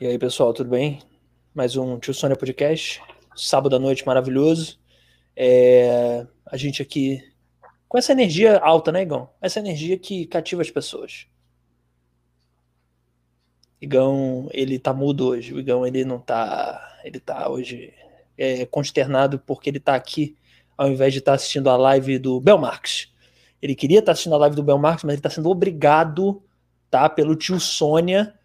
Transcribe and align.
E 0.00 0.06
aí, 0.06 0.16
pessoal, 0.16 0.54
tudo 0.54 0.70
bem? 0.70 1.00
Mais 1.52 1.74
um 1.74 1.98
Tio 1.98 2.14
Sônia 2.14 2.36
Podcast, 2.36 3.02
sábado 3.34 3.74
à 3.74 3.80
noite 3.80 4.06
maravilhoso. 4.06 4.78
É, 5.34 6.24
a 6.46 6.56
gente 6.56 6.80
aqui 6.80 7.20
com 7.88 7.98
essa 7.98 8.12
energia 8.12 8.58
alta, 8.58 8.92
né, 8.92 9.02
Igão? 9.02 9.28
Essa 9.42 9.58
energia 9.58 9.98
que 9.98 10.24
cativa 10.26 10.62
as 10.62 10.70
pessoas. 10.70 11.26
Igão, 13.80 14.48
ele 14.52 14.78
tá 14.78 14.94
mudo 14.94 15.30
hoje. 15.30 15.52
O 15.52 15.58
Igão, 15.58 15.84
ele 15.84 16.04
não 16.04 16.20
tá. 16.20 17.00
Ele 17.02 17.18
tá 17.18 17.48
hoje 17.48 17.92
é, 18.38 18.64
consternado 18.66 19.40
porque 19.40 19.68
ele 19.68 19.80
tá 19.80 19.96
aqui 19.96 20.36
ao 20.76 20.88
invés 20.88 21.12
de 21.12 21.18
estar 21.18 21.32
tá 21.32 21.34
assistindo 21.34 21.68
a 21.68 21.76
live 21.76 22.20
do 22.20 22.40
Belmarx. 22.40 23.12
Ele 23.60 23.74
queria 23.74 23.98
estar 23.98 24.10
tá 24.10 24.12
assistindo 24.12 24.36
a 24.36 24.38
live 24.38 24.54
do 24.54 24.62
Belmarx, 24.62 25.02
mas 25.02 25.14
ele 25.14 25.22
tá 25.22 25.30
sendo 25.30 25.50
obrigado, 25.50 26.40
tá? 26.88 27.08
Pelo 27.08 27.34
tio 27.34 27.58
Sônia 27.58 28.37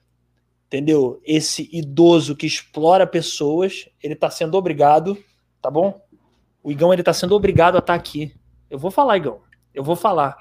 entendeu? 0.73 1.21
Esse 1.23 1.69
idoso 1.71 2.35
que 2.35 2.47
explora 2.47 3.05
pessoas, 3.05 3.87
ele 4.01 4.15
tá 4.15 4.27
sendo 4.31 4.57
obrigado, 4.57 5.15
tá 5.61 5.69
bom? 5.69 6.01
O 6.63 6.71
Igão, 6.71 6.91
ele 6.91 7.03
tá 7.03 7.13
sendo 7.13 7.35
obrigado 7.35 7.75
a 7.75 7.77
estar 7.77 7.93
tá 7.93 7.99
aqui. 7.99 8.33
Eu 8.71 8.79
vou 8.79 8.89
falar, 8.89 9.17
Igão. 9.17 9.41
Eu 9.71 9.83
vou 9.83 9.95
falar. 9.95 10.35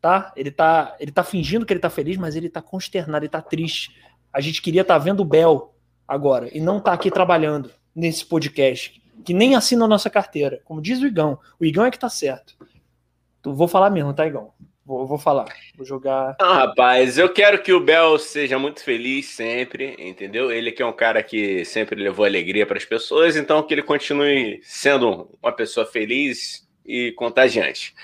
Tá? 0.00 0.32
Ele 0.34 0.50
tá, 0.50 0.96
ele 0.98 1.12
tá 1.12 1.22
fingindo 1.22 1.64
que 1.64 1.72
ele 1.72 1.78
tá 1.78 1.88
feliz, 1.88 2.16
mas 2.16 2.34
ele 2.34 2.48
tá 2.48 2.60
consternado, 2.60 3.24
ele 3.24 3.30
tá 3.30 3.40
triste. 3.40 3.96
A 4.32 4.40
gente 4.40 4.60
queria 4.60 4.80
estar 4.80 4.94
tá 4.94 4.98
vendo 4.98 5.20
o 5.20 5.24
Bel 5.24 5.72
agora 6.08 6.50
e 6.52 6.60
não 6.60 6.80
tá 6.80 6.92
aqui 6.92 7.08
trabalhando 7.08 7.70
nesse 7.94 8.26
podcast, 8.26 9.00
que 9.24 9.32
nem 9.32 9.54
assina 9.54 9.84
a 9.84 9.88
nossa 9.88 10.10
carteira. 10.10 10.60
Como 10.64 10.82
diz 10.82 11.00
o 11.00 11.06
Igão, 11.06 11.38
o 11.60 11.64
Igão 11.64 11.84
é 11.84 11.90
que 11.92 11.98
tá 11.98 12.08
certo. 12.08 12.56
Tu 13.40 13.54
vou 13.54 13.68
falar 13.68 13.90
mesmo, 13.90 14.12
tá, 14.12 14.26
Igão? 14.26 14.50
Vou, 14.84 15.06
vou 15.06 15.18
falar. 15.18 15.46
Vou 15.76 15.86
jogar. 15.86 16.36
Não, 16.40 16.54
rapaz, 16.54 17.16
eu 17.16 17.28
quero 17.28 17.62
que 17.62 17.72
o 17.72 17.80
Bel 17.80 18.18
seja 18.18 18.58
muito 18.58 18.82
feliz 18.82 19.26
sempre, 19.26 19.94
entendeu? 19.98 20.50
Ele 20.50 20.72
que 20.72 20.82
é 20.82 20.86
um 20.86 20.92
cara 20.92 21.22
que 21.22 21.64
sempre 21.64 22.02
levou 22.02 22.24
alegria 22.24 22.66
para 22.66 22.78
as 22.78 22.84
pessoas, 22.84 23.36
então 23.36 23.62
que 23.62 23.72
ele 23.72 23.82
continue 23.82 24.60
sendo 24.64 25.30
uma 25.40 25.52
pessoa 25.52 25.86
feliz 25.86 26.66
e 26.84 27.12
contagiante. 27.12 27.94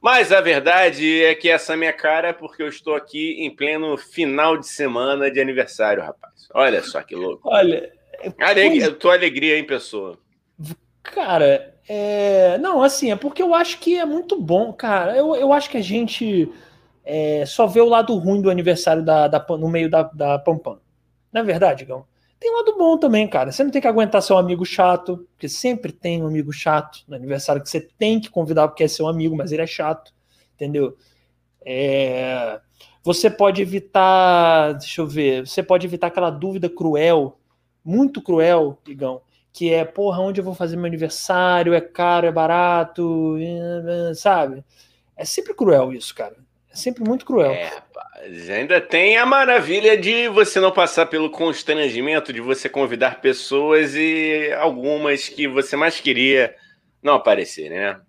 Mas 0.00 0.32
a 0.32 0.40
verdade 0.40 1.22
é 1.22 1.34
que 1.34 1.50
essa 1.50 1.76
minha 1.76 1.92
cara 1.92 2.28
é 2.28 2.32
porque 2.32 2.62
eu 2.62 2.68
estou 2.68 2.94
aqui 2.94 3.44
em 3.44 3.54
pleno 3.54 3.98
final 3.98 4.56
de 4.56 4.66
semana 4.66 5.30
de 5.30 5.40
aniversário, 5.40 6.02
rapaz. 6.02 6.48
Olha 6.54 6.82
só 6.82 7.02
que 7.02 7.14
louco. 7.14 7.48
Olha. 7.48 7.92
Alegria, 8.38 8.92
tua 8.92 9.14
alegria 9.14 9.58
em 9.58 9.64
pessoa. 9.64 10.18
Cara, 11.02 11.74
é... 11.92 12.58
não, 12.58 12.82
assim, 12.82 13.10
é 13.10 13.16
porque 13.16 13.42
eu 13.42 13.54
acho 13.54 13.78
que 13.78 13.98
é 13.98 14.04
muito 14.04 14.40
bom, 14.40 14.72
cara. 14.72 15.16
Eu, 15.16 15.34
eu 15.34 15.52
acho 15.52 15.68
que 15.68 15.76
a 15.76 15.82
gente 15.82 16.50
é, 17.04 17.44
só 17.46 17.66
vê 17.66 17.80
o 17.80 17.88
lado 17.88 18.16
ruim 18.16 18.40
do 18.40 18.50
aniversário 18.50 19.04
da, 19.04 19.26
da 19.26 19.44
no 19.56 19.68
meio 19.68 19.90
da, 19.90 20.04
da 20.04 20.38
Pampam. 20.38 20.78
Não 21.32 21.40
é 21.40 21.44
verdade, 21.44 21.84
Gão? 21.84 22.04
Tem 22.38 22.54
lado 22.54 22.76
bom 22.78 22.96
também, 22.96 23.28
cara. 23.28 23.52
Você 23.52 23.64
não 23.64 23.70
tem 23.70 23.82
que 23.82 23.88
aguentar 23.88 24.22
seu 24.22 24.38
amigo 24.38 24.64
chato, 24.64 25.26
porque 25.32 25.48
sempre 25.48 25.92
tem 25.92 26.22
um 26.22 26.26
amigo 26.26 26.52
chato 26.52 27.00
no 27.08 27.16
aniversário 27.16 27.62
que 27.62 27.68
você 27.68 27.80
tem 27.80 28.20
que 28.20 28.30
convidar 28.30 28.68
porque 28.68 28.84
é 28.84 28.88
seu 28.88 29.08
amigo, 29.08 29.36
mas 29.36 29.52
ele 29.52 29.62
é 29.62 29.66
chato, 29.66 30.12
entendeu? 30.54 30.96
É... 31.64 32.60
Você 33.02 33.28
pode 33.28 33.60
evitar, 33.60 34.72
deixa 34.74 35.00
eu 35.00 35.06
ver, 35.06 35.46
você 35.46 35.62
pode 35.62 35.86
evitar 35.86 36.06
aquela 36.06 36.30
dúvida 36.30 36.68
cruel, 36.68 37.38
muito 37.84 38.22
cruel, 38.22 38.78
Igão, 38.86 39.20
que 39.52 39.72
é, 39.72 39.84
porra, 39.84 40.20
onde 40.20 40.40
eu 40.40 40.44
vou 40.44 40.54
fazer 40.54 40.76
meu 40.76 40.86
aniversário? 40.86 41.74
É 41.74 41.80
caro, 41.80 42.26
é 42.26 42.32
barato, 42.32 43.36
sabe? 44.14 44.64
É 45.16 45.24
sempre 45.24 45.54
cruel 45.54 45.92
isso, 45.92 46.14
cara. 46.14 46.36
É 46.72 46.76
sempre 46.76 47.02
muito 47.02 47.24
cruel. 47.24 47.50
É, 47.50 47.66
rapaz, 47.66 48.48
ainda 48.48 48.80
tem 48.80 49.16
a 49.16 49.26
maravilha 49.26 49.96
de 49.96 50.28
você 50.28 50.60
não 50.60 50.70
passar 50.70 51.06
pelo 51.06 51.28
constrangimento 51.28 52.32
de 52.32 52.40
você 52.40 52.68
convidar 52.68 53.20
pessoas 53.20 53.94
e 53.96 54.52
algumas 54.58 55.28
que 55.28 55.48
você 55.48 55.76
mais 55.76 55.98
queria 55.98 56.54
não 57.02 57.14
aparecer, 57.14 57.70
né? 57.70 58.00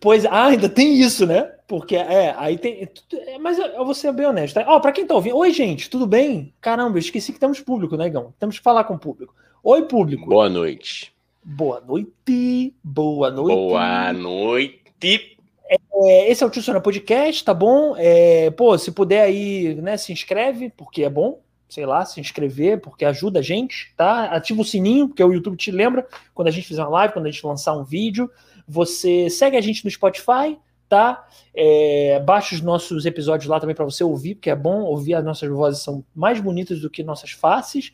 Pois, 0.00 0.26
ah, 0.26 0.46
ainda 0.46 0.68
tem 0.68 1.00
isso, 1.00 1.24
né? 1.24 1.52
Porque, 1.68 1.96
é, 1.96 2.34
aí 2.36 2.58
tem. 2.58 2.88
É, 3.12 3.38
mas 3.38 3.58
eu 3.58 3.84
vou 3.84 3.94
ser 3.94 4.12
bem 4.12 4.26
honesto. 4.26 4.58
Ó, 4.58 4.76
oh, 4.76 4.80
pra 4.80 4.92
quem 4.92 5.06
tá 5.06 5.14
ouvindo, 5.14 5.36
oi, 5.36 5.52
gente, 5.52 5.88
tudo 5.88 6.06
bem? 6.06 6.52
Caramba, 6.60 6.96
eu 6.96 7.00
esqueci 7.00 7.32
que 7.32 7.38
temos 7.38 7.60
público, 7.60 7.96
né, 7.96 8.10
Gão? 8.10 8.34
Temos 8.38 8.58
que 8.58 8.64
falar 8.64 8.84
com 8.84 8.94
o 8.94 8.98
público. 8.98 9.34
Oi, 9.64 9.82
público. 9.82 10.26
Boa 10.26 10.48
noite. 10.48 11.14
Boa 11.44 11.80
noite. 11.80 12.74
Boa 12.82 13.30
noite. 13.30 13.54
Boa 13.54 14.12
noite. 14.12 15.38
É, 15.70 16.28
esse 16.32 16.42
é 16.42 16.46
o 16.46 16.50
Tio 16.50 16.80
Podcast, 16.80 17.44
tá 17.44 17.54
bom? 17.54 17.94
É, 17.96 18.50
pô, 18.50 18.76
se 18.76 18.90
puder 18.90 19.22
aí, 19.22 19.76
né, 19.76 19.96
se 19.96 20.12
inscreve, 20.12 20.68
porque 20.76 21.04
é 21.04 21.08
bom. 21.08 21.40
Sei 21.68 21.86
lá, 21.86 22.04
se 22.04 22.20
inscrever, 22.20 22.80
porque 22.80 23.04
ajuda 23.04 23.38
a 23.38 23.42
gente, 23.42 23.94
tá? 23.96 24.24
Ativa 24.24 24.62
o 24.62 24.64
sininho, 24.64 25.06
porque 25.06 25.22
o 25.22 25.32
YouTube 25.32 25.56
te 25.56 25.70
lembra 25.70 26.08
quando 26.34 26.48
a 26.48 26.50
gente 26.50 26.66
fizer 26.66 26.82
uma 26.82 26.90
live, 26.90 27.14
quando 27.14 27.26
a 27.26 27.30
gente 27.30 27.46
lançar 27.46 27.72
um 27.74 27.84
vídeo. 27.84 28.28
Você 28.66 29.30
segue 29.30 29.56
a 29.56 29.60
gente 29.60 29.84
no 29.84 29.90
Spotify, 29.92 30.58
tá? 30.88 31.24
É, 31.54 32.18
baixa 32.26 32.56
os 32.56 32.60
nossos 32.60 33.06
episódios 33.06 33.48
lá 33.48 33.60
também 33.60 33.76
para 33.76 33.84
você 33.84 34.02
ouvir, 34.02 34.34
porque 34.34 34.50
é 34.50 34.56
bom 34.56 34.80
ouvir 34.80 35.14
as 35.14 35.24
nossas 35.24 35.48
vozes 35.48 35.84
são 35.84 36.04
mais 36.12 36.40
bonitas 36.40 36.80
do 36.80 36.90
que 36.90 37.04
nossas 37.04 37.30
faces. 37.30 37.92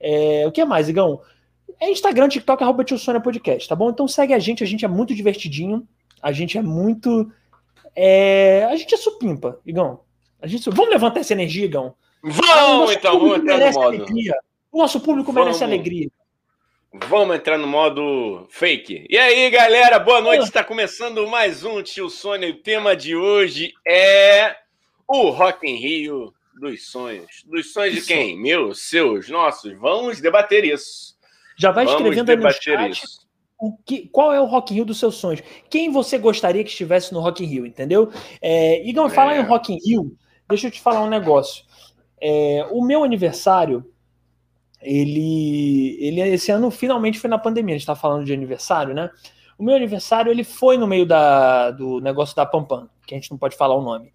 É, 0.00 0.44
o 0.46 0.52
que 0.52 0.60
é 0.60 0.64
mais, 0.64 0.88
Igão? 0.88 1.20
É 1.80 1.90
Instagram, 1.90 2.28
TikTok, 2.28 2.62
arroba 2.62 2.84
Tio 2.84 2.98
Sônia 2.98 3.20
Podcast, 3.20 3.68
tá 3.68 3.74
bom? 3.74 3.90
Então 3.90 4.08
segue 4.08 4.32
a 4.32 4.38
gente, 4.38 4.62
a 4.62 4.66
gente 4.66 4.84
é 4.84 4.88
muito 4.88 5.14
divertidinho, 5.14 5.86
a 6.22 6.32
gente 6.32 6.56
é 6.56 6.62
muito. 6.62 7.30
É... 7.94 8.64
A 8.64 8.76
gente 8.76 8.94
é 8.94 8.98
supimpa, 8.98 9.60
Igão. 9.64 10.00
A 10.40 10.46
gente... 10.46 10.68
Vamos 10.70 10.90
levantar 10.90 11.20
essa 11.20 11.32
energia, 11.32 11.64
Igão. 11.64 11.94
Vamos, 12.22 12.92
então, 12.92 13.18
vamos 13.18 13.38
entrar 13.38 13.58
no 13.58 13.72
modo. 13.72 13.82
Alegria. 13.82 14.38
O 14.72 14.78
nosso 14.78 15.00
público 15.00 15.32
vamos. 15.32 15.46
merece 15.46 15.64
alegria. 15.64 16.10
Vamos 17.08 17.36
entrar 17.36 17.58
no 17.58 17.66
modo 17.66 18.46
fake. 18.48 19.06
E 19.08 19.18
aí, 19.18 19.50
galera, 19.50 19.98
boa 19.98 20.20
noite. 20.20 20.44
Está 20.44 20.64
começando 20.64 21.26
mais 21.26 21.64
um 21.64 21.82
Tio 21.82 22.08
Sônia. 22.08 22.50
O 22.50 22.54
tema 22.54 22.96
de 22.96 23.14
hoje 23.14 23.74
é 23.86 24.56
o 25.06 25.30
Rock 25.30 25.68
in 25.68 25.76
Rio 25.76 26.34
dos 26.60 26.90
sonhos. 26.90 27.44
Dos 27.46 27.72
sonhos 27.72 27.94
de 27.94 28.02
quem? 28.02 28.40
Meus, 28.40 28.88
seus, 28.88 29.28
nossos. 29.28 29.72
Vamos 29.78 30.20
debater 30.20 30.64
isso. 30.64 31.16
Já 31.56 31.70
vai 31.70 31.84
Vamos 31.84 32.00
escrevendo 32.00 32.30
aí 32.30 32.36
no 32.36 32.52
chat 32.52 33.26
o 33.58 33.76
que, 33.84 34.08
qual 34.08 34.32
é 34.32 34.40
o 34.40 34.44
Rock 34.44 34.72
in 34.72 34.76
Rio 34.76 34.84
dos 34.84 34.98
seus 34.98 35.16
sonhos. 35.16 35.42
Quem 35.70 35.90
você 35.90 36.18
gostaria 36.18 36.62
que 36.62 36.70
estivesse 36.70 37.12
no 37.12 37.20
Rock 37.20 37.42
in 37.42 37.46
Rio, 37.46 37.66
entendeu? 37.66 38.10
É, 38.40 38.86
Igor, 38.86 39.06
é. 39.06 39.10
falar 39.10 39.36
em 39.38 39.42
Rock 39.42 39.72
in 39.72 39.78
Rio, 39.82 40.16
deixa 40.48 40.66
eu 40.66 40.70
te 40.70 40.80
falar 40.80 41.02
um 41.02 41.08
negócio. 41.08 41.64
É, 42.20 42.66
o 42.70 42.84
meu 42.84 43.02
aniversário, 43.02 43.90
ele, 44.80 45.96
ele 46.00 46.20
esse 46.20 46.50
ano 46.50 46.70
finalmente 46.70 47.18
foi 47.18 47.30
na 47.30 47.38
pandemia. 47.38 47.74
A 47.74 47.78
gente 47.78 47.86
tá 47.86 47.96
falando 47.96 48.24
de 48.24 48.32
aniversário, 48.32 48.94
né? 48.94 49.10
O 49.58 49.64
meu 49.64 49.74
aniversário 49.74 50.30
ele 50.30 50.44
foi 50.44 50.76
no 50.76 50.86
meio 50.86 51.06
da, 51.06 51.70
do 51.70 51.98
negócio 52.00 52.36
da 52.36 52.44
Pampam, 52.44 52.90
que 53.06 53.14
a 53.14 53.18
gente 53.18 53.30
não 53.30 53.38
pode 53.38 53.56
falar 53.56 53.74
o 53.74 53.82
nome. 53.82 54.12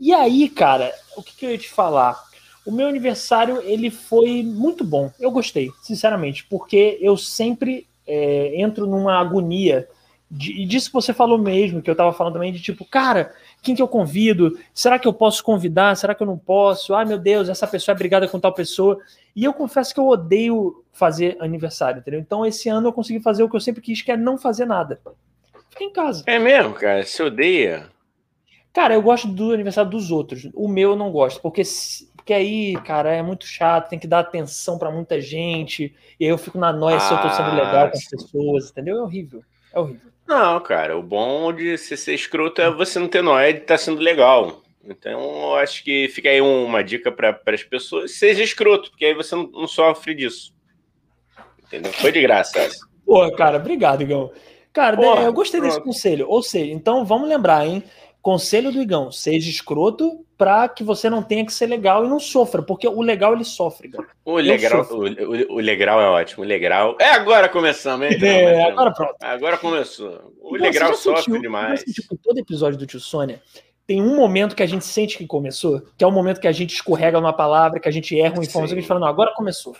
E 0.00 0.14
aí, 0.14 0.48
cara, 0.48 0.90
o 1.14 1.22
que, 1.22 1.36
que 1.36 1.44
eu 1.44 1.50
ia 1.50 1.58
te 1.58 1.68
falar? 1.68 2.18
O 2.64 2.72
meu 2.72 2.88
aniversário 2.88 3.60
ele 3.62 3.90
foi 3.90 4.42
muito 4.42 4.82
bom. 4.82 5.12
Eu 5.20 5.30
gostei, 5.30 5.70
sinceramente, 5.82 6.46
porque 6.48 6.98
eu 7.02 7.18
sempre 7.18 7.86
é, 8.06 8.58
entro 8.60 8.86
numa 8.86 9.20
agonia. 9.20 9.86
E 10.32 10.64
disso 10.64 10.86
que 10.88 10.94
você 10.94 11.12
falou 11.12 11.36
mesmo, 11.36 11.82
que 11.82 11.90
eu 11.90 11.94
tava 11.94 12.12
falando 12.12 12.34
também, 12.34 12.52
de 12.52 12.62
tipo, 12.62 12.84
cara, 12.84 13.34
quem 13.60 13.74
que 13.74 13.82
eu 13.82 13.88
convido? 13.88 14.58
Será 14.72 14.98
que 14.98 15.06
eu 15.06 15.12
posso 15.12 15.42
convidar? 15.42 15.96
Será 15.96 16.14
que 16.14 16.22
eu 16.22 16.26
não 16.26 16.38
posso? 16.38 16.94
Ai, 16.94 17.04
meu 17.04 17.18
Deus, 17.18 17.48
essa 17.48 17.66
pessoa 17.66 17.94
é 17.94 17.98
brigada 17.98 18.28
com 18.28 18.40
tal 18.40 18.54
pessoa. 18.54 18.98
E 19.34 19.44
eu 19.44 19.52
confesso 19.52 19.92
que 19.92 20.00
eu 20.00 20.06
odeio 20.06 20.84
fazer 20.92 21.36
aniversário, 21.40 21.98
entendeu? 21.98 22.20
Então, 22.20 22.46
esse 22.46 22.68
ano 22.68 22.88
eu 22.88 22.92
consegui 22.92 23.20
fazer 23.20 23.42
o 23.42 23.50
que 23.50 23.56
eu 23.56 23.60
sempre 23.60 23.82
quis, 23.82 24.00
que 24.02 24.12
é 24.12 24.16
não 24.16 24.38
fazer 24.38 24.64
nada. 24.64 25.00
Fica 25.68 25.84
em 25.84 25.92
casa. 25.92 26.22
É 26.26 26.38
mesmo, 26.38 26.74
cara? 26.74 27.04
Você 27.04 27.22
odeia? 27.22 27.90
Cara, 28.72 28.94
eu 28.94 29.02
gosto 29.02 29.26
do 29.26 29.52
aniversário 29.52 29.90
dos 29.90 30.10
outros. 30.10 30.48
O 30.54 30.68
meu 30.68 30.90
eu 30.90 30.96
não 30.96 31.10
gosto, 31.10 31.40
porque, 31.40 31.62
porque 32.16 32.32
aí, 32.32 32.76
cara, 32.84 33.12
é 33.12 33.22
muito 33.22 33.46
chato, 33.46 33.88
tem 33.88 33.98
que 33.98 34.06
dar 34.06 34.20
atenção 34.20 34.78
para 34.78 34.90
muita 34.90 35.20
gente, 35.20 35.94
e 36.18 36.24
aí 36.24 36.30
eu 36.30 36.38
fico 36.38 36.58
na 36.58 36.72
noia 36.72 36.96
ah, 36.96 37.00
se 37.00 37.12
eu 37.12 37.18
tô 37.20 37.30
sendo 37.30 37.54
legal 37.54 37.90
com 37.90 37.96
as 37.96 38.08
pessoas, 38.08 38.70
entendeu? 38.70 38.98
É 38.98 39.02
horrível. 39.02 39.42
É 39.74 39.80
horrível. 39.80 40.10
Não, 40.26 40.60
cara, 40.60 40.96
o 40.96 41.02
bom 41.02 41.52
de 41.52 41.76
você 41.76 41.96
ser 41.96 42.14
escroto 42.14 42.62
é 42.62 42.70
você 42.70 43.00
não 43.00 43.08
ter 43.08 43.22
noia 43.22 43.52
de 43.52 43.60
estar 43.60 43.74
tá 43.74 43.78
sendo 43.78 44.00
legal. 44.00 44.62
Então, 44.84 45.20
eu 45.20 45.54
acho 45.56 45.82
que 45.84 46.08
fica 46.08 46.28
aí 46.28 46.40
uma 46.40 46.82
dica 46.82 47.10
para 47.10 47.38
as 47.46 47.64
pessoas: 47.64 48.12
seja 48.12 48.42
escroto, 48.42 48.90
porque 48.90 49.06
aí 49.06 49.14
você 49.14 49.34
não, 49.34 49.48
não 49.48 49.66
sofre 49.66 50.14
disso. 50.14 50.54
Entendeu? 51.66 51.92
Foi 51.92 52.12
de 52.12 52.22
graça 52.22 52.60
essa. 52.60 52.86
Pô, 53.04 53.30
cara, 53.36 53.56
obrigado, 53.58 54.02
Igão. 54.02 54.30
Cara, 54.72 54.96
Porra, 54.96 55.22
eu 55.22 55.32
gostei 55.32 55.60
pronto. 55.60 55.72
desse 55.72 55.84
conselho. 55.84 56.28
Ou 56.28 56.42
seja, 56.42 56.72
então 56.72 57.04
vamos 57.04 57.28
lembrar, 57.28 57.66
hein? 57.66 57.82
Conselho 58.22 58.70
do 58.70 58.82
Igão, 58.82 59.10
seja 59.10 59.50
escroto 59.50 60.24
para 60.36 60.68
que 60.68 60.84
você 60.84 61.08
não 61.08 61.22
tenha 61.22 61.44
que 61.44 61.52
ser 61.52 61.66
legal 61.66 62.04
e 62.04 62.08
não 62.08 62.18
sofra, 62.18 62.62
porque 62.62 62.86
o 62.86 63.00
legal 63.00 63.34
ele 63.34 63.44
sofre, 63.44 63.88
cara. 63.88 64.08
O 64.24 64.36
legal, 64.36 64.86
o, 64.90 64.96
o, 64.96 65.56
o, 65.56 65.60
legal 65.60 66.00
é 66.00 66.08
ótimo, 66.08 66.44
o 66.44 66.46
legal. 66.46 66.96
É 67.00 67.10
agora 67.10 67.48
começamos, 67.48 68.10
hein? 68.10 68.18
É, 68.22 68.64
agora 68.64 68.92
pronto. 68.92 69.16
Agora 69.20 69.58
começou. 69.58 70.32
O 70.40 70.56
então, 70.56 70.70
legal 70.70 70.94
sofre 70.94 71.24
sentiu, 71.24 71.40
demais. 71.40 71.82
Tipo, 71.82 72.16
todo 72.16 72.38
episódio 72.38 72.78
do 72.78 72.86
Tio 72.86 73.00
Sônia 73.00 73.42
tem 73.86 74.00
um 74.00 74.14
momento 74.14 74.54
que 74.54 74.62
a 74.62 74.66
gente 74.66 74.84
sente 74.84 75.18
que 75.18 75.26
começou, 75.26 75.82
que 75.98 76.04
é 76.04 76.06
o 76.06 76.12
momento 76.12 76.40
que 76.40 76.48
a 76.48 76.52
gente 76.52 76.74
escorrega 76.74 77.20
numa 77.20 77.32
palavra, 77.32 77.80
que 77.80 77.88
a 77.88 77.92
gente 77.92 78.18
erra 78.18 78.34
uma 78.34 78.44
informação, 78.44 78.74
que 78.74 78.78
a 78.78 78.80
gente 78.80 78.88
fala, 78.88 79.00
não, 79.00 79.08
agora 79.08 79.32
começou. 79.34 79.76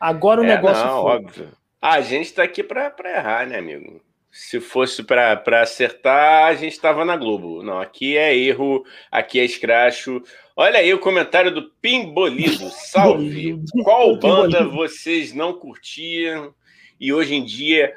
Agora 0.00 0.40
o 0.40 0.44
é, 0.44 0.46
negócio. 0.46 0.84
Não, 0.84 1.02
foi. 1.02 1.10
óbvio. 1.10 1.48
a 1.82 2.00
gente 2.00 2.32
tá 2.32 2.42
aqui 2.42 2.62
para 2.62 2.94
errar, 3.04 3.46
né, 3.46 3.58
amigo? 3.58 4.00
Se 4.30 4.60
fosse 4.60 5.02
para 5.02 5.42
acertar, 5.60 6.46
a 6.46 6.54
gente 6.54 6.72
estava 6.72 7.04
na 7.04 7.16
Globo. 7.16 7.62
Não, 7.62 7.80
aqui 7.80 8.16
é 8.16 8.36
erro, 8.36 8.84
aqui 9.10 9.40
é 9.40 9.44
escracho. 9.44 10.22
Olha 10.54 10.78
aí 10.78 10.94
o 10.94 11.00
comentário 11.00 11.52
do 11.52 11.70
Pimbolido. 11.80 12.68
Salve! 12.70 13.60
Qual 13.82 14.16
banda 14.16 14.64
vocês 14.68 15.32
não 15.32 15.52
curtiam 15.52 16.54
e 17.00 17.12
hoje 17.12 17.34
em 17.34 17.44
dia 17.44 17.92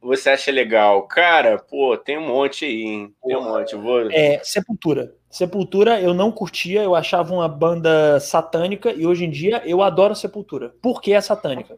você 0.00 0.30
acha 0.30 0.50
legal? 0.50 1.02
Cara, 1.06 1.58
pô, 1.58 1.96
tem 1.96 2.18
um 2.18 2.26
monte 2.26 2.64
aí, 2.64 2.82
hein? 2.82 3.14
Tem 3.24 3.36
um 3.36 3.44
monte. 3.44 3.76
vou... 3.76 4.10
É, 4.10 4.40
Sepultura. 4.42 5.14
Sepultura 5.30 6.00
eu 6.00 6.14
não 6.14 6.32
curtia, 6.32 6.82
eu 6.82 6.94
achava 6.94 7.34
uma 7.34 7.48
banda 7.48 8.18
satânica 8.18 8.92
e 8.92 9.06
hoje 9.06 9.26
em 9.26 9.30
dia 9.30 9.62
eu 9.64 9.82
adoro 9.82 10.14
Sepultura. 10.14 10.74
Por 10.80 11.00
que 11.00 11.12
é 11.12 11.20
satânica? 11.20 11.76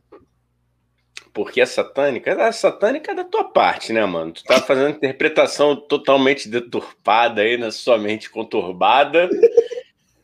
Porque 1.33 1.61
é 1.61 1.67
satânica? 1.67 2.33
A 2.47 2.53
satânica 2.53 3.13
é 3.13 3.15
da 3.15 3.25
tua 3.25 3.45
parte, 3.45 3.93
né, 3.93 4.05
mano? 4.05 4.33
Tu 4.33 4.43
tá 4.45 4.61
fazendo 4.61 4.91
interpretação 4.91 5.77
totalmente 5.77 6.49
deturpada 6.49 7.43
aí 7.43 7.57
na 7.57 7.71
sua 7.71 7.97
mente 7.99 8.29
conturbada. 8.29 9.29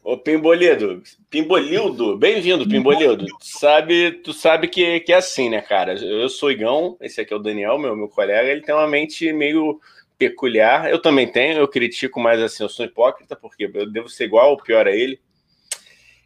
Ô, 0.03 0.17
Pimbolido, 0.17 1.03
Pimbolildo, 1.29 2.17
bem-vindo, 2.17 2.69
Pimbolildo. 2.69 3.27
Tu 3.27 3.37
sabe, 3.41 4.13
tu 4.13 4.33
sabe 4.33 4.69
que, 4.69 5.01
que 5.01 5.13
é 5.13 5.17
assim, 5.17 5.49
né, 5.49 5.61
cara? 5.61 5.95
Eu 5.95 6.29
sou 6.29 6.51
Igão, 6.51 6.97
esse 7.01 7.21
aqui 7.21 7.33
é 7.33 7.37
o 7.37 7.41
Daniel, 7.41 7.77
meu, 7.77 7.97
meu 7.97 8.09
colega, 8.09 8.49
ele 8.49 8.63
tem 8.63 8.75
uma 8.75 8.87
mente 8.87 9.33
meio 9.33 9.81
peculiar. 10.19 10.91
Eu 10.91 11.01
também 11.01 11.27
tenho, 11.27 11.59
eu 11.59 11.69
critico, 11.69 12.21
mas 12.21 12.41
assim, 12.41 12.63
eu 12.63 12.69
sou 12.69 12.85
hipócrita, 12.85 13.35
porque 13.35 13.71
eu 13.73 13.91
devo 13.91 14.09
ser 14.09 14.25
igual 14.25 14.51
ou 14.51 14.63
pior 14.63 14.87
a 14.87 14.93
ele. 14.93 15.21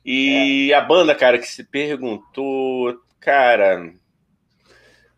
E 0.05 0.71
é. 0.73 0.75
a 0.75 0.81
banda, 0.81 1.15
cara, 1.15 1.39
que 1.39 1.47
se 1.47 1.65
perguntou, 1.65 3.01
cara, 3.19 3.93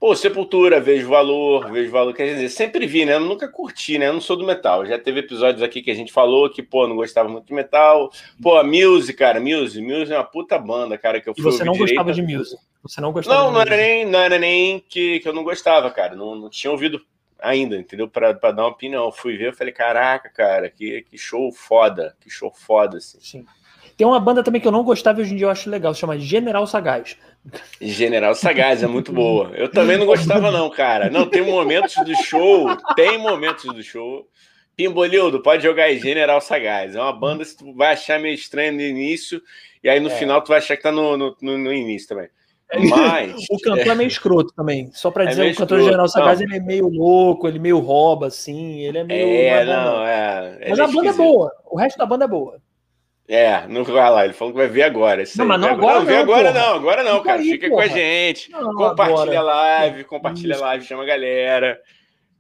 Pô, 0.02 0.16
Sepultura, 0.16 0.81
vejo 0.81 1.08
valor, 1.08 1.70
vejo 1.70 1.93
valor. 1.93 2.12
Quer 2.12 2.34
dizer, 2.34 2.49
sempre 2.49 2.88
vi, 2.88 3.04
né? 3.04 3.14
Eu 3.14 3.20
nunca 3.20 3.46
curti, 3.46 3.99
né? 3.99 4.08
Eu 4.08 4.14
não 4.14 4.20
sou 4.20 4.37
do 4.37 4.44
metal. 4.44 4.84
Já 4.84 4.99
teve 4.99 5.20
episódios 5.20 5.62
aqui 5.62 5.81
que 5.81 5.93
a 5.93 5.94
gente 5.94 6.12
falou 6.12 6.50
que, 6.50 6.60
pô, 6.60 6.88
não 6.88 6.96
gostava 6.96 7.28
muito 7.28 7.46
de 7.46 7.54
metal. 7.54 8.10
Pô, 8.43 8.56
a 8.58 8.64
Muse, 8.64 9.14
cara, 9.14 9.38
Muse. 9.38 9.81
Muse 9.81 10.12
é 10.12 10.16
uma 10.16 10.25
puta 10.25 10.58
banda, 10.58 10.99
cara, 10.99 11.20
que 11.20 11.28
eu 11.28 11.34
fui 11.37 11.43
E 11.43 11.44
você 11.44 11.62
não 11.62 11.72
direita. 11.75 12.02
gostava 12.02 12.12
de 12.12 12.20
Muse? 12.20 12.58
Você 12.82 13.00
não 13.00 13.12
gostava 13.12 13.44
Não, 13.44 13.52
não 13.52 13.60
era 13.60 13.76
nem, 13.76 14.04
não 14.04 14.19
era 14.19 14.38
nem 14.40 14.81
que, 14.88 15.20
que 15.20 15.28
eu 15.28 15.32
não 15.32 15.44
gostava, 15.44 15.88
cara. 15.93 16.16
Não, 16.16 16.34
não 16.34 16.50
tinha 16.50 16.72
ouvido 16.72 17.00
ainda, 17.38 17.76
entendeu? 17.76 18.08
Pra, 18.08 18.34
pra 18.34 18.50
dar 18.50 18.62
uma 18.64 18.70
opinião. 18.70 19.05
Eu 19.05 19.12
fui 19.12 19.37
ver, 19.37 19.50
eu 19.50 19.55
falei, 19.55 19.72
caraca, 19.72 20.28
cara, 20.31 20.69
que, 20.69 21.02
que 21.02 21.16
show 21.16 21.52
foda. 21.52 22.16
Que 22.20 22.28
show 22.28 22.50
foda, 22.52 22.98
assim. 22.98 23.19
Sim. 23.20 23.46
Tem 23.96 24.06
uma 24.06 24.20
banda 24.20 24.42
também 24.42 24.60
que 24.60 24.66
eu 24.66 24.72
não 24.72 24.84
gostava 24.84 25.20
e 25.20 25.22
hoje 25.22 25.34
em 25.34 25.36
dia 25.36 25.46
eu 25.46 25.50
acho 25.50 25.68
legal, 25.68 25.94
se 25.94 26.00
chama 26.00 26.18
General 26.18 26.66
Sagaz. 26.66 27.16
General 27.80 28.34
Sagaz 28.34 28.82
é 28.82 28.86
muito 28.86 29.12
boa. 29.12 29.50
Eu 29.54 29.70
também 29.70 29.96
não 29.96 30.06
gostava, 30.06 30.50
não, 30.50 30.70
cara. 30.70 31.10
Não, 31.10 31.26
tem 31.26 31.42
momentos 31.42 31.96
do 32.04 32.14
show, 32.24 32.76
tem 32.94 33.18
momentos 33.18 33.64
do 33.64 33.82
show. 33.82 34.26
Pimbolildo, 34.74 35.42
pode 35.42 35.62
jogar 35.62 35.84
aí, 35.84 35.98
General 35.98 36.40
Sagaz. 36.40 36.94
É 36.94 37.00
uma 37.00 37.12
banda 37.12 37.44
que 37.44 37.56
tu 37.56 37.74
vai 37.74 37.92
achar 37.92 38.18
meio 38.18 38.34
estranha 38.34 38.72
no 38.72 38.80
início, 38.80 39.42
e 39.84 39.88
aí 39.88 40.00
no 40.00 40.08
é. 40.08 40.16
final 40.16 40.40
tu 40.40 40.48
vai 40.48 40.58
achar 40.58 40.76
que 40.76 40.82
tá 40.82 40.90
no, 40.90 41.16
no, 41.16 41.36
no 41.40 41.72
início 41.72 42.08
também. 42.08 42.28
Mas. 42.88 43.46
o 43.50 43.58
cantor 43.58 43.86
é 43.86 43.94
meio 43.94 44.08
escroto 44.08 44.54
também. 44.54 44.90
Só 44.92 45.10
pra 45.10 45.24
é 45.24 45.26
dizer, 45.28 45.48
é 45.48 45.52
o 45.52 45.56
cantor 45.56 45.82
General 45.82 46.08
Sagaz 46.08 46.40
ele 46.40 46.56
é 46.56 46.60
meio 46.60 46.88
louco, 46.88 47.46
ele 47.46 47.58
meio 47.58 47.78
rouba, 47.78 48.28
assim. 48.28 48.80
Ele 48.80 48.98
é 48.98 49.04
meio. 49.04 49.28
É, 49.28 49.64
não, 49.64 50.06
é. 50.06 50.68
Mas 50.70 50.80
a 50.80 50.86
banda 50.86 51.10
é 51.10 51.12
boa. 51.12 51.52
O 51.70 51.76
resto 51.76 51.98
da 51.98 52.06
banda 52.06 52.24
é 52.24 52.28
boa. 52.28 52.61
É, 53.32 53.67
não 53.67 53.82
vai 53.82 54.11
lá. 54.11 54.25
Ele 54.26 54.34
falou 54.34 54.52
que 54.52 54.58
vai 54.58 54.69
ver 54.69 54.82
agora. 54.82 55.25
Não, 55.37 55.46
mas 55.46 55.58
não 55.58 55.70
agora, 55.70 56.00
não, 56.00 56.05
não, 56.05 56.20
agora 56.20 56.52
não, 56.52 56.75
agora 56.75 57.02
não, 57.02 57.23
cara. 57.23 57.40
Aí, 57.40 57.50
Fica 57.52 57.67
porra. 57.67 57.88
com 57.88 57.90
a 57.90 57.96
gente. 57.96 58.50
Não, 58.50 58.75
compartilha 58.75 59.38
a 59.38 59.43
live, 59.43 60.05
compartilha 60.05 60.56
a 60.56 60.61
live, 60.61 60.84
chama 60.84 61.02
a 61.02 61.06
galera. 61.06 61.81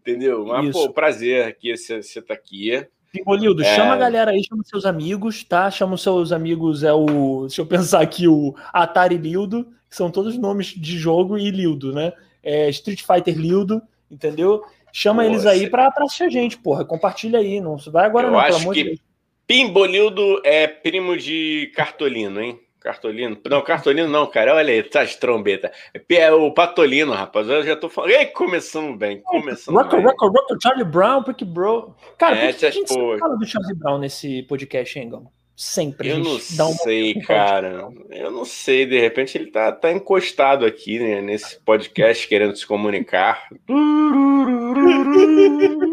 Entendeu? 0.02 0.44
Mas, 0.44 0.66
Isso. 0.66 0.86
pô, 0.86 0.92
prazer 0.92 1.56
que 1.58 1.74
você 1.74 2.20
tá 2.20 2.34
aqui. 2.34 2.86
Pimbolildo, 3.10 3.62
é... 3.62 3.74
chama 3.74 3.94
a 3.94 3.96
galera 3.96 4.32
aí, 4.32 4.44
chama 4.44 4.62
seus 4.64 4.84
amigos, 4.84 5.42
tá? 5.42 5.70
Chama 5.70 5.94
os 5.94 6.02
seus 6.02 6.30
amigos, 6.30 6.82
é 6.82 6.92
o. 6.92 7.46
Deixa 7.46 7.62
eu 7.62 7.66
pensar 7.66 8.02
aqui, 8.02 8.28
o 8.28 8.54
Atari 8.70 9.16
Lildo, 9.16 9.64
que 9.88 9.96
são 9.96 10.10
todos 10.10 10.36
nomes 10.36 10.66
de 10.66 10.98
jogo 10.98 11.38
e 11.38 11.50
Lildo, 11.50 11.94
né? 11.94 12.12
É 12.42 12.68
Street 12.68 13.00
Fighter 13.00 13.38
Lildo, 13.38 13.80
entendeu? 14.10 14.62
Chama 14.92 15.22
Nossa. 15.22 15.34
eles 15.34 15.46
aí 15.46 15.70
pra, 15.70 15.90
pra 15.90 16.04
assistir 16.04 16.24
a 16.24 16.28
gente, 16.28 16.58
porra. 16.58 16.84
Compartilha 16.84 17.38
aí. 17.38 17.62
Não 17.62 17.78
vai 17.78 18.04
agora, 18.04 18.26
eu 18.26 18.30
não, 18.30 18.42
pelo 18.42 18.56
amor 18.56 18.74
de 18.74 18.84
Deus. 18.84 19.11
Pimbolildo 19.52 20.40
é 20.46 20.66
primo 20.66 21.14
de 21.14 21.70
Cartolino, 21.76 22.40
hein? 22.40 22.58
Cartolino. 22.80 23.36
Não, 23.50 23.60
Cartolino 23.60 24.08
não, 24.08 24.26
cara. 24.26 24.54
Olha 24.54 24.72
aí, 24.72 24.82
tá 24.82 25.02
as 25.02 25.14
trombetas. 25.14 25.70
É 26.08 26.32
o 26.32 26.50
Patolino, 26.54 27.12
rapaz. 27.12 27.46
Eu 27.46 27.62
já 27.62 27.76
tô 27.76 27.90
falando. 27.90 28.12
Ei, 28.12 28.24
começando 28.24 28.96
bem. 28.96 29.20
Começando 29.20 29.74
rock, 29.74 29.94
bem. 29.94 30.06
Rock, 30.06 30.24
rock, 30.24 30.56
Charlie 30.62 30.86
Brown, 30.86 31.22
Pick 31.22 31.44
Bro. 31.44 31.94
Cara, 32.16 32.36
é, 32.36 32.50
por 32.50 32.60
que 32.60 32.64
a 32.64 32.70
gente 32.70 32.94
pô... 32.94 33.18
fala 33.18 33.36
do 33.36 33.44
Charlie 33.44 33.74
Brown 33.74 33.98
nesse 33.98 34.42
podcast, 34.44 34.98
hein, 34.98 35.10
Gão? 35.10 35.30
Sempre. 35.54 36.08
Eu 36.08 36.18
não 36.18 36.38
sei, 36.38 37.20
cara. 37.20 37.90
Eu 38.08 38.30
não 38.30 38.46
sei. 38.46 38.86
De 38.86 38.98
repente 38.98 39.36
ele 39.36 39.50
tá, 39.50 39.70
tá 39.70 39.92
encostado 39.92 40.64
aqui 40.64 40.98
né, 40.98 41.20
nesse 41.20 41.60
podcast 41.60 42.26
querendo 42.26 42.56
se 42.56 42.66
comunicar. 42.66 43.48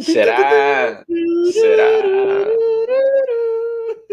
Será? 0.00 1.04
Será? 1.52 1.84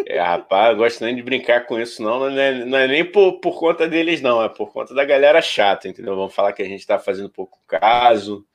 É, 0.06 0.20
rapaz, 0.20 0.72
eu 0.72 0.78
gosto 0.78 1.04
nem 1.04 1.16
de 1.16 1.22
brincar 1.22 1.66
com 1.66 1.80
isso, 1.80 2.02
não. 2.02 2.20
Não 2.20 2.40
é, 2.40 2.66
não 2.66 2.78
é 2.78 2.88
nem 2.88 3.06
por, 3.06 3.40
por 3.40 3.60
conta 3.60 3.88
deles, 3.88 4.22
não. 4.22 4.44
É 4.44 4.50
por 4.50 4.72
conta 4.72 4.94
da 4.94 5.06
galera 5.06 5.42
chata, 5.42 5.88
entendeu? 5.88 6.16
Vamos 6.16 6.34
falar 6.34 6.54
que 6.54 6.62
a 6.62 6.68
gente 6.68 6.86
tá 6.86 7.00
fazendo 7.00 7.30
pouco 7.30 7.60
caso. 7.68 8.46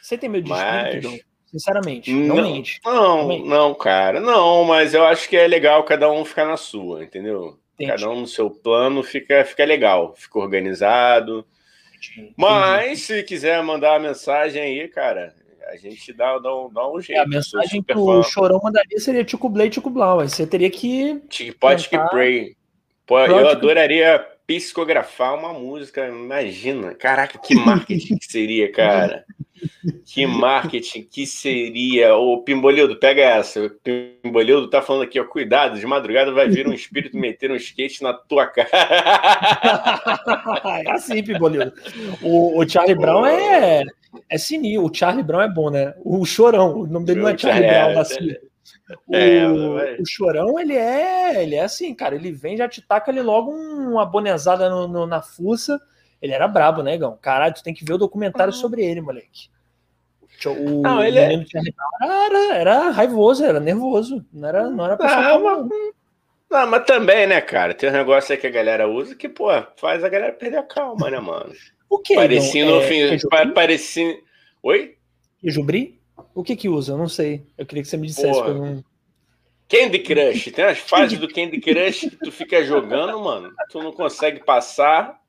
Você 0.00 0.16
tem 0.16 0.28
medo 0.28 0.44
de 0.44 0.50
mas... 0.50 0.94
espírito, 0.94 1.30
Sinceramente, 1.50 2.12
não, 2.12 2.36
não 2.36 2.42
mente. 2.42 2.80
Não, 2.84 3.26
não, 3.26 3.38
não, 3.44 3.74
cara, 3.74 4.20
não, 4.20 4.62
mas 4.62 4.94
eu 4.94 5.04
acho 5.04 5.28
que 5.28 5.36
é 5.36 5.48
legal 5.48 5.82
cada 5.82 6.08
um 6.08 6.24
ficar 6.24 6.46
na 6.46 6.56
sua, 6.56 7.02
entendeu? 7.02 7.58
Entendi. 7.74 7.90
Cada 7.90 8.08
um 8.08 8.20
no 8.20 8.26
seu 8.26 8.48
plano 8.48 9.02
fica, 9.02 9.44
fica 9.44 9.64
legal, 9.64 10.14
fica 10.16 10.38
organizado. 10.38 11.44
Entendi. 11.88 12.32
Mas 12.36 13.00
se 13.00 13.24
quiser 13.24 13.60
mandar 13.64 13.94
uma 13.94 14.08
mensagem 14.08 14.62
aí, 14.62 14.86
cara, 14.86 15.34
a 15.70 15.76
gente 15.76 16.12
dá, 16.12 16.36
dá, 16.38 16.54
um, 16.54 16.68
dá 16.68 16.90
um 16.90 17.00
jeito. 17.00 17.18
É, 17.18 17.22
a 17.22 17.26
mensagem 17.26 17.82
que 17.82 17.96
o 17.96 18.22
Chorão 18.24 18.60
mandaria 18.62 18.98
seria 18.98 19.24
Tico 19.24 19.48
Blade, 19.48 19.70
Tico 19.70 19.88
Blau. 19.88 20.20
Você 20.20 20.46
teria 20.46 20.68
que. 20.68 21.22
Pode 21.60 21.88
que 21.88 21.96
pray. 21.96 22.56
Pô, 23.06 23.20
eu 23.20 23.48
adoraria 23.48 24.18
psicografar 24.46 25.36
uma 25.36 25.52
música, 25.52 26.08
imagina. 26.08 26.94
Caraca, 26.94 27.38
que 27.38 27.54
marketing 27.54 28.16
que 28.16 28.24
seria, 28.24 28.72
cara. 28.72 29.24
Que 30.04 30.26
marketing 30.26 31.02
que 31.02 31.24
seria. 31.24 32.16
O 32.16 32.42
Pimbolildo, 32.42 32.96
pega 32.96 33.22
essa. 33.22 33.64
O 33.64 33.70
Pimbolildo 33.70 34.68
tá 34.68 34.82
falando 34.82 35.02
aqui, 35.02 35.20
ó, 35.20 35.24
cuidado, 35.24 35.78
de 35.78 35.86
madrugada 35.86 36.32
vai 36.32 36.48
vir 36.48 36.66
um 36.66 36.72
espírito 36.72 37.16
meter 37.16 37.52
um 37.52 37.56
skate 37.56 38.02
na 38.02 38.12
tua 38.12 38.46
cara. 38.46 38.68
é 40.84 40.90
assim, 40.90 41.22
Pimbolildo. 41.22 41.72
O, 42.20 42.60
o 42.60 42.68
Charlie 42.68 42.96
Brown 42.96 43.24
é, 43.26 43.84
é 44.28 44.38
sinistro. 44.38 44.86
O 44.86 44.94
Charlie 44.94 45.22
Brown 45.22 45.42
é 45.42 45.48
bom, 45.48 45.70
né? 45.70 45.94
O 46.04 46.24
Chorão, 46.24 46.80
o 46.80 46.86
nome 46.86 47.06
dele 47.06 47.20
não 47.20 47.28
é 47.28 47.38
Charlie 47.38 47.64
é, 47.64 47.84
Brown, 47.84 48.00
assim. 48.00 48.36
O, 49.06 49.14
é, 49.14 49.96
o 50.00 50.06
Chorão, 50.06 50.58
ele 50.58 50.74
é, 50.74 51.42
ele 51.42 51.54
é 51.54 51.62
assim, 51.62 51.94
cara. 51.94 52.14
Ele 52.14 52.32
vem, 52.32 52.56
já 52.56 52.68
te 52.68 52.82
taca 52.82 53.10
ali 53.10 53.20
logo 53.20 53.50
uma 53.50 54.04
bonezada 54.04 54.68
no, 54.68 54.88
no, 54.88 55.06
na 55.06 55.22
fuça. 55.22 55.80
Ele 56.20 56.32
era 56.32 56.46
brabo, 56.46 56.82
né, 56.82 56.98
Gão? 56.98 57.18
Caralho, 57.20 57.54
tu 57.54 57.62
tem 57.62 57.72
que 57.72 57.84
ver 57.84 57.94
o 57.94 57.98
documentário 57.98 58.52
uhum. 58.52 58.60
sobre 58.60 58.84
ele, 58.84 59.00
moleque. 59.00 59.48
O 60.46 60.80
não, 60.80 61.04
ele 61.04 61.18
é... 61.18 61.44
era, 62.02 62.54
era 62.54 62.90
raivoso, 62.90 63.44
era 63.44 63.60
nervoso. 63.60 64.24
Não 64.32 64.48
era, 64.48 64.70
não 64.70 64.84
era 64.84 64.96
pessoa. 64.96 65.20
Não, 65.20 65.42
mas, 65.42 65.68
não, 66.50 66.66
mas 66.66 66.84
também, 66.84 67.26
né, 67.26 67.40
cara? 67.40 67.74
Tem 67.74 67.90
um 67.90 67.92
negócio 67.92 68.32
aí 68.32 68.38
que 68.38 68.46
a 68.46 68.50
galera 68.50 68.88
usa 68.88 69.14
que, 69.14 69.28
pô, 69.28 69.48
faz 69.76 70.02
a 70.02 70.08
galera 70.08 70.32
perder 70.32 70.58
a 70.58 70.62
calma, 70.62 71.10
né, 71.10 71.20
mano? 71.20 71.52
O 71.90 71.98
que? 71.98 72.14
Parecendo, 72.14 72.80
é, 72.80 73.46
parecendo. 73.52 74.16
Oi? 74.62 74.94
Queijo 75.40 75.66
O 76.32 76.44
que 76.44 76.54
que 76.54 76.68
usa? 76.68 76.92
Eu 76.92 76.98
não 76.98 77.08
sei. 77.08 77.42
Eu 77.58 77.66
queria 77.66 77.82
que 77.82 77.88
você 77.88 77.96
me 77.96 78.06
dissesse. 78.06 78.32
Porra. 78.32 78.54
Não... 78.54 78.84
Candy 79.68 79.98
Crush. 80.00 80.52
Tem 80.52 80.64
as 80.64 80.78
fases 80.78 81.18
do 81.18 81.28
Candy 81.28 81.60
Crush 81.60 82.10
que 82.10 82.16
tu 82.16 82.30
fica 82.30 82.62
jogando, 82.64 83.18
mano. 83.20 83.52
Tu 83.70 83.82
não 83.82 83.92
consegue 83.92 84.44
passar. 84.44 85.20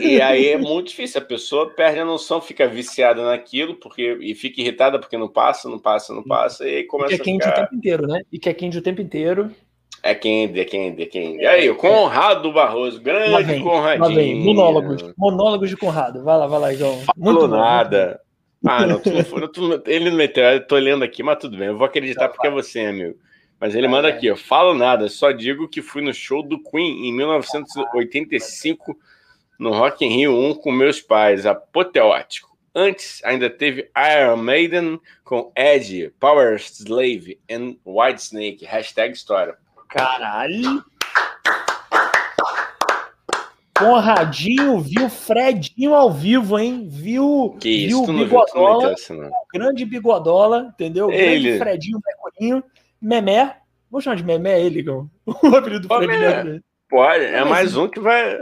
E 0.00 0.20
aí 0.20 0.48
é 0.48 0.58
muito 0.58 0.88
difícil. 0.88 1.20
A 1.20 1.24
pessoa 1.24 1.70
perde 1.70 2.00
a 2.00 2.04
noção, 2.04 2.40
fica 2.40 2.66
viciada 2.66 3.24
naquilo 3.24 3.74
porque, 3.76 4.18
e 4.20 4.34
fica 4.34 4.60
irritada 4.60 4.98
porque 4.98 5.16
não 5.16 5.28
passa, 5.28 5.68
não 5.68 5.78
passa, 5.78 6.14
não 6.14 6.22
passa. 6.22 6.66
E 6.68 6.76
aí 6.76 6.84
começa 6.84 7.14
e 7.14 7.16
que 7.16 7.22
é 7.22 7.24
quente 7.24 7.44
ficar... 7.44 7.56
o 7.56 7.60
tempo 7.62 7.74
inteiro, 7.74 8.06
né? 8.06 8.20
E 8.30 8.38
que 8.38 8.48
é 8.48 8.54
quente 8.54 8.78
o 8.78 8.82
tempo 8.82 9.00
inteiro. 9.00 9.50
É 10.04 10.14
Candy, 10.14 10.60
é 10.60 10.64
Candy, 10.66 11.02
é 11.02 11.06
Candy. 11.06 11.38
E 11.38 11.46
aí, 11.46 11.70
o 11.70 11.76
Conrado 11.76 12.52
Barroso, 12.52 13.00
grande 13.00 13.42
vem, 13.42 13.62
Conradinho. 13.62 14.44
Monólogos, 14.44 15.14
monólogos 15.16 15.70
de 15.70 15.78
Conrado. 15.78 16.22
Vai 16.22 16.36
lá, 16.36 16.46
vai 16.46 16.60
lá, 16.60 16.74
João. 16.74 17.02
Muito 17.16 17.40
Falou 17.40 17.48
nada. 17.48 18.20
Ah, 18.66 18.86
não, 18.86 19.00
tu, 19.00 19.48
tu, 19.48 19.82
ele 19.86 20.10
não 20.10 20.16
meteu, 20.18 20.44
eu 20.44 20.66
tô 20.66 20.76
lendo 20.76 21.02
aqui, 21.02 21.22
mas 21.22 21.38
tudo 21.38 21.56
bem, 21.56 21.68
eu 21.68 21.78
vou 21.78 21.86
acreditar 21.86 22.28
tá, 22.28 22.28
porque 22.28 22.46
é 22.46 22.50
você, 22.50 22.80
amigo. 22.80 23.18
Mas 23.58 23.74
ele 23.74 23.88
manda 23.88 24.08
aqui, 24.08 24.30
ó. 24.30 24.36
Falo 24.36 24.74
nada, 24.74 25.08
só 25.08 25.32
digo 25.32 25.68
que 25.68 25.80
fui 25.80 26.02
no 26.02 26.12
show 26.12 26.42
do 26.42 26.62
Queen 26.62 27.08
em 27.08 27.12
1985 27.14 28.94
no 29.58 29.72
Rock 29.72 30.04
in 30.04 30.10
Rio 30.10 30.36
1 30.36 30.56
com 30.56 30.70
meus 30.70 31.00
pais, 31.00 31.46
apoteótico. 31.46 32.54
Antes, 32.74 33.24
ainda 33.24 33.48
teve 33.48 33.90
Iron 33.96 34.36
Maiden 34.36 35.00
com 35.24 35.50
Edge, 35.56 36.12
Power 36.20 36.56
Slave 36.56 37.38
e 37.48 37.78
Whitesnake. 37.86 38.66
Hashtag 38.66 39.14
história. 39.14 39.56
Caralho! 39.94 40.84
Conradinho 43.78 44.80
viu 44.80 45.08
Fredinho 45.08 45.94
ao 45.94 46.12
vivo, 46.12 46.58
hein? 46.58 46.88
Viu, 46.90 47.56
que 47.60 47.86
viu 47.86 48.02
isso, 48.02 48.10
o 48.10 48.16
Bigodola, 48.16 48.92
assim, 48.92 49.20
grande 49.52 49.84
Bigodola, 49.84 50.72
entendeu? 50.74 51.12
Ele. 51.12 51.42
Grande 51.42 51.58
Fredinho 51.58 52.00
Mercurinho, 52.04 52.64
Memé. 53.00 53.56
Vou 53.88 54.00
chamar 54.00 54.16
de 54.16 54.24
Memé 54.24 54.60
ele, 54.60 54.82
Gão. 54.82 55.08
O 55.26 55.54
apelido 55.54 55.82
do 55.82 55.88
Pô, 55.88 55.98
Fred 55.98 56.12
Memé. 56.12 56.28
Mercury. 56.28 56.62
Pode, 56.90 57.24
é 57.24 57.44
mais 57.44 57.76
um 57.76 57.88
que 57.88 58.00
vai. 58.00 58.36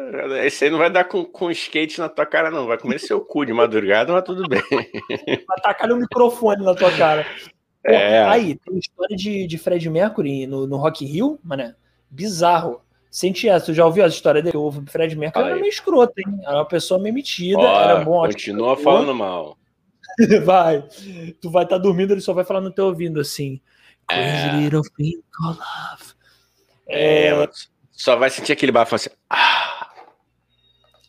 Esse 0.46 0.64
aí 0.64 0.70
não 0.70 0.78
vai 0.78 0.90
dar 0.90 1.04
com, 1.04 1.22
com 1.24 1.50
skate 1.50 1.98
na 1.98 2.08
tua 2.08 2.24
cara, 2.24 2.50
não. 2.50 2.66
Vai 2.66 2.78
comer 2.78 2.98
seu 2.98 3.20
cu 3.20 3.44
de 3.44 3.52
madrugada, 3.52 4.12
mas 4.12 4.24
tudo 4.24 4.48
bem. 4.48 4.62
Vai 4.70 5.60
tacar 5.62 5.90
o 5.92 5.96
microfone 5.96 6.64
na 6.64 6.74
tua 6.74 6.90
cara. 6.92 7.26
É. 7.84 8.22
Aí, 8.24 8.54
tem 8.56 8.78
história 8.78 9.16
de, 9.16 9.46
de 9.46 9.58
Fred 9.58 9.88
Mercury 9.90 10.46
no, 10.46 10.66
no 10.66 10.76
Rock 10.76 11.04
Rio, 11.04 11.38
mano. 11.42 11.74
Bizarro. 12.08 12.80
Sente 13.10 13.48
essa, 13.48 13.66
tu 13.66 13.74
já 13.74 13.84
ouviu 13.84 14.04
essa 14.04 14.14
história 14.14 14.40
dele? 14.42 14.56
O 14.56 14.70
Fred 14.86 15.14
Mercury 15.16 15.32
Fala 15.42 15.46
era 15.48 15.54
aí. 15.56 15.60
meio 15.60 15.70
escroto, 15.70 16.12
hein? 16.18 16.40
Era 16.42 16.56
uma 16.56 16.64
pessoa 16.64 16.98
meio 17.00 17.14
metida, 17.14 17.58
Ó, 17.58 17.80
era 17.82 18.04
bom. 18.04 18.22
continua 18.26 18.76
falando 18.76 19.14
mal. 19.14 19.58
Vai. 20.44 20.82
Tu 21.40 21.50
vai 21.50 21.64
estar 21.64 21.78
dormindo, 21.78 22.12
ele 22.12 22.20
só 22.20 22.32
vai 22.32 22.44
falar 22.44 22.60
no 22.60 22.70
teu 22.72 22.86
ouvido 22.86 23.20
assim. 23.20 23.60
É. 24.10 24.56
little 24.56 24.82
thing 24.96 25.22
called 25.36 25.58
love. 25.58 26.12
É, 26.88 27.28
É, 27.28 27.48
só 27.92 28.16
vai 28.16 28.28
sentir 28.30 28.52
aquele 28.52 28.72
bafo 28.72 28.94
assim. 28.94 29.10
Ah, 29.30 29.90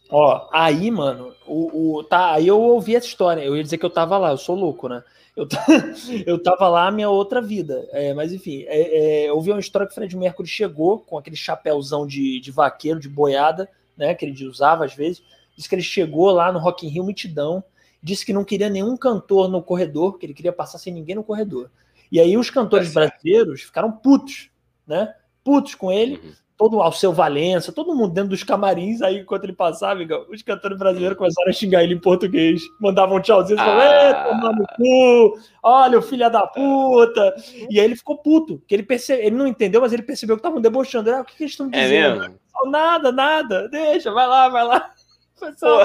Ó, 0.10 0.48
aí, 0.54 0.92
mano, 0.92 1.34
o, 1.48 1.98
o- 1.98 2.04
tá, 2.04 2.34
aí 2.34 2.48
eu 2.48 2.62
ouvi 2.62 2.96
essa 2.96 3.08
história. 3.08 3.42
Eu 3.42 3.56
ia 3.58 3.64
dizer 3.64 3.78
que 3.78 3.86
eu 3.86 3.90
tava 3.90 4.18
lá, 4.18 4.30
eu 4.32 4.38
sou 4.38 4.56
louco, 4.56 4.88
né? 4.88 5.04
Eu, 5.36 5.48
eu 6.26 6.42
tava 6.42 6.68
lá, 6.68 6.92
minha 6.92 7.10
outra 7.10 7.42
vida. 7.42 7.88
É, 7.92 8.14
mas 8.14 8.32
enfim, 8.32 8.64
é, 8.68 9.26
é, 9.26 9.30
eu 9.30 9.36
ouvi 9.36 9.52
uma 9.52 9.60
história 9.60 9.88
que 9.88 9.92
o 9.92 9.96
Fred 9.96 10.16
Mercury 10.16 10.48
chegou 10.48 11.00
com 11.00 11.18
aquele 11.18 11.36
chapéuzão 11.36 12.06
de, 12.06 12.40
de 12.40 12.52
vaqueiro, 12.52 13.00
de 13.00 13.10
boiada, 13.10 13.70
né? 13.98 14.14
Que 14.14 14.26
ele 14.26 14.48
usava 14.48 14.86
às 14.86 14.94
vezes. 14.94 15.24
Disse 15.56 15.68
que 15.68 15.76
ele 15.76 15.82
chegou 15.82 16.32
lá 16.32 16.52
no 16.52 16.60
Rock 16.60 16.86
in 16.86 16.90
Rio 16.90 17.04
mitidão, 17.04 17.64
disse 18.02 18.26
que 18.26 18.34
não 18.34 18.44
queria 18.44 18.70
nenhum 18.70 18.98
cantor 18.98 19.48
no 19.48 19.62
corredor, 19.62 20.18
que 20.18 20.26
ele 20.26 20.34
queria 20.34 20.54
passar 20.54 20.78
sem 20.78 20.94
ninguém 20.94 21.16
no 21.16 21.24
corredor. 21.24 21.70
E 22.12 22.20
aí 22.20 22.38
os 22.38 22.50
cantores 22.50 22.94
Tá 22.94 23.02
brasileiros 23.02 23.62
ficaram 23.62 23.92
putos, 23.92 24.50
né? 24.86 25.14
Putos 25.44 25.76
com 25.76 25.92
ele 25.92 26.18
uhum. 26.18 26.34
Todo 26.58 26.82
ao 26.82 26.92
seu 26.92 27.12
Valença, 27.12 27.72
todo 27.72 27.96
mundo 27.96 28.14
dentro 28.14 28.30
dos 28.30 28.44
camarins, 28.44 29.02
aí 29.02 29.20
enquanto 29.20 29.44
ele 29.44 29.54
passava, 29.54 30.00
os 30.30 30.42
cantores 30.42 30.78
brasileiros 30.78 31.18
começaram 31.18 31.50
a 31.50 31.54
xingar 31.54 31.84
ele 31.84 31.96
em 31.96 32.00
português, 32.00 32.62
mandavam 32.80 33.18
um 33.18 33.22
tchauzinho, 33.22 33.60
Ah. 33.60 33.66
falavam, 33.66 33.84
"Ê, 33.92 34.30
toma 34.30 34.52
no 34.52 34.66
cu, 34.76 35.40
olha 35.64 36.00
o 36.00 36.02
filho 36.02 36.30
da 36.30 36.46
puta, 36.48 37.36
e 37.70 37.80
aí 37.80 37.86
ele 37.86 37.96
ficou 37.96 38.18
puto, 38.18 38.62
que 38.68 38.74
ele 38.76 38.84
percebe, 38.84 39.24
ele 39.26 39.36
não 39.36 39.48
entendeu, 39.48 39.82
mas 39.82 39.92
ele 39.94 40.04
percebeu 40.04 40.36
que 40.36 40.40
estavam 40.42 40.62
debochando, 40.62 41.12
ah, 41.12 41.22
o 41.22 41.26
que, 41.26 41.36
que 41.36 41.44
eles 41.44 41.52
estão 41.54 41.68
É 41.72 41.82
dizendo? 41.82 42.36
"Oh, 42.64 42.70
nada, 42.70 43.12
nada, 43.12 43.68
deixa, 43.70 44.12
vai 44.12 44.28
lá, 44.28 44.48
vai 44.50 44.64
lá. 44.66 44.92
Só, 45.58 45.84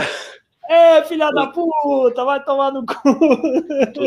é, 0.69 1.03
filha 1.05 1.31
da 1.33 1.47
puta, 1.49 2.25
vai 2.25 2.45
tomar 2.45 2.71
no 2.71 2.85
cu. 2.85 2.95
tu, 3.95 4.05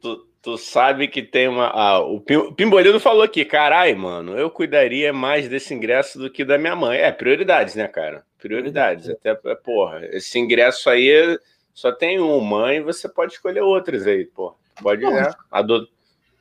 tu 0.00 0.26
sabe 0.58 1.08
que 1.08 1.22
tem 1.22 1.48
uma. 1.48 1.68
Ah, 1.68 1.98
o 2.00 2.20
Pim- 2.20 2.36
o 2.36 2.52
Pimbolino 2.52 3.00
falou 3.00 3.22
aqui, 3.22 3.42
carai, 3.42 3.94
mano, 3.94 4.38
eu 4.38 4.50
cuidaria 4.50 5.12
mais 5.14 5.48
desse 5.48 5.72
ingresso 5.72 6.18
do 6.18 6.30
que 6.30 6.44
da 6.44 6.58
minha 6.58 6.76
mãe. 6.76 6.98
É, 6.98 7.10
prioridades, 7.10 7.74
né, 7.74 7.88
cara? 7.88 8.22
Prioridades. 8.38 9.08
Até, 9.08 9.34
porra, 9.34 10.04
esse 10.12 10.38
ingresso 10.38 10.90
aí 10.90 11.38
só 11.72 11.90
tem 11.90 12.20
um, 12.20 12.38
mãe, 12.40 12.82
você 12.82 13.08
pode 13.08 13.32
escolher 13.32 13.62
outras 13.62 14.06
aí, 14.06 14.26
porra. 14.26 14.54
Pode, 14.82 15.02
né? 15.02 15.30
Do- 15.64 15.88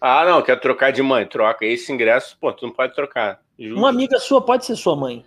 Ah, 0.01 0.25
não, 0.25 0.41
quer 0.41 0.59
trocar 0.59 0.91
de 0.91 1.01
mãe, 1.01 1.25
troca. 1.25 1.65
Esse 1.65 1.91
ingresso, 1.93 2.37
pô, 2.39 2.51
tu 2.51 2.67
não 2.67 2.73
pode 2.73 2.93
trocar. 2.93 3.39
Justo. 3.57 3.77
Uma 3.79 3.89
amiga 3.89 4.19
sua 4.19 4.41
pode 4.41 4.65
ser 4.65 4.75
sua 4.75 4.95
mãe. 4.95 5.23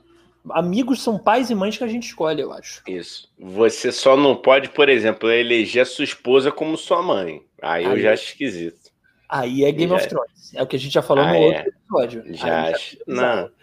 Amigos 0.50 1.02
são 1.02 1.18
pais 1.18 1.50
e 1.50 1.54
mães 1.54 1.76
que 1.76 1.84
a 1.84 1.88
gente 1.88 2.04
escolhe, 2.06 2.40
eu 2.40 2.52
acho. 2.52 2.82
Isso. 2.86 3.28
Você 3.38 3.92
só 3.92 4.16
não 4.16 4.34
pode, 4.36 4.68
por 4.70 4.88
exemplo, 4.88 5.30
eleger 5.30 5.82
a 5.82 5.86
sua 5.86 6.04
esposa 6.04 6.50
como 6.50 6.76
sua 6.76 7.02
mãe. 7.02 7.42
Aí 7.60 7.84
eu 7.84 7.92
Aí- 7.92 8.00
já 8.02 8.12
acho 8.12 8.24
esquisito. 8.24 8.88
Aí 9.28 9.64
é 9.64 9.72
Game 9.72 9.90
Já 9.90 9.96
of 9.96 10.04
é. 10.04 10.08
Thrones. 10.08 10.54
É 10.54 10.62
o 10.62 10.66
que 10.66 10.76
a 10.76 10.78
gente 10.78 10.92
já 10.94 11.02
falou 11.02 11.22
Ah, 11.24 11.28
no 11.28 11.34
é. 11.34 11.40
outro 11.46 11.68
episódio. 11.68 12.24
Já 12.34 12.62
Aí 12.66 12.72
acho. 12.74 12.96
é 12.96 13.04
bizarro. 13.12 13.40
Não. 13.42 13.58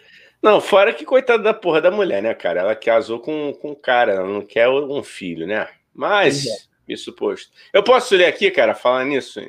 Não, 0.52 0.60
fora 0.60 0.92
que 0.92 1.04
coitada 1.04 1.42
da 1.42 1.52
porra 1.54 1.80
da 1.80 1.90
mulher, 1.90 2.22
né, 2.22 2.32
cara? 2.34 2.60
Ela 2.60 2.76
casou 2.76 3.18
com, 3.18 3.52
com 3.60 3.70
um 3.70 3.74
cara, 3.74 4.12
ela 4.12 4.28
não 4.28 4.42
quer 4.42 4.68
um 4.68 5.02
filho, 5.02 5.44
né? 5.46 5.66
Mas, 5.92 6.44
Pois 6.44 6.68
isso 6.86 7.12
posto. 7.14 7.50
Eu 7.72 7.82
posso 7.82 8.14
ler 8.14 8.26
aqui, 8.26 8.48
cara, 8.50 8.74
falando 8.74 9.08
nisso? 9.08 9.40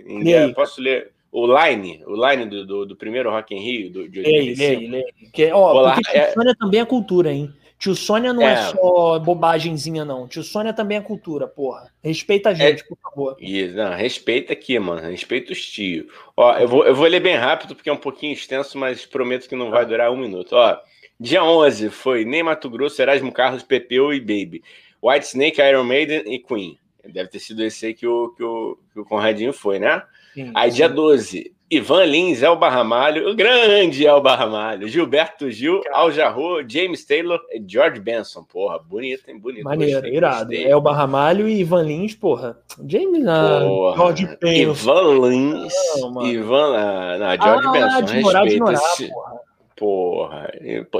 Posso 0.56 0.82
ler 0.82 1.12
o 1.32 1.46
line, 1.46 2.04
o 2.06 2.16
line 2.16 2.46
do, 2.46 2.66
do, 2.66 2.86
do 2.86 2.96
primeiro 2.96 3.30
Rock 3.30 3.54
in 3.54 3.60
Rio, 3.60 3.92
do, 3.92 4.10
de 4.10 4.22
Lê 4.22 4.28
aí, 4.28 4.50
85? 4.50 4.60
lê 4.60 4.78
aí, 4.78 4.88
lê 4.88 4.98
aí. 4.98 5.30
Que, 5.32 5.52
ó, 5.52 5.74
Vou 5.74 5.82
lá, 5.82 5.94
porque 5.96 6.12
tio 6.12 6.22
é- 6.22 6.32
Sônia 6.32 6.56
também 6.58 6.80
é 6.80 6.86
cultura, 6.86 7.32
hein? 7.32 7.54
Tio 7.80 7.96
Sônia 7.96 8.34
não 8.34 8.42
é. 8.42 8.54
É. 8.54 8.58
só 8.72 9.20
bobagemzinha, 9.20 10.04
não. 10.04 10.28
Tio 10.28 10.42
Sônia 10.42 10.74
também 10.74 10.98
é 10.98 11.02
cultura, 11.02 11.48
porra. 11.48 11.92
Respeita 12.04 12.50
a 12.50 12.54
gente, 12.54 12.84
por 12.88 12.98
favor. 12.98 13.38
Isso, 13.40 13.76
não, 13.76 13.94
respeita 13.94 14.54
aqui, 14.54 14.80
mano. 14.80 15.02
Respeita 15.08 15.54
os 15.54 15.64
tios. 15.64 16.08
Ó, 16.36 16.58
eu 16.58 16.68
vou, 16.68 16.86
eu 16.86 16.96
vou 16.96 17.06
ler 17.06 17.20
bem 17.20 17.36
rápido, 17.36 17.76
porque 17.76 17.90
é 17.90 17.94
um 17.94 17.98
pouquinho 17.98 18.34
extenso, 18.34 18.78
mas 18.78 19.06
prometo 19.06 19.48
que 19.48 19.56
não 19.56 19.70
vai 19.70 19.86
durar 19.86 20.12
um 20.12 20.18
minuto. 20.18 20.54
Ó, 20.54 20.78
dia 21.20 21.44
11 21.44 21.90
foi 21.92 22.26
Ney 22.26 22.42
Mato 22.42 22.70
Grosso, 22.70 23.00
Erasmo 23.00 23.32
Carlos, 23.32 23.62
Pepeu 23.62 24.12
e 24.12 24.20
Baby. 24.20 24.64
White 25.02 25.28
Snake, 25.28 25.62
Iron 25.62 25.84
Maiden 25.84 26.24
e 26.26 26.40
Queen. 26.40 26.80
Deve 27.12 27.30
ter 27.30 27.40
sido 27.40 27.64
esse 27.64 27.86
aí 27.88 27.94
que 27.94 28.08
o, 28.08 28.30
que 28.30 28.44
o, 28.44 28.78
que 28.94 29.00
o 29.00 29.06
Conradinho 29.06 29.54
foi, 29.54 29.80
né? 29.80 30.04
Sim, 30.34 30.52
Aí, 30.54 30.70
dia 30.72 30.88
12, 30.88 31.52
Ivan 31.70 32.06
Lins, 32.06 32.42
Elba 32.42 32.70
Ramalho, 32.70 33.30
o 33.30 33.36
grande 33.36 34.06
Elba 34.08 34.36
Ramalho, 34.36 34.88
Gilberto 34.88 35.52
Gil, 35.52 35.82
Al 35.92 36.10
Jarro, 36.12 36.64
James 36.68 37.04
Taylor 37.04 37.42
e 37.52 37.62
George 37.68 38.00
Benson. 38.00 38.44
Porra, 38.44 38.80
bonito, 38.80 39.30
hein? 39.30 39.38
Bonito. 39.38 39.66
Maneiro, 39.66 39.94
gostei, 39.96 40.16
irado. 40.16 40.46
gostei. 40.46 40.66
É 40.66 40.76
o 40.76 40.80
Barramalho 40.80 41.50
e 41.50 41.60
Ivan 41.60 41.84
Lins, 41.84 42.16
porra. 42.16 42.58
James, 42.88 43.28
ah, 43.28 43.66
Porra, 43.68 43.98
George 43.98 44.38
Payne. 44.38 44.62
Ivan 44.62 45.28
Lins, 45.30 45.74
Não, 45.98 46.12
mano. 46.12 46.28
Ivan, 46.28 46.78
ah, 46.78 47.18
não, 47.18 47.44
George 47.46 47.68
ah, 47.68 47.72
Benson, 47.72 48.02
de 48.02 48.20
morar, 48.22 48.46
de 48.46 48.60
morar, 48.60 48.74
esse- 48.74 49.10
porra. 49.10 49.48
Porra, 49.76 50.52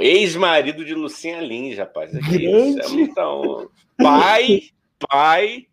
ex-marido 0.02 0.84
de 0.84 0.94
Lucinha 0.94 1.40
Lins, 1.40 1.78
rapaz. 1.78 2.14
Aqui, 2.14 2.38
Grande. 2.38 2.68
isso 2.68 2.80
é 2.80 2.88
muito 2.88 3.70
Pai, 3.96 4.60
pai 5.08 5.67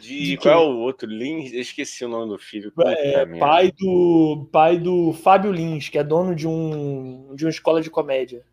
de. 0.00 0.30
De 0.30 0.36
qual 0.36 0.54
é 0.54 0.66
o 0.66 0.78
outro 0.78 1.08
Lins? 1.08 1.52
Eu 1.52 1.60
esqueci 1.60 2.04
o 2.04 2.08
nome 2.08 2.28
do 2.28 2.38
filho. 2.38 2.72
Puta 2.72 2.90
É, 2.90 3.26
pai 3.38 3.72
do 3.72 4.48
pai 4.52 4.78
do 4.78 5.12
Fábio 5.12 5.52
Lins, 5.52 5.88
que 5.88 5.98
é 5.98 6.04
dono 6.04 6.34
de 6.34 6.46
um 6.46 7.34
de 7.34 7.44
uma 7.44 7.50
escola 7.50 7.80
de 7.80 7.90
comédia. 7.90 8.44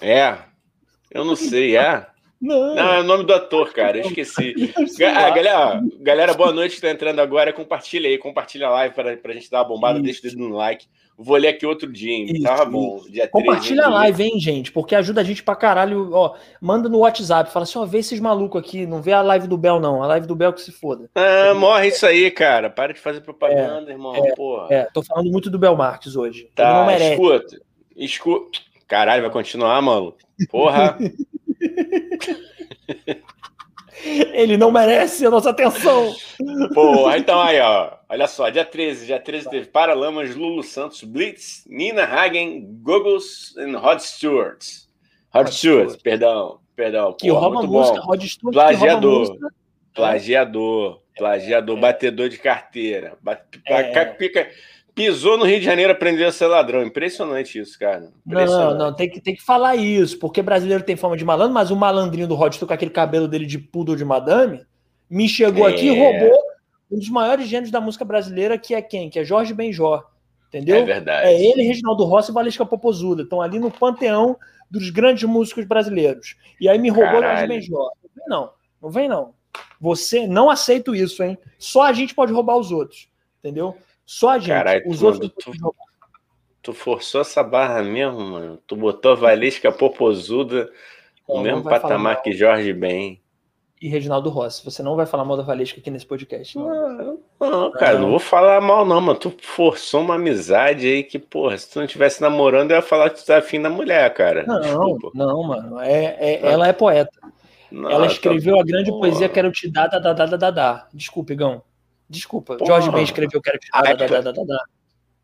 É, 0.00 0.38
eu 1.10 1.24
não 1.24 1.36
sei, 1.36 1.76
é. 1.76 2.06
Não, 2.40 2.74
Não, 2.74 2.92
é 2.92 3.00
o 3.00 3.04
nome 3.04 3.24
do 3.24 3.32
ator, 3.32 3.72
cara, 3.72 3.96
eu 3.96 4.06
esqueci. 4.06 4.54
ah, 5.16 5.30
galera, 5.30 5.82
galera, 6.00 6.34
boa 6.34 6.52
noite 6.52 6.76
que 6.76 6.82
tá 6.82 6.90
entrando 6.90 7.20
agora. 7.20 7.52
Compartilha 7.52 8.08
aí, 8.08 8.18
compartilha 8.18 8.66
a 8.66 8.70
live 8.70 8.94
pra, 8.94 9.16
pra 9.16 9.32
gente 9.32 9.50
dar 9.50 9.60
uma 9.60 9.68
bombada, 9.68 9.98
Isso. 9.98 10.04
deixa 10.04 10.20
o 10.20 10.22
dedo 10.22 10.48
no 10.48 10.54
like. 10.54 10.86
Vou 11.18 11.36
ler 11.38 11.48
aqui 11.48 11.64
outro 11.64 11.90
dia, 11.90 12.12
hein? 12.12 12.26
Isso, 12.30 12.42
Tava 12.42 12.66
bom. 12.66 13.00
Dia 13.08 13.26
13, 13.26 13.30
Compartilha 13.30 13.84
a 13.86 13.88
né? 13.88 13.94
live, 13.94 14.22
hein, 14.22 14.38
gente? 14.38 14.70
Porque 14.70 14.94
ajuda 14.94 15.22
a 15.22 15.24
gente 15.24 15.42
pra 15.42 15.56
caralho. 15.56 16.10
Ó, 16.12 16.34
manda 16.60 16.90
no 16.90 16.98
WhatsApp, 16.98 17.50
fala 17.50 17.62
assim: 17.64 17.78
ó, 17.78 17.86
vê 17.86 17.98
esses 17.98 18.20
malucos 18.20 18.60
aqui, 18.60 18.84
não 18.84 19.00
vê 19.00 19.12
a 19.14 19.22
live 19.22 19.46
do 19.48 19.56
Bel, 19.56 19.80
não. 19.80 20.02
A 20.02 20.06
live 20.08 20.26
do 20.26 20.36
Bel 20.36 20.52
que 20.52 20.60
se 20.60 20.70
foda. 20.72 21.08
Ah, 21.14 21.54
morre 21.54 21.88
isso 21.88 22.04
aí, 22.04 22.30
cara. 22.30 22.68
Para 22.68 22.92
de 22.92 23.00
fazer 23.00 23.22
propaganda, 23.22 23.90
irmão. 23.90 24.12
Porra. 24.36 24.66
É, 24.70 24.84
tô 24.92 25.02
falando 25.02 25.30
muito 25.30 25.48
do 25.48 25.58
Bel 25.58 25.74
Marques 25.74 26.16
hoje. 26.16 26.40
Ele 26.40 26.50
Tá, 26.54 26.80
não 26.80 26.86
merece. 26.86 27.12
escuta. 27.12 27.60
Escuta. 27.96 28.58
Caralho, 28.86 29.22
vai 29.22 29.30
continuar, 29.30 29.80
mano? 29.80 30.14
Porra. 30.50 30.98
Ele 34.32 34.56
não 34.56 34.70
merece 34.70 35.26
a 35.26 35.30
nossa 35.30 35.50
atenção. 35.50 36.14
Porra, 36.74 37.18
então 37.18 37.40
aí, 37.40 37.58
ó. 37.60 37.92
Olha 38.08 38.26
só, 38.26 38.48
dia 38.48 38.64
13, 38.64 39.06
dia 39.06 39.18
13 39.18 39.50
teve 39.50 39.66
Paralamas, 39.66 40.34
Lulu 40.34 40.62
Santos, 40.62 41.02
Blitz, 41.02 41.64
Nina 41.66 42.04
Hagen, 42.04 42.64
Goggles 42.82 43.54
e 43.56 43.70
Rod 43.72 43.98
Stewart. 44.00 44.64
Rod 45.34 45.48
Stewart, 45.48 46.00
perdão, 46.02 46.60
perdão. 46.76 47.12
Que 47.14 47.28
porra, 47.28 47.40
rouba 47.40 47.62
música, 47.62 48.00
bom. 48.00 48.06
Rod 48.06 48.22
Stewart, 48.24 48.52
Plagiador. 48.54 49.36
Plagiador, 49.94 51.00
plagiador, 51.16 51.78
É. 51.78 51.80
batedor 51.80 52.28
de 52.28 52.38
carteira. 52.38 53.16
Bate- 53.22 53.60
É. 53.66 53.82
ca- 53.92 54.06
pica- 54.06 54.48
Pisou 54.96 55.36
no 55.36 55.44
Rio 55.44 55.58
de 55.60 55.64
Janeiro, 55.66 55.92
aprendeu 55.92 56.26
a 56.26 56.32
ser 56.32 56.46
ladrão. 56.46 56.82
Impressionante 56.82 57.58
isso, 57.60 57.78
cara. 57.78 58.00
Não, 58.00 58.10
Impressionante. 58.32 58.78
não, 58.78 58.94
tem 58.94 59.10
que, 59.10 59.20
tem 59.20 59.34
que 59.34 59.42
falar 59.42 59.76
isso, 59.76 60.18
porque 60.18 60.40
brasileiro 60.40 60.82
tem 60.82 60.96
fama 60.96 61.16
de 61.18 61.24
malandro, 61.24 61.52
mas 61.52 61.70
o 61.70 61.76
malandrinho 61.76 62.26
do 62.26 62.34
Rod 62.34 62.56
com 62.58 62.72
aquele 62.72 62.90
cabelo 62.90 63.28
dele 63.28 63.44
de 63.44 63.58
poodle 63.58 63.94
de 63.94 64.06
madame 64.06 64.62
me 65.08 65.28
chegou 65.28 65.68
É. 65.68 65.72
aqui 65.72 65.88
e 65.88 65.98
roubou 65.98 66.36
um 66.90 66.98
dos 66.98 67.10
maiores 67.10 67.46
gênios 67.46 67.70
da 67.70 67.78
música 67.80 68.06
brasileira, 68.06 68.56
que 68.56 68.74
é 68.74 68.80
quem? 68.80 69.10
Que 69.10 69.18
é 69.18 69.24
Jorge 69.24 69.52
Benjor. 69.52 70.02
Entendeu? 70.48 70.76
É 70.76 70.82
verdade. 70.84 71.28
É 71.28 71.44
ele, 71.46 71.62
Reginaldo 71.62 72.04
Rossi 72.04 72.30
e 72.30 72.34
Valesca 72.34 72.64
Popozuda. 72.64 73.22
Estão 73.22 73.42
ali 73.42 73.58
no 73.58 73.70
panteão 73.70 74.36
dos 74.70 74.88
grandes 74.88 75.24
músicos 75.28 75.66
brasileiros. 75.66 76.36
E 76.58 76.68
aí 76.70 76.78
me 76.78 76.88
roubou 76.88 77.20
Jorge 77.20 77.46
Benjor. 77.46 77.90
Não 78.02 78.10
vem 78.14 78.28
não. 78.28 78.50
Não 78.80 78.90
vem 78.90 79.08
não. 79.08 79.34
Você 79.78 80.26
não 80.26 80.48
aceito 80.48 80.94
isso, 80.94 81.22
hein? 81.22 81.36
Só 81.58 81.82
a 81.82 81.92
gente 81.92 82.14
pode 82.14 82.32
roubar 82.32 82.56
os 82.56 82.72
outros. 82.72 83.08
Entendeu? 83.40 83.76
Só 84.06 84.30
a 84.30 84.38
gente. 84.38 84.48
Caralho, 84.48 84.82
os 84.86 85.00
tu, 85.00 85.06
outros 85.06 85.32
tu, 85.38 85.74
tu, 86.62 86.72
forçou 86.72 87.20
essa 87.20 87.42
barra 87.42 87.82
mesmo, 87.82 88.20
mano. 88.20 88.58
Tu 88.66 88.76
botou 88.76 89.12
a 89.12 89.16
Valesca 89.16 89.70
Popozuda 89.72 90.70
no 91.28 91.42
mesmo 91.42 91.64
patamar 91.64 92.22
que 92.22 92.32
Jorge 92.32 92.72
Ben 92.72 93.20
e 93.80 93.88
Reginaldo 93.88 94.30
Rossi. 94.30 94.64
Você 94.64 94.82
não 94.82 94.96
vai 94.96 95.06
falar 95.06 95.24
mal 95.24 95.36
da 95.36 95.42
Valesca 95.42 95.80
aqui 95.80 95.90
nesse 95.90 96.06
podcast. 96.06 96.56
Não, 96.56 96.68
não, 96.68 97.18
não 97.40 97.72
cara, 97.72 97.94
não. 97.94 98.02
não 98.02 98.10
vou 98.10 98.18
falar 98.18 98.60
mal, 98.60 98.84
não, 98.84 99.00
mano. 99.00 99.18
Tu 99.18 99.32
forçou 99.40 100.00
uma 100.00 100.14
amizade 100.14 100.86
aí 100.86 101.02
que, 101.02 101.18
porra, 101.18 101.58
se 101.58 101.70
tu 101.70 101.76
não 101.76 101.84
estivesse 101.84 102.20
namorando, 102.20 102.70
eu 102.70 102.76
ia 102.76 102.82
falar 102.82 103.10
que 103.10 103.20
tu 103.20 103.26
tá 103.26 103.38
afim 103.38 103.60
da 103.60 103.68
mulher, 103.68 104.12
cara. 104.14 104.44
Não, 104.46 104.60
Desculpa. 104.60 105.10
não, 105.14 105.42
mano. 105.42 105.80
É, 105.80 106.16
é 106.18 106.46
ela 106.46 106.68
é 106.68 106.72
poeta. 106.72 107.18
Ela 107.70 108.06
tá 108.06 108.06
escreveu 108.06 108.56
tá... 108.56 108.62
a 108.62 108.64
grande 108.64 108.90
poesia 108.90 109.28
Quero 109.28 109.50
Te 109.52 109.70
Dar, 109.70 109.88
da, 109.88 109.98
da, 109.98 110.12
da, 110.12 110.26
da, 110.26 110.36
da, 110.36 110.50
da. 110.50 110.88
Desculpa, 110.94 111.32
Igão. 111.32 111.62
Desculpa. 112.08 112.56
Porra. 112.56 112.68
Jorge 112.68 112.90
Ben 112.90 113.04
escreveu 113.04 113.40
Quero 113.40 113.58
da, 113.72 114.20
da, 114.20 114.32
da. 114.32 114.64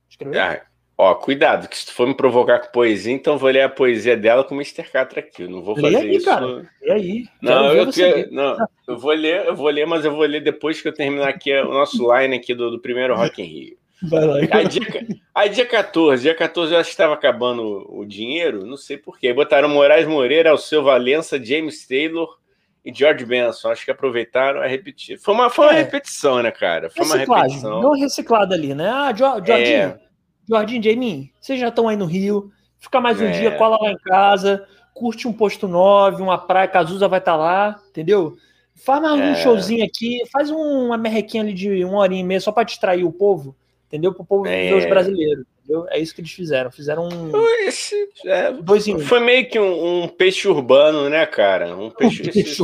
Escreveu? 0.09 0.41
Ah, 0.41 0.63
Ó, 0.97 1.15
cuidado, 1.15 1.69
que 1.69 1.77
se 1.77 1.87
tu 1.87 1.95
for 1.95 2.07
me 2.07 2.15
provocar 2.15 2.61
com 2.61 2.71
poesia, 2.71 3.13
então 3.13 3.39
vou 3.39 3.51
ler 3.51 3.63
a 3.63 3.69
poesia 3.69 4.17
dela 4.17 4.45
com 4.45 4.55
o 4.55 4.59
Mr. 4.59 4.85
Catra 4.85 5.21
aqui. 5.21 5.43
Eu 5.43 5.51
não 5.51 5.63
vou 5.63 5.75
fazer 5.75 5.97
aí, 5.97 6.17
isso. 6.17 6.27
Cara. 6.27 6.71
E 6.81 6.91
aí? 6.93 7.25
Não, 7.41 7.73
eu, 7.73 7.91
que, 7.91 8.29
não, 8.31 8.57
eu 8.87 8.99
vou 8.99 9.13
ler, 9.13 9.47
eu 9.47 9.57
vou 9.57 9.69
ler, 9.69 9.87
mas 9.87 10.05
eu 10.05 10.15
vou 10.15 10.25
ler 10.25 10.41
depois 10.43 10.81
que 10.81 10.87
eu 10.87 10.95
terminar 10.95 11.29
aqui 11.29 11.53
o 11.53 11.73
nosso 11.73 12.15
line 12.15 12.37
aqui 12.37 12.55
do, 12.55 12.71
do 12.71 12.79
primeiro 12.79 13.17
Rock 13.17 13.43
in 13.43 13.47
Rio. 13.47 13.77
Vai 14.03 14.25
lá. 14.25 14.37
Aí 14.53 14.69
dia, 14.69 15.07
aí 15.35 15.49
dia 15.49 15.67
14, 15.67 16.23
dia 16.23 16.35
14 16.35 16.73
eu 16.73 16.79
acho 16.79 16.89
que 16.89 16.93
estava 16.93 17.15
acabando 17.15 17.63
o, 17.63 18.01
o 18.01 18.07
dinheiro, 18.07 18.67
não 18.67 18.77
sei 18.77 18.97
porquê. 18.97 19.29
Aí 19.29 19.35
botaram 19.35 19.69
Moraes 19.69 20.07
Moreira, 20.07 20.51
Alceu 20.51 20.85
Valença, 20.85 21.43
James 21.43 21.87
Taylor 21.87 22.39
e 22.85 22.93
George 22.93 23.25
Benson. 23.25 23.71
Acho 23.71 23.85
que 23.85 23.91
aproveitaram 23.91 24.61
a 24.61 24.67
repetir. 24.67 25.19
Foi 25.19 25.35
uma, 25.35 25.49
foi 25.49 25.67
uma 25.67 25.75
é. 25.75 25.83
repetição, 25.83 26.43
né, 26.43 26.51
cara? 26.51 26.91
Foi 26.91 27.05
uma 27.05 27.17
repetição. 27.17 27.81
Não 27.81 27.93
reciclada 27.93 28.55
ali, 28.55 28.75
né? 28.75 28.89
Ah, 28.89 29.15
Jorginho. 29.15 29.57
É. 29.57 30.01
Jorginho, 30.49 30.83
Jamie, 30.83 31.33
vocês 31.41 31.59
já 31.59 31.69
estão 31.69 31.89
aí 31.89 31.97
no 31.97 32.05
Rio, 32.05 32.51
fica 32.79 33.01
mais 33.01 33.21
um 33.21 33.27
é. 33.27 33.31
dia, 33.31 33.57
cola 33.57 33.79
lá 33.81 33.93
em 33.93 33.99
casa, 33.99 34.67
curte 34.93 35.29
um 35.29 35.33
posto 35.33 35.69
9, 35.69 36.21
uma 36.21 36.37
praia, 36.37 36.67
Cazuza 36.67 37.07
vai 37.07 37.21
estar 37.21 37.33
tá 37.33 37.39
lá, 37.39 37.81
entendeu? 37.89 38.37
Faz 38.75 39.01
mais 39.01 39.21
é. 39.21 39.25
um 39.25 39.35
showzinho 39.37 39.85
aqui, 39.85 40.21
faz 40.33 40.51
uma 40.51 40.99
merrequinha 40.99 41.43
ali 41.43 41.55
de 41.55 41.85
uma 41.85 41.99
horinha 41.99 42.21
e 42.21 42.25
meia 42.25 42.41
só 42.41 42.51
para 42.51 42.65
distrair 42.65 43.05
o 43.05 43.13
povo, 43.13 43.57
entendeu? 43.93 44.15
Para 44.15 44.23
o 44.23 44.27
povo 44.27 44.47
é. 44.47 44.75
os 44.75 44.87
brasileiros. 44.87 45.45
Entendeu? 45.59 45.87
É 45.91 45.99
isso 45.99 46.15
que 46.15 46.23
eles 46.23 46.33
fizeram. 46.33 46.71
Fizeram 46.71 47.09
um. 47.09 47.31
Esse, 47.67 48.09
é, 48.25 48.51
dois 48.51 48.89
em 48.89 48.97
um. 48.97 49.01
Foi 49.01 49.21
meio 49.21 49.49
que 49.49 49.59
um, 49.59 50.05
um, 50.05 50.09
peixe 50.09 50.49
urbano, 50.49 51.11
né, 51.11 51.27
cara? 51.27 51.77
Um 51.77 51.91
peixe. 51.91 52.23
Um 52.23 52.25
peixe 52.25 52.41
esse, 52.41 52.57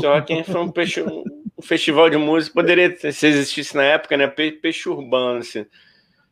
foi 0.51 0.61
um 0.61 0.71
peixe. 0.71 1.03
Um, 1.03 1.23
um, 1.59 1.63
festival 1.63 2.09
de 2.09 2.17
música. 2.17 2.55
Poderia, 2.55 2.97
se 2.97 3.27
existisse 3.27 3.77
na 3.77 3.85
época, 3.85 4.17
né? 4.17 4.27
Peixe 4.27 4.89
urbano. 4.89 5.41
Assim. 5.41 5.67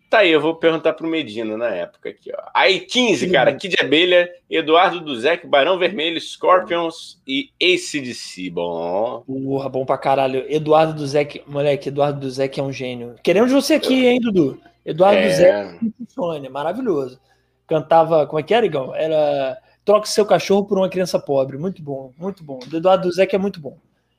Tá 0.08 0.18
aí, 0.18 0.30
eu 0.30 0.40
vou 0.40 0.54
perguntar 0.54 0.92
pro 0.92 1.08
Medina 1.08 1.56
na 1.56 1.68
época 1.68 2.10
aqui, 2.10 2.30
ó. 2.32 2.40
Aí 2.54 2.78
15, 2.78 3.28
cara, 3.28 3.52
Kid 3.52 3.74
Abelha, 3.80 4.30
Eduardo 4.48 5.00
Duzek, 5.00 5.48
Barão 5.48 5.78
Vermelho, 5.80 6.20
Scorpions 6.20 7.20
e 7.26 7.50
ACDC. 7.60 8.50
Bom. 8.50 9.24
Porra, 9.26 9.68
bom 9.68 9.84
pra 9.84 9.98
caralho. 9.98 10.44
Eduardo 10.48 10.94
Duzek, 10.94 11.42
moleque, 11.46 11.88
Eduardo 11.88 12.20
Duzek 12.20 12.60
é 12.60 12.62
um 12.62 12.72
gênio. 12.72 13.16
Queremos 13.20 13.50
você 13.50 13.74
aqui, 13.74 14.06
hein, 14.06 14.20
Dudu? 14.20 14.60
Eduardo 14.86 15.18
é... 15.18 15.28
Duzek, 15.28 15.94
Sônia, 16.08 16.48
maravilhoso. 16.48 17.20
Cantava, 17.66 18.26
como 18.26 18.40
é 18.40 18.42
que 18.42 18.54
era, 18.54 18.64
Igão? 18.64 18.94
Era 18.94 19.58
Troque 19.84 20.08
seu 20.08 20.24
cachorro 20.24 20.64
por 20.64 20.78
uma 20.78 20.88
criança 20.88 21.18
pobre. 21.18 21.58
Muito 21.58 21.82
bom, 21.82 22.12
muito 22.16 22.42
bom. 22.42 22.60
O 22.60 22.76
Eduardo 22.76 23.08
Duzek 23.08 23.34
é 23.34 23.38
muito 23.38 23.60
bom. 23.60 23.76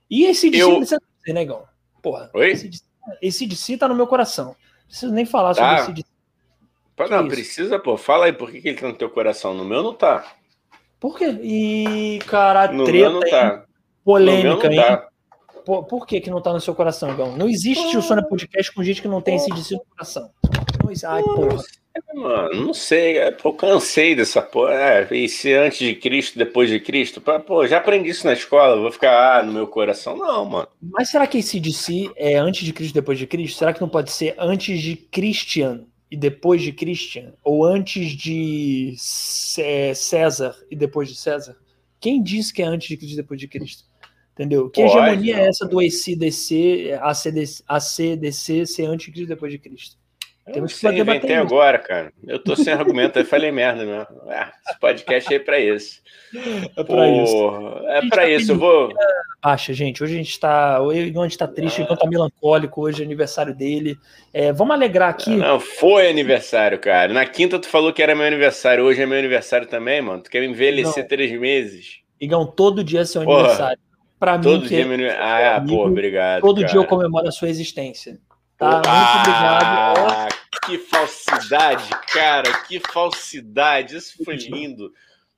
E 0.10 0.26
esse 0.26 0.50
de 0.50 0.60
eu... 0.60 0.80
você 0.80 0.98
né, 1.28 1.42
Igão? 1.42 1.64
Porra. 2.02 2.30
Oi? 2.34 2.54
Esse 3.22 3.46
de 3.46 3.56
si 3.56 3.78
tá 3.78 3.88
no 3.88 3.96
meu 3.96 4.06
coração 4.06 4.56
preciso 4.88 5.14
nem 5.14 5.26
falar 5.26 5.54
tá. 5.54 5.86
sobre 5.86 6.02
esse. 6.02 6.10
Pô, 6.96 7.08
não, 7.08 7.28
precisa, 7.28 7.78
pô. 7.78 7.96
Fala 7.96 8.26
aí 8.26 8.34
por 8.34 8.50
que, 8.50 8.62
que 8.62 8.70
ele 8.70 8.78
tá 8.78 8.88
no 8.88 8.94
teu 8.94 9.10
coração. 9.10 9.54
No 9.54 9.64
meu 9.64 9.84
não 9.84 9.94
tá. 9.94 10.34
Por 11.00 11.18
quê? 11.18 11.38
E, 11.44 12.20
cara, 12.26 12.72
no 12.72 12.86
treta, 12.86 13.10
meu 13.10 13.22
não 13.22 13.30
tá. 13.30 13.66
polêmica, 14.04 14.74
hein? 14.74 14.82
Tá. 14.82 15.08
Por, 15.68 15.84
por 15.84 16.08
que, 16.08 16.22
que 16.22 16.30
não 16.30 16.42
tá 16.42 16.54
no 16.54 16.62
seu 16.62 16.74
coração, 16.74 17.14
Gão? 17.14 17.36
Não 17.36 17.50
existe 17.50 17.98
o 17.98 18.02
Sônia 18.02 18.24
Podcast 18.24 18.72
com 18.72 18.82
gente 18.82 19.02
que 19.02 19.08
não 19.10 19.22
tem 19.22 19.36
esse 19.36 19.52
de 19.52 19.74
no 19.74 19.84
coração. 19.84 20.32
Não, 20.82 21.12
ai, 21.12 21.22
porra. 21.22 21.62
Mano, 22.14 22.68
não 22.68 22.74
sei, 22.74 23.18
é, 23.18 23.32
pô, 23.32 23.52
cansei 23.52 24.16
dessa 24.16 24.42
porra. 24.42 24.72
É, 24.72 25.14
e 25.14 25.28
se 25.28 25.54
antes 25.54 25.80
de 25.80 25.94
Cristo, 25.94 26.38
depois 26.40 26.70
de 26.70 26.80
Cristo? 26.80 27.20
Pô, 27.20 27.68
já 27.68 27.80
aprendi 27.80 28.12
isso 28.12 28.26
na 28.26 28.32
escola, 28.32 28.80
vou 28.80 28.90
ficar 28.94 29.40
ah, 29.40 29.44
no 29.44 29.52
meu 29.52 29.68
coração. 29.68 30.16
Não, 30.16 30.46
mano. 30.46 30.70
Mas 30.82 31.10
será 31.10 31.28
que 31.28 31.40
esse 31.40 31.60
de 31.60 31.74
si 31.74 32.10
é 32.16 32.38
antes 32.38 32.64
de 32.64 32.72
Cristo, 32.72 32.94
depois 32.94 33.20
de 33.20 33.28
Cristo? 33.28 33.58
Será 33.58 33.74
que 33.74 33.82
não 33.82 33.90
pode 33.90 34.10
ser 34.10 34.36
antes 34.38 34.80
de 34.80 34.96
Christian 34.96 35.82
e 36.10 36.16
depois 36.16 36.62
de 36.62 36.72
Christian? 36.72 37.34
Ou 37.44 37.66
antes 37.66 38.12
de 38.12 38.96
César 38.98 40.56
e 40.72 40.78
depois 40.78 41.10
de 41.10 41.16
César? 41.18 41.58
Quem 42.00 42.24
disse 42.24 42.54
que 42.54 42.62
é 42.62 42.66
antes 42.66 42.88
de 42.88 42.96
Cristo 42.96 43.16
e 43.16 43.18
depois 43.18 43.38
de 43.38 43.50
Cristo? 43.50 43.84
Entendeu? 44.38 44.70
Que 44.70 44.84
pode, 44.84 44.98
hegemonia 44.98 45.40
é 45.40 45.48
essa 45.48 45.66
do 45.66 45.80
ACDC, 45.80 46.96
ACDC, 47.02 47.64
ACDC 47.68 48.66
ser 48.68 48.86
antes 48.86 49.08
de 49.08 49.12
Cristo 49.12 49.26
e 49.26 49.34
depois 49.34 49.52
de 49.52 49.58
Cristo? 49.58 49.98
Temos 50.54 50.74
que 50.74 50.80
fazer 50.80 51.00
inventei 51.00 51.36
agora, 51.36 51.80
cara. 51.80 52.14
Eu 52.26 52.40
tô 52.40 52.56
sem 52.56 52.72
argumento, 52.72 53.20
aí 53.20 53.26
falei 53.26 53.52
merda 53.52 53.84
mesmo. 53.84 54.08
Ah, 54.30 54.54
esse 54.70 54.80
podcast 54.80 55.34
é 55.34 55.40
para 55.40 55.60
isso. 55.60 56.02
É 56.76 56.84
para 56.84 57.10
isso. 57.10 57.50
É 57.88 58.08
para 58.08 58.22
tá 58.22 58.30
isso. 58.30 58.52
Eu 58.54 58.58
vou. 58.58 58.94
Acha, 59.42 59.74
gente. 59.74 60.02
Hoje 60.02 60.14
a 60.14 60.18
gente 60.18 60.40
tá. 60.40 60.82
Hoje 60.82 61.14
a 61.18 61.24
gente 61.24 61.38
tá 61.38 61.48
triste, 61.48 61.82
ah. 61.82 61.96
tá 61.98 62.08
melancólico. 62.08 62.82
Hoje 62.82 63.02
é 63.02 63.06
aniversário 63.06 63.54
dele. 63.54 63.98
É, 64.34 64.54
vamos 64.54 64.74
alegrar 64.74 65.10
aqui. 65.10 65.32
Não, 65.32 65.38
não, 65.38 65.60
foi 65.60 66.10
aniversário, 66.10 66.80
cara. 66.80 67.12
Na 67.12 67.26
quinta 67.26 67.60
tu 67.60 67.68
falou 67.68 67.92
que 67.92 68.02
era 68.02 68.16
meu 68.16 68.26
aniversário. 68.26 68.86
Hoje 68.86 69.02
é 69.02 69.06
meu 69.06 69.20
aniversário 69.20 69.68
também, 69.68 70.02
mano. 70.02 70.24
Tu 70.24 70.30
quer 70.30 70.44
envelhecer 70.44 71.04
não. 71.04 71.10
três 71.10 71.38
meses. 71.38 72.00
Igão, 72.22 72.46
todo 72.46 72.84
dia 72.84 73.02
é 73.02 73.06
seu 73.06 73.24
Porra. 73.24 73.40
aniversário. 73.40 73.80
Para 74.20 74.38
mim, 74.38 74.60
dia 74.62 74.82
é. 74.82 75.18
Ah, 75.18 75.58
amigo, 75.58 75.78
pô, 75.78 75.88
obrigado. 75.88 76.42
Todo 76.42 76.62
cara. 76.62 76.68
dia 76.72 76.80
eu 76.80 76.86
comemoro 76.86 77.28
a 77.28 77.32
sua 77.32 77.50
existência. 77.50 78.20
Tá, 78.58 78.82
ah, 78.86 79.14
muito 79.16 79.30
obrigado. 79.30 80.38
Que 80.66 80.78
falsidade, 80.80 81.90
cara, 82.12 82.52
que 82.64 82.80
falsidade. 82.80 83.96
Isso 83.96 84.24
foi 84.24 84.36
lindo. 84.36 84.92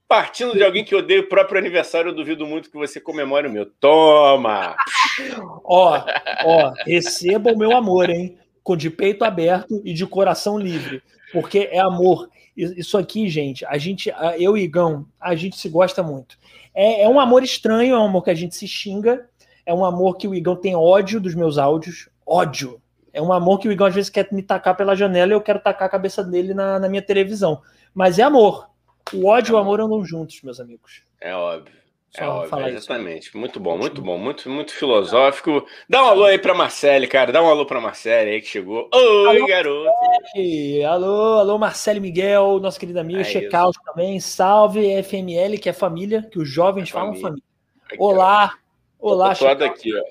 Partindo 0.07 0.53
de 0.53 0.63
alguém 0.63 0.83
que 0.83 0.95
odeia 0.95 1.19
o 1.19 1.27
próprio 1.27 1.59
aniversário, 1.59 2.09
eu 2.09 2.15
duvido 2.15 2.47
muito 2.47 2.71
que 2.71 2.77
você 2.77 2.99
comemore 2.99 3.47
o 3.47 3.51
meu. 3.51 3.65
Toma! 3.65 4.75
ó, 5.63 6.03
ó, 6.45 6.73
receba 6.85 7.51
o 7.51 7.57
meu 7.57 7.75
amor, 7.77 8.09
hein? 8.09 8.39
Com 8.63 8.75
de 8.75 8.89
peito 8.89 9.23
aberto 9.23 9.81
e 9.83 9.93
de 9.93 10.07
coração 10.07 10.57
livre. 10.57 11.03
Porque 11.31 11.69
é 11.71 11.79
amor. 11.79 12.29
Isso 12.55 12.97
aqui, 12.97 13.29
gente, 13.29 13.65
a 13.65 13.77
gente, 13.77 14.11
eu 14.37 14.57
e 14.57 14.63
Igão, 14.63 15.05
a 15.19 15.33
gente 15.33 15.57
se 15.57 15.69
gosta 15.69 16.03
muito. 16.03 16.37
É, 16.73 17.03
é 17.03 17.09
um 17.09 17.19
amor 17.19 17.41
estranho, 17.41 17.95
é 17.95 17.97
um 17.99 18.05
amor 18.05 18.23
que 18.23 18.29
a 18.29 18.35
gente 18.35 18.55
se 18.55 18.67
xinga, 18.67 19.27
é 19.65 19.73
um 19.73 19.85
amor 19.85 20.17
que 20.17 20.27
o 20.27 20.35
Igão 20.35 20.55
tem 20.55 20.75
ódio 20.75 21.21
dos 21.21 21.35
meus 21.35 21.57
áudios, 21.57 22.09
ódio. 22.25 22.81
É 23.13 23.21
um 23.21 23.33
amor 23.33 23.59
que 23.59 23.67
o 23.67 23.71
Igor 23.71 23.87
às 23.87 23.95
vezes 23.95 24.09
quer 24.09 24.27
me 24.31 24.43
tacar 24.43 24.75
pela 24.75 24.95
janela 24.95 25.31
e 25.31 25.35
eu 25.35 25.41
quero 25.41 25.59
tacar 25.59 25.87
a 25.87 25.91
cabeça 25.91 26.23
dele 26.23 26.53
na, 26.53 26.79
na 26.79 26.89
minha 26.89 27.01
televisão. 27.01 27.61
Mas 27.93 28.19
é 28.19 28.23
amor. 28.23 28.69
O 29.13 29.27
ódio 29.27 29.53
e 29.53 29.55
o 29.55 29.57
amor 29.57 29.81
andam 29.81 30.03
juntos, 30.03 30.41
meus 30.43 30.59
amigos. 30.59 31.01
É 31.19 31.33
óbvio. 31.33 31.78
É 32.17 32.25
óbvio, 32.25 32.67
exatamente. 32.67 33.27
Isso. 33.27 33.37
Muito 33.37 33.59
bom, 33.59 33.77
muito 33.77 34.01
bom, 34.01 34.17
muito, 34.17 34.49
muito 34.49 34.73
filosófico. 34.73 35.65
Dá 35.87 36.03
um 36.03 36.07
alô 36.07 36.25
aí 36.25 36.39
pra 36.39 36.55
Marcele, 36.55 37.07
cara. 37.07 37.31
Dá 37.31 37.41
um 37.41 37.47
alô 37.47 37.65
pra 37.65 37.79
Marcele 37.79 38.31
aí 38.31 38.41
que 38.41 38.47
chegou. 38.47 38.89
Oi, 38.93 39.37
alô, 39.37 39.47
garoto. 39.47 39.85
Marcele. 39.85 40.83
Alô, 40.85 41.39
alô, 41.39 41.57
Marcele 41.57 41.99
Miguel, 41.99 42.59
nosso 42.59 42.79
querido 42.79 42.99
amigo. 42.99 43.19
É 43.19 43.23
Checkout 43.23 43.77
também. 43.85 44.19
Salve 44.19 45.03
FML, 45.03 45.57
que 45.59 45.69
é 45.69 45.73
família, 45.73 46.23
que 46.23 46.39
os 46.39 46.49
jovens 46.49 46.89
é 46.89 46.91
falam 46.91 47.15
família. 47.15 47.43
Aqui, 47.85 47.97
olá, 47.99 48.53
ó. 48.99 49.11
olá. 49.11 49.35
Tô 49.35 49.47
aqui, 49.47 49.95
ó. 49.95 50.01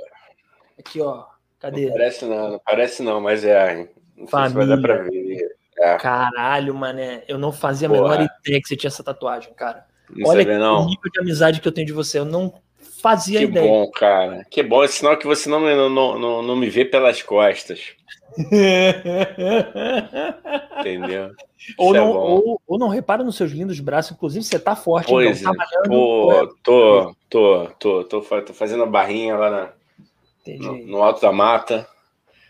Aqui, 0.78 1.00
ó. 1.00 1.24
Cadê? 1.58 1.86
Não 1.86 1.92
parece 1.92 2.24
não, 2.24 2.50
não 2.50 2.58
parece 2.60 3.02
não, 3.02 3.20
mas 3.20 3.44
é. 3.44 3.88
Não 4.16 4.26
Família. 4.28 4.52
sei 4.52 4.62
se 4.62 4.66
vai 4.66 4.66
dar 4.66 4.80
pra 4.80 5.02
ver. 5.02 5.58
É. 5.78 5.96
Caralho, 5.96 6.74
mané. 6.74 7.24
Eu 7.28 7.38
não 7.38 7.52
fazia 7.52 7.88
a 7.88 7.90
menor 7.90 8.14
ideia 8.14 8.60
que 8.60 8.68
você 8.68 8.76
tinha 8.76 8.88
essa 8.88 9.02
tatuagem, 9.02 9.52
cara. 9.54 9.86
Não 10.10 10.30
Olha 10.30 10.44
que 10.44 10.58
não. 10.58 10.86
nível 10.86 11.10
de 11.12 11.20
amizade 11.20 11.60
que 11.60 11.68
eu 11.68 11.72
tenho 11.72 11.86
de 11.86 11.92
você. 11.92 12.18
Eu 12.18 12.24
não 12.24 12.52
fazia 13.00 13.38
que 13.38 13.44
ideia. 13.44 13.66
Que 13.66 13.72
bom, 13.72 13.90
cara. 13.90 14.46
Que 14.50 14.62
bom. 14.62 14.84
É 14.84 14.88
sinal 14.88 15.16
que 15.16 15.26
você 15.26 15.48
não, 15.48 15.60
não, 15.88 16.18
não, 16.18 16.42
não 16.42 16.56
me 16.56 16.68
vê 16.68 16.84
pelas 16.84 17.22
costas. 17.22 17.96
Entendeu? 20.80 21.30
Ou 21.76 21.92
não, 21.92 22.00
é 22.00 22.14
ou, 22.14 22.62
ou, 22.66 22.78
não 22.78 22.88
repara 22.88 23.24
nos 23.24 23.36
seus 23.36 23.50
lindos 23.50 23.80
braços, 23.80 24.12
inclusive 24.12 24.44
você 24.44 24.58
tá 24.58 24.76
forte, 24.76 25.08
pois 25.08 25.40
então, 25.40 25.54
tá 25.54 25.66
é. 25.84 25.88
Pô, 25.88 26.46
tô, 26.62 27.14
tô, 27.28 27.66
tô, 27.78 28.04
tô, 28.04 28.22
tô, 28.42 28.54
fazendo 28.54 28.84
a 28.84 28.86
barrinha 28.86 29.36
lá 29.36 29.50
na, 29.50 29.72
no, 30.58 30.86
no, 30.86 31.02
alto 31.02 31.20
da 31.20 31.32
mata. 31.32 31.86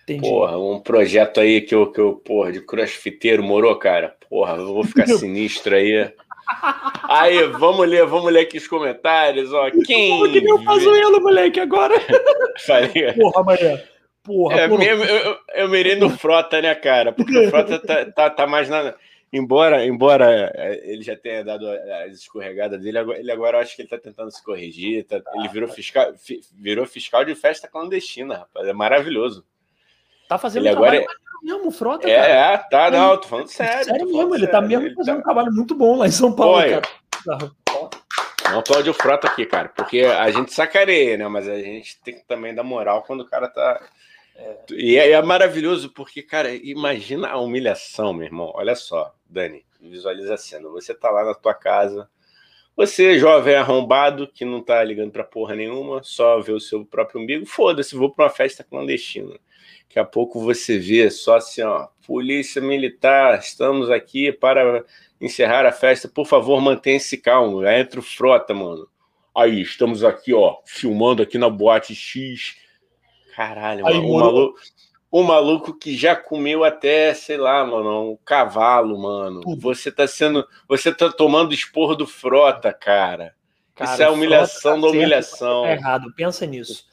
Entendi. 0.04 0.20
Porra, 0.20 0.58
um 0.58 0.78
projeto 0.78 1.40
aí 1.40 1.60
que 1.60 1.74
eu, 1.74 1.90
que 1.90 2.00
eu, 2.00 2.14
porra, 2.14 2.52
de 2.52 2.60
crossfiteiro 2.60 3.42
morou, 3.42 3.74
cara. 3.76 4.14
Porra, 4.28 4.56
eu 4.56 4.74
vou 4.74 4.84
ficar 4.84 5.06
sinistro 5.08 5.74
aí. 5.74 6.12
Aí, 7.04 7.42
vamos 7.44 7.88
ler, 7.88 8.06
vamos 8.06 8.32
ler 8.32 8.40
aqui 8.40 8.58
os 8.58 8.66
comentários, 8.66 9.52
ó. 9.52 9.70
Quem. 9.84 10.10
Como 10.10 10.32
que 10.32 10.40
nem 10.40 10.52
o 10.52 10.64
Pazuelo, 10.64 11.20
moleque, 11.20 11.60
agora? 11.60 11.94
Falei. 12.66 13.12
Porra, 13.14 13.40
amanhã. 13.40 13.82
Porra, 14.22 14.60
é, 14.60 14.68
porra. 14.68 14.84
Mesmo, 14.84 15.04
eu, 15.04 15.38
eu 15.54 15.68
mirei 15.68 15.96
no 15.96 16.10
Frota, 16.10 16.60
né, 16.60 16.74
cara? 16.74 17.12
Porque 17.12 17.36
o 17.36 17.48
Frota 17.48 17.78
tá, 17.78 18.04
tá, 18.06 18.30
tá 18.30 18.46
mais 18.46 18.68
na. 18.68 18.94
Embora, 19.30 19.84
embora 19.84 20.50
é, 20.54 20.90
ele 20.90 21.02
já 21.02 21.14
tenha 21.14 21.44
dado 21.44 21.68
as 22.06 22.12
escorregadas 22.12 22.80
dele, 22.82 22.98
ele 23.18 23.30
agora 23.30 23.58
acho 23.58 23.76
que 23.76 23.82
ele 23.82 23.88
tá 23.88 23.98
tentando 23.98 24.30
se 24.30 24.42
corrigir. 24.42 25.04
Tá, 25.04 25.20
ele 25.34 25.48
virou 25.48 25.68
fiscal, 25.68 26.14
virou 26.54 26.86
fiscal 26.86 27.24
de 27.24 27.34
festa 27.34 27.68
clandestina, 27.68 28.38
rapaz. 28.38 28.66
É 28.66 28.72
maravilhoso. 28.72 29.44
Tá 30.28 30.38
fazendo 30.38 30.66
ele 30.66 30.74
um 30.74 30.76
agora 30.76 30.96
trabalho 30.98 31.18
é... 31.42 31.46
mesmo, 31.46 31.70
Frota, 31.70 32.08
é, 32.08 32.14
cara. 32.14 32.28
É, 32.28 32.58
tá, 32.58 32.90
não, 32.90 33.16
tô 33.16 33.28
falando 33.28 33.48
sério. 33.48 33.84
Sério 33.84 34.04
mesmo, 34.04 34.18
falando 34.18 34.34
ele 34.34 34.46
tá 34.46 34.52
sério. 34.52 34.62
tá 34.62 34.68
mesmo 34.68 34.86
ele 34.86 34.94
fazendo 34.94 35.14
tá... 35.14 35.20
um 35.20 35.24
trabalho 35.24 35.52
muito 35.52 35.74
bom 35.74 35.96
lá 35.96 36.06
em 36.06 36.12
São 36.12 36.32
Paulo, 36.32 36.58
Oi. 36.58 36.70
cara. 36.70 37.52
Não 38.50 38.60
aplaude 38.60 38.88
o 38.88 38.94
Frota 38.94 39.26
aqui, 39.26 39.44
cara, 39.44 39.68
porque 39.68 40.00
a 40.00 40.30
gente 40.30 40.52
sacareia, 40.52 41.16
né? 41.16 41.28
Mas 41.28 41.48
a 41.48 41.58
gente 41.58 42.00
tem 42.02 42.14
que 42.14 42.24
também 42.24 42.54
dar 42.54 42.62
moral 42.62 43.02
quando 43.02 43.20
o 43.20 43.26
cara 43.26 43.48
tá. 43.48 43.80
É. 44.36 44.56
E 44.70 44.96
é, 44.96 45.10
é, 45.10 45.22
maravilhoso 45.22 45.90
porque, 45.90 46.22
cara, 46.22 46.54
imagina 46.54 47.28
a 47.28 47.38
humilhação, 47.38 48.12
meu 48.14 48.26
irmão. 48.26 48.52
Olha 48.54 48.74
só, 48.74 49.14
Dani, 49.28 49.64
visualiza 49.80 50.34
a 50.34 50.38
cena. 50.38 50.68
Você 50.68 50.94
tá 50.94 51.10
lá 51.10 51.24
na 51.24 51.34
tua 51.34 51.52
casa, 51.52 52.08
você, 52.78 53.18
jovem 53.18 53.56
arrombado, 53.56 54.28
que 54.28 54.44
não 54.44 54.62
tá 54.62 54.84
ligando 54.84 55.10
pra 55.10 55.24
porra 55.24 55.56
nenhuma, 55.56 56.00
só 56.04 56.38
vê 56.40 56.52
o 56.52 56.60
seu 56.60 56.84
próprio 56.84 57.20
umbigo, 57.20 57.44
foda-se, 57.44 57.96
vou 57.96 58.08
pra 58.08 58.26
uma 58.26 58.30
festa 58.30 58.62
clandestina. 58.62 59.34
Daqui 59.88 59.98
a 59.98 60.04
pouco 60.04 60.38
você 60.38 60.78
vê 60.78 61.10
só 61.10 61.36
assim, 61.36 61.62
ó, 61.62 61.88
polícia 62.06 62.60
militar, 62.60 63.38
estamos 63.38 63.90
aqui 63.90 64.30
para 64.30 64.84
encerrar 65.18 65.64
a 65.64 65.72
festa, 65.72 66.06
por 66.06 66.26
favor, 66.26 66.60
mantenha-se 66.60 67.16
calmo. 67.16 67.60
Aí 67.60 67.80
entra 67.80 67.98
o 67.98 68.02
frota, 68.02 68.52
mano. 68.52 68.86
Aí, 69.34 69.62
estamos 69.62 70.04
aqui, 70.04 70.34
ó, 70.34 70.58
filmando 70.66 71.22
aqui 71.22 71.38
na 71.38 71.48
boate 71.48 71.94
X. 71.94 72.56
Caralho, 73.34 73.86
Aí, 73.86 73.94
mano, 73.94 74.08
o 74.08 74.18
maluco, 74.18 74.58
o 75.10 75.22
maluco 75.22 75.78
que 75.78 75.96
já 75.96 76.14
comeu 76.14 76.64
até, 76.64 77.14
sei 77.14 77.38
lá, 77.38 77.64
mano, 77.64 78.12
um 78.12 78.18
cavalo, 78.24 78.98
mano. 78.98 79.40
Você 79.58 79.90
tá 79.90 80.06
sendo, 80.06 80.46
você 80.68 80.92
tá 80.92 81.10
tomando 81.10 81.54
esporro 81.54 81.94
do 81.94 82.06
frota, 82.06 82.74
cara. 82.74 83.34
cara 83.74 83.92
Isso 83.94 84.02
é 84.02 84.10
humilhação 84.10 84.74
tá 84.74 84.86
da 84.86 84.92
humilhação. 84.92 85.62
Tá 85.62 85.72
errado, 85.72 86.12
pensa 86.14 86.44
nisso. 86.44 86.86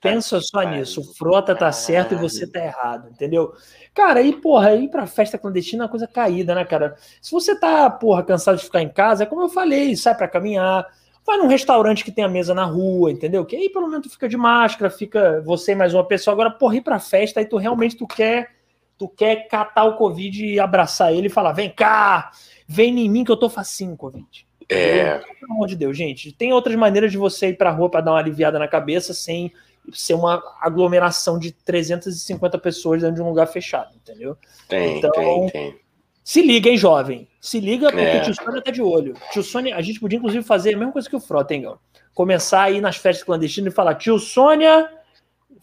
Pensa 0.00 0.40
só 0.40 0.62
nisso. 0.62 1.00
O 1.00 1.14
Frota 1.14 1.54
tá 1.54 1.70
certo 1.72 2.14
e 2.14 2.18
você 2.18 2.46
tá 2.46 2.64
errado, 2.64 3.08
entendeu? 3.10 3.52
Cara, 3.94 4.20
aí, 4.20 4.32
porra, 4.32 4.74
ir 4.74 4.88
pra 4.88 5.06
festa 5.06 5.36
clandestina 5.36 5.82
é 5.82 5.84
uma 5.84 5.90
coisa 5.90 6.06
caída, 6.06 6.54
né, 6.54 6.64
cara? 6.64 6.96
Se 7.20 7.32
você 7.32 7.58
tá, 7.58 7.90
porra, 7.90 8.22
cansado 8.22 8.58
de 8.58 8.64
ficar 8.64 8.82
em 8.82 8.88
casa, 8.88 9.24
é 9.24 9.26
como 9.26 9.42
eu 9.42 9.48
falei, 9.48 9.96
sai 9.96 10.14
para 10.14 10.28
caminhar, 10.28 10.86
vai 11.26 11.36
num 11.36 11.48
restaurante 11.48 12.04
que 12.04 12.12
tem 12.12 12.24
a 12.24 12.28
mesa 12.28 12.54
na 12.54 12.64
rua, 12.64 13.10
entendeu? 13.10 13.44
Que 13.44 13.56
aí 13.56 13.68
pelo 13.68 13.88
menos 13.88 14.06
tu 14.06 14.12
fica 14.12 14.28
de 14.28 14.36
máscara, 14.36 14.88
fica 14.88 15.42
você 15.44 15.74
mais 15.74 15.92
uma 15.92 16.04
pessoa. 16.04 16.32
Agora, 16.32 16.50
porra, 16.50 16.76
ir 16.76 16.82
pra 16.82 17.00
festa, 17.00 17.40
aí 17.40 17.46
tu 17.46 17.56
realmente 17.56 17.96
tu 17.96 18.06
quer, 18.06 18.54
tu 18.96 19.08
quer 19.08 19.48
catar 19.48 19.84
o 19.84 19.96
Covid 19.96 20.46
e 20.46 20.60
abraçar 20.60 21.12
ele 21.12 21.26
e 21.26 21.30
falar: 21.30 21.52
vem 21.52 21.70
cá, 21.70 22.30
vem 22.66 22.98
em 23.00 23.10
mim 23.10 23.24
que 23.24 23.32
eu 23.32 23.36
tô 23.36 23.50
facinho, 23.50 23.96
Covid. 23.96 24.45
É. 24.68 25.18
Pelo 25.40 25.52
amor 25.52 25.68
de 25.68 25.76
Deus, 25.76 25.96
gente. 25.96 26.32
Tem 26.32 26.52
outras 26.52 26.74
maneiras 26.76 27.12
de 27.12 27.18
você 27.18 27.48
ir 27.48 27.56
pra 27.56 27.70
rua 27.70 27.88
pra 27.88 28.00
dar 28.00 28.12
uma 28.12 28.18
aliviada 28.18 28.58
na 28.58 28.66
cabeça 28.66 29.14
sem 29.14 29.52
ser 29.92 30.14
uma 30.14 30.42
aglomeração 30.60 31.38
de 31.38 31.52
350 31.52 32.58
pessoas 32.58 33.02
dentro 33.02 33.16
de 33.16 33.22
um 33.22 33.28
lugar 33.28 33.46
fechado, 33.46 33.94
entendeu? 33.94 34.36
Tem, 34.68 34.98
então, 34.98 35.12
tem, 35.12 35.48
tem. 35.50 35.80
Se 36.24 36.42
liga, 36.42 36.68
hein, 36.68 36.76
jovem? 36.76 37.28
Se 37.40 37.60
liga, 37.60 37.86
porque 37.86 38.04
é. 38.04 38.20
o 38.20 38.24
tio 38.24 38.34
Sônia 38.34 38.60
tá 38.60 38.72
de 38.72 38.82
olho. 38.82 39.14
Tio 39.32 39.44
Sônia, 39.44 39.76
a 39.76 39.80
gente 39.80 40.00
podia, 40.00 40.18
inclusive, 40.18 40.42
fazer 40.44 40.74
a 40.74 40.76
mesma 40.76 40.92
coisa 40.92 41.08
que 41.08 41.14
o 41.14 41.20
Frota, 41.20 41.54
hein, 41.54 41.62
Gão? 41.62 41.78
Começar 42.12 42.62
aí 42.62 42.80
nas 42.80 42.96
festas 42.96 43.24
clandestinas 43.24 43.72
e 43.72 43.76
falar, 43.76 43.94
tio 43.94 44.18
Sônia 44.18 44.90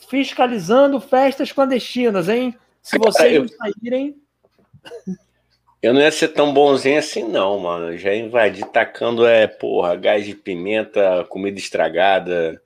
fiscalizando 0.08 1.02
festas 1.02 1.52
clandestinas, 1.52 2.30
hein? 2.30 2.56
Se 2.82 2.98
vocês 3.00 3.40
não 3.42 3.48
saírem. 3.58 4.16
Eu 5.84 5.94
não 5.94 6.00
ia 6.00 6.12
ser 6.12 6.30
tão 6.30 6.54
bonzinho 6.54 6.98
assim, 6.98 7.28
não, 7.28 7.60
mano. 7.60 7.92
Eu 7.92 7.98
já 7.98 8.16
invadi 8.16 8.64
tacando, 8.72 9.28
é, 9.28 9.48
porra, 9.48 9.98
gás 9.98 10.26
de 10.26 10.34
pimenta, 10.34 11.26
comida 11.28 11.60
estragada. 11.60 12.62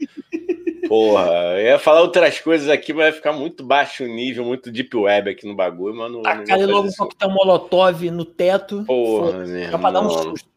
Porra, 0.88 1.58
eu 1.58 1.66
ia 1.66 1.80
falar 1.80 2.02
outras 2.02 2.40
coisas 2.40 2.70
aqui, 2.70 2.94
mas 2.94 3.06
vai 3.06 3.12
ficar 3.12 3.34
muito 3.34 3.66
baixo 3.66 4.04
o 4.04 4.08
nível, 4.08 4.46
muito 4.46 4.72
deep 4.72 4.96
web 4.96 5.32
aqui 5.32 5.48
no 5.48 5.56
bagulho, 5.56 5.96
mano. 5.96 6.22
Tacar 6.22 6.60
logo 6.60 6.90
um 6.90 6.92
coquetel 6.92 7.32
molotov 7.32 8.12
no 8.12 8.24
teto. 8.24 8.84
Porra, 8.86 9.40
meu 9.40 9.80
pra 9.80 9.92
dar 9.92 10.02
um 10.02 10.10
susto. 10.12 10.48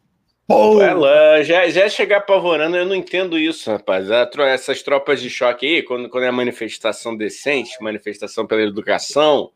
Porra. 0.46 1.42
já, 1.42 1.66
já 1.70 1.88
chegar 1.88 2.18
apavorando, 2.18 2.77
eu 2.77 2.85
não 2.85 2.94
entendo 2.94 3.38
isso, 3.38 3.70
rapaz. 3.70 4.11
Essas 4.11 4.83
tropas 4.83 5.23
de 5.23 5.31
choque 5.31 5.64
aí, 5.64 5.83
quando, 5.83 6.11
quando 6.11 6.25
é 6.25 6.31
manifestação 6.31 7.16
decente, 7.16 7.70
manifestação 7.81 8.46
pela 8.46 8.61
educação, 8.61 9.51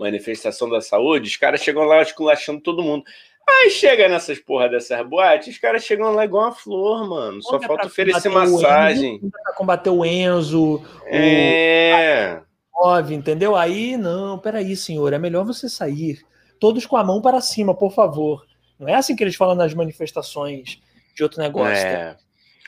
manifestação 0.00 0.68
da 0.68 0.80
saúde, 0.80 1.28
os 1.28 1.36
caras 1.36 1.60
chegam 1.60 1.84
lá 1.84 2.00
esculachando 2.00 2.60
todo 2.60 2.82
mundo. 2.82 3.04
Aí 3.48 3.70
chega 3.70 4.08
nessas 4.08 4.38
porra 4.38 4.68
dessas 4.68 5.06
boates, 5.06 5.48
os 5.48 5.58
caras 5.58 5.84
chegam 5.84 6.12
lá 6.12 6.24
igual 6.24 6.44
uma 6.44 6.54
flor, 6.54 7.08
mano. 7.08 7.42
Só 7.42 7.60
falta 7.60 7.86
oferecer 7.86 8.28
massagem. 8.28 9.16
Enzo, 9.16 9.30
pra 9.30 9.52
combater 9.54 9.90
o 9.90 10.04
Enzo. 10.04 10.82
É. 11.06 12.40
O... 12.74 12.98
entendeu? 13.10 13.56
Aí, 13.56 13.96
não, 13.96 14.38
peraí, 14.38 14.74
senhor, 14.76 15.12
é 15.12 15.18
melhor 15.18 15.44
você 15.44 15.68
sair. 15.68 16.20
Todos 16.58 16.86
com 16.86 16.96
a 16.96 17.04
mão 17.04 17.20
para 17.20 17.40
cima, 17.40 17.74
por 17.74 17.92
favor. 17.92 18.46
Não 18.78 18.88
é 18.88 18.94
assim 18.94 19.14
que 19.14 19.22
eles 19.22 19.36
falam 19.36 19.54
nas 19.54 19.74
manifestações 19.74 20.80
de 21.14 21.22
outro 21.22 21.42
negócio. 21.42 21.74
É. 21.86 22.14
Tá? 22.14 22.16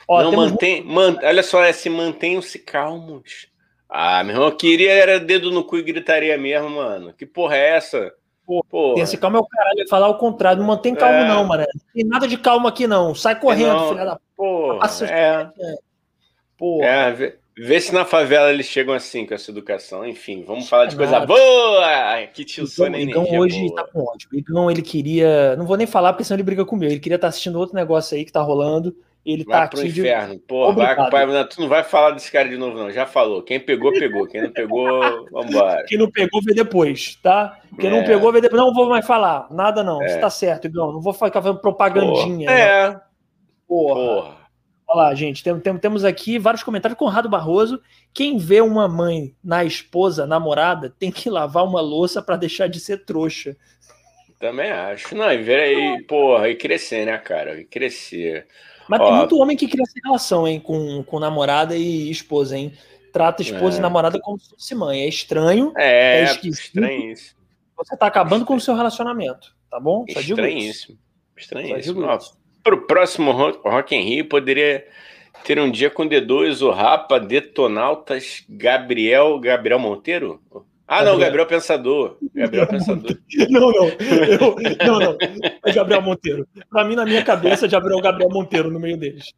Ó, 0.09 0.23
não, 0.23 0.33
mantém, 0.33 0.83
man, 0.85 1.17
olha 1.23 1.43
só, 1.43 1.63
é 1.63 1.73
se 1.73 1.89
mantenham-se 1.89 2.59
calmos. 2.59 3.52
Ah, 3.95 4.25
meu 4.25 4.35
irmão, 4.35 4.49
eu 4.49 4.57
queria 4.57 4.91
era 4.91 5.21
dedo 5.21 5.51
no 5.51 5.63
cu 5.63 5.77
e 5.77 5.83
gritaria 5.83 6.39
mesmo, 6.39 6.71
mano. 6.71 7.13
Que 7.13 7.27
porra 7.27 7.57
é 7.57 7.77
essa? 7.77 8.11
Pô, 8.47 8.95
esse 8.97 9.19
calma 9.19 9.39
é 9.39 9.41
o 9.41 9.47
caralho, 9.47 9.89
falar 9.89 10.09
o 10.09 10.17
contrário. 10.17 10.61
Não 10.61 10.67
mantém 10.67 10.95
calmo, 10.95 11.19
é. 11.19 11.29
não, 11.29 11.45
mano. 11.45 11.63
Não 11.63 11.93
tem 11.95 12.05
nada 12.05 12.27
de 12.27 12.39
calma 12.39 12.71
aqui, 12.71 12.87
não. 12.87 13.15
Sai 13.15 13.39
correndo, 13.39 13.75
não, 13.75 13.89
filha 13.91 14.05
da 14.07 14.19
porra. 14.35 14.89
É. 15.11 15.51
Porra. 16.57 16.87
É, 16.87 17.13
vê, 17.13 17.39
vê, 17.55 17.81
se 17.81 17.93
na 17.93 18.07
favela 18.07 18.51
eles 18.51 18.67
chegam 18.67 18.95
assim 18.95 19.27
com 19.27 19.35
essa 19.35 19.51
educação. 19.51 20.07
Enfim, 20.07 20.43
vamos 20.43 20.71
falar 20.71 20.87
de 20.87 20.97
coisa 20.97 21.21
boa. 21.21 22.27
Que 22.33 22.45
tio 22.47 22.67
Sônia 22.67 22.99
Igão 22.99 23.27
hoje 23.39 23.61
boa. 23.61 23.77
tá 23.77 23.93
com 23.93 24.01
ódio. 24.01 24.29
Igão, 24.33 24.71
ele 24.71 24.83
queria. 24.83 25.55
Não 25.57 25.67
vou 25.67 25.77
nem 25.77 25.87
falar 25.87 26.15
porque 26.15 26.25
senão 26.25 26.37
ele 26.37 26.45
briga 26.45 26.65
comigo. 26.65 26.91
Ele 26.91 27.01
queria 27.01 27.17
estar 27.17 27.27
tá 27.27 27.31
assistindo 27.31 27.59
outro 27.59 27.77
negócio 27.77 28.17
aí 28.17 28.25
que 28.25 28.33
tá 28.33 28.41
rolando. 28.41 28.97
Ele 29.25 29.45
vai 29.45 29.63
tá 29.63 29.69
pro 29.69 29.87
inferno. 29.87 30.39
Porra, 30.41 30.73
vai 30.73 31.11
pai, 31.11 31.27
não, 31.27 31.49
tu 31.49 31.61
não 31.61 31.69
vai 31.69 31.85
falar 31.85 32.11
desse 32.11 32.31
cara 32.31 32.49
de 32.49 32.57
novo, 32.57 32.77
não. 32.77 32.91
Já 32.91 33.07
falou. 33.07 33.41
Quem 33.41 33.61
pegou, 33.61 33.93
pegou. 33.93 34.27
Quem 34.27 34.43
não 34.43 34.51
pegou, 34.51 35.01
vambora. 35.31 35.85
Quem 35.87 35.97
não 35.97 36.11
pegou, 36.11 36.43
vê 36.43 36.53
depois, 36.53 37.17
tá? 37.23 37.61
Quem 37.79 37.89
é. 37.89 37.93
não 37.93 38.05
pegou, 38.05 38.33
vê 38.33 38.41
depois. 38.41 38.61
Não 38.61 38.75
vou 38.75 38.89
mais 38.89 39.07
falar. 39.07 39.47
Nada, 39.51 39.85
não. 39.85 40.03
É. 40.03 40.09
Você 40.09 40.19
tá 40.19 40.29
certo, 40.29 40.67
Igão. 40.67 40.93
Não 40.93 41.01
vou 41.01 41.13
ficar 41.13 41.41
fazendo 41.41 41.61
propagandinha. 41.61 42.49
Porra. 42.49 42.61
É. 42.61 43.01
Porra. 43.69 43.95
Porra. 43.95 44.43
Olha 44.89 45.03
lá, 45.05 45.15
gente. 45.15 45.45
Tem, 45.45 45.59
tem, 45.61 45.79
temos 45.79 46.05
aqui 46.05 46.37
vários 46.37 46.65
comentários. 46.65 46.99
Conrado 46.99 47.29
Barroso. 47.29 47.81
Quem 48.13 48.37
vê 48.39 48.61
uma 48.61 48.89
mãe 48.89 49.37
na 49.43 49.65
esposa, 49.65 50.27
namorada, 50.27 50.93
tem 50.99 51.13
que 51.13 51.31
lavar 51.31 51.65
uma 51.65 51.81
louça 51.81 52.21
para 52.21 52.37
deixar 52.37 52.67
de 52.67 52.81
ser 52.81 53.05
trouxa. 53.05 53.57
Também 54.41 54.73
acho. 54.73 55.15
Não, 55.15 55.33
e 55.33 55.39
ver 55.39 55.61
aí, 55.61 56.03
porra, 56.03 56.49
e 56.49 56.57
crescer, 56.57 57.07
né, 57.07 57.17
cara? 57.17 57.61
E 57.61 57.65
crescer. 57.65 58.49
Mas 58.89 59.01
Ó, 59.01 59.05
tem 59.05 59.17
muito 59.17 59.39
homem 59.39 59.57
que 59.57 59.69
cria 59.69 59.83
essa 59.83 60.01
relação, 60.05 60.47
hein, 60.47 60.61
com, 60.61 61.03
com 61.05 61.19
namorada 61.19 61.77
e 61.77 62.11
esposa, 62.11 62.57
hein? 62.57 62.73
Trata 63.13 63.43
esposa 63.43 63.77
é. 63.77 63.79
e 63.79 63.83
namorada 63.83 64.19
como 64.21 64.39
se 64.39 64.51
fosse 64.51 64.75
mãe. 64.75 65.03
É 65.03 65.09
estranho. 65.09 65.73
É, 65.77 66.21
é 66.21 66.25
estranho 66.25 67.13
isso. 67.13 67.37
Você 67.77 67.97
tá 67.97 68.07
acabando 68.07 68.45
com 68.45 68.55
o 68.55 68.61
seu 68.61 68.75
relacionamento, 68.75 69.55
tá 69.71 69.79
bom? 69.79 70.05
Só 70.11 70.21
Estranhíssimo. 70.21 70.99
Estranhíssimo. 71.37 72.05
Ó, 72.05 72.19
pro 72.63 72.87
próximo 72.87 73.33
Rock 73.33 73.95
in 73.95 74.01
Rio 74.01 74.29
poderia 74.29 74.87
ter 75.45 75.59
um 75.59 75.71
dia 75.71 75.91
com 75.91 76.09
D2, 76.09 76.63
o 76.63 76.71
Rapa, 76.71 77.19
Detonautas, 77.19 78.45
Gabriel, 78.49 79.39
Gabriel 79.41 79.79
Monteiro? 79.79 80.41
Ah, 80.87 81.03
não, 81.03 81.19
Gabriel 81.19 81.47
Pensador. 81.47 82.19
Gabriel 82.35 82.67
Pensador. 82.67 83.17
Não, 83.49 83.71
não. 83.71 83.87
Eu, 83.89 84.57
não, 84.87 84.99
não. 84.99 85.19
É 85.65 85.73
Gabriel 85.73 86.03
Monteiro. 86.03 86.47
Para 86.69 86.85
mim, 86.85 86.95
na 86.95 87.05
minha 87.05 87.25
cabeça, 87.25 87.69
já 87.69 87.79
abriu 87.79 87.97
o 87.97 88.03
Gabriel 88.03 88.29
Monteiro 88.29 88.71
no 88.71 88.79
meio 88.79 88.97
deles. 88.97 89.33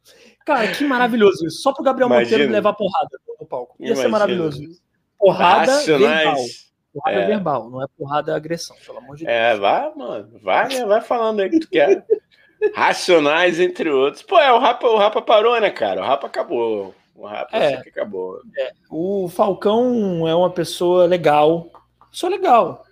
Cara, 0.45 0.67
que 0.67 0.83
maravilhoso 0.83 1.45
isso. 1.47 1.61
Só 1.61 1.71
pro 1.71 1.83
Gabriel 1.83 2.07
Imagina. 2.07 2.31
Monteiro 2.31 2.51
levar 2.51 2.73
porrada 2.73 3.09
no 3.39 3.45
palco. 3.45 3.75
Ia 3.79 3.87
Imagina. 3.87 4.03
ser 4.03 4.11
maravilhoso 4.11 4.63
isso. 4.63 4.81
Porrada 5.17 5.71
Racionais. 5.71 6.23
verbal. 6.23 6.45
Porrada 6.93 7.19
é. 7.19 7.27
verbal, 7.27 7.69
não 7.69 7.83
é 7.83 7.87
porrada 7.97 8.35
agressão, 8.35 8.75
pelo 8.85 8.99
amor 8.99 9.15
de 9.17 9.27
é, 9.27 9.49
Deus. 9.49 9.57
É, 9.57 9.59
vai, 9.59 9.95
mano. 9.95 10.39
Vai, 10.41 10.67
né? 10.69 10.85
vai 10.85 11.01
falando 11.01 11.41
aí 11.41 11.49
que 11.49 11.59
tu 11.59 11.69
quer. 11.69 12.05
Racionais, 12.73 13.59
entre 13.59 13.89
outros. 13.89 14.23
Pô, 14.23 14.39
é, 14.39 14.51
o 14.51 14.59
Rapa, 14.59 14.87
o 14.87 14.97
Rapa 14.97 15.21
parou, 15.21 15.59
né, 15.59 15.69
cara? 15.69 16.01
O 16.01 16.05
Rapa 16.05 16.27
acabou. 16.27 16.95
O 17.15 17.25
Rapa 17.25 17.57
é, 17.57 17.81
que 17.81 17.89
acabou. 17.89 18.41
É. 18.57 18.73
O 18.89 19.29
Falcão 19.29 20.27
é 20.27 20.35
uma 20.35 20.49
pessoa 20.49 21.05
legal. 21.05 21.71
Pessoa 22.11 22.29
legal. 22.29 22.85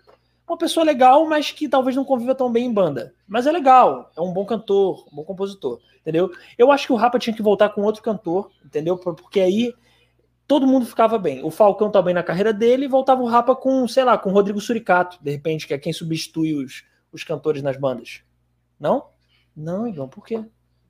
Uma 0.48 0.58
pessoa 0.58 0.86
legal, 0.86 1.26
mas 1.26 1.52
que 1.52 1.68
talvez 1.68 1.96
não 1.96 2.06
conviva 2.06 2.34
tão 2.34 2.52
bem 2.52 2.66
em 2.66 2.74
banda. 2.74 3.14
Mas 3.28 3.46
é 3.46 3.52
legal. 3.52 4.12
É 4.16 4.22
um 4.22 4.32
bom 4.32 4.46
cantor, 4.46 5.06
um 5.12 5.16
bom 5.18 5.24
compositor. 5.24 5.80
Entendeu? 6.02 6.32
Eu 6.58 6.72
acho 6.72 6.88
que 6.88 6.94
o 6.94 6.98
Rapa 6.98 7.20
tinha 7.20 7.36
que 7.36 7.42
voltar 7.42 7.70
com 7.70 7.82
outro 7.82 8.02
cantor, 8.02 8.50
entendeu? 8.64 8.98
Porque 8.98 9.40
aí 9.40 9.74
todo 10.48 10.68
mundo 10.68 10.86
ficava 10.86 11.18
bem. 11.18 11.44
O 11.44 11.50
Falcão 11.50 11.90
tá 11.90 12.02
bem 12.02 12.14
na 12.14 12.24
carreira 12.24 12.54
dele 12.54 12.86
e 12.86 12.90
voltava 12.90 13.22
o 13.22 13.28
Rapa 13.28 13.56
com, 13.56 13.88
sei 13.88 14.04
lá, 14.04 14.18
com 14.18 14.30
o 14.30 14.34
Rodrigo 14.34 14.60
Suricato, 14.60 15.18
de 15.22 15.32
repente, 15.32 15.68
que 15.68 15.74
é 15.74 15.78
quem 15.78 15.94
substitui 15.94 16.54
os, 16.56 16.84
os 17.12 17.24
cantores 17.24 17.62
nas 17.62 17.78
bandas. 17.78 18.22
Não? 18.80 19.08
Não, 19.56 19.88
Igão, 19.88 20.08
por 20.08 20.26
quê? 20.26 20.44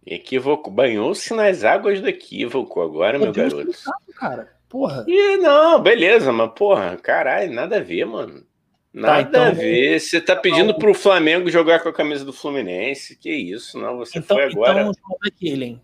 Equívoco. 0.06 0.70
Banhou-se 0.70 1.34
nas 1.34 1.64
águas 1.64 2.02
do 2.02 2.08
equívoco 2.08 2.82
agora, 2.82 3.18
meu 3.18 3.32
garoto. 3.32 3.72
cara. 4.16 4.52
Porra. 4.68 5.06
E 5.08 5.38
não, 5.38 5.80
beleza, 5.80 6.32
mas 6.32 6.52
porra, 6.54 6.98
caralho, 6.98 7.54
nada 7.54 7.78
a 7.78 7.80
ver, 7.80 8.06
mano. 8.06 8.40
Tá, 8.40 8.46
nada 8.94 9.14
tá, 9.14 9.22
então, 9.22 9.44
a 9.46 9.52
ver. 9.52 10.00
Você 10.00 10.20
tá 10.20 10.36
pedindo 10.36 10.76
pro 10.76 10.94
Flamengo 10.94 11.50
jogar 11.50 11.80
com 11.82 11.90
a 11.90 11.94
camisa 11.94 12.26
do 12.26 12.34
Fluminense. 12.34 13.16
Que 13.16 13.32
isso, 13.32 13.78
não? 13.80 13.98
Você 13.98 14.20
então, 14.20 14.36
foi 14.36 14.46
agora. 14.46 14.82
Então, 14.82 15.18
Black 15.20 15.52
Alien. 15.52 15.82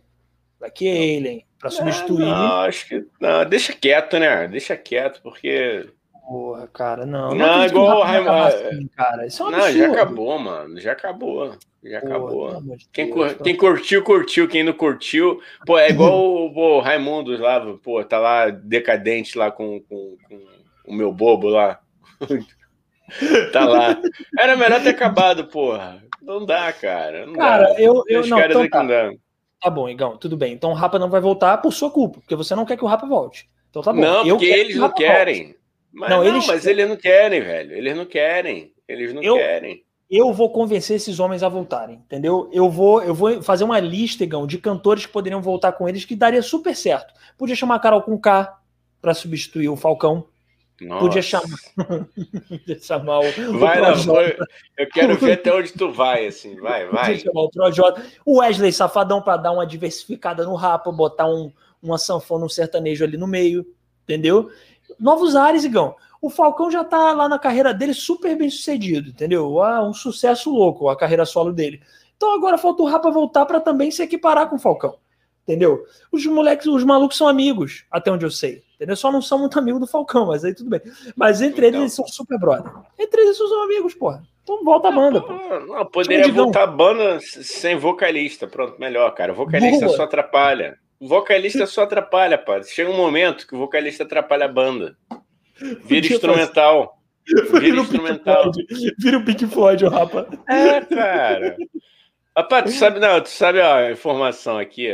Black 0.60 0.88
Alien. 0.88 1.46
Pra 1.60 1.70
substituir. 1.70 2.26
Não, 2.26 2.48
não, 2.48 2.62
acho 2.62 2.88
que. 2.88 3.06
Não, 3.20 3.46
deixa 3.46 3.74
quieto, 3.74 4.18
né? 4.18 4.48
Deixa 4.48 4.76
quieto, 4.76 5.22
porque. 5.22 5.88
Porra, 6.30 6.68
cara, 6.68 7.06
não. 7.08 7.30
Não, 7.30 7.58
não 7.58 7.66
igual 7.66 8.02
o 8.02 8.04
Raimundo. 8.04 8.32
Assim, 8.32 8.88
cara. 8.96 9.26
Isso 9.26 9.42
é 9.42 9.46
um 9.48 9.50
não, 9.50 9.72
já 9.72 9.88
acabou, 9.88 10.38
mano. 10.38 10.80
Já 10.80 10.92
acabou. 10.92 11.58
Já 11.84 11.98
acabou. 11.98 12.62
quem, 12.94 13.12
Deus, 13.12 13.34
quem 13.42 13.58
curtiu, 13.58 14.04
curtiu. 14.04 14.48
Quem 14.48 14.64
não 14.64 14.74
curtiu. 14.74 15.42
Pô, 15.66 15.80
é 15.80 15.90
igual 15.90 16.14
o, 16.14 16.56
o 16.56 16.80
Raimundo 16.82 17.36
lá, 17.36 17.60
pô, 17.82 18.04
tá 18.04 18.20
lá 18.20 18.52
decadente 18.52 19.36
lá 19.36 19.50
com, 19.50 19.82
com, 19.90 20.18
com 20.28 20.40
o 20.86 20.94
meu 20.94 21.12
bobo 21.12 21.48
lá. 21.48 21.80
tá 23.52 23.66
lá. 23.66 24.00
Era 24.38 24.56
melhor 24.56 24.84
ter 24.84 24.90
acabado, 24.90 25.48
porra. 25.48 26.04
Não 26.22 26.46
dá, 26.46 26.72
cara. 26.72 27.26
Não 27.26 27.34
cara, 27.34 27.74
dá. 27.74 27.82
eu. 27.82 28.04
eu 28.08 28.28
não, 28.28 28.40
então 28.40 28.70
tá. 28.70 28.84
não 28.84 29.18
Tá 29.60 29.70
bom, 29.72 29.90
Igão, 29.90 30.16
tudo 30.16 30.38
bem. 30.38 30.54
Então 30.54 30.70
o 30.70 30.76
Rapa 30.76 31.00
não 31.00 31.10
vai 31.10 31.20
voltar 31.20 31.58
por 31.58 31.74
sua 31.74 31.90
culpa, 31.90 32.20
porque 32.20 32.36
você 32.36 32.54
não 32.54 32.66
quer 32.66 32.78
que 32.78 32.84
o 32.84 32.88
Rapa 32.88 33.08
volte. 33.08 33.50
Então 33.72 33.82
tá 33.82 33.92
bom. 33.92 34.00
Não, 34.00 34.28
eu 34.28 34.36
porque 34.36 34.46
eles 34.46 34.76
não 34.76 34.94
querem. 34.94 35.44
Volte. 35.44 35.59
Mas 35.92 36.10
não, 36.10 36.18
não 36.18 36.26
eles... 36.26 36.48
mas 36.48 36.66
eles 36.66 36.88
não 36.88 36.96
querem, 36.96 37.42
velho. 37.42 37.74
Eles 37.74 37.96
não 37.96 38.06
querem. 38.06 38.74
Eles 38.88 39.14
não 39.14 39.22
eu, 39.22 39.36
querem 39.36 39.84
eu 40.10 40.34
vou 40.34 40.50
convencer 40.50 40.96
esses 40.96 41.20
homens 41.20 41.44
a 41.44 41.50
voltarem, 41.50 41.98
entendeu? 41.98 42.50
Eu 42.52 42.70
vou, 42.70 43.02
eu 43.04 43.14
vou 43.14 43.44
fazer 43.44 43.64
uma 43.64 43.80
lista, 43.80 44.24
Igão, 44.24 44.48
de 44.48 44.58
cantores 44.58 45.06
que 45.06 45.12
poderiam 45.12 45.42
voltar 45.42 45.74
com 45.74 45.88
eles 45.88 46.04
que 46.04 46.16
daria 46.16 46.42
super 46.42 46.76
certo. 46.76 47.14
Podia 47.38 47.56
chamar 47.56 47.76
a 47.76 47.80
Carol 47.80 48.02
com 48.02 48.18
K 48.18 48.58
para 49.00 49.14
substituir 49.14 49.70
o 49.70 49.76
Falcão. 49.76 50.26
Nossa. 50.82 51.02
Podia 51.02 51.22
chamar, 51.22 51.60
Podia 52.50 52.80
chamar 52.82 53.20
o, 53.20 53.60
vai, 53.60 53.80
o 53.80 54.06
não, 54.06 54.22
eu 54.78 54.90
quero 54.92 55.16
ver 55.18 55.34
até 55.34 55.54
onde 55.54 55.74
tu 55.74 55.92
vai, 55.92 56.26
assim, 56.26 56.56
vai, 56.56 56.88
vai. 56.88 57.06
Podia 57.06 57.26
chamar 57.26 57.42
o 57.42 57.50
Projota. 57.52 58.04
O 58.26 58.40
Wesley 58.40 58.72
Safadão 58.72 59.22
para 59.22 59.38
dar 59.38 59.52
uma 59.52 59.68
diversificada 59.68 60.44
no 60.44 60.56
rapa, 60.56 60.92
botar 60.92 61.28
um, 61.28 61.52
uma 61.84 62.00
sanfona, 62.00 62.46
um 62.46 62.50
sertanejo 62.50 63.04
ali 63.04 63.18
no 63.18 63.28
meio, 63.28 63.64
entendeu? 64.06 64.50
Novos 65.00 65.36
ares, 65.36 65.64
Igão 65.64 65.96
o 66.22 66.30
Falcão 66.30 66.70
já 66.70 66.84
tá 66.84 67.14
lá 67.14 67.30
na 67.30 67.40
carreira 67.40 67.74
dele 67.74 67.94
super 67.94 68.36
bem 68.38 68.50
sucedido, 68.50 69.10
entendeu? 69.10 69.62
Ah, 69.62 69.88
um 69.88 69.94
sucesso 69.94 70.52
louco 70.52 70.90
a 70.90 70.98
carreira 70.98 71.26
solo 71.26 71.52
dele. 71.54 71.82
Então 72.16 72.34
agora 72.34 72.58
falta 72.58 72.84
o 72.84 72.86
Rapa 72.86 73.10
voltar 73.10 73.46
para 73.46 73.62
também 73.62 73.90
se 73.90 74.04
equiparar 74.04 74.50
com 74.50 74.58
o 74.58 74.60
Falcão, 74.60 74.96
entendeu? 75.44 75.86
Os 76.12 76.26
moleques, 76.26 76.68
os 76.68 76.84
malucos 76.84 77.18
são 77.18 77.28
amigos, 77.28 77.86
até 77.90 78.12
onde 78.12 78.26
eu 78.26 78.32
sei, 78.32 78.64
entendeu? 78.76 78.98
Só 78.98 79.10
não 79.10 79.22
são 79.22 79.40
muito 79.40 79.58
amigos 79.58 79.80
do 79.80 79.88
Falcão, 79.88 80.28
mas 80.28 80.44
aí 80.44 80.54
tudo 80.54 80.70
bem. 80.70 80.82
Mas 81.16 81.42
entre 81.42 81.68
então. 81.68 81.82
eles 81.82 81.82
eles 81.82 81.94
são 81.94 82.08
super 82.08 82.38
brother. 82.38 82.72
Entre 82.98 83.22
eles 83.22 83.38
são 83.38 83.64
amigos, 83.64 83.94
porra. 83.94 84.22
Então 84.44 84.62
volta 84.66 84.90
a 84.90 84.92
banda. 84.92 85.22
Pô. 85.22 85.32
Não, 85.68 85.86
poderia 85.86 86.32
voltar 86.34 86.64
a 86.64 86.68
banda 86.68 87.20
sem 87.22 87.78
vocalista. 87.78 88.48
Pronto, 88.48 88.78
melhor, 88.80 89.10
cara. 89.12 89.32
O 89.32 89.36
vocalista 89.36 89.86
Boa. 89.86 89.96
só 89.96 90.04
atrapalha. 90.04 90.78
O 91.00 91.08
vocalista 91.08 91.66
só 91.66 91.84
atrapalha, 91.84 92.38
pá. 92.38 92.62
Chega 92.64 92.90
um 92.90 92.98
momento 92.98 93.48
que 93.48 93.56
o 93.56 93.60
vocalista 93.60 94.04
atrapalha 94.04 94.46
a 94.46 94.50
banda. 94.50 94.98
Vira 95.86 96.08
instrumental. 96.08 97.00
Vira 97.60 97.80
instrumental. 97.80 98.52
Vira 98.98 99.18
o 99.18 99.24
Pink 99.24 99.48
Floyd, 99.48 99.86
o 99.86 99.90
Rapa. 99.90 100.28
É, 100.48 100.82
cara. 100.82 101.58
Rapaz, 102.36 102.64
tu 102.66 102.72
sabe, 102.72 103.00
não, 103.00 103.20
tu 103.22 103.30
sabe 103.30 103.60
a 103.60 103.92
informação 103.92 104.58
aqui, 104.58 104.88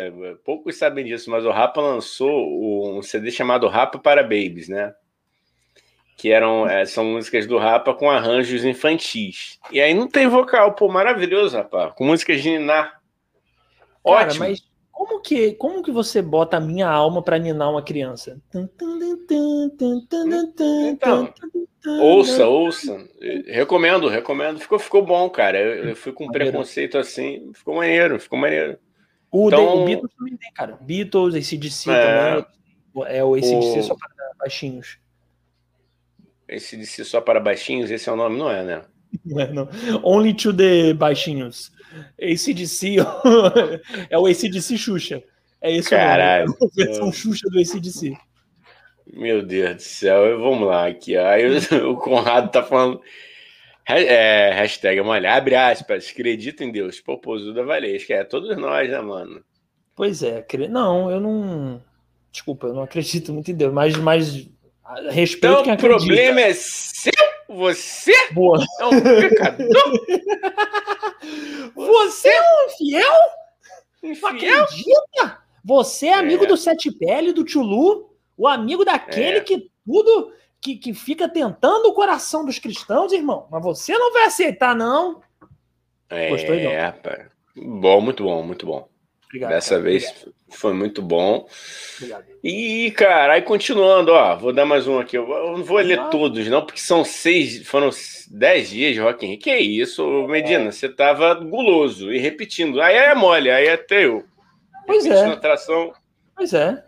poucos 0.43 0.77
sabem 0.77 1.05
disso, 1.05 1.29
mas 1.29 1.45
o 1.45 1.51
Rapa 1.51 1.79
lançou 1.79 2.97
um 2.97 3.03
CD 3.03 3.29
chamado 3.29 3.67
Rapa 3.67 3.99
para 3.99 4.23
Babies, 4.23 4.67
né? 4.67 4.95
Que 6.17 6.31
eram, 6.31 6.67
é, 6.67 6.85
são 6.85 7.05
músicas 7.05 7.45
do 7.45 7.57
Rapa 7.57 7.93
com 7.93 8.09
arranjos 8.09 8.65
infantis. 8.65 9.59
E 9.71 9.79
aí 9.79 9.93
não 9.93 10.07
tem 10.07 10.27
vocal, 10.27 10.73
pô, 10.73 10.87
maravilhoso, 10.87 11.57
rapaz. 11.57 11.93
Com 11.93 12.05
músicas 12.05 12.41
de 12.41 12.51
ninar. 12.51 12.99
Ótimo. 14.03 14.39
Cara, 14.39 14.49
mas 14.49 14.74
como 14.95 15.19
que, 15.19 15.51
como 15.55 15.83
que 15.83 15.91
você 15.91 16.21
bota 16.21 16.55
a 16.55 16.61
minha 16.61 16.87
alma 16.87 17.21
para 17.21 17.37
ninar 17.37 17.69
uma 17.69 17.83
criança? 17.83 18.41
Então, 20.87 21.33
ouça, 21.99 22.47
ouça. 22.47 23.05
Recomendo, 23.45 24.07
recomendo. 24.07 24.57
Ficou, 24.57 24.79
ficou 24.79 25.05
bom, 25.05 25.29
cara. 25.29 25.59
Eu, 25.59 25.89
eu 25.89 25.95
fui 25.97 26.13
com 26.13 26.27
maneiro. 26.27 26.49
preconceito 26.49 26.97
assim, 26.97 27.51
ficou 27.53 27.75
maneiro, 27.75 28.17
ficou 28.21 28.39
maneiro. 28.39 28.79
O, 29.29 29.47
então, 29.47 29.83
o 29.83 29.85
Beatles 29.85 30.13
também 30.17 30.37
tem, 30.37 30.53
cara. 30.53 30.77
Beatles, 30.79 31.35
ACDC 31.35 31.91
é, 31.91 32.35
também. 32.35 32.45
É 33.07 33.21
o 33.21 33.35
ACDC 33.35 33.79
o... 33.79 33.83
só 33.83 33.95
para 33.95 34.31
baixinhos. 34.39 34.97
ACDC 36.49 37.03
só 37.03 37.19
para 37.19 37.41
baixinhos, 37.41 37.91
esse 37.91 38.07
é 38.07 38.13
o 38.13 38.15
nome, 38.15 38.37
não 38.37 38.49
é, 38.49 38.63
né? 38.63 38.81
Não 39.25 39.41
é, 39.41 39.51
não. 39.51 39.67
Only 40.03 40.33
to 40.33 40.53
the 40.55 40.93
baixinhos. 40.93 41.74
ACDC 42.21 42.97
é 44.09 44.17
o 44.17 44.25
ACDC 44.25 44.77
Xuxa. 44.77 45.23
É 45.61 45.71
isso 45.71 45.89
Caralho. 45.89 46.55
A 46.61 46.67
versão 46.75 47.11
Xuxa 47.11 47.47
do 47.49 47.59
ACDC. 47.59 48.15
Meu 49.13 49.45
Deus 49.45 49.75
do 49.75 49.81
céu, 49.81 50.39
vamos 50.39 50.67
lá 50.67 50.87
aqui. 50.87 51.15
Aí 51.17 51.45
o 51.85 51.95
Conrado 51.95 52.51
tá 52.51 52.63
falando. 52.63 53.01
É, 53.87 54.51
hashtag 54.51 54.99
molha, 55.01 55.31
abre 55.35 55.53
aspas, 55.55 56.09
acredito 56.09 56.63
em 56.63 56.71
Deus, 56.71 56.99
Popozuda 56.99 57.63
Valesca. 57.63 58.15
É 58.15 58.23
todos 58.23 58.57
nós, 58.57 58.89
né, 58.89 58.99
mano? 58.99 59.43
Pois 59.95 60.23
é, 60.23 60.43
não, 60.69 61.09
eu 61.09 61.19
não. 61.19 61.81
Desculpa, 62.31 62.67
eu 62.67 62.73
não 62.73 62.81
acredito 62.81 63.31
muito 63.31 63.51
em 63.51 63.55
Deus, 63.55 63.71
mas, 63.71 63.95
mas 63.95 64.49
respeito 65.09 65.53
então, 65.53 65.63
quem 65.63 65.73
acredita. 65.73 66.03
O 66.03 66.05
problema 66.07 66.41
é 66.41 66.53
seu, 66.53 67.13
você 67.47 68.11
Boa. 68.33 68.63
é 68.79 68.85
um 68.85 69.01
pecador. 69.01 69.67
Você 71.75 72.29
é 72.29 72.41
um 72.41 72.65
infiel? 72.67 73.13
Infiel? 74.03 74.63
Acredita? 74.63 75.39
Você 75.63 76.07
é 76.07 76.13
amigo 76.13 76.43
é. 76.43 76.47
do 76.47 76.55
Sete 76.55 76.91
Pele, 76.91 77.33
do 77.33 77.43
Tchulu, 77.43 78.13
o 78.37 78.47
amigo 78.47 78.85
daquele 78.85 79.37
é. 79.37 79.41
que 79.41 79.71
tudo 79.85 80.31
que, 80.61 80.75
que 80.75 80.93
fica 80.93 81.29
tentando 81.29 81.89
o 81.89 81.93
coração 81.93 82.45
dos 82.45 82.59
cristãos, 82.59 83.11
irmão. 83.11 83.47
Mas 83.51 83.63
você 83.63 83.97
não 83.97 84.11
vai 84.13 84.25
aceitar, 84.25 84.75
não. 84.75 85.21
É, 86.09 86.29
Gostou, 86.29 86.55
não? 86.55 86.71
Bom, 87.55 88.01
muito 88.01 88.23
bom, 88.23 88.43
muito 88.43 88.65
bom. 88.65 88.87
Obrigado, 89.27 89.49
Dessa 89.49 89.71
cara, 89.71 89.81
vez 89.81 90.03
obrigado. 90.03 90.33
foi 90.49 90.73
muito 90.73 91.01
bom. 91.01 91.47
Obrigado. 91.97 92.25
E, 92.43 92.91
cara, 92.91 93.33
aí 93.33 93.41
continuando, 93.41 94.11
ó, 94.11 94.35
vou 94.35 94.53
dar 94.53 94.65
mais 94.65 94.87
um 94.87 94.99
aqui. 94.99 95.17
Eu 95.17 95.27
não 95.27 95.63
vou 95.63 95.77
ler 95.77 95.99
ah. 95.99 96.07
todos, 96.09 96.47
não, 96.47 96.65
porque 96.65 96.79
são 96.79 97.03
seis, 97.03 97.67
foram 97.67 97.89
dez 98.29 98.69
dias 98.69 98.93
de 98.93 99.01
Rock 99.01 99.25
in 99.25 99.29
Rio. 99.29 99.39
Que 99.39 99.55
isso, 99.57 100.27
Medina? 100.27 100.65
É. 100.65 100.71
Você 100.71 100.87
tava 100.87 101.33
guloso 101.33 102.11
e 102.13 102.19
repetindo. 102.19 102.81
Aí 102.81 102.95
é 102.95 103.15
mole, 103.15 103.49
aí 103.49 103.67
é 103.67 103.77
teu. 103.77 104.23
Pois 104.85 105.05
é. 105.05 105.25
Atração. 105.25 105.93
Pois 106.35 106.53
é. 106.53 106.83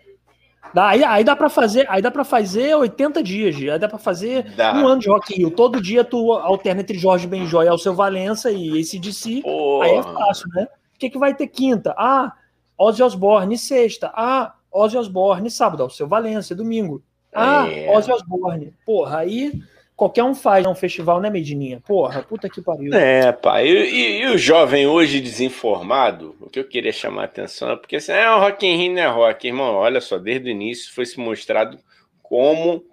Dá, 0.73 0.89
aí, 0.89 1.03
aí 1.03 1.23
dá 1.23 1.35
para 1.35 1.49
fazer, 1.49 1.85
aí 1.89 2.01
dá 2.01 2.11
para 2.11 2.23
fazer 2.23 2.75
80 2.75 3.23
dias, 3.23 3.55
aí 3.55 3.79
dá 3.79 3.87
para 3.87 3.97
fazer 3.97 4.43
dá. 4.55 4.73
um 4.73 4.85
ano 4.85 5.01
de 5.01 5.09
Rock 5.09 5.33
in 5.33 5.37
Rio. 5.37 5.51
Todo 5.51 5.81
dia 5.81 6.03
tu 6.03 6.33
alterna 6.33 6.81
entre 6.81 6.97
Jorge 6.97 7.27
Benjó 7.27 7.63
e 7.63 7.67
Alceu 7.67 7.93
Valença 7.93 8.51
e 8.51 8.79
esse 8.79 8.99
de 8.99 9.13
si. 9.13 9.43
Aí 9.81 9.91
é 9.91 10.03
fácil, 10.03 10.47
né? 10.53 10.67
O 10.97 10.99
que, 10.99 11.11
que 11.11 11.19
vai 11.19 11.35
ter 11.35 11.45
quinta? 11.45 11.93
Ah, 11.95 12.33
Ozzy 12.75 13.03
Osbourne, 13.03 13.55
sexta. 13.55 14.11
Ah, 14.15 14.55
Ozzy 14.71 14.97
Osbourne, 14.97 15.51
sábado. 15.51 15.85
O 15.85 15.89
seu 15.91 16.07
Valência, 16.07 16.55
domingo. 16.55 17.03
Ah, 17.31 17.67
é. 17.69 17.95
Ozzy 17.95 18.11
Osbourne. 18.11 18.73
Porra, 18.83 19.19
aí 19.19 19.53
qualquer 19.95 20.23
um 20.23 20.33
faz 20.33 20.65
um 20.65 20.73
festival, 20.73 21.21
né, 21.21 21.29
Medininha? 21.29 21.83
Porra, 21.85 22.23
puta 22.23 22.49
que 22.49 22.63
pariu. 22.63 22.91
É, 22.95 23.31
pai. 23.31 23.67
E, 23.67 23.93
e, 23.93 24.21
e, 24.23 24.25
o 24.25 24.39
jovem 24.39 24.87
hoje 24.87 25.21
desinformado, 25.21 26.35
o 26.41 26.49
que 26.49 26.59
eu 26.59 26.67
queria 26.67 26.91
chamar 26.91 27.21
a 27.21 27.25
atenção 27.25 27.69
é 27.69 27.75
porque 27.75 27.97
assim, 27.97 28.11
é 28.11 28.27
o 28.31 28.39
Rock 28.39 28.65
in 28.65 28.75
Rio 28.75 28.93
não 28.95 29.01
é 29.03 29.07
rock, 29.07 29.45
irmão. 29.45 29.75
Olha 29.75 30.01
só, 30.01 30.17
desde 30.17 30.49
o 30.49 30.51
início 30.51 30.91
foi 30.95 31.05
se 31.05 31.19
mostrado 31.19 31.77
como 32.23 32.83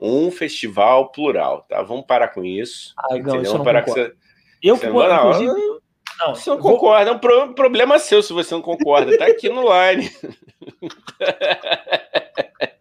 um 0.00 0.32
festival 0.32 1.12
plural, 1.12 1.64
tá? 1.68 1.80
Vamos 1.82 2.06
parar 2.06 2.26
com 2.26 2.44
isso. 2.44 2.92
Ah, 2.98 3.16
não, 3.18 3.40
isso 3.40 3.56
não 3.56 3.64
parar 3.64 3.82
com 3.82 3.92
isso. 3.92 4.12
Eu, 4.60 4.76
você, 4.76 4.86
inclusive, 4.88 5.81
não, 6.26 6.34
você 6.34 6.50
não 6.50 6.58
concorda, 6.58 7.14
vou... 7.14 7.30
é 7.30 7.44
um 7.44 7.52
problema 7.52 7.98
seu 7.98 8.22
se 8.22 8.32
você 8.32 8.54
não 8.54 8.62
concorda. 8.62 9.16
Tá 9.18 9.26
aqui 9.26 9.48
no 9.48 9.62
line. 9.62 10.10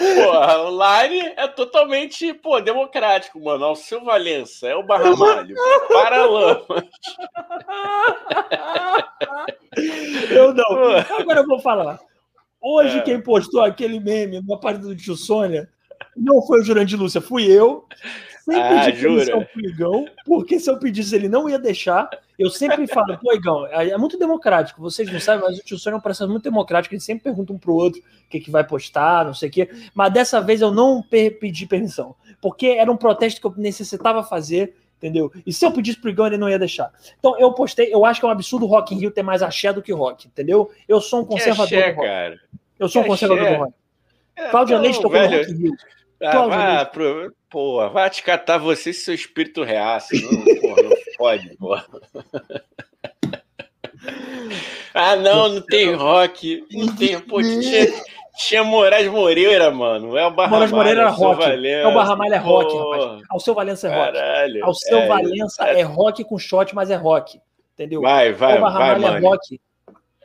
o 0.00 0.70
Line 0.70 1.32
é 1.36 1.46
totalmente, 1.48 2.32
pô, 2.34 2.60
democrático, 2.60 3.40
mano. 3.40 3.70
O 3.70 3.76
seu 3.76 4.04
Valença 4.04 4.68
é 4.68 4.74
o 4.74 4.82
Barramalho. 4.82 5.54
Paralamas. 5.88 6.66
eu 10.30 10.54
não. 10.54 10.96
Agora 11.18 11.40
eu 11.40 11.46
vou 11.46 11.60
falar. 11.60 12.00
Hoje, 12.60 12.98
é. 12.98 13.02
quem 13.02 13.20
postou 13.20 13.62
aquele 13.62 14.00
meme 14.00 14.42
na 14.46 14.56
parte 14.56 14.80
do 14.80 14.94
tio 14.94 15.16
Sônia 15.16 15.68
não 16.16 16.42
foi 16.42 16.60
o 16.60 16.64
Jurandir 16.64 16.98
Lúcia, 16.98 17.20
fui 17.20 17.46
eu. 17.46 17.86
Sempre 18.50 18.68
ah, 18.68 18.84
pedi 18.84 19.00
permissão 19.00 19.44
pro 19.44 19.64
Igão, 19.64 20.04
porque 20.26 20.58
se 20.58 20.68
eu 20.68 20.76
pedisse 20.76 21.14
ele 21.14 21.28
não 21.28 21.48
ia 21.48 21.58
deixar. 21.58 22.10
Eu 22.36 22.50
sempre 22.50 22.86
falo, 22.88 23.16
pô, 23.18 23.32
Igão, 23.32 23.66
é, 23.66 23.90
é 23.90 23.98
muito 23.98 24.18
democrático, 24.18 24.80
vocês 24.80 25.12
não 25.12 25.20
sabem, 25.20 25.44
mas 25.46 25.58
o 25.58 25.62
tio 25.62 25.78
Sônia 25.78 25.96
é 25.96 25.98
um 25.98 26.00
processo 26.00 26.28
muito 26.28 26.42
democrático, 26.42 26.94
ele 26.94 27.00
sempre 27.00 27.22
pergunta 27.22 27.52
um 27.52 27.58
pro 27.58 27.74
outro 27.74 28.00
o 28.00 28.28
que, 28.28 28.40
que 28.40 28.50
vai 28.50 28.64
postar, 28.64 29.24
não 29.24 29.34
sei 29.34 29.48
o 29.48 29.52
quê. 29.52 29.70
Mas 29.94 30.12
dessa 30.12 30.40
vez 30.40 30.60
eu 30.60 30.72
não 30.72 31.02
pedi 31.02 31.66
permissão, 31.66 32.16
porque 32.40 32.68
era 32.68 32.90
um 32.90 32.96
protesto 32.96 33.40
que 33.40 33.46
eu 33.46 33.54
necessitava 33.56 34.24
fazer, 34.24 34.74
entendeu? 34.96 35.30
E 35.46 35.52
se 35.52 35.64
eu 35.64 35.70
pedisse 35.70 36.00
pro 36.00 36.10
Igão, 36.10 36.26
ele 36.26 36.38
não 36.38 36.48
ia 36.48 36.58
deixar. 36.58 36.90
Então 37.18 37.38
eu 37.38 37.52
postei, 37.52 37.94
eu 37.94 38.04
acho 38.04 38.18
que 38.18 38.26
é 38.26 38.28
um 38.28 38.32
absurdo 38.32 38.66
o 38.66 38.68
Rock 38.68 38.94
in 38.94 38.98
Rio 38.98 39.10
ter 39.12 39.22
mais 39.22 39.42
axé 39.42 39.72
do 39.72 39.82
que 39.82 39.92
rock, 39.92 40.26
entendeu? 40.26 40.70
Eu 40.88 41.00
sou 41.00 41.20
um 41.20 41.24
conservador 41.24 41.68
que 41.68 41.76
axé, 41.76 41.92
do 41.92 41.96
rock. 41.96 42.08
Cara? 42.08 42.40
Eu 42.78 42.88
sou 42.88 43.02
um 43.02 43.06
conservador 43.06 43.48
do 43.48 43.56
rock. 43.58 43.74
É, 44.34 44.48
Cláudia 44.48 44.78
Leite 44.78 44.96
tocou 44.96 45.10
velho... 45.12 45.30
no 45.30 45.36
Rock 45.38 45.52
in 45.52 45.56
Rio. 45.56 45.72
Ah, 46.22 46.46
vai, 46.46 46.90
pro, 46.90 47.32
porra, 47.50 47.88
vai 47.88 48.08
te 48.08 48.22
catar 48.22 48.58
você 48.58 48.90
e 48.90 48.94
seu 48.94 49.14
espírito 49.14 49.62
reaça. 49.62 50.14
Não, 50.14 50.60
porra, 50.60 50.82
não 50.82 50.96
pode, 51.18 51.56
porra. 51.56 51.86
Ah, 54.92 55.14
não, 55.14 55.48
não 55.48 55.60
tem 55.60 55.94
rock. 55.94 56.64
Não 56.72 56.94
tem. 56.96 57.20
Pô, 57.20 57.40
tinha, 57.40 57.86
tinha 58.36 58.64
Moraes 58.64 59.08
Moreira, 59.08 59.70
mano. 59.70 60.16
É 60.16 60.26
o 60.26 60.30
Barra 60.30 60.50
Moraes 60.50 60.72
Moreira 60.72 61.00
era 61.02 61.10
rock. 61.10 61.44
É 61.66 61.86
o 61.86 61.94
Barra 61.94 62.16
Malha 62.16 62.34
é 62.34 62.38
rock, 62.38 62.76
rapaz. 62.76 63.22
Ao 63.30 63.40
seu 63.40 63.54
Valença 63.54 63.88
é 63.88 63.94
rock. 63.94 64.12
Caralho, 64.12 64.64
Ao 64.64 64.74
seu 64.74 64.98
é, 64.98 65.06
Valença 65.06 65.68
é... 65.68 65.80
é 65.80 65.82
rock 65.82 66.24
com 66.24 66.38
shot, 66.38 66.74
mas 66.74 66.90
é 66.90 66.96
rock. 66.96 67.40
Entendeu? 67.74 68.00
Vai, 68.02 68.32
vai, 68.32 68.58
o 68.58 68.60
Barra 68.60 68.78
vai, 68.78 68.98
Malha 68.98 69.16
é 69.16 69.20
rock. 69.20 69.60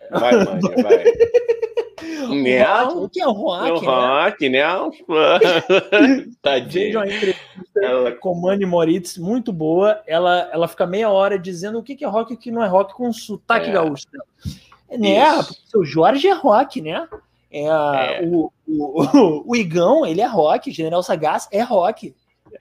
Vai, 0.10 0.32
mano, 0.34 0.62
vai. 0.62 1.04
Não, 2.02 3.04
o 3.04 3.10
que 3.10 3.22
é 3.22 3.28
o 3.28 3.32
rock? 3.32 3.72
O 3.72 3.78
rock, 3.78 4.50
né? 4.50 4.64
Tadinho. 6.42 6.86
Vejam 6.86 7.02
a 7.02 7.08
entrevista 7.08 7.80
ela... 7.82 8.12
com 8.12 8.36
Mani 8.36 8.66
Moritz, 8.66 9.18
muito 9.18 9.54
boa. 9.54 10.02
Ela, 10.06 10.50
ela 10.52 10.68
fica 10.68 10.86
meia 10.86 11.10
hora 11.10 11.40
dizendo 11.40 11.80
o 11.80 11.84
que 11.84 12.04
é 12.04 12.08
rock 12.08 12.34
e 12.34 12.36
o 12.36 12.40
que 12.40 12.52
não 12.52 12.64
é 12.64 12.68
rock 12.68 12.94
com 12.94 13.12
sotaque 13.14 13.70
é. 13.70 13.74
gaúcho. 13.74 14.06
Né? 14.90 15.44
Porque 15.44 15.78
o 15.78 15.86
Jorge 15.86 16.28
é 16.28 16.34
rock, 16.34 16.82
né? 16.82 17.08
É, 17.52 17.64
é. 17.64 18.22
O, 18.24 18.52
o, 18.68 19.44
o, 19.52 19.56
Igão, 19.56 20.06
ele 20.06 20.22
é 20.22 20.28
rock. 20.28 20.72
General 20.72 21.02
Sagaz 21.02 21.48
é 21.52 21.62
rock. 21.62 22.14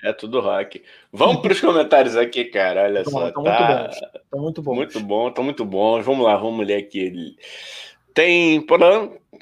É 0.02 0.12
tudo 0.12 0.40
rock. 0.40 0.82
Vamos 1.12 1.42
para 1.42 1.52
os 1.52 1.60
comentários 1.60 2.16
aqui, 2.16 2.44
cara. 2.44 2.84
Olha 2.84 3.04
só. 3.04 3.30
Tá, 3.30 3.90
tá, 3.90 3.90
muito 3.90 3.92
bom. 3.92 3.92
Tá 4.30 4.38
muito 4.38 4.62
bom. 4.62 4.74
Muito 4.74 5.00
bom, 5.00 5.30
tá 5.30 5.42
muito 5.42 5.64
bom. 5.64 6.02
Vamos 6.02 6.24
lá, 6.24 6.36
vamos 6.36 6.66
ler 6.66 6.76
aqui. 6.76 7.36
Tem, 8.14 8.64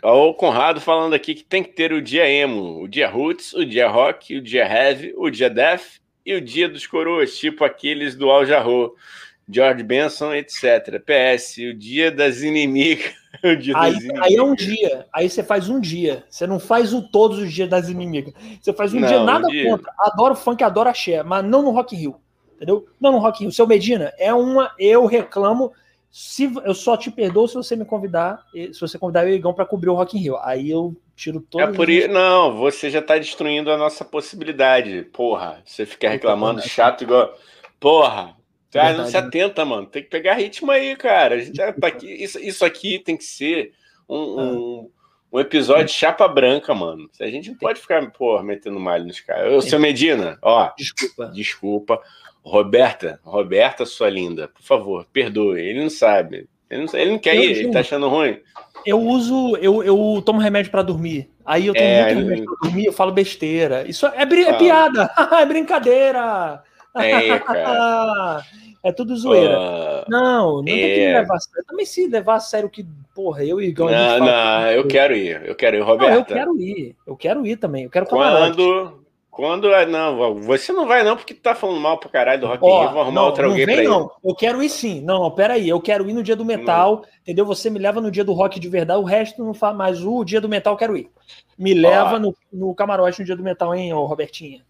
o 0.02 0.34
Conrado 0.34 0.80
falando 0.80 1.12
aqui 1.12 1.34
que 1.34 1.44
tem 1.44 1.62
que 1.62 1.72
ter 1.72 1.92
o 1.92 2.00
dia 2.00 2.26
emo, 2.26 2.82
o 2.82 2.88
dia 2.88 3.06
roots, 3.06 3.52
o 3.52 3.66
dia 3.66 3.86
rock, 3.86 4.38
o 4.38 4.40
dia 4.40 4.64
heavy, 4.64 5.12
o 5.14 5.28
dia 5.28 5.50
death 5.50 6.00
e 6.24 6.34
o 6.34 6.40
dia 6.40 6.68
dos 6.70 6.86
coroas, 6.86 7.36
tipo 7.36 7.64
aqueles 7.64 8.16
do 8.16 8.30
Al 8.30 8.46
Jarreau, 8.46 8.94
George 9.48 9.82
Benson, 9.82 10.32
etc. 10.32 10.98
PS, 11.04 11.58
o 11.58 11.74
dia 11.74 12.10
das 12.10 12.40
inimigas. 12.40 13.20
Dia 13.58 13.74
aí, 13.78 13.94
das 13.94 14.02
inimigas. 14.02 14.26
aí 14.26 14.34
é 14.36 14.42
um 14.42 14.54
dia, 14.54 15.06
aí 15.10 15.28
você 15.28 15.42
faz 15.42 15.68
um 15.70 15.80
dia. 15.80 16.22
Você 16.28 16.46
não 16.46 16.60
faz 16.60 16.92
o 16.92 17.00
todos 17.00 17.38
os 17.38 17.50
dias 17.50 17.66
das 17.66 17.88
inimigas. 17.88 18.34
Você 18.60 18.74
faz 18.74 18.92
um 18.92 19.00
não, 19.00 19.08
dia 19.08 19.24
nada 19.24 19.46
um 19.46 19.50
dia. 19.50 19.70
contra. 19.70 19.90
Adoro 19.98 20.34
funk, 20.34 20.62
adoro 20.62 20.90
axé, 20.90 21.22
mas 21.22 21.42
não 21.42 21.62
no 21.62 21.70
Rock 21.70 21.96
Hill. 21.96 22.14
Entendeu? 22.56 22.86
Não 23.00 23.10
no 23.10 23.18
Rock 23.18 23.42
Hill. 23.42 23.50
Seu 23.50 23.66
Medina 23.66 24.12
é 24.18 24.34
uma. 24.34 24.72
Eu 24.78 25.06
reclamo 25.06 25.72
se 26.14 26.44
eu 26.62 26.74
só 26.74 26.94
te 26.94 27.10
perdoo 27.10 27.48
se 27.48 27.54
você 27.54 27.74
me 27.74 27.86
convidar, 27.86 28.44
se 28.52 28.78
você 28.78 28.98
convidar 28.98 29.24
o 29.24 29.30
Igão 29.30 29.54
para 29.54 29.64
cobrir 29.64 29.88
o 29.88 29.94
Rock 29.94 30.18
in 30.18 30.20
Rio. 30.20 30.36
Aí 30.42 30.70
eu 30.70 30.94
tiro 31.16 31.40
todo. 31.40 31.62
É 31.62 31.72
por 31.72 31.88
isso, 31.88 32.08
não, 32.08 32.54
você 32.54 32.90
já 32.90 32.98
está 32.98 33.16
destruindo 33.16 33.72
a 33.72 33.78
nossa 33.78 34.04
possibilidade. 34.04 35.08
Porra, 35.10 35.62
você 35.64 35.86
fica 35.86 36.10
reclamando 36.10 36.60
chato 36.60 37.02
igual. 37.02 37.34
Porra, 37.80 38.36
cara, 38.70 38.98
não 38.98 39.06
se 39.06 39.16
atenta, 39.16 39.64
mano. 39.64 39.86
Tem 39.86 40.02
que 40.02 40.10
pegar 40.10 40.34
ritmo 40.34 40.70
aí, 40.70 40.94
cara. 40.96 41.36
A 41.36 41.38
gente 41.38 41.56
tá 41.56 41.72
aqui. 41.88 42.06
Isso, 42.06 42.38
isso 42.38 42.62
aqui 42.62 42.98
tem 42.98 43.16
que 43.16 43.24
ser 43.24 43.72
um, 44.06 44.18
um, 44.18 44.90
um 45.32 45.40
episódio 45.40 45.86
de 45.86 45.92
chapa 45.92 46.28
branca, 46.28 46.74
mano. 46.74 47.08
A 47.18 47.26
gente 47.28 47.48
não 47.48 47.56
pode 47.56 47.80
ficar, 47.80 48.06
porra, 48.10 48.42
metendo 48.42 48.78
malho 48.78 49.06
nos 49.06 49.20
caras. 49.20 49.50
Ô, 49.50 49.62
seu 49.62 49.80
Medina, 49.80 50.38
ó. 50.42 50.70
Desculpa. 50.76 51.32
Desculpa. 51.32 52.02
Roberta, 52.44 53.20
Roberta, 53.22 53.86
sua 53.86 54.10
linda, 54.10 54.48
por 54.48 54.62
favor, 54.62 55.06
perdoe. 55.12 55.60
Ele 55.60 55.82
não 55.82 55.90
sabe. 55.90 56.48
Ele 56.68 56.84
não, 56.84 56.98
ele 56.98 57.10
não 57.12 57.18
quer 57.18 57.36
eu, 57.36 57.42
ir, 57.42 57.50
ele 57.50 57.70
tá 57.70 57.80
achando 57.80 58.08
ruim. 58.08 58.40
Eu 58.84 58.98
uso, 58.98 59.56
eu, 59.58 59.82
eu 59.82 60.22
tomo 60.24 60.40
remédio 60.40 60.70
para 60.70 60.82
dormir. 60.82 61.30
Aí 61.44 61.66
eu 61.66 61.74
tomo 61.74 61.86
é, 61.86 62.14
muito 62.14 62.28
remédio 62.28 62.44
pra 62.46 62.68
dormir, 62.68 62.86
eu 62.86 62.92
falo 62.92 63.12
besteira. 63.12 63.88
Isso 63.88 64.06
é, 64.06 64.12
é, 64.16 64.22
é 64.22 64.52
piada, 64.54 65.10
é 65.38 65.46
brincadeira. 65.46 66.62
É, 66.96 67.38
cara. 67.38 68.42
é 68.82 68.92
tudo 68.92 69.16
zoeira. 69.16 69.58
Uh, 69.58 70.10
não, 70.10 70.62
não 70.62 70.62
é... 70.62 70.64
tem 70.64 70.94
que 70.94 71.12
levar 71.12 71.36
a 71.36 71.40
sério. 71.40 71.64
Também 71.66 71.86
se 71.86 72.06
levar 72.08 72.34
a 72.34 72.40
sério 72.40 72.70
que, 72.70 72.86
porra, 73.14 73.44
eu 73.44 73.60
e 73.60 73.66
Igão. 73.66 73.88
Não, 73.88 74.18
não, 74.18 74.70
eu 74.70 74.86
quero 74.86 75.14
ir, 75.14 75.42
eu 75.44 75.54
quero 75.54 75.76
ir, 75.76 75.80
Roberta. 75.80 76.12
Não, 76.12 76.18
eu 76.18 76.24
quero 76.24 76.60
ir, 76.60 76.96
eu 77.06 77.16
quero 77.16 77.46
ir 77.46 77.56
também. 77.56 77.84
Eu 77.84 77.90
quero 77.90 78.06
Quando, 78.06 79.01
quando. 79.32 79.72
É, 79.72 79.84
não, 79.86 80.38
você 80.40 80.72
não 80.72 80.86
vai, 80.86 81.02
não, 81.02 81.16
porque 81.16 81.34
tu 81.34 81.40
tá 81.40 81.54
falando 81.54 81.80
mal 81.80 81.98
pro 81.98 82.10
caralho 82.10 82.42
do 82.42 82.46
Rock 82.46 82.64
in 82.64 82.68
Rio. 82.68 82.90
Vou 82.90 83.00
arrumar 83.00 83.20
não, 83.20 83.26
outra 83.26 83.46
alguém 83.46 83.66
vem, 83.66 83.74
pra 83.74 83.84
ir. 83.84 83.88
Não, 83.88 84.10
eu 84.22 84.34
quero 84.34 84.62
ir 84.62 84.68
sim. 84.68 85.00
Não, 85.00 85.20
não, 85.20 85.30
peraí. 85.30 85.68
Eu 85.68 85.80
quero 85.80 86.08
ir 86.08 86.12
no 86.12 86.22
dia 86.22 86.36
do 86.36 86.44
metal, 86.44 86.96
não. 86.96 87.04
entendeu? 87.22 87.46
Você 87.46 87.70
me 87.70 87.78
leva 87.78 88.00
no 88.00 88.10
dia 88.10 88.22
do 88.22 88.32
rock 88.32 88.60
de 88.60 88.68
verdade, 88.68 89.00
o 89.00 89.04
resto 89.04 89.42
não 89.42 89.54
faz 89.54 89.74
mais. 89.74 90.04
O 90.04 90.22
dia 90.22 90.40
do 90.40 90.48
metal 90.48 90.74
eu 90.74 90.78
quero 90.78 90.96
ir. 90.96 91.10
Me 91.58 91.74
leva 91.74 92.18
no, 92.18 92.36
no 92.52 92.74
camarote 92.74 93.20
no 93.20 93.26
dia 93.26 93.36
do 93.36 93.42
metal, 93.42 93.74
hein, 93.74 93.92
ô 93.92 94.04
Robertinha. 94.04 94.62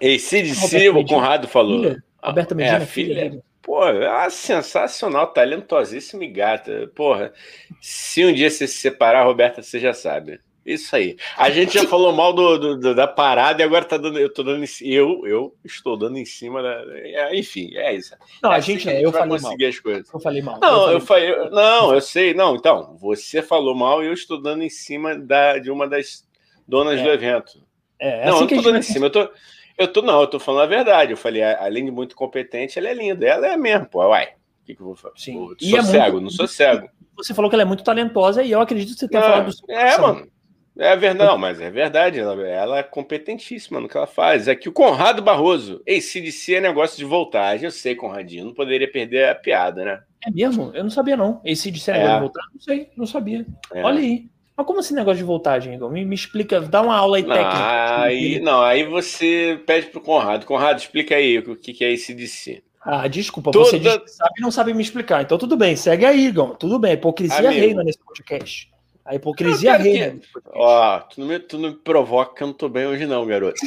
Ei, 0.00 0.18
CDC, 0.18 0.90
o 0.90 1.04
Conrado 1.04 1.48
falou. 1.48 1.80
Filha? 1.80 2.04
Roberta 2.22 2.54
Medina, 2.54 2.76
é, 2.76 2.86
filha. 2.86 3.30
filha 3.30 3.42
Pô, 3.62 3.86
é 3.86 4.30
sensacional, 4.30 5.28
talentosíssima 5.28 6.24
e 6.24 6.28
gata. 6.28 6.90
Porra, 6.94 7.32
se 7.80 8.24
um 8.24 8.32
dia 8.32 8.50
você 8.50 8.66
se 8.66 8.78
separar, 8.78 9.24
Roberta, 9.24 9.62
você 9.62 9.78
já 9.78 9.92
sabe. 9.92 10.40
Isso 10.74 10.94
aí. 10.94 11.16
A 11.36 11.50
gente 11.50 11.74
já 11.74 11.86
falou 11.86 12.12
mal 12.12 12.32
do, 12.32 12.76
do, 12.76 12.94
da 12.94 13.06
parada 13.06 13.60
e 13.60 13.64
agora 13.64 13.84
tá 13.84 13.96
dando, 13.96 14.18
eu 14.18 14.32
tô 14.32 14.42
dando 14.42 14.64
eu 14.82 15.26
eu 15.26 15.54
estou 15.64 15.96
dando 15.96 16.16
em 16.16 16.24
cima 16.24 16.62
da, 16.62 16.84
é, 16.94 17.36
enfim, 17.36 17.70
é 17.74 17.94
isso. 17.94 18.14
Não, 18.42 18.52
é 18.52 18.56
a 18.56 18.60
gente, 18.60 18.88
assim, 18.88 18.98
eu 18.98 19.10
falei 19.10 19.28
conseguir 19.28 19.64
mal. 19.64 19.70
as 19.70 19.78
coisas. 19.80 20.12
Eu 20.12 20.20
falei 20.20 20.42
mal. 20.42 20.60
Não, 20.60 20.90
eu 20.92 21.00
falei, 21.00 21.30
eu 21.30 21.34
falei, 21.34 21.50
não, 21.50 21.94
eu 21.94 22.00
sei, 22.00 22.34
não, 22.34 22.54
então, 22.54 22.96
você 23.00 23.42
falou 23.42 23.74
mal 23.74 24.02
e 24.02 24.06
eu 24.06 24.12
estou 24.12 24.40
dando 24.40 24.62
em 24.62 24.70
cima 24.70 25.16
da 25.16 25.58
de 25.58 25.70
uma 25.70 25.88
das 25.88 26.24
donas 26.66 27.00
é. 27.00 27.02
do 27.02 27.08
evento. 27.10 27.62
É, 27.98 28.22
é 28.22 28.26
não, 28.26 28.34
assim 28.34 28.42
eu 28.44 28.48
tô 28.48 28.62
dando 28.62 28.78
em 28.78 28.82
cima, 28.82 29.06
eu 29.06 29.10
tô 29.10 29.30
eu 29.80 29.88
tô 29.88 30.02
não, 30.02 30.20
eu 30.20 30.26
tô 30.26 30.38
falando 30.38 30.64
a 30.64 30.66
verdade. 30.66 31.12
Eu 31.12 31.16
falei, 31.16 31.42
além 31.42 31.86
de 31.86 31.90
muito 31.90 32.14
competente, 32.14 32.78
ela 32.78 32.88
é 32.88 32.94
linda. 32.94 33.26
Ela 33.26 33.46
é 33.46 33.56
mesmo, 33.56 33.86
pô. 33.86 34.06
Uai, 34.06 34.26
o 34.26 34.66
que, 34.66 34.74
que 34.74 34.82
eu 34.82 34.86
vou 34.86 34.94
fazer? 34.94 35.14
Sim. 35.16 35.32
Pô, 35.32 35.56
sou 35.58 35.78
é 35.78 35.82
cego, 35.82 36.12
muito... 36.12 36.24
não 36.24 36.30
sou 36.30 36.46
cego. 36.46 36.90
Você 37.16 37.32
falou 37.32 37.50
que 37.50 37.56
ela 37.56 37.62
é 37.62 37.66
muito 37.66 37.82
talentosa 37.82 38.42
e 38.42 38.50
eu 38.50 38.60
acredito 38.60 38.92
que 38.92 39.00
você 39.00 39.08
tenha 39.08 39.22
falado 39.22 39.50
do 39.50 39.72
É, 39.72 39.98
mano. 39.98 40.28
É 40.80 40.96
verdade, 40.96 41.30
não, 41.30 41.36
mas 41.36 41.60
é 41.60 41.70
verdade, 41.70 42.18
ela, 42.18 42.48
ela, 42.48 42.78
é 42.78 42.82
competentíssima 42.82 43.78
no 43.78 43.86
que 43.86 43.98
ela 43.98 44.06
faz. 44.06 44.48
Aqui 44.48 44.66
o 44.66 44.72
Conrado 44.72 45.20
Barroso, 45.20 45.82
ACDC 45.86 46.54
é 46.54 46.60
negócio 46.60 46.96
de 46.96 47.04
voltagem, 47.04 47.66
eu 47.66 47.70
sei, 47.70 47.94
Conradinho, 47.94 48.46
não 48.46 48.54
poderia 48.54 48.90
perder 48.90 49.28
a 49.28 49.34
piada, 49.34 49.84
né? 49.84 50.02
É 50.26 50.30
mesmo? 50.30 50.70
Eu 50.72 50.82
não 50.82 50.90
sabia, 50.90 51.18
não. 51.18 51.42
ACDC 51.44 51.90
é 51.90 51.94
negócio 51.98 52.10
é. 52.10 52.14
de 52.14 52.20
voltagem? 52.20 52.50
Não 52.54 52.60
sei, 52.62 52.88
não 52.96 53.06
sabia. 53.06 53.46
É. 53.74 53.82
Olha 53.82 53.98
aí. 53.98 54.24
Mas 54.56 54.66
como 54.66 54.80
esse 54.80 54.94
negócio 54.94 55.18
de 55.18 55.24
voltagem, 55.24 55.74
Igor? 55.74 55.90
Me, 55.90 56.02
me 56.02 56.14
explica, 56.14 56.62
dá 56.62 56.80
uma 56.80 56.96
aula 56.96 57.18
aí 57.18 57.24
não, 57.24 57.34
técnica. 57.34 58.02
Aí, 58.02 58.40
não, 58.40 58.62
aí 58.62 58.84
você 58.84 59.60
pede 59.66 59.88
pro 59.88 60.00
Conrado. 60.00 60.46
Conrado, 60.46 60.78
explica 60.78 61.14
aí 61.14 61.38
o 61.38 61.56
que, 61.56 61.74
que 61.74 61.84
é 61.84 61.92
ACDC. 61.92 62.62
Ah, 62.82 63.06
desculpa, 63.06 63.50
Toda... 63.50 63.66
você 63.66 63.78
diz 63.78 63.96
que 63.98 64.08
sabe 64.08 64.32
e 64.38 64.40
não 64.40 64.50
sabe 64.50 64.72
me 64.72 64.82
explicar. 64.82 65.22
Então 65.22 65.36
tudo 65.36 65.58
bem, 65.58 65.76
segue 65.76 66.06
aí, 66.06 66.26
Igor. 66.26 66.56
Tudo 66.56 66.78
bem, 66.78 66.94
hipocrisia 66.94 67.38
Amigo. 67.38 67.52
reina 67.52 67.84
nesse 67.84 67.98
podcast. 67.98 68.70
A 69.10 69.16
hipocrisia 69.16 69.76
reina. 69.76 70.20
Que... 70.20 70.40
Ó, 70.54 71.00
tu 71.00 71.20
não, 71.20 71.26
me, 71.26 71.40
tu 71.40 71.58
não 71.58 71.70
me 71.70 71.74
provoca 71.74 72.32
que 72.36 72.44
eu 72.44 72.46
não 72.46 72.54
tô 72.54 72.68
bem 72.68 72.86
hoje, 72.86 73.06
não, 73.06 73.26
garoto. 73.26 73.60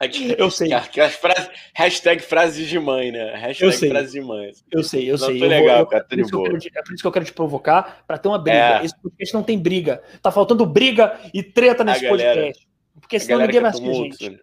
Aqui, 0.00 0.34
eu 0.36 0.50
sei. 0.50 0.72
Aquelas 0.72 1.14
frases, 1.14 1.48
hashtag 1.72 2.20
frases 2.20 2.68
de 2.68 2.76
mãe, 2.76 3.12
né? 3.12 3.36
Hashtag 3.36 3.70
eu 3.70 3.72
sei. 3.72 3.88
frases 3.88 4.10
de 4.10 4.20
mãe. 4.20 4.50
Eu 4.68 4.82
sei, 4.82 5.08
eu 5.08 5.16
não, 5.16 5.26
sei. 5.26 5.38
Tô 5.38 5.44
eu 5.44 5.48
legal, 5.48 5.76
vou, 5.76 5.86
cara, 5.86 6.04
eu, 6.10 6.28
por 6.28 6.42
quero, 6.42 6.56
é 6.74 6.82
por 6.82 6.92
isso 6.92 7.02
que 7.02 7.06
eu 7.06 7.12
quero 7.12 7.24
te 7.24 7.32
provocar, 7.32 8.02
para 8.04 8.18
ter 8.18 8.26
uma 8.26 8.38
briga. 8.38 8.80
É. 8.80 8.84
Esse 8.84 9.00
podcast 9.00 9.32
não 9.32 9.44
tem 9.44 9.56
briga. 9.56 10.02
Tá 10.20 10.32
faltando 10.32 10.66
briga 10.66 11.20
e 11.32 11.40
treta 11.40 11.84
nesse 11.84 12.00
galera, 12.00 12.34
podcast. 12.34 12.68
Porque 13.00 13.20
senão 13.20 13.38
ninguém 13.38 13.60
vai 13.60 13.70
assistir 13.70 13.90
a 13.90 13.94
gente. 13.94 14.30
Né? 14.30 14.38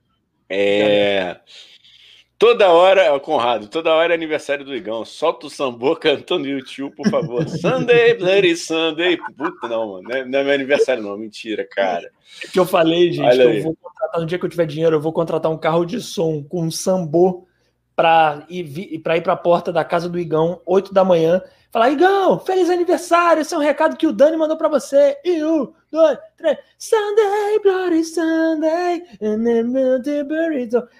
É. 0.48 1.40
Toda 2.40 2.70
hora, 2.70 3.20
Conrado, 3.20 3.68
toda 3.68 3.94
hora 3.94 4.14
é 4.14 4.16
aniversário 4.16 4.64
do 4.64 4.74
Igão. 4.74 5.04
Solta 5.04 5.48
o 5.48 5.50
sambô 5.50 5.94
cantando 5.94 6.48
YouTube, 6.48 6.96
por 6.96 7.10
favor. 7.10 7.44
Sunday, 7.60 8.14
Bloody 8.14 8.56
Sunday. 8.56 9.18
Puta, 9.18 9.68
não, 9.68 9.92
mano. 9.92 10.04
Não 10.08 10.16
é, 10.16 10.26
não 10.26 10.40
é 10.40 10.44
meu 10.46 10.54
aniversário, 10.54 11.04
não. 11.04 11.18
Mentira, 11.18 11.68
cara. 11.70 12.10
É 12.42 12.48
que 12.48 12.58
eu 12.58 12.66
falei, 12.66 13.12
gente, 13.12 13.26
Olha 13.26 13.44
que 13.44 13.52
aí. 13.52 13.58
eu 13.58 13.64
vou 13.64 13.76
contratar, 13.76 14.22
no 14.22 14.26
dia 14.26 14.40
que 14.40 14.46
eu 14.46 14.50
tiver 14.50 14.66
dinheiro, 14.66 14.96
eu 14.96 15.02
vou 15.02 15.12
contratar 15.12 15.52
um 15.52 15.58
carro 15.58 15.84
de 15.84 16.00
som 16.00 16.42
com 16.42 16.64
um 16.64 16.72
sambô 16.72 17.46
para 18.00 18.46
ir, 18.48 19.00
pra 19.00 19.18
ir 19.18 19.22
pra 19.22 19.36
porta 19.36 19.74
da 19.74 19.84
casa 19.84 20.08
do 20.08 20.18
Igão, 20.18 20.62
8 20.66 20.94
da 20.94 21.04
manhã. 21.04 21.42
Falar, 21.70 21.90
Igão, 21.90 22.40
feliz 22.40 22.70
aniversário! 22.70 23.42
Esse 23.42 23.54
é 23.54 23.58
um 23.58 23.62
recado 23.62 23.98
que 23.98 24.08
o 24.08 24.14
Dani 24.14 24.38
mandou 24.38 24.56
para 24.56 24.70
você. 24.70 25.18
E 25.22 25.44
um, 25.44 25.74
dois, 25.92 26.18
três. 26.38 26.58
Sunday, 26.78 27.60
Bloody 27.62 28.06
Sunday. 28.06 29.04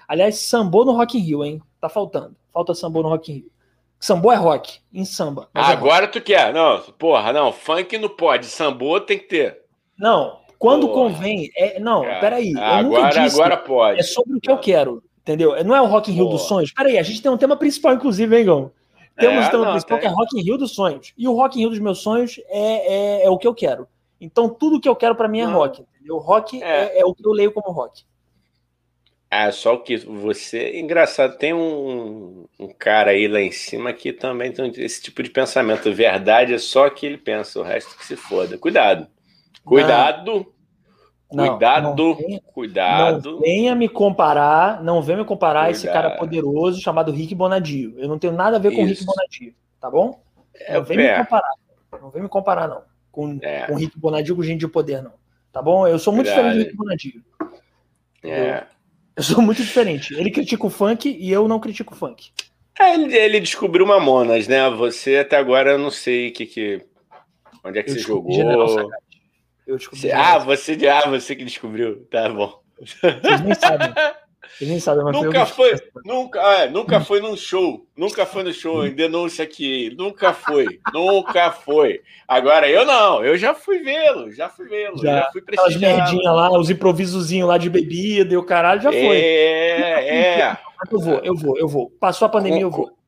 Aliás, 0.06 0.40
sambô 0.40 0.84
no 0.84 0.92
Rock 0.92 1.16
in 1.16 1.22
Rio, 1.22 1.42
hein? 1.42 1.62
Tá 1.80 1.88
faltando. 1.88 2.36
Falta 2.52 2.74
sambô 2.74 3.02
no 3.02 3.08
Rock 3.08 3.32
in 3.32 3.34
Rio. 3.36 3.50
Sambô 3.98 4.30
é 4.30 4.36
rock, 4.36 4.80
em 4.92 5.06
samba. 5.06 5.48
É 5.54 5.60
Agora 5.60 6.04
é 6.04 6.08
tu 6.08 6.20
quer. 6.20 6.52
Não, 6.52 6.82
porra, 6.98 7.32
não. 7.32 7.50
Funk 7.50 7.96
não 7.96 8.10
pode. 8.10 8.44
Sambô 8.44 9.00
tem 9.00 9.18
que 9.18 9.24
ter. 9.24 9.62
Não, 9.98 10.38
quando 10.58 10.86
porra. 10.86 11.08
convém. 11.08 11.50
É, 11.56 11.80
não, 11.80 12.04
é. 12.04 12.20
peraí. 12.20 12.52
Agora, 12.58 13.22
agora 13.22 13.56
pode. 13.56 14.00
É 14.00 14.02
sobre 14.02 14.36
o 14.36 14.40
que 14.40 14.50
eu 14.50 14.58
quero. 14.58 15.02
Entendeu? 15.30 15.64
Não 15.64 15.76
é 15.76 15.80
o 15.80 15.86
Rock 15.86 16.10
in 16.10 16.14
Rio 16.14 16.28
dos 16.28 16.42
sonhos. 16.42 16.72
Peraí, 16.72 16.98
a 16.98 17.02
gente 17.04 17.22
tem 17.22 17.30
um 17.30 17.36
tema 17.36 17.56
principal, 17.56 17.94
inclusive, 17.94 18.36
hein, 18.36 18.44
Gão? 18.44 18.72
Temos 19.16 19.44
é, 19.44 19.46
um 19.46 19.50
tema 19.50 19.64
não, 19.64 19.70
principal 19.72 19.98
tem. 19.98 20.08
que 20.08 20.12
é 20.12 20.16
Rock 20.16 20.38
in 20.38 20.42
Rio 20.42 20.58
dos 20.58 20.72
sonhos. 20.72 21.12
E 21.16 21.28
o 21.28 21.34
Rock 21.34 21.56
in 21.56 21.60
Rio 21.60 21.70
dos 21.70 21.78
meus 21.78 21.98
sonhos 21.98 22.40
é, 22.48 23.20
é, 23.20 23.26
é 23.26 23.30
o 23.30 23.38
que 23.38 23.46
eu 23.46 23.54
quero. 23.54 23.86
Então, 24.20 24.48
tudo 24.48 24.80
que 24.80 24.88
eu 24.88 24.96
quero 24.96 25.14
para 25.14 25.28
mim 25.28 25.40
é 25.40 25.46
não. 25.46 25.52
rock. 25.52 25.84
Entendeu? 25.94 26.18
Rock 26.18 26.60
é. 26.60 26.66
é. 26.66 27.00
é. 27.00 27.04
o 27.04 27.14
que 27.14 27.24
eu 27.24 27.30
leio 27.30 27.52
como 27.52 27.70
rock. 27.70 28.02
Ah, 29.30 29.52
só 29.52 29.76
que 29.76 29.96
você. 29.98 30.80
Engraçado, 30.80 31.38
tem 31.38 31.54
um, 31.54 32.46
um, 32.58 32.68
cara 32.76 33.12
aí 33.12 33.28
lá 33.28 33.40
em 33.40 33.52
cima 33.52 33.92
que 33.92 34.12
também 34.12 34.50
tem 34.50 34.72
esse 34.78 35.00
tipo 35.00 35.22
de 35.22 35.30
pensamento. 35.30 35.92
Verdade 35.92 36.54
é 36.54 36.58
só 36.58 36.90
que 36.90 37.06
ele 37.06 37.18
pensa, 37.18 37.60
o 37.60 37.62
resto 37.62 37.96
que 37.96 38.04
se 38.04 38.16
foda. 38.16 38.58
Cuidado. 38.58 39.06
Cuidado. 39.64 40.32
Não, 40.32 40.46
cuidado, 41.30 41.96
não 41.96 42.14
venha, 42.14 42.40
cuidado. 42.52 43.32
Não 43.32 43.40
venha 43.40 43.74
me 43.74 43.88
comparar, 43.88 44.82
não 44.82 45.02
venha 45.02 45.18
me 45.18 45.24
comparar 45.24 45.64
cuidado. 45.64 45.76
esse 45.76 45.86
cara 45.86 46.16
poderoso 46.16 46.80
chamado 46.80 47.12
Rick 47.12 47.34
Bonadio. 47.34 47.94
Eu 47.96 48.08
não 48.08 48.18
tenho 48.18 48.32
nada 48.32 48.56
a 48.56 48.60
ver 48.60 48.74
com 48.74 48.82
o 48.82 48.86
Rick 48.86 49.04
Bonadio, 49.04 49.54
tá 49.80 49.90
bom? 49.90 50.20
É 50.54 50.74
não 50.74 50.84
vem 50.84 50.96
me 50.96 51.16
comparar. 51.16 51.54
Não 52.00 52.10
vem 52.10 52.22
me 52.22 52.28
comparar, 52.28 52.68
não. 52.68 52.82
Com, 53.10 53.38
é. 53.42 53.66
com 53.66 53.74
Rick 53.74 53.98
Bonadio 53.98 54.36
com 54.36 54.42
gente 54.42 54.60
de 54.60 54.68
poder, 54.68 55.02
não. 55.02 55.12
Tá 55.52 55.62
bom? 55.62 55.86
Eu 55.86 55.98
sou 55.98 56.12
muito 56.12 56.28
diferente 56.28 56.54
do 56.54 56.64
Rick 56.64 56.76
Bonadio. 56.76 57.24
É. 58.22 58.64
Eu 59.16 59.22
sou 59.22 59.42
muito 59.42 59.62
diferente. 59.62 60.14
Ele 60.14 60.30
critica 60.30 60.66
o 60.66 60.70
funk 60.70 61.08
e 61.08 61.30
eu 61.30 61.46
não 61.46 61.60
critico 61.60 61.94
o 61.94 61.96
funk. 61.96 62.30
É, 62.78 62.94
ele, 62.94 63.14
ele 63.14 63.40
descobriu 63.40 63.86
Mamonas, 63.86 64.48
né? 64.48 64.70
Você 64.70 65.18
até 65.18 65.36
agora 65.36 65.72
eu 65.72 65.78
não 65.78 65.90
sei 65.90 66.30
que, 66.30 66.46
que 66.46 66.82
onde 67.62 67.78
é 67.78 67.82
que 67.82 67.90
eu 67.90 67.94
você 67.94 68.00
jogou. 68.00 68.90
Eu 69.70 69.76
descobri. 69.76 70.10
Ah, 70.10 70.36
você, 70.38 70.76
ah, 70.88 71.08
você 71.08 71.36
que 71.36 71.44
descobriu. 71.44 72.04
Tá 72.10 72.28
bom. 72.28 72.60
Vocês 72.80 73.40
nem 73.40 73.54
sabem. 73.54 73.94
Vocês 74.58 74.68
nem 74.68 74.80
sabem, 74.80 75.04
mas 75.04 75.14
nunca 75.14 75.46
foi, 75.46 75.74
nunca, 76.04 76.40
é, 76.40 76.68
nunca 76.68 77.00
foi 77.00 77.20
num 77.20 77.36
show. 77.36 77.86
Nunca 77.96 78.26
foi 78.26 78.42
no 78.42 78.52
show, 78.52 78.84
em 78.84 78.92
denúncia 78.92 79.44
aqui. 79.44 79.94
Nunca 79.96 80.32
foi. 80.32 80.80
nunca 80.92 81.52
foi. 81.52 82.00
Agora 82.26 82.68
eu 82.68 82.84
não, 82.84 83.24
eu 83.24 83.38
já 83.38 83.54
fui 83.54 83.78
vê-lo, 83.78 84.32
já 84.32 84.48
fui 84.48 84.66
vê-lo. 84.66 84.98
Já, 84.98 85.20
já 85.20 85.30
fui 85.30 85.40
Aquelas 85.46 85.76
merdinhas 85.76 86.34
lá, 86.34 86.50
os 86.58 86.68
improvisozinhos 86.68 87.48
lá 87.48 87.58
de 87.58 87.70
bebida 87.70 88.34
e 88.34 88.36
o 88.36 88.42
caralho 88.42 88.82
já 88.82 88.90
foi. 88.90 89.16
É, 89.16 90.40
é. 90.40 90.58
Eu 90.90 90.98
vou, 90.98 91.20
eu 91.22 91.36
vou, 91.36 91.58
eu 91.58 91.68
vou. 91.68 91.90
Passou 92.00 92.26
a 92.26 92.28
pandemia, 92.28 92.62
eu 92.62 92.70
vou 92.70 92.99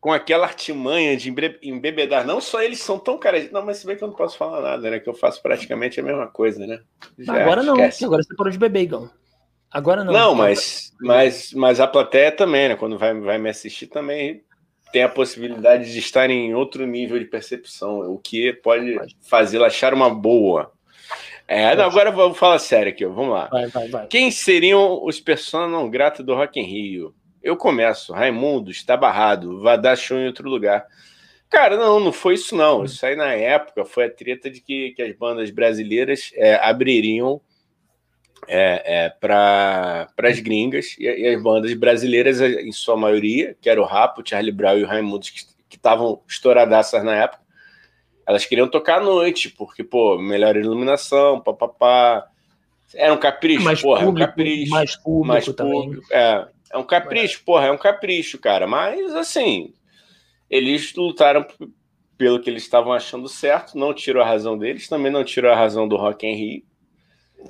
com 0.00 0.12
aquela 0.12 0.46
artimanha 0.46 1.16
de 1.16 1.32
embebedar. 1.62 2.26
Não 2.26 2.40
só 2.40 2.62
eles 2.62 2.80
são 2.80 2.98
tão 2.98 3.18
caras. 3.18 3.50
Não, 3.50 3.64
mas 3.64 3.78
se 3.78 3.86
bem 3.86 3.96
que 3.96 4.04
eu 4.04 4.08
não 4.08 4.14
posso 4.14 4.36
falar 4.36 4.60
nada, 4.60 4.90
né? 4.90 5.00
Que 5.00 5.08
eu 5.08 5.14
faço 5.14 5.42
praticamente 5.42 6.00
a 6.00 6.02
mesma 6.02 6.26
coisa, 6.26 6.66
né? 6.66 6.80
Já 7.18 7.34
agora 7.34 7.62
não, 7.62 7.74
esquece. 7.74 8.04
agora 8.04 8.22
você 8.22 8.34
parou 8.36 8.52
de 8.52 8.58
beber, 8.58 8.82
Igão. 8.82 9.10
Agora 9.70 10.04
não. 10.04 10.12
Não, 10.12 10.34
mas, 10.34 10.94
mas, 11.00 11.52
mas 11.52 11.80
a 11.80 11.86
plateia 11.86 12.32
também, 12.32 12.68
né? 12.68 12.76
Quando 12.76 12.96
vai, 12.96 13.18
vai 13.20 13.38
me 13.38 13.50
assistir 13.50 13.88
também 13.88 14.42
tem 14.92 15.02
a 15.02 15.08
possibilidade 15.08 15.92
de 15.92 15.98
estar 15.98 16.30
em 16.30 16.54
outro 16.54 16.86
nível 16.86 17.18
de 17.18 17.24
percepção, 17.24 18.00
o 18.10 18.18
que 18.18 18.52
pode 18.52 18.98
fazê-la 19.28 19.66
achar 19.66 19.92
uma 19.92 20.10
boa. 20.10 20.72
É, 21.46 21.74
não, 21.74 21.84
agora 21.84 22.10
vamos 22.10 22.36
falar 22.36 22.58
sério 22.58 22.92
aqui, 22.92 23.06
vamos 23.06 23.32
lá. 23.32 23.48
Vai, 23.48 23.66
vai, 23.68 23.88
vai. 23.88 24.06
Quem 24.06 24.30
seriam 24.30 25.02
os 25.02 25.18
personagens 25.18 25.72
não 25.72 25.88
gratos 25.88 26.24
do 26.24 26.34
Rock 26.34 26.60
in 26.60 26.64
Rio? 26.64 27.14
Eu 27.48 27.56
começo. 27.56 28.12
Raimundo 28.12 28.70
está 28.70 28.96
barrado, 28.96 29.60
vai 29.60 29.80
dar 29.80 29.96
show 29.96 30.18
em 30.18 30.26
outro 30.26 30.48
lugar. 30.48 30.86
Cara, 31.48 31.76
não, 31.76 31.98
não 31.98 32.12
foi 32.12 32.34
isso 32.34 32.54
não. 32.54 32.84
Isso 32.84 33.04
aí 33.04 33.16
na 33.16 33.32
época 33.32 33.84
foi 33.84 34.04
a 34.04 34.10
treta 34.10 34.50
de 34.50 34.60
que, 34.60 34.90
que 34.90 35.02
as 35.02 35.16
bandas 35.16 35.50
brasileiras 35.50 36.30
é, 36.34 36.56
abririam 36.56 37.40
é, 38.46 39.04
é, 39.04 39.08
para 39.08 40.08
as 40.22 40.40
gringas 40.40 40.94
e, 40.98 41.04
e, 41.04 41.34
as 41.34 41.42
bandas 41.42 41.72
brasileiras, 41.74 42.40
em 42.40 42.70
sua 42.72 42.96
maioria, 42.96 43.56
que 43.60 43.68
era 43.68 43.80
o 43.80 43.84
Rapo, 43.84 44.20
o 44.20 44.28
Charlie 44.28 44.52
Brown 44.52 44.78
e 44.78 44.84
o 44.84 44.86
Raimundo, 44.86 45.26
que 45.68 45.76
estavam 45.76 46.22
estouradaças 46.28 47.02
na 47.02 47.14
época, 47.14 47.42
elas 48.26 48.44
queriam 48.44 48.68
tocar 48.68 48.98
à 48.98 49.02
noite, 49.02 49.48
porque, 49.48 49.82
pô, 49.82 50.18
melhor 50.18 50.54
iluminação, 50.54 51.40
papapá. 51.40 52.26
Era 52.94 53.12
um 53.12 53.18
capricho, 53.18 53.64
mais 53.64 53.80
porra, 53.80 54.04
público, 54.04 54.24
um 54.24 54.26
capricho. 54.26 54.70
Mais 54.70 54.96
público, 54.96 55.26
mais 55.26 55.44
público 55.46 56.00
também. 56.00 56.00
É, 56.10 56.46
é 56.72 56.78
um 56.78 56.84
capricho, 56.84 57.42
porra, 57.44 57.66
é 57.66 57.72
um 57.72 57.78
capricho, 57.78 58.38
cara. 58.38 58.66
Mas, 58.66 59.14
assim, 59.14 59.72
eles 60.50 60.94
lutaram 60.94 61.46
pelo 62.16 62.40
que 62.40 62.50
eles 62.50 62.64
estavam 62.64 62.92
achando 62.92 63.28
certo, 63.28 63.78
não 63.78 63.94
tirou 63.94 64.22
a 64.22 64.26
razão 64.26 64.58
deles, 64.58 64.88
também 64.88 65.10
não 65.10 65.24
tirou 65.24 65.52
a 65.52 65.56
razão 65.56 65.86
do 65.86 65.96
Rock 65.96 66.26
in 66.26 66.34
Rio. 66.34 66.62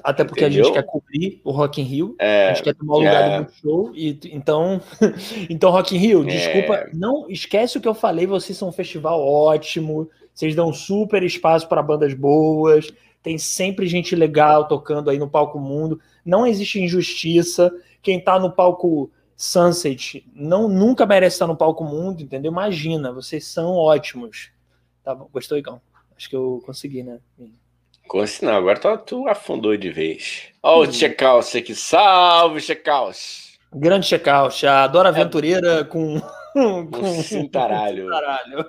Até 0.05 0.23
porque 0.23 0.45
Entendeu? 0.45 0.65
a 0.65 0.67
gente 0.67 0.75
quer 0.75 0.83
cobrir 0.83 1.41
o 1.43 1.51
Rock 1.51 1.81
in 1.81 1.85
Rio, 1.85 2.15
é, 2.19 2.49
a 2.49 2.53
gente 2.53 2.65
quer 2.65 2.75
tomar 2.75 2.95
o 2.95 2.99
lugar 2.99 3.31
é, 3.31 3.43
do 3.43 3.53
show, 3.53 3.91
e 3.95 4.19
então, 4.31 4.83
então 5.49 5.71
Rock 5.71 5.97
in 5.97 5.99
Rio, 5.99 6.25
desculpa, 6.27 6.75
é, 6.75 6.91
não 6.93 7.25
esquece 7.31 7.79
o 7.79 7.81
que 7.81 7.89
eu 7.89 7.95
falei, 7.95 8.27
vocês 8.27 8.59
são 8.59 8.69
um 8.69 8.73
festival 8.73 9.19
ótimo, 9.27 10.11
vocês 10.35 10.55
dão 10.55 10.75
super 10.75 11.23
espaço 11.23 11.67
para 11.67 11.83
bandas 11.83 12.13
boas, 12.13 12.93
tem 13.23 13.39
sempre 13.39 13.87
gente 13.87 14.15
legal 14.15 14.67
tocando 14.69 15.11
aí 15.11 15.19
no 15.19 15.29
palco 15.29 15.59
mundo, 15.59 16.01
não 16.25 16.47
existe 16.47 16.81
injustiça, 16.81 17.73
quem 18.03 18.23
tá 18.23 18.39
no 18.39 18.51
palco 18.51 19.11
Sunset 19.37 20.27
não 20.35 20.69
nunca 20.69 21.07
merece 21.07 21.37
estar 21.37 21.47
no 21.47 21.57
palco 21.57 21.85
mundo, 21.85 22.23
entendeu? 22.23 22.51
Imagina, 22.51 23.13
vocês 23.13 23.47
são 23.47 23.77
ótimos. 23.77 24.51
Tá 25.05 25.15
bom, 25.15 25.29
gostou, 25.33 25.57
Igão? 25.57 25.81
Acho 26.17 26.29
que 26.29 26.35
eu 26.35 26.61
consegui, 26.67 27.05
né? 27.05 27.21
Consegui, 28.09 28.47
não, 28.47 28.57
agora 28.57 28.81
tu, 28.81 28.99
tu 28.99 29.29
afundou 29.29 29.77
de 29.77 29.91
vez. 29.91 30.49
Ó, 30.61 30.81
o 30.81 30.93
Checaus 30.93 31.55
aqui, 31.55 31.75
salve, 31.75 32.61
Checaus! 32.61 33.57
Grande 33.73 34.07
Checaus, 34.07 34.65
a 34.65 34.87
Dora 34.89 35.11
Aventureira 35.11 35.81
é... 35.81 35.85
com. 35.85 36.21
com, 36.53 36.91
com 36.91 37.23
cintaralho. 37.23 38.05
cintaralho. 38.05 38.67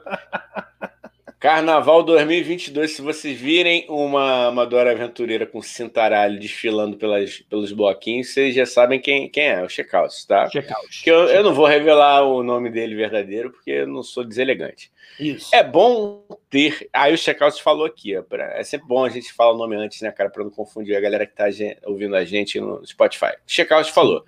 Carnaval 1.40 2.04
2022, 2.04 2.92
se 2.92 3.02
vocês 3.02 3.40
virem 3.40 3.86
uma, 3.88 4.50
uma 4.50 4.66
Dora 4.66 4.92
Aventureira 4.92 5.46
com 5.46 5.62
cintaralho 5.62 6.38
desfilando 6.38 6.98
pelas, 6.98 7.40
pelos 7.50 7.72
bloquinhos, 7.72 8.34
vocês 8.34 8.54
já 8.54 8.66
sabem 8.66 9.00
quem, 9.00 9.30
quem 9.30 9.48
é, 9.48 9.64
o 9.64 9.70
Checkhouse, 9.70 10.28
tá? 10.28 10.50
Checkhouse. 10.50 11.02
Que 11.02 11.10
eu, 11.10 11.30
eu 11.30 11.42
não 11.42 11.54
vou 11.54 11.66
revelar 11.66 12.24
o 12.24 12.44
nome 12.44 12.70
dele 12.70 12.94
verdadeiro, 12.94 13.52
porque 13.52 13.72
eu 13.72 13.88
não 13.88 14.04
sou 14.04 14.26
deselegante. 14.26 14.92
Isso. 15.18 15.56
É 15.56 15.64
bom 15.64 16.26
ter. 16.50 16.90
Aí 16.92 17.14
o 17.14 17.18
Checkhouse 17.18 17.62
falou 17.62 17.86
aqui, 17.86 18.18
ó, 18.18 18.22
pra... 18.22 18.60
é 18.60 18.64
sempre 18.66 18.88
bom 18.88 19.06
a 19.06 19.10
gente 19.10 19.32
falar 19.32 19.54
o 19.54 19.58
nome 19.58 19.78
antes, 19.78 20.02
né, 20.02 20.12
cara, 20.12 20.30
para 20.30 20.44
não 20.44 20.52
confundir 20.52 20.98
a 20.98 21.00
galera 21.00 21.26
que 21.26 21.34
tá 21.34 21.46
ouvindo 21.86 22.18
a 22.18 22.26
gente 22.26 22.60
no 22.60 22.86
Spotify. 22.86 23.32
Checkhouse 23.48 23.92
falou. 23.92 24.26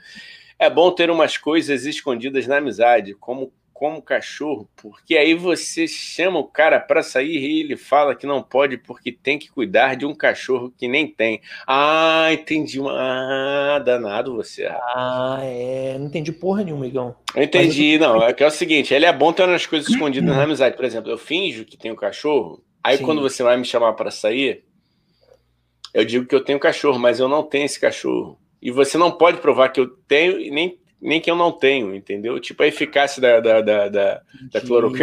É 0.58 0.70
bom 0.70 0.90
ter 0.92 1.10
umas 1.10 1.36
coisas 1.36 1.86
escondidas 1.86 2.48
na 2.48 2.58
amizade, 2.58 3.16
como 3.16 3.52
como 3.82 4.00
cachorro, 4.00 4.70
porque 4.76 5.18
aí 5.18 5.34
você 5.34 5.88
chama 5.88 6.38
o 6.38 6.44
cara 6.44 6.80
para 6.80 7.02
sair 7.02 7.40
e 7.40 7.62
ele 7.62 7.76
fala 7.76 8.14
que 8.14 8.28
não 8.28 8.44
pode 8.44 8.78
porque 8.78 9.12
tem 9.12 9.40
que 9.40 9.50
cuidar 9.50 9.96
de 9.96 10.06
um 10.06 10.14
cachorro 10.14 10.72
que 10.78 10.88
nem 10.88 11.08
tem. 11.08 11.42
Ah, 11.66 12.28
entendi. 12.32 12.80
Ah, 12.88 13.82
danado 13.84 14.36
você. 14.36 14.68
Ah, 14.68 15.40
é. 15.42 15.98
Não 15.98 16.06
entendi 16.06 16.32
porra 16.32 16.64
nenhuma, 16.64 16.86
Igão. 16.86 17.16
Eu 17.36 17.42
entendi, 17.42 17.94
eu... 17.94 18.02
não. 18.02 18.22
É 18.22 18.32
que 18.34 18.44
é 18.44 18.46
o 18.46 18.52
seguinte: 18.52 18.94
ele 18.94 19.08
é 19.08 19.12
bom 19.12 19.34
ter 19.34 19.50
umas 19.50 19.66
coisas 19.66 19.90
escondidas 19.90 20.30
na 20.30 20.44
amizade. 20.44 20.76
Por 20.76 20.86
exemplo, 20.86 21.10
eu 21.10 21.18
finjo 21.18 21.66
que 21.66 21.76
tenho 21.76 21.96
cachorro, 21.96 22.64
aí 22.84 22.98
Sim. 22.98 23.04
quando 23.04 23.20
você 23.20 23.42
vai 23.42 23.58
me 23.58 23.66
chamar 23.66 23.94
para 23.94 24.12
sair, 24.12 24.64
eu 25.92 26.06
digo 26.06 26.28
que 26.28 26.36
eu 26.36 26.44
tenho 26.44 26.60
cachorro, 26.60 27.00
mas 27.00 27.20
eu 27.20 27.28
não 27.28 27.42
tenho 27.42 27.66
esse 27.66 27.80
cachorro. 27.80 28.38
E 28.62 28.70
você 28.70 28.96
não 28.96 29.10
pode 29.10 29.40
provar 29.40 29.70
que 29.70 29.80
eu 29.80 29.88
tenho 29.88 30.40
e 30.40 30.52
nem 30.52 30.80
nem 31.02 31.20
que 31.20 31.32
eu 31.32 31.36
não 31.36 31.52
tenho, 31.52 31.96
entendeu? 31.96 32.40
Tipo 32.40 32.64
a 32.64 32.68
eficácia 32.68 33.22
da, 33.22 33.40
da, 33.40 33.62
da, 33.62 33.90
da, 33.90 34.22
da 34.52 34.62
chloroquine. 34.62 35.00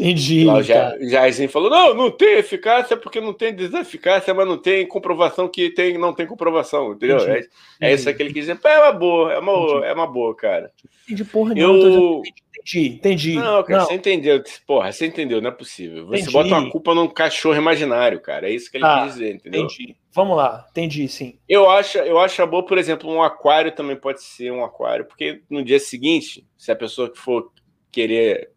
Entendi. 0.00 0.44
Lá 0.44 0.54
o 0.54 0.62
Ja- 0.62 0.96
Jairzinho 1.00 1.48
falou: 1.48 1.68
não, 1.70 1.94
não 1.94 2.10
tem 2.10 2.38
eficácia 2.38 2.96
porque 2.96 3.20
não 3.20 3.32
tem 3.32 3.54
deseficácia, 3.54 4.32
mas 4.32 4.46
não 4.48 4.56
tem 4.56 4.86
comprovação 4.86 5.46
que 5.48 5.70
tem, 5.70 5.98
não 5.98 6.12
tem 6.14 6.26
comprovação, 6.26 6.92
entendeu? 6.92 7.18
É, 7.18 7.22
Entendi. 7.38 7.48
é 7.80 7.92
isso 7.92 8.14
que 8.14 8.22
ele 8.22 8.32
quis 8.32 8.46
dizer. 8.46 8.58
É 8.64 8.78
uma 8.78 8.92
boa, 8.92 9.32
é 9.32 9.38
uma, 9.38 9.86
é 9.86 9.92
uma 9.92 10.06
boa, 10.06 10.34
cara. 10.34 10.72
Entendi 11.04 11.24
porra 11.24 11.54
Eu. 11.56 11.74
dizendo- 11.74 12.22
Entendi, 12.62 12.88
entendi. 12.88 13.34
Não, 13.36 13.62
cara, 13.62 13.78
Não, 13.80 13.86
você 13.86 13.94
entendeu. 13.94 14.42
Porra, 14.66 14.92
você 14.92 15.06
entendeu, 15.06 15.40
não 15.40 15.48
é 15.48 15.52
possível. 15.52 16.06
Você 16.08 16.16
Entendi. 16.16 16.32
bota 16.32 16.48
uma 16.48 16.70
culpa 16.70 16.94
num 16.94 17.08
cachorro 17.08 17.56
imaginário, 17.56 18.20
cara. 18.20 18.50
É 18.50 18.52
isso 18.52 18.70
que 18.70 18.76
ele 18.76 18.84
Ah, 18.84 19.02
quis 19.04 19.14
dizer, 19.14 19.34
entendeu? 19.36 19.64
entendi. 19.64 19.96
Vamos 20.12 20.36
lá, 20.36 20.66
entendi, 20.70 21.08
sim. 21.08 21.38
Eu 21.48 21.70
acho, 21.70 21.96
eu 21.98 22.18
acho 22.18 22.42
a 22.42 22.46
boa, 22.46 22.62
por 22.66 22.76
exemplo, 22.76 23.10
um 23.10 23.22
aquário 23.22 23.72
também 23.72 23.96
pode 23.96 24.22
ser 24.22 24.52
um 24.52 24.62
aquário, 24.62 25.06
porque 25.06 25.40
no 25.48 25.64
dia 25.64 25.78
seguinte, 25.78 26.44
se 26.58 26.70
a 26.70 26.76
pessoa 26.76 27.08
que 27.10 27.18
for 27.18 27.50
querer 27.90 28.50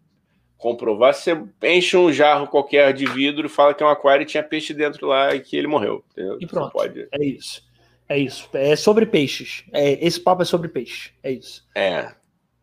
comprovar, 0.64 1.14
você 1.14 1.38
enche 1.62 1.98
um 1.98 2.12
jarro 2.12 2.48
qualquer 2.48 2.94
de 2.94 3.06
vidro 3.06 3.46
e 3.48 3.50
fala 3.50 3.74
que 3.74 3.84
é 3.84 3.86
um 3.86 3.90
aquário 3.90 4.24
e 4.24 4.26
tinha 4.26 4.42
peixe 4.42 4.74
dentro 4.74 5.06
lá 5.08 5.36
e 5.36 5.42
que 5.42 5.58
ele 5.58 5.68
morreu. 5.68 6.04
Entendeu? 6.12 6.38
E 6.40 6.46
Você 6.46 6.54
pronto. 6.54 6.72
pode. 6.72 7.08
É 7.12 7.24
isso. 7.26 7.62
É 8.08 8.18
isso. 8.18 8.50
É 8.54 8.76
sobre 8.76 9.06
peixes. 9.06 9.64
É, 9.74 10.06
esse 10.06 10.20
papo 10.20 10.42
é 10.42 10.46
sobre 10.46 10.70
peixe. 10.70 11.12
É 11.22 11.32
isso. 11.32 11.68
É. 11.76 12.14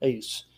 É 0.01 0.09
isso. 0.09 0.49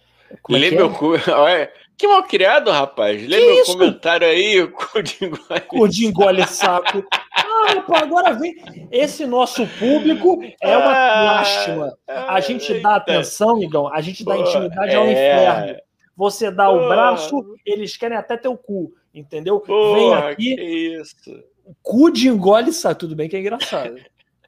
Como 0.40 0.57
é 0.57 0.61
Lê 0.61 0.70
que 0.70 0.76
meu 0.76 0.86
é? 0.86 0.95
cu. 0.95 1.12
Olha, 1.32 1.72
que 1.99 2.07
mal 2.07 2.22
criado, 2.22 2.70
rapaz. 2.70 3.20
Lê 3.26 3.38
Que 3.38 3.47
meu 3.47 3.62
isso? 3.62 3.72
comentário 3.72 4.26
aí, 4.26 4.66
cu 4.70 5.03
de 5.03 5.24
igual. 5.24 5.61
Curde 5.68 6.07
engole 6.07 6.47
saco. 6.47 7.05
Ah, 7.36 7.80
pô, 7.86 7.95
agora 7.97 8.32
vem. 8.32 8.55
Esse 8.90 9.26
nosso 9.26 9.66
público 9.78 10.40
é 10.61 10.76
uma 10.76 10.93
Ah, 10.93 11.24
lástima. 11.24 11.99
A 12.07 12.40
gente 12.40 12.80
dá 12.80 12.97
atenção, 12.97 13.57
Migão. 13.59 13.88
A 13.93 14.01
gente 14.01 14.24
dá 14.24 14.34
Pô, 14.34 14.43
intimidade 14.43 14.95
ao 14.95 15.05
é. 15.05 15.12
inferno. 15.12 15.80
Você 16.17 16.51
dá 16.51 16.71
o 16.71 16.79
Pô. 16.81 16.89
braço, 16.89 17.57
eles 17.65 17.97
querem 17.97 18.17
até 18.17 18.37
teu 18.37 18.57
cu. 18.57 18.93
Entendeu? 19.15 19.63
Vem 19.67 20.15
aqui, 20.15 20.57
que 20.57 20.63
isso. 21.01 21.45
cu 21.83 22.11
de 22.11 22.29
engole 22.29 22.73
saco. 22.73 23.01
Tudo 23.01 23.15
bem 23.17 23.29
que 23.29 23.37
é 23.37 23.41
engraçado. 23.41 23.97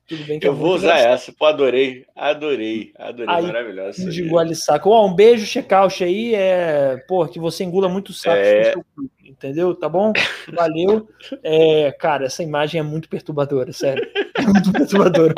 Tudo 0.06 0.22
bem 0.24 0.38
que 0.38 0.46
é 0.46 0.50
Eu 0.50 0.54
vou 0.54 0.68
muito 0.72 0.80
usar 0.80 0.88
engraçado. 0.98 1.12
essa. 1.14 1.32
Pô, 1.32 1.46
adorei. 1.46 2.04
Adorei. 2.14 2.92
Adorei. 2.98 3.34
Aí, 3.34 3.46
Maravilhosa. 3.46 4.02
Cu 4.04 4.10
de 4.10 4.22
engole 4.22 4.54
saco. 4.54 4.90
Ó, 4.90 5.06
um 5.06 5.14
beijo, 5.14 5.46
check-out 5.46 6.04
aí. 6.04 6.34
É, 6.34 6.96
pô, 7.08 7.26
que 7.26 7.38
você 7.38 7.64
engula 7.64 7.88
muito 7.88 8.12
saco 8.12 8.36
É. 8.36 8.72
seu 8.72 8.84
cu, 8.94 9.10
entendeu? 9.24 9.74
Tá 9.74 9.88
bom? 9.88 10.12
Valeu. 10.52 11.08
É, 11.42 11.90
cara, 11.92 12.26
essa 12.26 12.42
imagem 12.42 12.78
é 12.78 12.82
muito 12.82 13.08
perturbadora, 13.08 13.72
sério. 13.72 14.06
É 14.36 14.42
muito 14.42 14.70
perturbadora. 14.72 15.34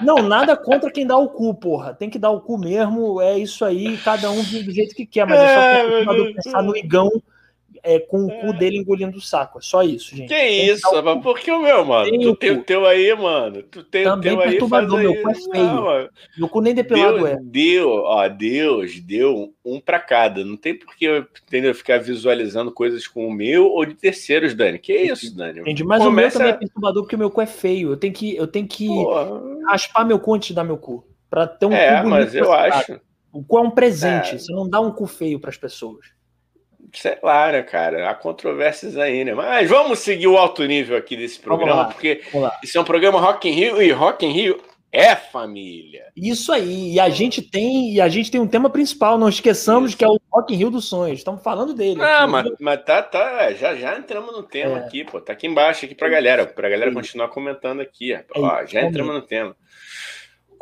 Não, 0.00 0.16
nada 0.16 0.56
contra 0.56 0.90
quem 0.90 1.06
dá 1.06 1.16
o 1.16 1.28
cu, 1.28 1.54
porra. 1.54 1.94
Tem 1.94 2.08
que 2.08 2.18
dar 2.18 2.30
o 2.30 2.40
cu 2.40 2.58
mesmo, 2.58 3.20
é 3.20 3.38
isso 3.38 3.64
aí, 3.64 3.96
cada 3.98 4.30
um 4.30 4.42
do 4.42 4.70
jeito 4.70 4.94
que 4.94 5.06
quer, 5.06 5.26
mas 5.26 5.38
é 5.38 6.04
só 6.04 6.12
meu 6.12 6.24
Deus. 6.24 6.34
pensar 6.34 6.62
no 6.62 6.76
igão 6.76 7.10
é, 7.82 7.98
com 7.98 8.24
o 8.26 8.40
cu 8.40 8.52
dele 8.52 8.78
engolindo 8.78 9.18
o 9.18 9.20
saco. 9.20 9.58
É 9.58 9.62
só 9.62 9.82
isso, 9.82 10.14
gente. 10.14 10.28
Que 10.28 10.34
Tem 10.34 10.66
que 10.66 10.72
isso, 10.72 10.88
o 10.88 10.94
rapaz? 10.94 11.20
Por 11.22 11.38
que 11.38 11.50
o 11.50 11.60
meu, 11.60 11.84
mano? 11.84 12.08
Tem 12.10 12.20
tu 12.20 12.30
o 12.30 12.36
tem 12.36 12.50
o 12.52 12.62
teu 12.62 12.86
aí, 12.86 13.14
mano. 13.16 13.62
Tu 13.64 13.82
tem 13.84 14.04
Também 14.04 14.32
o 14.34 14.36
teu 14.38 14.50
perturbador, 14.50 14.98
aí. 15.00 15.04
meu 15.06 15.22
cu 15.22 15.30
é 15.30 15.34
feio. 15.34 15.64
Não. 15.64 16.08
Meu 16.38 16.48
cu 16.48 16.60
nem 16.60 16.74
depilado 16.74 17.26
é. 17.26 17.36
Deus 17.36 17.42
deu, 17.50 17.88
ó, 17.90 18.28
Deus 18.28 19.00
deu 19.00 19.52
um 19.64 19.80
pra 19.80 19.98
cada. 19.98 20.44
Não 20.44 20.56
tem 20.56 20.78
por 20.78 20.94
que 20.96 21.04
eu 21.04 21.26
entendeu, 21.46 21.74
ficar 21.74 21.98
visualizando 22.00 22.70
coisas 22.70 23.06
com 23.06 23.26
o 23.26 23.32
meu 23.32 23.66
ou 23.66 23.84
de 23.84 23.94
terceiros, 23.94 24.54
Dani. 24.54 24.78
Que 24.78 24.96
isso, 24.96 25.34
Dani? 25.36 25.60
Entendi, 25.60 25.82
mas 25.84 26.00
o 26.02 26.04
Começa- 26.04 26.38
meu 26.38 26.46
também 26.46 26.54
é 26.54 26.58
perturbador 26.58 27.02
porque 27.02 27.16
o 27.16 27.18
meu 27.18 27.30
cu 27.30 27.40
é 27.40 27.46
feio. 27.46 27.90
Eu 27.90 27.96
tenho 27.96 28.12
que, 28.12 28.36
eu 28.36 28.46
tenho 28.46 28.66
que 28.68 28.86
Porra. 28.86 29.40
raspar 29.66 30.04
meu 30.04 30.18
cu 30.20 30.34
antes 30.34 30.48
de 30.48 30.54
dar 30.54 30.64
meu 30.64 30.76
cu. 30.78 31.04
Pra 31.28 31.46
ter 31.46 31.66
um 31.66 31.72
É, 31.72 32.02
cu 32.02 32.08
mas 32.08 32.26
bonito 32.30 32.44
eu 32.44 32.52
acho. 32.52 33.00
O 33.32 33.42
cu 33.42 33.58
é 33.58 33.60
um 33.62 33.70
presente. 33.70 34.34
É. 34.34 34.38
Você 34.38 34.52
não 34.52 34.68
dá 34.68 34.78
um 34.80 34.90
cu 34.92 35.06
feio 35.06 35.40
pras 35.40 35.56
pessoas. 35.56 36.06
Sei 36.92 37.16
lá, 37.22 37.50
né, 37.50 37.62
cara? 37.62 38.10
Há 38.10 38.14
controvérsias 38.14 38.96
aí, 38.96 39.24
né? 39.24 39.32
Mas 39.34 39.68
vamos 39.68 39.98
seguir 40.00 40.26
o 40.26 40.36
alto 40.36 40.62
nível 40.64 40.96
aqui 40.96 41.16
desse 41.16 41.40
programa, 41.40 41.86
porque 41.86 42.20
isso 42.62 42.76
é 42.76 42.80
um 42.80 42.84
programa 42.84 43.18
Rock 43.18 43.48
in 43.48 43.52
Rio 43.52 43.82
e 43.82 43.90
Rock 43.90 44.26
in 44.26 44.30
Rio 44.32 44.60
é 44.92 45.16
família. 45.16 46.04
Isso 46.14 46.52
aí. 46.52 46.92
E 46.92 47.00
a 47.00 47.08
gente 47.08 47.40
tem, 47.40 47.94
e 47.94 48.00
a 48.00 48.08
gente 48.10 48.30
tem 48.30 48.38
um 48.38 48.46
tema 48.46 48.68
principal. 48.68 49.16
Não 49.16 49.28
esqueçamos 49.30 49.90
Isso. 49.90 49.96
que 49.98 50.04
é 50.04 50.08
o 50.08 50.20
Rock 50.30 50.52
in 50.52 50.58
Rio 50.58 50.70
dos 50.70 50.86
Sonhos. 50.86 51.18
Estamos 51.18 51.42
falando 51.42 51.72
dele. 51.72 52.00
Ah, 52.02 52.24
aqui. 52.24 52.32
mas, 52.32 52.52
mas 52.60 52.84
tá, 52.84 53.02
tá, 53.02 53.54
já, 53.54 53.74
já 53.74 53.96
entramos 53.96 54.36
no 54.36 54.42
tema 54.42 54.76
É. 54.76 54.84
aqui, 54.84 55.02
pô. 55.02 55.18
Tá 55.18 55.32
aqui 55.32 55.46
embaixo 55.46 55.86
aqui 55.86 55.94
pra 55.94 56.10
galera, 56.10 56.44
pra 56.44 56.68
galera 56.68 56.90
É 56.90 56.94
continuar 56.94 57.28
comentando 57.28 57.80
aqui. 57.80 58.12
É 58.12 58.22
Ó, 58.36 58.66
já 58.66 58.82
entramos 58.82 59.14
no 59.14 59.22
tema. 59.22 59.56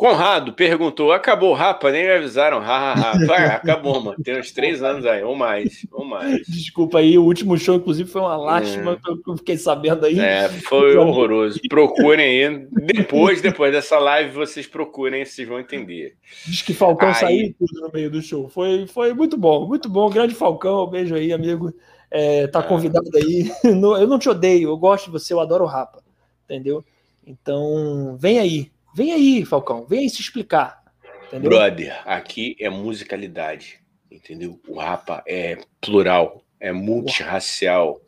Conrado 0.00 0.54
perguntou: 0.54 1.12
acabou 1.12 1.50
o 1.50 1.54
Rapa? 1.54 1.90
Nem 1.90 2.04
me 2.04 2.10
avisaram. 2.12 2.60
Ha, 2.70 2.92
ha, 2.94 3.10
ha. 3.12 3.26
Vai, 3.26 3.46
acabou, 3.46 4.00
mano. 4.00 4.16
Tem 4.22 4.38
uns 4.38 4.50
três 4.52 4.82
anos 4.82 5.04
aí, 5.04 5.22
ou 5.22 5.34
mais, 5.36 5.84
ou 5.92 6.04
mais. 6.04 6.46
Desculpa 6.46 7.00
aí, 7.00 7.18
o 7.18 7.24
último 7.24 7.58
show, 7.58 7.74
inclusive, 7.74 8.08
foi 8.08 8.22
uma 8.22 8.36
lástima, 8.36 8.96
que 8.96 9.30
eu 9.30 9.36
fiquei 9.36 9.58
sabendo 9.58 10.06
aí. 10.06 10.18
É, 10.18 10.48
foi 10.48 10.96
horroroso. 10.96 11.60
Procurem 11.68 12.48
aí. 12.48 12.66
Depois, 12.94 13.42
depois 13.42 13.72
dessa 13.72 13.98
live, 13.98 14.30
vocês 14.32 14.66
procurem, 14.66 15.24
vocês 15.24 15.46
vão 15.46 15.60
entender. 15.60 16.14
Diz 16.46 16.62
que 16.62 16.72
Falcão 16.72 17.08
Aí. 17.08 17.14
saiu 17.16 17.54
tudo 17.58 17.80
no 17.82 17.90
meio 17.92 18.10
do 18.10 18.22
show. 18.22 18.48
Foi, 18.48 18.86
foi 18.86 19.12
muito 19.12 19.36
bom, 19.36 19.66
muito 19.66 19.88
bom. 19.88 20.08
Grande 20.08 20.34
Falcão, 20.34 20.86
beijo 20.86 21.14
aí, 21.14 21.30
amigo. 21.32 21.74
É, 22.10 22.46
tá 22.46 22.60
Ah. 22.60 22.62
convidado 22.62 23.10
aí. 23.14 23.50
Eu 23.64 24.06
não 24.06 24.18
te 24.18 24.28
odeio, 24.30 24.70
eu 24.70 24.78
gosto 24.78 25.06
de 25.06 25.10
você, 25.10 25.34
eu 25.34 25.40
adoro 25.40 25.64
o 25.64 25.68
Rapa. 25.68 26.02
Entendeu? 26.44 26.82
Então, 27.26 28.16
vem 28.18 28.38
aí. 28.38 28.70
Vem 28.94 29.12
aí, 29.12 29.44
Falcão. 29.44 29.86
Vem 29.86 30.00
aí 30.00 30.10
se 30.10 30.20
explicar. 30.20 30.80
Entendeu? 31.28 31.50
Brother, 31.50 32.02
aqui 32.06 32.56
é 32.58 32.68
musicalidade, 32.68 33.78
entendeu? 34.10 34.60
O 34.68 34.78
Rapa 34.78 35.22
é 35.26 35.58
plural, 35.80 36.42
é 36.58 36.72
multirracial. 36.72 38.00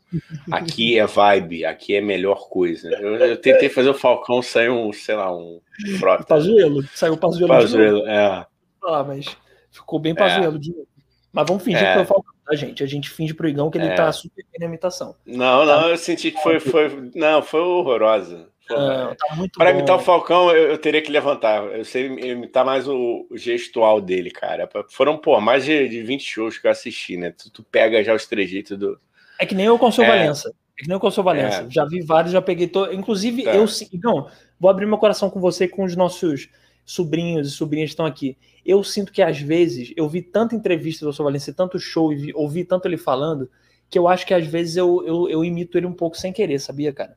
Aqui 0.51 0.99
é 0.99 1.07
vibe, 1.07 1.65
aqui 1.65 1.95
é 1.95 2.01
melhor 2.01 2.49
coisa. 2.51 2.91
Eu, 2.91 3.17
eu 3.17 3.37
tentei 3.41 3.69
fazer 3.71 3.89
o 3.89 3.95
Falcão 3.95 4.43
sair 4.43 4.69
um, 4.69 4.93
sei 4.93 5.15
lá, 5.15 5.35
um 5.35 5.61
frota. 5.99 6.25
Pazuelo. 6.25 6.83
Saiu 6.95 7.17
Pazuelo. 7.17 7.47
de 7.47 7.53
novo. 7.55 7.63
Pazuello, 7.63 8.07
é. 8.09 8.47
Ah, 8.85 9.05
mas 9.05 9.37
ficou 9.71 9.99
bem 9.99 10.15
Pazuelo 10.15 10.59
de 10.59 10.71
novo. 10.71 10.87
Mas 11.33 11.47
vamos 11.49 11.63
fingir 11.63 11.83
É. 11.83 11.87
que 11.87 11.95
foi 11.95 12.03
o 12.03 12.07
Falcão, 12.07 12.35
tá, 12.45 12.55
gente? 12.55 12.83
A 12.83 12.87
gente 12.87 13.09
finge 13.09 13.33
pro 13.33 13.49
Igão 13.49 13.71
que 13.71 13.79
ele 13.79 13.87
É. 13.87 13.95
tá 13.95 14.13
super 14.13 14.45
bem 14.51 14.61
na 14.61 14.67
imitação. 14.67 15.17
Não, 15.25 15.65
não, 15.65 15.89
eu 15.89 15.97
senti 15.97 16.31
que 16.31 16.43
foi, 16.43 16.61
foi, 16.61 17.11
não, 17.15 17.41
foi 17.41 17.61
horrorosa. 17.61 18.51
Ah, 18.71 19.15
tá 19.19 19.27
Para 19.57 19.71
imitar 19.73 19.97
o 19.97 20.01
Falcão, 20.01 20.51
eu, 20.51 20.71
eu 20.71 20.79
teria 20.79 21.03
que 21.03 21.11
levantar. 21.11 21.63
Eu 21.65 21.85
sei 21.85 22.07
imitar 22.07 22.65
mais 22.65 22.87
o, 22.89 23.27
o 23.31 23.37
gestual 23.37 24.01
dele, 24.01 24.31
cara. 24.31 24.69
Foram, 24.89 25.19
pô, 25.19 25.41
mais 25.41 25.65
de, 25.65 25.89
de 25.89 26.03
20 26.03 26.23
shows 26.25 26.59
que 26.59 26.67
eu 26.67 26.71
assisti, 26.71 27.17
né? 27.17 27.31
Tu, 27.33 27.51
tu 27.51 27.63
pega 27.63 28.03
já 28.03 28.15
os 28.15 28.27
trejeitos 28.27 28.79
do. 28.79 28.99
É 29.39 29.45
que 29.45 29.55
nem 29.55 29.67
eu 29.67 29.79
com 29.79 29.89
o 29.89 29.93
seu 29.93 30.05
É. 30.05 30.09
Valença. 30.09 30.49
É 30.79 30.83
que 30.83 30.89
nem 30.89 30.95
eu 30.95 31.01
com 31.01 31.09
o 31.09 31.13
seu 31.13 31.23
Valença. 31.23 31.63
É. 31.63 31.71
Já 31.71 31.85
vi 31.85 32.01
vários, 32.01 32.33
já 32.33 32.41
peguei 32.41 32.67
todo. 32.69 32.93
Inclusive, 32.95 33.43
Tá. 33.45 33.55
eu. 33.55 33.67
Não, 34.03 34.29
vou 34.59 34.71
abrir 34.71 34.87
meu 34.87 34.99
coração 34.99 35.29
com 35.29 35.41
você 35.41 35.65
e 35.65 35.69
com 35.69 35.85
os 35.85 35.95
nossos 35.97 36.49
sobrinhos 36.85 37.49
e 37.49 37.51
sobrinhas 37.51 37.91
que 37.91 37.93
estão 37.95 38.07
aqui. 38.07 38.37
Eu 38.65 38.83
sinto 38.85 39.13
que 39.13 39.23
às 39.23 39.39
vezes 39.41 39.93
eu 39.97 40.09
vi 40.09 40.23
tanta 40.23 40.55
entrevista 40.55 41.05
do 41.05 41.13
seu 41.13 41.25
Valença, 41.25 41.51
e 41.51 41.55
tanto 41.55 41.79
show 41.79 42.13
e 42.13 42.17
vi- 42.17 42.33
ouvi 42.35 42.65
tanto 42.65 42.87
ele 42.87 42.97
falando, 42.97 43.51
que 43.91 43.99
eu 43.99 44.09
acho 44.09 44.25
que 44.27 44.33
às 44.33 44.47
vezes 44.47 44.77
eu, 44.77 45.05
eu, 45.07 45.29
eu 45.29 45.45
imito 45.45 45.77
ele 45.77 45.87
um 45.87 45.93
pouco 45.93 46.17
sem 46.17 46.33
querer, 46.33 46.59
sabia, 46.59 46.93
cara? 46.93 47.17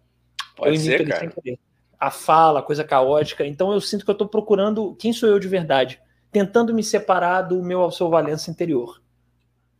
Eu 0.57 0.63
Pode 0.63 0.75
imito 0.75 0.83
ser, 0.85 1.01
ele 1.01 1.09
cara. 1.11 1.19
sem 1.19 1.29
querer. 1.29 1.59
A 1.99 2.11
fala, 2.11 2.59
a 2.59 2.63
coisa 2.63 2.83
caótica. 2.83 3.45
Então 3.45 3.71
eu 3.73 3.79
sinto 3.81 4.03
que 4.05 4.11
eu 4.11 4.15
tô 4.15 4.27
procurando 4.27 4.95
quem 4.99 5.11
sou 5.13 5.29
eu 5.29 5.39
de 5.39 5.47
verdade, 5.47 5.99
tentando 6.31 6.73
me 6.73 6.83
separar 6.83 7.41
do 7.43 7.61
meu 7.63 7.89
seu 7.91 8.09
Valença 8.09 8.51
interior. 8.51 9.01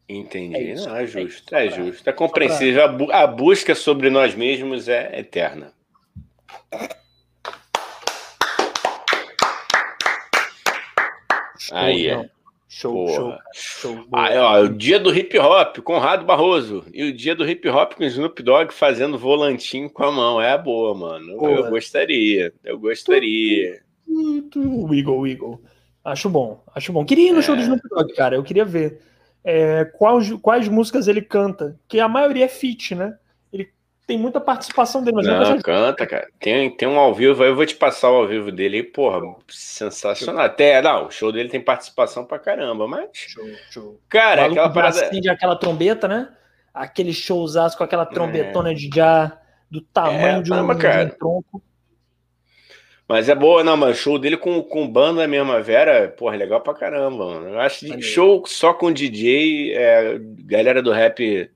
Entendi. 0.07 0.55
É 0.55 0.61
isso, 0.73 0.87
Não, 0.87 0.95
é 0.97 1.03
é 1.03 1.07
justo, 1.07 1.27
isso. 1.27 1.55
é 1.55 1.67
pra- 1.67 1.75
justo. 1.83 2.09
É 2.09 2.13
compreensível. 2.13 2.83
A, 2.83 2.87
bu- 2.87 3.11
a 3.11 3.25
busca 3.27 3.73
sobre 3.75 4.09
nós 4.09 4.35
mesmos 4.35 4.87
é 4.87 5.19
eterna. 5.19 5.73
Aí 11.71 12.07
é. 12.07 12.29
Show, 12.77 12.91
Porra. 12.91 13.39
show, 13.53 13.95
show. 13.95 14.05
Ah, 14.11 14.27
ó, 14.35 14.61
o 14.63 14.67
dia 14.67 14.99
do 14.99 15.15
hip 15.15 15.39
hop, 15.39 15.77
Conrado 15.77 16.25
Barroso. 16.25 16.83
E 16.93 17.05
o 17.05 17.13
dia 17.15 17.33
do 17.33 17.49
hip 17.49 17.65
hop 17.69 17.93
com 17.93 18.03
o 18.03 18.05
Snoop 18.05 18.43
Dogg 18.43 18.73
fazendo 18.73 19.17
volantinho 19.17 19.89
com 19.89 20.03
a 20.03 20.11
mão. 20.11 20.41
É 20.41 20.57
boa, 20.57 20.93
mano. 20.93 21.31
Eu- 21.41 21.69
gostaria. 21.69 22.53
Eu 22.65 22.77
gostaria. 22.77 23.81
O 24.09 24.93
Eagle. 24.93 25.61
Acho 26.03 26.29
bom, 26.29 26.61
acho 26.75 26.91
bom. 26.91 27.05
Queria 27.05 27.29
ir 27.29 27.31
no 27.33 27.39
É. 27.39 27.41
show 27.41 27.55
do 27.55 27.61
Snoop 27.61 27.81
Dogg, 27.89 28.13
cara. 28.13 28.35
Eu 28.35 28.43
queria 28.43 28.65
ver 28.65 28.99
é, 29.41 29.85
quais, 29.85 30.29
quais 30.41 30.67
músicas 30.67 31.07
ele 31.07 31.21
canta. 31.21 31.79
Que 31.87 32.01
a 32.01 32.09
maioria 32.09 32.43
é 32.43 32.49
feat, 32.49 32.93
né? 32.93 33.17
Tem 34.07 34.19
muita 34.19 34.39
participação 34.39 35.03
dele, 35.03 35.15
mas 35.17 35.25
Não, 35.25 35.39
nunca 35.51 35.63
canta, 35.63 36.05
cara. 36.05 36.27
Tem, 36.39 36.69
tem 36.69 36.87
um 36.87 36.99
ao 36.99 37.13
vivo 37.13 37.41
aí, 37.41 37.49
eu 37.49 37.55
vou 37.55 37.65
te 37.65 37.75
passar 37.75 38.11
o 38.11 38.15
ao 38.17 38.27
vivo 38.27 38.51
dele 38.51 38.77
aí, 38.77 38.83
porra, 38.83 39.19
sensacional. 39.49 40.45
Até, 40.45 40.79
não, 40.81 41.07
o 41.07 41.11
show 41.11 41.31
dele 41.31 41.49
tem 41.49 41.59
participação 41.59 42.23
pra 42.23 42.37
caramba, 42.37 42.87
mas, 42.87 43.09
Show, 43.13 43.43
show. 43.71 43.99
cara, 44.07 44.41
é 44.41 44.43
Maluco 44.43 44.59
aquela 44.59 44.73
parada. 44.73 45.05
acende 45.07 45.27
aquela 45.27 45.55
trombeta, 45.55 46.07
né? 46.07 46.29
Aquele 46.71 47.13
showzaço 47.13 47.75
com 47.77 47.83
aquela 47.83 48.05
trombetona 48.05 48.75
de 48.75 48.89
já 48.93 49.39
do 49.71 49.81
tamanho 49.81 50.37
É, 50.37 50.41
de, 50.41 50.53
um, 50.53 50.55
tama, 50.55 50.75
de 50.75 50.81
cara. 50.81 51.05
um 51.05 51.09
tronco. 51.09 51.63
Mas 53.07 53.29
é 53.29 53.35
boa, 53.35 53.63
não, 53.63 53.77
mas 53.77 53.97
show 53.97 54.17
dele 54.17 54.35
com, 54.35 54.61
com 54.63 54.87
banda 54.87 55.27
mesmo, 55.27 55.51
a 55.51 55.59
Vera, 55.61 56.09
porra, 56.09 56.35
legal 56.35 56.59
pra 56.61 56.73
caramba, 56.73 57.25
mano. 57.25 57.49
Eu 57.49 57.59
acho 57.59 57.85
que 57.85 58.01
show 58.01 58.43
só 58.47 58.73
com 58.73 58.91
DJ, 58.91 59.73
é, 59.75 60.17
galera 60.43 60.81
do 60.81 60.91
rap, 60.91 61.51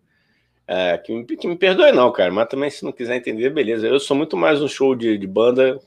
é, 0.72 1.00
que, 1.00 1.12
me, 1.12 1.26
que 1.26 1.48
me 1.48 1.56
perdoe 1.56 1.92
não, 1.92 2.12
cara, 2.12 2.32
mas 2.32 2.48
também 2.48 2.70
se 2.70 2.86
não 2.86 2.92
quiser 2.92 3.16
entender, 3.16 3.50
beleza. 3.50 3.88
Eu 3.88 4.00
sou 4.00 4.16
muito 4.16 4.38
mais 4.38 4.62
um 4.62 4.68
show 4.68 4.94
de, 4.94 5.18
de 5.18 5.26
banda 5.26 5.80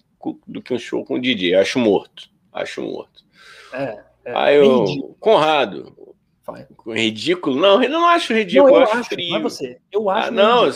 do 0.45 0.61
que 0.61 0.75
um 0.75 0.79
show 0.79 1.05
com 1.05 1.21
DJ, 1.21 1.55
acho 1.55 1.79
morto, 1.79 2.29
acho 2.53 2.83
morto. 2.83 3.23
É, 3.73 4.01
é 4.25 4.37
Aí 4.37 4.57
eu, 4.57 5.15
Conrado, 5.21 6.17
Vai. 6.45 6.67
ridículo? 6.85 7.61
Não, 7.61 7.81
eu 7.81 7.89
não 7.89 8.09
acho 8.09 8.35
ridículo, 8.35 8.73
não, 8.73 8.77
eu, 8.79 8.81
eu 8.81 8.89
acho, 8.89 8.99
acho 8.99 9.09
frio. 9.11 9.31
Não 9.31 9.37
é 9.37 9.41
você, 9.41 9.79
eu 9.93 10.11
acho. 10.11 10.29
Ah, 10.29 10.31
não, 10.33 10.73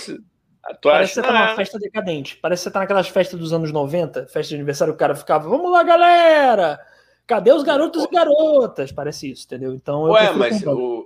Parece 0.81 1.15
que 1.15 1.15
você 1.15 1.23
tá 1.23 1.33
numa 1.33 1.51
é. 1.51 1.57
festa 1.57 1.79
decadente. 1.79 2.37
Parece 2.37 2.61
que 2.61 2.65
você 2.65 2.73
tá 2.73 2.79
naquelas 2.81 3.09
festas 3.09 3.41
dos 3.41 3.53
anos 3.53 3.73
90, 3.73 4.29
festa 4.29 4.51
de 4.51 4.55
aniversário, 4.55 4.95
o 4.95 4.97
cara 4.97 5.17
ficava, 5.17 5.49
vamos 5.49 5.73
lá, 5.73 5.83
galera! 5.83 6.79
Cadê 7.27 7.53
os 7.53 7.65
garotos 7.65 8.05
e 8.05 8.09
garotas? 8.09 8.93
Parece 8.93 9.33
isso, 9.33 9.47
entendeu? 9.47 9.75
Então 9.75 10.03
Ué, 10.05 10.31
mas 10.31 10.65
o, 10.65 11.05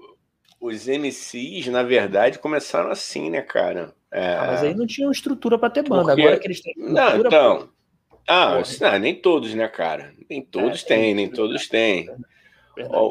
os 0.61 0.87
MCs, 0.87 1.69
na 1.69 1.83
verdade, 1.83 2.39
começaram 2.39 2.91
assim, 2.91 3.31
né, 3.31 3.41
cara? 3.41 3.95
É... 4.13 4.35
Ah, 4.35 4.47
mas 4.49 4.63
aí 4.63 4.75
não 4.75 4.87
tinham 4.87 5.11
estrutura 5.11 5.59
para 5.59 5.71
ter 5.71 5.83
banda. 5.83 6.09
Porque... 6.09 6.21
Agora 6.21 6.39
que 6.39 6.47
eles 6.47 6.61
têm. 6.61 6.75
Não, 6.77 7.17
então. 7.17 7.69
Ah, 8.29 8.63
não, 8.81 8.99
nem 8.99 9.15
todos, 9.15 9.55
né, 9.55 9.67
cara? 9.67 10.13
Nem 10.29 10.43
todos 10.43 10.85
é, 10.85 10.87
têm, 10.87 11.15
nem 11.15 11.29
todos 11.29 11.67
têm. 11.67 12.09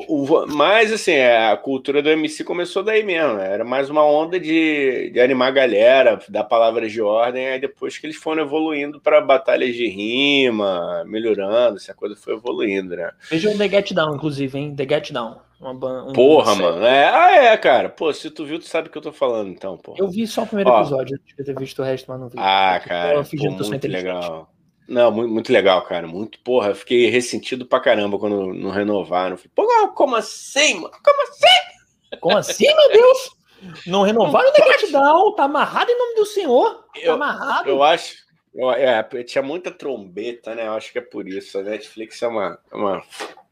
O, 0.07 0.47
mas, 0.47 0.91
assim, 0.91 1.11
é, 1.11 1.49
a 1.49 1.57
cultura 1.57 2.01
do 2.01 2.09
MC 2.09 2.43
começou 2.43 2.81
daí 2.81 3.03
mesmo. 3.03 3.35
Né? 3.35 3.53
Era 3.53 3.65
mais 3.65 3.89
uma 3.89 4.03
onda 4.03 4.39
de, 4.39 5.11
de 5.11 5.19
animar 5.19 5.49
a 5.49 5.51
galera, 5.51 6.19
dar 6.29 6.45
palavras 6.45 6.91
de 6.91 7.01
ordem. 7.01 7.47
Aí 7.49 7.59
depois 7.59 7.97
que 7.97 8.05
eles 8.07 8.15
foram 8.15 8.43
evoluindo 8.43 8.99
para 8.99 9.19
batalhas 9.21 9.75
de 9.75 9.87
rima, 9.87 11.03
melhorando, 11.05 11.77
essa 11.77 11.93
coisa 11.93 12.15
foi 12.15 12.35
evoluindo, 12.35 12.95
né? 12.95 13.11
Veja 13.29 13.49
o 13.49 13.57
The 13.57 13.69
Get 13.69 13.93
Down, 13.93 14.15
inclusive, 14.15 14.57
hein? 14.57 14.75
The 14.75 14.87
Get 14.87 15.11
Down. 15.11 15.37
Uma, 15.59 15.71
um 16.03 16.13
porra, 16.13 16.55
mano. 16.55 16.85
É, 16.85 17.09
ah, 17.09 17.31
é, 17.31 17.57
cara. 17.57 17.89
Pô, 17.89 18.13
se 18.13 18.31
tu 18.31 18.45
viu, 18.45 18.59
tu 18.59 18.65
sabe 18.65 18.87
o 18.87 18.91
que 18.91 18.97
eu 18.97 19.01
tô 19.01 19.11
falando, 19.11 19.49
então, 19.49 19.77
pô. 19.77 19.93
Eu 19.97 20.07
vi 20.07 20.25
só 20.25 20.43
o 20.43 20.47
primeiro 20.47 20.69
Ó, 20.69 20.79
episódio, 20.79 21.19
eu 21.37 21.45
ter 21.45 21.59
visto 21.59 21.79
o 21.81 21.85
resto, 21.85 22.05
mas 22.09 22.19
não 22.19 22.29
vi. 22.29 22.37
Ah, 22.39 22.79
cara. 22.83 23.15
Eu 23.15 23.23
pô, 23.25 23.67
muito 23.67 23.87
legal. 23.87 24.49
Não, 24.87 25.11
muito, 25.11 25.31
muito 25.31 25.53
legal, 25.53 25.81
cara. 25.83 26.07
Muito, 26.07 26.39
porra, 26.39 26.73
fiquei 26.73 27.09
ressentido 27.09 27.65
pra 27.65 27.81
caramba 27.81 28.17
quando 28.17 28.53
não 28.53 28.71
renovaram. 28.71 29.37
Falei, 29.37 29.51
porra, 29.53 29.89
como 29.89 30.15
assim, 30.15 30.75
mano? 30.75 30.91
Como 31.03 31.21
assim? 31.23 32.19
Como 32.21 32.37
assim, 32.37 32.65
meu 32.65 32.91
Deus? 32.91 33.39
Não 33.85 34.03
renovaram 34.03 34.49
o 34.49 34.53
Negatdown, 34.53 35.35
tá 35.35 35.43
amarrado 35.43 35.91
em 35.91 35.97
nome 35.97 36.15
do 36.15 36.25
senhor. 36.25 36.85
Tá 36.93 37.01
eu, 37.01 37.13
amarrado. 37.13 37.69
Eu 37.69 37.83
acho. 37.83 38.15
É, 38.55 39.23
tinha 39.23 39.43
muita 39.43 39.71
trombeta, 39.71 40.55
né? 40.55 40.67
Eu 40.67 40.73
acho 40.73 40.91
que 40.91 40.97
é 40.97 41.01
por 41.01 41.27
isso. 41.27 41.57
A 41.59 41.63
Netflix 41.63 42.21
é 42.21 42.27
uma, 42.27 42.59
uma 42.73 43.03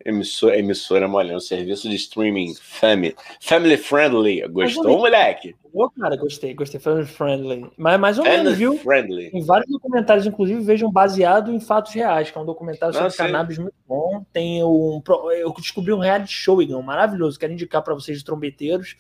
emissora, 0.03 0.57
emissora 0.57 1.09
olha, 1.09 1.35
um 1.35 1.39
serviço 1.39 1.87
de 1.87 1.95
streaming 1.95 2.55
family, 2.55 3.15
family 3.39 3.77
friendly. 3.77 4.47
Gostou, 4.47 4.97
moleque? 4.97 5.55
Ô, 5.71 5.89
cara, 5.89 6.15
gostei, 6.15 6.53
gostei. 6.53 6.79
Family 6.79 7.05
friendly. 7.05 7.71
Mas 7.77 7.99
mais 7.99 8.17
ou 8.17 8.25
menos, 8.25 8.57
viu? 8.57 8.77
Friendly. 8.79 9.29
Tem 9.29 9.43
vários 9.43 9.69
documentários, 9.69 10.25
inclusive, 10.25 10.61
vejam 10.61 10.91
baseado 10.91 11.53
em 11.53 11.59
fatos 11.59 11.93
reais, 11.93 12.31
que 12.31 12.37
é 12.37 12.41
um 12.41 12.45
documentário 12.45 12.95
sobre 12.95 13.09
Não, 13.09 13.15
cannabis 13.15 13.57
muito 13.59 13.75
bom. 13.87 14.25
Tem 14.33 14.63
um. 14.63 15.01
Eu 15.37 15.53
descobri 15.53 15.93
um 15.93 15.99
reality 15.99 16.33
show, 16.33 16.61
Igão, 16.61 16.81
maravilhoso. 16.81 17.37
Quero 17.37 17.53
indicar 17.53 17.83
para 17.83 17.93
vocês, 17.93 18.23
trombeteiros, 18.23 18.95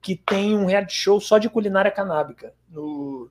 que 0.00 0.14
tem 0.14 0.56
um 0.56 0.66
reality 0.66 0.94
show 0.94 1.20
só 1.20 1.38
de 1.38 1.48
culinária 1.48 1.90
canábica 1.90 2.54
no, 2.70 3.28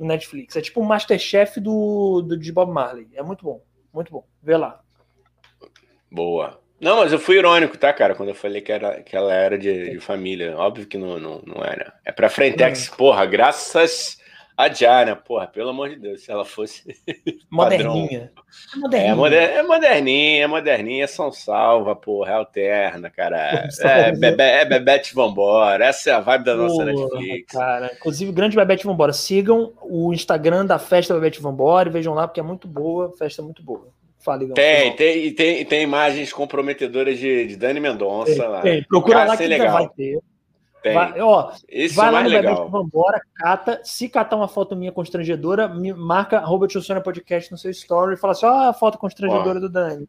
no 0.00 0.06
Netflix. 0.06 0.56
É 0.56 0.62
tipo 0.62 0.80
o 0.80 0.82
um 0.82 0.86
Masterchef 0.86 1.60
do, 1.60 2.22
do, 2.22 2.36
de 2.36 2.50
Bob 2.50 2.72
Marley. 2.72 3.06
É 3.14 3.22
muito 3.22 3.44
bom, 3.44 3.62
muito 3.92 4.10
bom. 4.10 4.24
Vê 4.42 4.56
lá. 4.56 4.80
Boa. 6.10 6.58
Não, 6.80 6.96
mas 6.96 7.12
eu 7.12 7.18
fui 7.18 7.36
irônico, 7.36 7.76
tá, 7.76 7.92
cara? 7.92 8.14
Quando 8.14 8.30
eu 8.30 8.34
falei 8.34 8.62
que, 8.62 8.72
era, 8.72 9.02
que 9.02 9.14
ela 9.14 9.34
era 9.34 9.58
de, 9.58 9.90
de 9.90 10.00
família. 10.00 10.56
Óbvio 10.56 10.86
que 10.86 10.96
não, 10.96 11.20
não, 11.20 11.42
não 11.46 11.62
era. 11.62 11.92
É 12.04 12.10
pra 12.10 12.30
Frentex, 12.30 12.88
hum. 12.88 12.96
porra, 12.96 13.26
graças 13.26 14.18
a 14.64 14.68
Diana, 14.68 15.16
porra, 15.16 15.46
pelo 15.46 15.70
amor 15.70 15.88
de 15.88 15.96
Deus, 15.96 16.22
se 16.22 16.30
ela 16.30 16.44
fosse. 16.44 16.96
Moderninha. 17.50 18.30
É 18.74 18.78
moderninha. 18.78 19.12
É, 19.12 19.14
moder, 19.14 19.42
é 19.42 19.62
moderninha, 19.62 20.44
é 20.44 20.46
moderninha, 20.46 21.04
é 21.04 21.06
São 21.06 21.32
Salva, 21.32 21.94
porra, 21.94 22.30
é 22.30 22.34
alterna, 22.34 23.10
cara. 23.10 23.68
É, 23.80 24.12
Bebe, 24.12 24.42
é 24.42 24.64
Bebete 24.64 25.14
Vambora. 25.14 25.84
Essa 25.84 26.10
é 26.10 26.12
a 26.12 26.20
vibe 26.20 26.44
da 26.44 26.56
nossa 26.56 26.74
porra, 26.74 26.86
Netflix. 26.86 27.52
Cara, 27.52 27.90
inclusive, 27.94 28.32
grande 28.32 28.56
Bebete 28.56 28.84
Vambora. 28.84 29.12
Sigam 29.12 29.72
o 29.82 30.12
Instagram 30.12 30.66
da 30.66 30.78
festa 30.78 31.14
Bebete 31.14 31.40
Vambora 31.40 31.88
e 31.88 31.92
vejam 31.92 32.14
lá, 32.14 32.26
porque 32.26 32.40
é 32.40 32.42
muito 32.42 32.66
boa, 32.66 33.12
festa 33.16 33.42
muito 33.42 33.62
boa. 33.62 33.88
Fale, 34.18 34.46
não, 34.46 34.54
tem, 34.54 34.94
tem, 34.94 35.32
tem, 35.32 35.64
tem 35.64 35.82
imagens 35.82 36.30
comprometedoras 36.30 37.18
de, 37.18 37.46
de 37.46 37.56
Dani 37.56 37.80
Mendonça 37.80 38.34
tem, 38.34 38.48
lá. 38.48 38.60
Tem. 38.60 38.82
Procura 38.84 39.24
lá 39.24 39.36
que 39.36 39.46
legal. 39.46 39.72
vai 39.72 39.88
ter. 39.88 40.18
Tem. 40.82 40.94
Vai, 40.94 41.20
ó, 41.20 41.52
Esse 41.68 41.94
vai 41.94 42.08
é 42.08 42.10
lá 42.10 42.22
no 42.22 42.28
legal. 42.28 42.68
Vambora, 42.70 43.20
cata. 43.34 43.80
Se 43.84 44.08
catar 44.08 44.36
uma 44.36 44.48
foto 44.48 44.74
minha 44.74 44.92
constrangedora, 44.92 45.68
me 45.68 45.92
marca 45.92 46.38
arroba 46.38 46.66
Podcast 47.04 47.50
no 47.50 47.58
seu 47.58 47.70
story 47.70 48.14
e 48.14 48.16
fala 48.16 48.32
assim: 48.32 48.46
ó, 48.46 48.68
a 48.68 48.72
foto 48.72 48.98
constrangedora 48.98 49.58
ó, 49.58 49.60
do 49.60 49.68
Dani. 49.68 50.08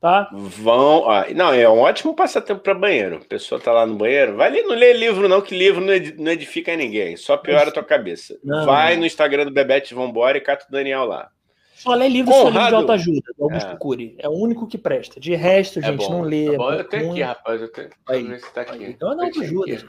Tá? 0.00 0.28
Vão. 0.32 1.02
Ó, 1.02 1.24
não, 1.34 1.52
é 1.52 1.68
um 1.68 1.80
ótimo 1.80 2.14
passatempo 2.14 2.60
para 2.60 2.74
banheiro. 2.74 3.16
A 3.16 3.28
pessoa 3.28 3.60
tá 3.60 3.72
lá 3.72 3.86
no 3.86 3.96
banheiro. 3.96 4.36
Vai 4.36 4.48
ali, 4.48 4.62
não 4.62 4.74
lê 4.74 4.92
livro, 4.92 5.28
não, 5.28 5.40
que 5.40 5.56
livro 5.56 5.84
não 5.84 6.32
edifica 6.32 6.76
ninguém. 6.76 7.16
Só 7.16 7.36
piora 7.36 7.68
a 7.68 7.72
tua 7.72 7.84
cabeça. 7.84 8.38
Não, 8.42 8.64
vai 8.64 8.94
não. 8.94 9.00
no 9.00 9.06
Instagram 9.06 9.44
do 9.44 9.50
Bebete 9.50 9.94
Vambora 9.94 10.38
e 10.38 10.40
cata 10.40 10.66
o 10.68 10.72
Daniel 10.72 11.04
lá. 11.04 11.30
Só 11.76 11.94
lê 11.94 12.08
livro 12.08 12.32
Conrado... 12.32 12.68
de 12.70 12.74
autoajuda, 12.74 13.32
do 13.36 13.44
Augusto 13.44 13.70
é. 13.70 13.76
Cury. 13.76 14.16
É 14.18 14.28
o 14.28 14.32
único 14.32 14.66
que 14.66 14.78
presta. 14.78 15.20
De 15.20 15.34
resto, 15.34 15.78
é 15.78 15.82
gente, 15.82 16.06
é 16.06 16.08
não 16.08 16.22
lê. 16.22 16.52
Tá 16.52 16.56
bom, 16.56 16.72
eu 16.72 16.84
tenho 16.88 17.10
aqui, 17.10 17.22
rapaz. 17.22 17.60
Eu 17.60 17.68
tenho 17.68 17.90
aí, 18.08 18.40
tá 18.54 18.60
aqui. 18.62 18.84
Então 18.84 19.12
é 19.12 19.26
autoajuda, 19.26 19.72
gente. 19.72 19.86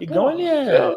Igão, 0.00 0.30
ele 0.30 0.46
é. 0.46 0.96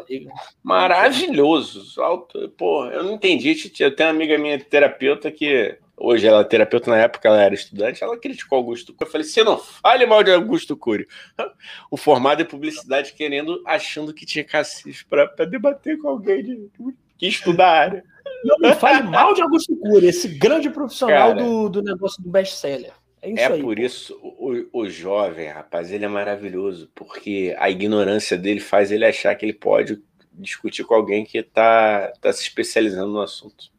maravilhoso. 0.62 2.00
Alto, 2.00 2.48
pô, 2.56 2.86
eu 2.86 3.04
não 3.04 3.14
entendi. 3.14 3.56
Eu 3.80 3.94
tenho 3.94 4.08
uma 4.08 4.14
amiga 4.14 4.38
minha 4.38 4.58
terapeuta 4.58 5.30
que. 5.30 5.76
Hoje 6.00 6.28
ela 6.28 6.42
é 6.42 6.44
terapeuta, 6.44 6.92
na 6.92 6.98
época 6.98 7.26
ela 7.26 7.42
era 7.42 7.52
estudante, 7.52 8.04
ela 8.04 8.16
criticou 8.16 8.58
Augusto 8.58 8.94
Cury. 8.94 9.04
Eu 9.04 9.10
falei, 9.10 9.26
você 9.26 9.42
não 9.42 9.58
fale 9.58 10.06
mal 10.06 10.22
de 10.22 10.30
Augusto 10.30 10.76
Cury. 10.76 11.08
O 11.90 11.96
formado 11.96 12.40
em 12.40 12.44
publicidade 12.44 13.14
querendo, 13.14 13.60
achando 13.66 14.14
que 14.14 14.24
tinha 14.24 14.44
cacife 14.44 15.04
para 15.06 15.44
debater 15.44 15.98
com 15.98 16.08
alguém 16.08 16.44
de, 16.44 16.70
que 17.18 17.26
estuda 17.26 17.64
a 17.64 17.80
área. 17.80 18.04
Não 18.44 18.58
me 18.60 18.72
fale 18.76 19.02
mal 19.02 19.34
de 19.34 19.42
Augusto 19.42 19.74
Cury, 19.76 20.06
esse 20.06 20.28
grande 20.28 20.70
profissional 20.70 21.34
Cara, 21.34 21.42
do, 21.42 21.68
do 21.68 21.82
negócio 21.82 22.22
do 22.22 22.30
best-seller. 22.30 22.92
É, 23.20 23.30
isso 23.30 23.40
é 23.40 23.46
aí, 23.46 23.62
por 23.62 23.76
pô. 23.76 23.82
isso 23.82 24.14
o, 24.22 24.80
o 24.80 24.88
jovem, 24.88 25.48
rapaz, 25.48 25.92
ele 25.92 26.04
é 26.04 26.08
maravilhoso, 26.08 26.90
porque 26.94 27.54
a 27.58 27.70
ignorância 27.70 28.36
dele 28.36 28.60
faz 28.60 28.90
ele 28.90 29.04
achar 29.04 29.34
que 29.34 29.44
ele 29.44 29.52
pode 29.52 30.00
discutir 30.32 30.84
com 30.84 30.94
alguém 30.94 31.24
que 31.24 31.38
está 31.38 32.12
tá 32.20 32.32
se 32.32 32.42
especializando 32.42 33.12
no 33.12 33.20
assunto. 33.20 33.70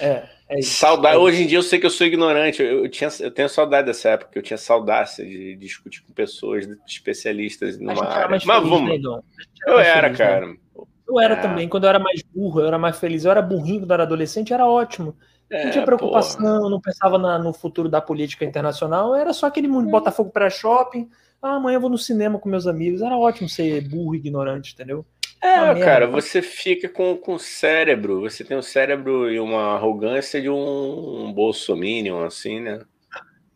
É, 0.00 0.24
é 0.48 0.58
isso. 0.58 0.74
Saudade, 0.74 1.16
é 1.16 1.18
hoje 1.18 1.42
em 1.42 1.46
dia 1.46 1.58
eu 1.58 1.62
sei 1.62 1.78
que 1.78 1.86
eu 1.86 1.90
sou 1.90 2.06
ignorante, 2.06 2.62
eu, 2.62 2.84
eu, 2.84 2.90
tinha, 2.90 3.10
eu 3.20 3.30
tenho 3.30 3.48
saudade 3.48 3.86
dessa 3.86 4.10
época, 4.10 4.30
eu 4.34 4.42
tinha 4.42 4.58
saudade 4.58 5.16
de, 5.16 5.54
de 5.54 5.56
discutir 5.56 6.02
com 6.02 6.12
pessoas 6.12 6.66
especialistas 6.86 7.78
numa 7.78 8.04
área. 8.04 8.28
Mas 8.28 8.44
vamos. 8.44 8.88
Né, 8.88 8.98
eu 9.66 9.78
era, 9.78 10.08
feliz, 10.08 10.18
né? 10.18 10.24
cara. 10.24 10.46
Né? 10.46 10.56
Eu 11.06 11.20
era 11.20 11.34
é. 11.34 11.40
também, 11.40 11.68
quando 11.68 11.84
eu 11.84 11.90
era 11.90 11.98
mais 11.98 12.22
burro, 12.22 12.60
eu 12.60 12.66
era 12.66 12.78
mais 12.78 12.98
feliz. 12.98 13.24
Eu 13.24 13.30
era 13.30 13.42
burrinho 13.42 13.80
quando 13.80 13.90
eu 13.90 13.94
era 13.94 14.02
adolescente, 14.04 14.52
era 14.52 14.66
ótimo. 14.66 15.16
É, 15.52 15.64
não 15.64 15.70
tinha 15.70 15.84
preocupação, 15.84 16.40
porra. 16.42 16.70
não 16.70 16.80
pensava 16.80 17.18
na, 17.18 17.38
no 17.38 17.52
futuro 17.52 17.88
da 17.88 18.00
política 18.00 18.42
internacional, 18.42 19.14
era 19.14 19.34
só 19.34 19.46
aquele 19.46 19.68
mundo 19.68 19.90
Botafogo 19.90 20.30
para 20.30 20.48
shopping. 20.48 21.10
Ah, 21.42 21.56
amanhã 21.56 21.76
eu 21.76 21.80
vou 21.80 21.90
no 21.90 21.98
cinema 21.98 22.38
com 22.38 22.48
meus 22.48 22.66
amigos. 22.66 23.02
Era 23.02 23.18
ótimo 23.18 23.48
ser 23.48 23.86
burro 23.86 24.14
e 24.14 24.18
ignorante, 24.18 24.72
entendeu? 24.72 25.04
É, 25.42 25.74
cara, 25.80 26.06
você 26.06 26.40
fica 26.40 26.88
com, 26.88 27.16
com 27.16 27.36
cérebro, 27.36 28.20
você 28.20 28.44
tem 28.44 28.56
um 28.56 28.62
cérebro 28.62 29.28
e 29.28 29.40
uma 29.40 29.74
arrogância 29.74 30.40
de 30.40 30.48
um, 30.48 31.26
um 31.26 31.32
bolsominion, 31.32 32.24
assim, 32.24 32.60
né? 32.60 32.80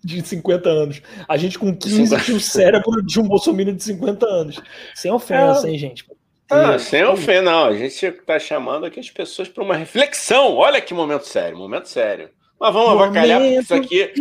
De 0.04 0.20
50 0.20 0.68
anos. 0.68 1.02
A 1.28 1.36
gente 1.36 1.58
com 1.58 1.74
15 1.74 2.24
tinha 2.24 2.36
o 2.36 2.40
cérebro 2.40 3.00
de 3.02 3.20
um 3.20 3.28
bolsominion 3.28 3.74
de 3.74 3.84
50 3.84 4.26
anos. 4.26 4.60
Sem 4.96 5.12
ofensa, 5.12 5.68
é. 5.68 5.70
hein, 5.70 5.78
gente? 5.78 6.04
Ah, 6.50 6.78
sem 6.78 7.04
ofender, 7.04 7.42
não. 7.42 7.66
A 7.66 7.74
gente 7.74 8.06
está 8.06 8.38
chamando 8.38 8.86
aqui 8.86 9.00
as 9.00 9.10
pessoas 9.10 9.48
para 9.48 9.64
uma 9.64 9.74
reflexão. 9.74 10.54
Olha 10.54 10.80
que 10.80 10.94
momento 10.94 11.26
sério, 11.26 11.58
momento 11.58 11.88
sério. 11.88 12.30
Mas 12.58 12.72
vamos 12.72 12.90
momento 12.90 13.04
avacalhar, 13.04 13.40
porque 13.40 13.58
isso 13.58 13.74
aqui, 13.74 14.12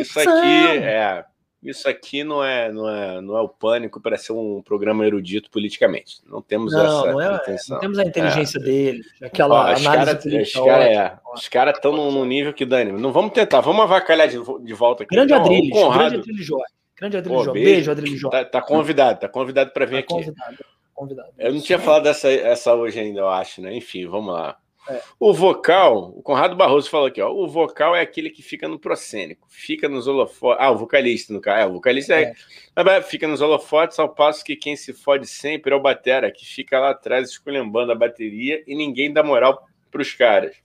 isso 0.00 0.20
aqui 0.20 0.78
é, 0.78 1.24
isso 1.62 1.88
aqui 1.88 2.24
não 2.24 2.44
é, 2.44 2.70
não 2.70 2.88
é, 2.88 3.20
não 3.20 3.36
é 3.36 3.40
o 3.40 3.48
pânico 3.48 4.00
para 4.00 4.16
ser 4.16 4.32
um 4.32 4.62
programa 4.62 5.06
erudito 5.06 5.50
politicamente. 5.50 6.18
Não 6.26 6.40
temos 6.40 6.72
não, 6.72 6.80
essa 6.80 7.12
não 7.12 7.20
é, 7.20 7.34
intenção. 7.36 7.74
Não 7.74 7.80
temos 7.80 7.98
a 7.98 8.04
inteligência 8.04 8.58
é. 8.58 8.62
dele, 8.62 9.02
aquela 9.22 9.54
Ó, 9.54 9.60
análise 9.60 10.42
Os 10.42 10.52
caras 10.52 10.86
é, 10.86 11.18
os 11.34 11.48
cara 11.48 11.70
estão 11.72 11.92
num 11.92 12.24
nível 12.24 12.52
que 12.52 12.64
Dani. 12.64 12.92
Não 12.92 13.12
vamos 13.12 13.32
tentar, 13.32 13.60
vamos 13.60 13.82
avacalhar 13.82 14.28
de, 14.28 14.38
de 14.38 14.74
volta 14.74 15.02
aqui. 15.02 15.14
Grande 15.14 15.32
então, 15.32 15.44
Adriles, 15.44 15.70
grande 15.70 16.16
Adriles 16.16 16.46
Jorge. 16.46 16.74
Grande 16.96 17.16
Adriles 17.16 17.44
Jorge. 17.44 17.64
Beijo, 17.64 17.90
Adriles 17.90 18.20
Jorge. 18.20 18.38
Tá, 18.38 18.44
tá, 18.44 18.62
convidado, 18.62 19.20
tá 19.20 19.28
convidado 19.28 19.70
para 19.72 19.84
vir 19.84 19.92
tá 19.92 19.98
aqui. 20.00 20.08
Convidado 20.08 20.56
convidado. 20.94 21.28
Eu 21.38 21.52
não 21.52 21.60
tinha 21.60 21.78
falado 21.78 22.04
dessa 22.04 22.30
essa 22.30 22.74
hoje 22.74 22.98
ainda, 23.00 23.20
eu 23.20 23.28
acho, 23.28 23.60
né? 23.60 23.74
Enfim, 23.74 24.06
vamos 24.06 24.32
lá. 24.32 24.58
É. 24.88 25.00
O 25.18 25.32
vocal, 25.32 26.12
o 26.14 26.22
Conrado 26.22 26.54
Barroso 26.54 26.90
falou 26.90 27.06
aqui, 27.06 27.20
ó. 27.20 27.32
O 27.32 27.48
vocal 27.48 27.96
é 27.96 28.02
aquele 28.02 28.28
que 28.28 28.42
fica 28.42 28.68
no 28.68 28.78
proscênico, 28.78 29.46
fica 29.48 29.88
nos 29.88 30.06
holofotes. 30.06 30.62
Ah, 30.62 30.70
o 30.70 30.76
vocalista, 30.76 31.32
no 31.32 31.40
caso. 31.40 31.60
É, 31.60 31.66
o 31.66 31.72
vocalista 31.72 32.14
é. 32.14 32.34
é. 32.76 33.02
fica 33.02 33.26
nos 33.26 33.40
holofotes, 33.40 33.98
ao 33.98 34.10
passo 34.10 34.44
que 34.44 34.56
quem 34.56 34.76
se 34.76 34.92
fode 34.92 35.26
sempre 35.26 35.72
é 35.72 35.76
o 35.76 35.80
Batera, 35.80 36.30
que 36.30 36.44
fica 36.44 36.78
lá 36.78 36.90
atrás 36.90 37.30
esculhambando 37.30 37.92
a 37.92 37.94
bateria 37.94 38.62
e 38.66 38.74
ninguém 38.74 39.12
dá 39.12 39.22
moral 39.22 39.66
pros 39.90 40.12
caras. 40.12 40.63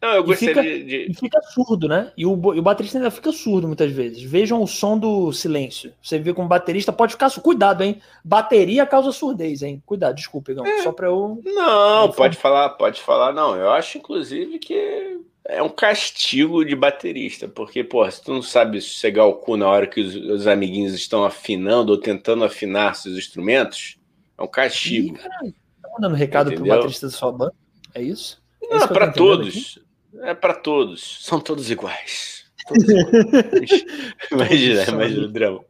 Não, 0.00 0.14
eu 0.14 0.32
e 0.32 0.36
fica, 0.36 0.62
de. 0.62 1.06
E 1.10 1.14
fica 1.14 1.40
surdo, 1.42 1.88
né? 1.88 2.12
E 2.16 2.24
o, 2.24 2.54
e 2.54 2.58
o 2.58 2.62
baterista 2.62 2.98
ainda 2.98 3.10
fica 3.10 3.32
surdo 3.32 3.66
muitas 3.66 3.90
vezes. 3.90 4.22
Vejam 4.22 4.62
o 4.62 4.66
som 4.66 4.98
do 4.98 5.32
silêncio. 5.32 5.92
Você 6.02 6.18
vê 6.18 6.32
como 6.32 6.48
baterista 6.48 6.92
pode 6.92 7.12
ficar. 7.12 7.30
Cuidado, 7.40 7.82
hein? 7.82 8.00
Bateria 8.24 8.86
causa 8.86 9.10
surdez, 9.10 9.62
hein? 9.62 9.82
Cuidado, 9.84 10.14
desculpa, 10.14 10.52
Igão. 10.52 10.66
É. 10.66 10.82
Só 10.82 10.92
pra 10.92 11.08
eu. 11.08 11.40
Não, 11.44 12.12
pode 12.12 12.36
falar, 12.36 12.70
pode 12.70 13.00
falar, 13.00 13.32
não. 13.32 13.56
Eu 13.56 13.70
acho, 13.70 13.98
inclusive, 13.98 14.58
que 14.58 15.20
é 15.46 15.62
um 15.62 15.68
castigo 15.68 16.64
de 16.64 16.74
baterista, 16.74 17.46
porque, 17.46 17.84
pô, 17.84 18.08
se 18.10 18.22
tu 18.22 18.32
não 18.32 18.42
sabe 18.42 18.80
cegar 18.80 19.26
o 19.26 19.34
cu 19.34 19.56
na 19.56 19.68
hora 19.68 19.86
que 19.86 20.00
os, 20.00 20.14
os 20.14 20.46
amiguinhos 20.46 20.94
estão 20.94 21.24
afinando 21.24 21.92
ou 21.92 21.98
tentando 21.98 22.44
afinar 22.44 22.94
seus 22.94 23.16
instrumentos, 23.16 23.98
é 24.38 24.42
um 24.42 24.48
castigo. 24.48 25.16
Ih, 25.16 25.18
caralho. 25.18 25.54
Tá 25.82 25.88
mandando 25.94 26.14
recado 26.14 26.52
Entendeu? 26.52 26.66
pro 26.66 26.76
baterista 26.76 27.06
da 27.06 27.12
sua 27.12 27.32
banda? 27.32 27.54
É 27.94 28.02
isso? 28.02 28.42
Não, 28.78 28.84
é 28.84 28.88
para 28.88 29.12
todos. 29.12 29.78
Aqui? 30.12 30.28
É 30.28 30.34
para 30.34 30.54
todos. 30.54 31.24
São 31.24 31.40
todos 31.40 31.70
iguais. 31.70 32.44
Todos 32.68 32.84
iguais. 32.88 33.84
imagina, 34.30 34.84
imagina 34.84 35.24
o 35.24 35.28
drama. 35.28 35.64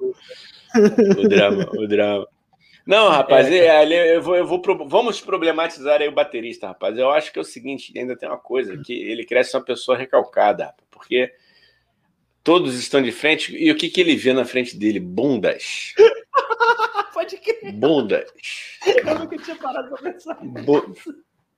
O 1.18 1.28
drama, 1.28 1.70
o 1.72 1.86
drama. 1.86 2.28
Não, 2.86 3.08
rapaz, 3.08 3.50
é, 3.50 3.66
é 3.66 4.16
eu 4.16 4.20
vou, 4.20 4.36
eu 4.36 4.46
vou, 4.46 4.60
vamos 4.86 5.20
problematizar 5.20 6.02
aí 6.02 6.08
o 6.08 6.12
baterista, 6.12 6.68
rapaz. 6.68 6.98
Eu 6.98 7.10
acho 7.10 7.32
que 7.32 7.38
é 7.38 7.42
o 7.42 7.44
seguinte, 7.44 7.98
ainda 7.98 8.16
tem 8.16 8.28
uma 8.28 8.38
coisa, 8.38 8.76
que 8.76 8.92
ele 8.92 9.24
cresce 9.24 9.56
uma 9.56 9.64
pessoa 9.64 9.96
recalcada, 9.96 10.74
porque 10.90 11.32
todos 12.42 12.74
estão 12.74 13.00
de 13.00 13.10
frente, 13.10 13.56
e 13.56 13.70
o 13.70 13.76
que, 13.76 13.88
que 13.88 14.00
ele 14.00 14.16
vê 14.16 14.34
na 14.34 14.44
frente 14.44 14.76
dele? 14.76 15.00
Bundas. 15.00 15.94
Pode 17.14 17.38
crer. 17.38 17.72
Bundas. 17.72 18.30
Eu 18.86 19.18
nunca 19.18 19.38
tinha 19.38 19.56
parado 19.56 19.88
pra 19.88 20.12
pensar. 20.12 20.36
Bu... 20.42 20.94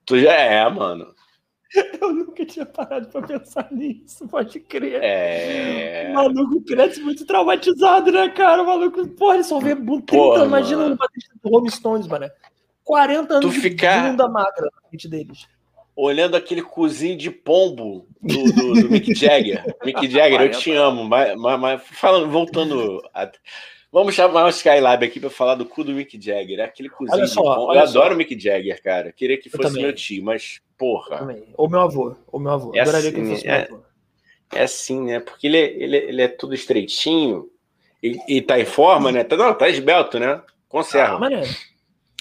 Tu 0.05 0.19
já 0.21 0.31
é, 0.31 0.69
mano. 0.69 1.13
Eu 2.01 2.13
nunca 2.13 2.45
tinha 2.45 2.65
parado 2.65 3.07
pra 3.09 3.21
pensar 3.21 3.67
nisso, 3.71 4.27
pode 4.27 4.59
crer. 4.59 5.01
É. 5.03 6.09
O 6.09 6.13
maluco 6.13 6.61
cresce 6.61 7.01
muito 7.01 7.25
traumatizado, 7.25 8.11
né, 8.11 8.29
cara? 8.29 8.63
O 8.63 8.65
maluco, 8.65 9.07
porra, 9.09 9.35
ele 9.35 9.43
só 9.43 9.59
vê 9.59 9.75
30, 9.75 10.01
porra, 10.03 10.45
imagina 10.45 10.85
um 10.85 10.95
baterista 10.95 11.33
do 11.43 11.49
Rolling 11.49 11.69
Stones, 11.69 12.07
mano. 12.07 12.29
40 12.83 13.33
anos 13.33 13.53
tu 13.53 13.61
ficar... 13.61 14.01
de 14.01 14.09
bunda 14.11 14.29
magra 14.29 14.69
na 14.73 14.89
frente 14.89 15.09
deles. 15.09 15.45
Olhando 15.95 16.37
aquele 16.37 16.61
cozinho 16.61 17.17
de 17.17 17.29
pombo 17.29 18.07
do, 18.21 18.43
do, 18.53 18.73
do 18.81 18.89
Mick 18.89 19.13
Jagger. 19.15 19.75
Mick 19.83 20.07
Jagger, 20.09 20.41
eu 20.41 20.51
te 20.51 20.71
amo, 20.71 21.03
mas, 21.03 21.35
mas, 21.35 21.59
mas 21.59 21.81
falando, 21.83 22.29
voltando. 22.29 23.01
A... 23.13 23.29
Vamos 23.91 24.13
chamar 24.13 24.45
o 24.45 24.49
Skylab 24.49 25.03
aqui 25.03 25.19
para 25.19 25.29
falar 25.29 25.55
do 25.55 25.65
cu 25.65 25.83
do 25.83 25.93
Mick 25.93 26.23
Jagger. 26.23 26.63
Aquele 26.63 26.87
cozinho 26.87 27.17
olha 27.17 27.27
só, 27.27 27.41
de 27.41 27.55
pombo. 27.55 27.73
Eu 27.73 27.79
adoro 27.79 28.13
o 28.13 28.17
Mick 28.17 28.39
Jagger, 28.39 28.81
cara. 28.81 29.11
Queria 29.11 29.37
que 29.37 29.49
fosse 29.49 29.73
meu 29.73 29.91
tio, 29.91 30.23
mas 30.23 30.61
porra. 30.77 31.27
Ou 31.55 31.69
meu 31.69 31.81
avô, 31.81 32.15
ou 32.31 32.39
meu 32.39 32.51
avô. 32.51 32.71
É 32.75 32.81
Adoraria 32.81 33.09
assim, 33.09 33.21
que 33.21 33.29
fosse 33.29 33.47
é, 33.47 33.67
meu 33.67 33.77
avô. 33.77 33.85
É 34.53 34.63
assim, 34.63 35.01
né? 35.03 35.19
Porque 35.19 35.47
ele, 35.47 35.57
ele, 35.57 35.97
ele 35.97 36.21
é 36.21 36.27
tudo 36.27 36.53
estreitinho 36.53 37.49
e, 38.01 38.19
e 38.27 38.41
tá 38.41 38.59
em 38.59 38.65
forma, 38.65 39.11
né? 39.11 39.23
Tá, 39.23 39.35
não, 39.35 39.53
tá 39.53 39.67
esbelto, 39.69 40.19
né? 40.19 40.41
Conserva. 40.69 41.15
Ah, 41.15 41.19
maneiro. 41.19 41.49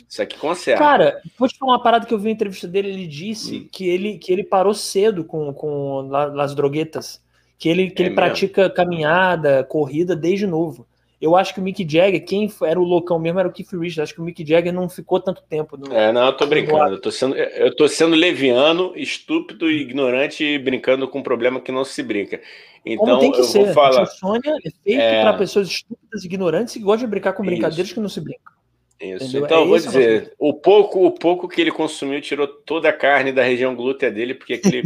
Isso 0.08 0.22
aqui 0.22 0.38
conserva. 0.38 0.78
Cara, 0.78 1.20
vou 1.38 1.48
te 1.48 1.58
falar 1.58 1.72
uma 1.72 1.82
parada 1.82 2.06
que 2.06 2.14
eu 2.14 2.18
vi 2.18 2.26
na 2.26 2.30
entrevista 2.30 2.66
dele. 2.68 2.88
Ele 2.88 3.06
disse 3.06 3.58
hum. 3.58 3.68
que, 3.70 3.88
ele, 3.88 4.18
que 4.18 4.32
ele 4.32 4.44
parou 4.44 4.74
cedo 4.74 5.24
com, 5.24 5.52
com 5.52 6.10
as 6.40 6.54
droguetas. 6.54 7.22
Que 7.58 7.68
ele, 7.68 7.90
que 7.90 8.02
é 8.02 8.06
ele 8.06 8.14
pratica 8.14 8.68
caminhada, 8.68 9.64
corrida 9.64 10.14
desde 10.14 10.46
novo. 10.46 10.86
Eu 11.20 11.34
acho 11.34 11.54
que 11.54 11.60
o 11.60 11.62
Mick 11.62 11.86
Jagger, 11.88 12.24
quem 12.24 12.52
era 12.62 12.78
o 12.78 12.84
loucão 12.84 13.18
mesmo 13.18 13.38
era 13.38 13.48
o 13.48 13.52
Keith 13.52 13.72
Richards. 13.72 13.98
Acho 14.00 14.14
que 14.14 14.20
o 14.20 14.24
Mick 14.24 14.46
Jagger 14.46 14.72
não 14.72 14.86
ficou 14.86 15.18
tanto 15.18 15.42
tempo. 15.48 15.76
No, 15.76 15.92
é, 15.92 16.12
não, 16.12 16.26
eu 16.26 16.32
tô 16.36 16.46
brincando. 16.46 16.94
Eu 16.94 17.00
tô, 17.00 17.10
sendo, 17.10 17.34
eu 17.34 17.74
tô 17.74 17.88
sendo 17.88 18.14
leviano, 18.14 18.92
estúpido 18.94 19.70
e 19.70 19.80
ignorante 19.80 20.44
e 20.44 20.58
brincando 20.58 21.08
com 21.08 21.20
um 21.20 21.22
problema 21.22 21.58
que 21.58 21.72
não 21.72 21.84
se 21.84 22.02
brinca. 22.02 22.40
Então, 22.84 23.06
Como 23.06 23.18
tem 23.18 23.32
que 23.32 23.40
eu 23.40 23.44
ser. 23.44 23.64
vou 23.64 23.72
falar. 23.72 24.02
A 24.02 24.06
Sônia 24.06 24.56
é 24.64 24.70
feito 24.84 25.00
é... 25.00 25.22
para 25.22 25.38
pessoas 25.38 25.68
estúpidas 25.68 26.22
e 26.22 26.26
ignorantes 26.26 26.74
que 26.74 26.80
gostam 26.80 27.06
de 27.06 27.10
brincar 27.10 27.32
com 27.32 27.44
brincadeiras 27.44 27.86
Isso. 27.86 27.94
que 27.94 28.00
não 28.00 28.08
se 28.10 28.20
brincam. 28.20 28.52
Isso. 29.00 29.24
Entendeu? 29.24 29.44
Então, 29.44 29.58
é 29.58 29.62
eu 29.62 29.68
vou 29.68 29.78
dizer, 29.78 30.34
o 30.38 30.54
pouco, 30.54 31.06
o 31.06 31.10
pouco 31.10 31.48
que 31.48 31.60
ele 31.60 31.72
consumiu 31.72 32.20
tirou 32.20 32.46
toda 32.46 32.90
a 32.90 32.92
carne 32.92 33.32
da 33.32 33.42
região 33.42 33.74
glútea 33.74 34.10
dele, 34.10 34.34
porque 34.34 34.54
aquele 34.54 34.82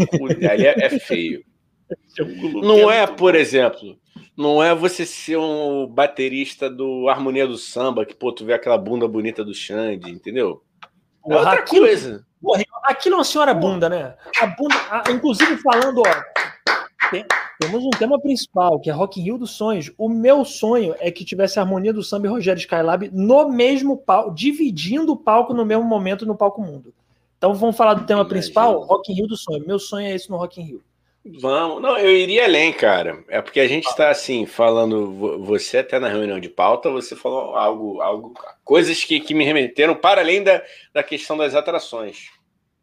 ali 0.48 0.66
é, 0.66 0.74
é 0.78 0.98
feio. 0.98 1.44
Não 2.62 2.90
é, 2.90 3.04
por 3.06 3.34
exemplo, 3.34 3.98
não 4.36 4.62
é 4.62 4.74
você 4.74 5.04
ser 5.04 5.36
um 5.36 5.86
baterista 5.86 6.70
do 6.70 7.08
Harmonia 7.08 7.46
do 7.46 7.58
Samba, 7.58 8.06
que, 8.06 8.14
pô, 8.14 8.32
tu 8.32 8.44
vê 8.44 8.54
aquela 8.54 8.78
bunda 8.78 9.06
bonita 9.06 9.44
do 9.44 9.54
Xande, 9.54 10.10
entendeu? 10.10 10.62
É 11.28 11.34
outra 11.34 11.52
aquilo, 11.52 11.86
coisa. 11.86 12.24
Porra, 12.40 12.62
aquilo 12.84 13.16
é 13.16 13.18
uma 13.18 13.24
senhora 13.24 13.52
bunda, 13.52 13.88
né? 13.88 14.14
A 14.40 14.46
bunda, 14.46 14.74
a, 14.90 15.10
inclusive 15.10 15.58
falando, 15.58 16.00
ó, 16.00 17.10
tem, 17.10 17.26
temos 17.60 17.84
um 17.84 17.90
tema 17.90 18.18
principal, 18.18 18.80
que 18.80 18.88
é 18.88 18.92
Rock 18.92 19.20
in 19.20 19.24
Rio 19.24 19.38
dos 19.38 19.50
sonhos. 19.50 19.92
O 19.98 20.08
meu 20.08 20.44
sonho 20.44 20.94
é 20.98 21.10
que 21.10 21.24
tivesse 21.24 21.58
a 21.58 21.62
Harmonia 21.62 21.92
do 21.92 22.02
Samba 22.02 22.26
e 22.26 22.30
Rogério 22.30 22.60
Skylab 22.60 23.10
no 23.12 23.48
mesmo 23.50 23.98
palco, 23.98 24.34
dividindo 24.34 25.12
o 25.12 25.16
palco 25.16 25.52
no 25.52 25.66
mesmo 25.66 25.84
momento 25.84 26.24
no 26.24 26.36
palco 26.36 26.62
mundo. 26.62 26.94
Então 27.36 27.52
vamos 27.52 27.76
falar 27.76 27.94
do 27.94 28.06
tema 28.06 28.20
Imagina. 28.20 28.28
principal, 28.28 28.80
Rock 28.82 29.12
in 29.12 29.16
Rio 29.16 29.26
dos 29.26 29.42
sonhos. 29.42 29.66
Meu 29.66 29.78
sonho 29.78 30.06
é 30.06 30.14
esse 30.14 30.30
no 30.30 30.36
Rock 30.36 30.60
in 30.60 30.64
Rio. 30.64 30.82
Vamos. 31.24 31.82
Não, 31.82 31.98
eu 31.98 32.10
iria 32.10 32.44
além, 32.44 32.72
cara. 32.72 33.22
É 33.28 33.42
porque 33.42 33.60
a 33.60 33.68
gente 33.68 33.86
está 33.86 34.08
assim, 34.08 34.46
falando. 34.46 35.38
Você 35.44 35.78
até 35.78 35.98
na 35.98 36.08
reunião 36.08 36.40
de 36.40 36.48
pauta, 36.48 36.90
você 36.90 37.14
falou 37.14 37.56
algo, 37.56 38.00
algo 38.00 38.34
coisas 38.64 39.04
que, 39.04 39.20
que 39.20 39.34
me 39.34 39.44
remeteram 39.44 39.94
para 39.94 40.22
além 40.22 40.42
da, 40.42 40.62
da 40.94 41.02
questão 41.02 41.36
das 41.36 41.54
atrações. 41.54 42.30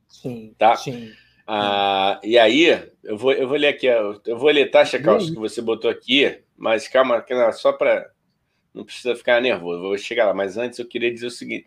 Sim. 0.08 0.54
Tá? 0.58 0.76
Sim. 0.76 1.12
Ah, 1.48 2.20
e 2.24 2.38
aí, 2.38 2.66
eu 3.04 3.18
vou, 3.18 3.32
eu 3.32 3.48
vou 3.48 3.58
ler 3.58 3.70
aqui, 3.70 3.88
eu 3.88 4.38
vou 4.38 4.50
ler, 4.50 4.70
tá, 4.70 4.84
Checalço, 4.84 5.34
que 5.34 5.40
você 5.40 5.62
botou 5.62 5.90
aqui, 5.90 6.44
mas 6.58 6.88
calma, 6.88 7.26
só 7.54 7.72
para. 7.72 8.12
Não 8.74 8.84
precisa 8.84 9.16
ficar 9.16 9.42
nervoso, 9.42 9.82
vou 9.82 9.98
chegar 9.98 10.26
lá. 10.28 10.34
Mas 10.34 10.58
antes 10.58 10.78
eu 10.78 10.86
queria 10.86 11.12
dizer 11.12 11.28
o 11.28 11.32
seguinte: 11.32 11.66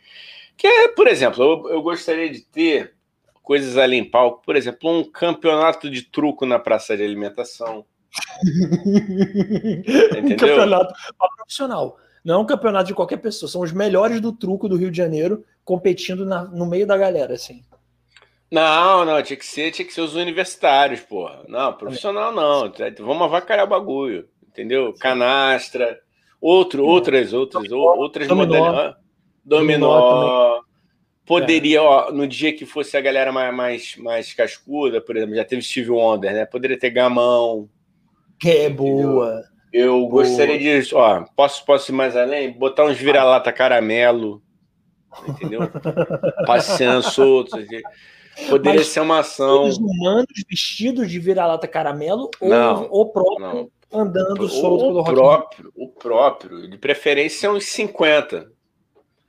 que 0.56 0.66
é, 0.66 0.88
por 0.88 1.08
exemplo, 1.08 1.42
eu, 1.42 1.74
eu 1.74 1.82
gostaria 1.82 2.30
de 2.30 2.42
ter 2.42 2.94
coisas 3.42 3.76
ali 3.76 3.96
em 3.96 4.04
palco. 4.04 4.42
Por 4.44 4.56
exemplo, 4.56 4.90
um 4.90 5.04
campeonato 5.04 5.90
de 5.90 6.02
truco 6.02 6.46
na 6.46 6.58
praça 6.58 6.96
de 6.96 7.02
alimentação. 7.02 7.84
um 10.22 10.36
campeonato 10.36 10.94
profissional. 11.36 11.96
Não 12.24 12.34
é 12.34 12.38
um 12.38 12.46
campeonato 12.46 12.88
de 12.88 12.94
qualquer 12.94 13.18
pessoa. 13.18 13.48
São 13.48 13.62
os 13.62 13.72
melhores 13.72 14.20
do 14.20 14.32
truco 14.32 14.68
do 14.68 14.76
Rio 14.76 14.90
de 14.90 14.96
Janeiro 14.96 15.44
competindo 15.64 16.26
na, 16.26 16.44
no 16.44 16.66
meio 16.66 16.86
da 16.86 16.96
galera, 16.96 17.34
assim. 17.34 17.64
Não, 18.50 19.04
não, 19.04 19.22
tinha 19.22 19.36
que 19.36 19.46
ser, 19.46 19.70
tinha 19.70 19.86
que 19.86 19.94
ser 19.94 20.00
os 20.00 20.16
universitários, 20.16 21.00
porra. 21.00 21.44
Não, 21.48 21.72
profissional 21.72 22.32
não. 22.32 22.72
Vamos 22.98 23.22
avacalhar 23.22 23.64
o 23.64 23.68
bagulho, 23.68 24.28
entendeu? 24.48 24.92
Canastra, 24.98 26.00
outro, 26.40 26.84
outras, 26.84 27.32
outras, 27.32 27.70
outras 27.70 28.26
modalidades. 28.26 28.96
Dominó, 29.44 30.00
Dominó 30.00 30.60
Poderia, 31.30 31.78
é. 31.78 31.80
ó, 31.80 32.10
no 32.10 32.26
dia 32.26 32.52
que 32.52 32.66
fosse 32.66 32.96
a 32.96 33.00
galera 33.00 33.30
mais, 33.30 33.54
mais, 33.54 33.96
mais 33.96 34.34
cascuda, 34.34 35.00
por 35.00 35.16
exemplo, 35.16 35.36
já 35.36 35.44
teve 35.44 35.62
Steve 35.62 35.88
Wonder, 35.88 36.32
né? 36.32 36.44
Poderia 36.44 36.76
ter 36.76 36.90
Gamão. 36.90 37.68
Que 38.36 38.50
é 38.50 38.68
boa. 38.68 39.40
Eu 39.72 40.00
boa. 40.00 40.24
gostaria 40.24 40.82
de, 40.82 40.92
ó, 40.92 41.24
posso, 41.36 41.64
posso 41.64 41.92
ir 41.92 41.94
mais 41.94 42.16
além? 42.16 42.50
Botar 42.50 42.84
uns 42.84 42.96
vira-lata 42.96 43.52
caramelo, 43.52 44.42
entendeu? 45.28 45.60
Passeando 46.48 47.08
soltos. 47.08 47.64
Poderia 48.48 48.80
Mas 48.80 48.88
ser 48.88 48.98
uma 48.98 49.20
ação. 49.20 49.68
Os 49.68 49.78
humanos 49.78 50.26
vestidos 50.48 51.08
de 51.08 51.20
vira-lata 51.20 51.68
caramelo 51.68 52.28
não, 52.42 52.88
ou 52.90 53.02
o 53.02 53.06
próprio 53.06 53.70
não. 53.92 54.00
andando 54.00 54.48
solto 54.48 55.04
pelo? 55.04 55.04
Próprio, 55.04 55.72
o 55.76 55.86
próprio, 55.86 56.68
de 56.68 56.76
preferência 56.76 57.52
uns 57.52 57.66
50. 57.66 58.50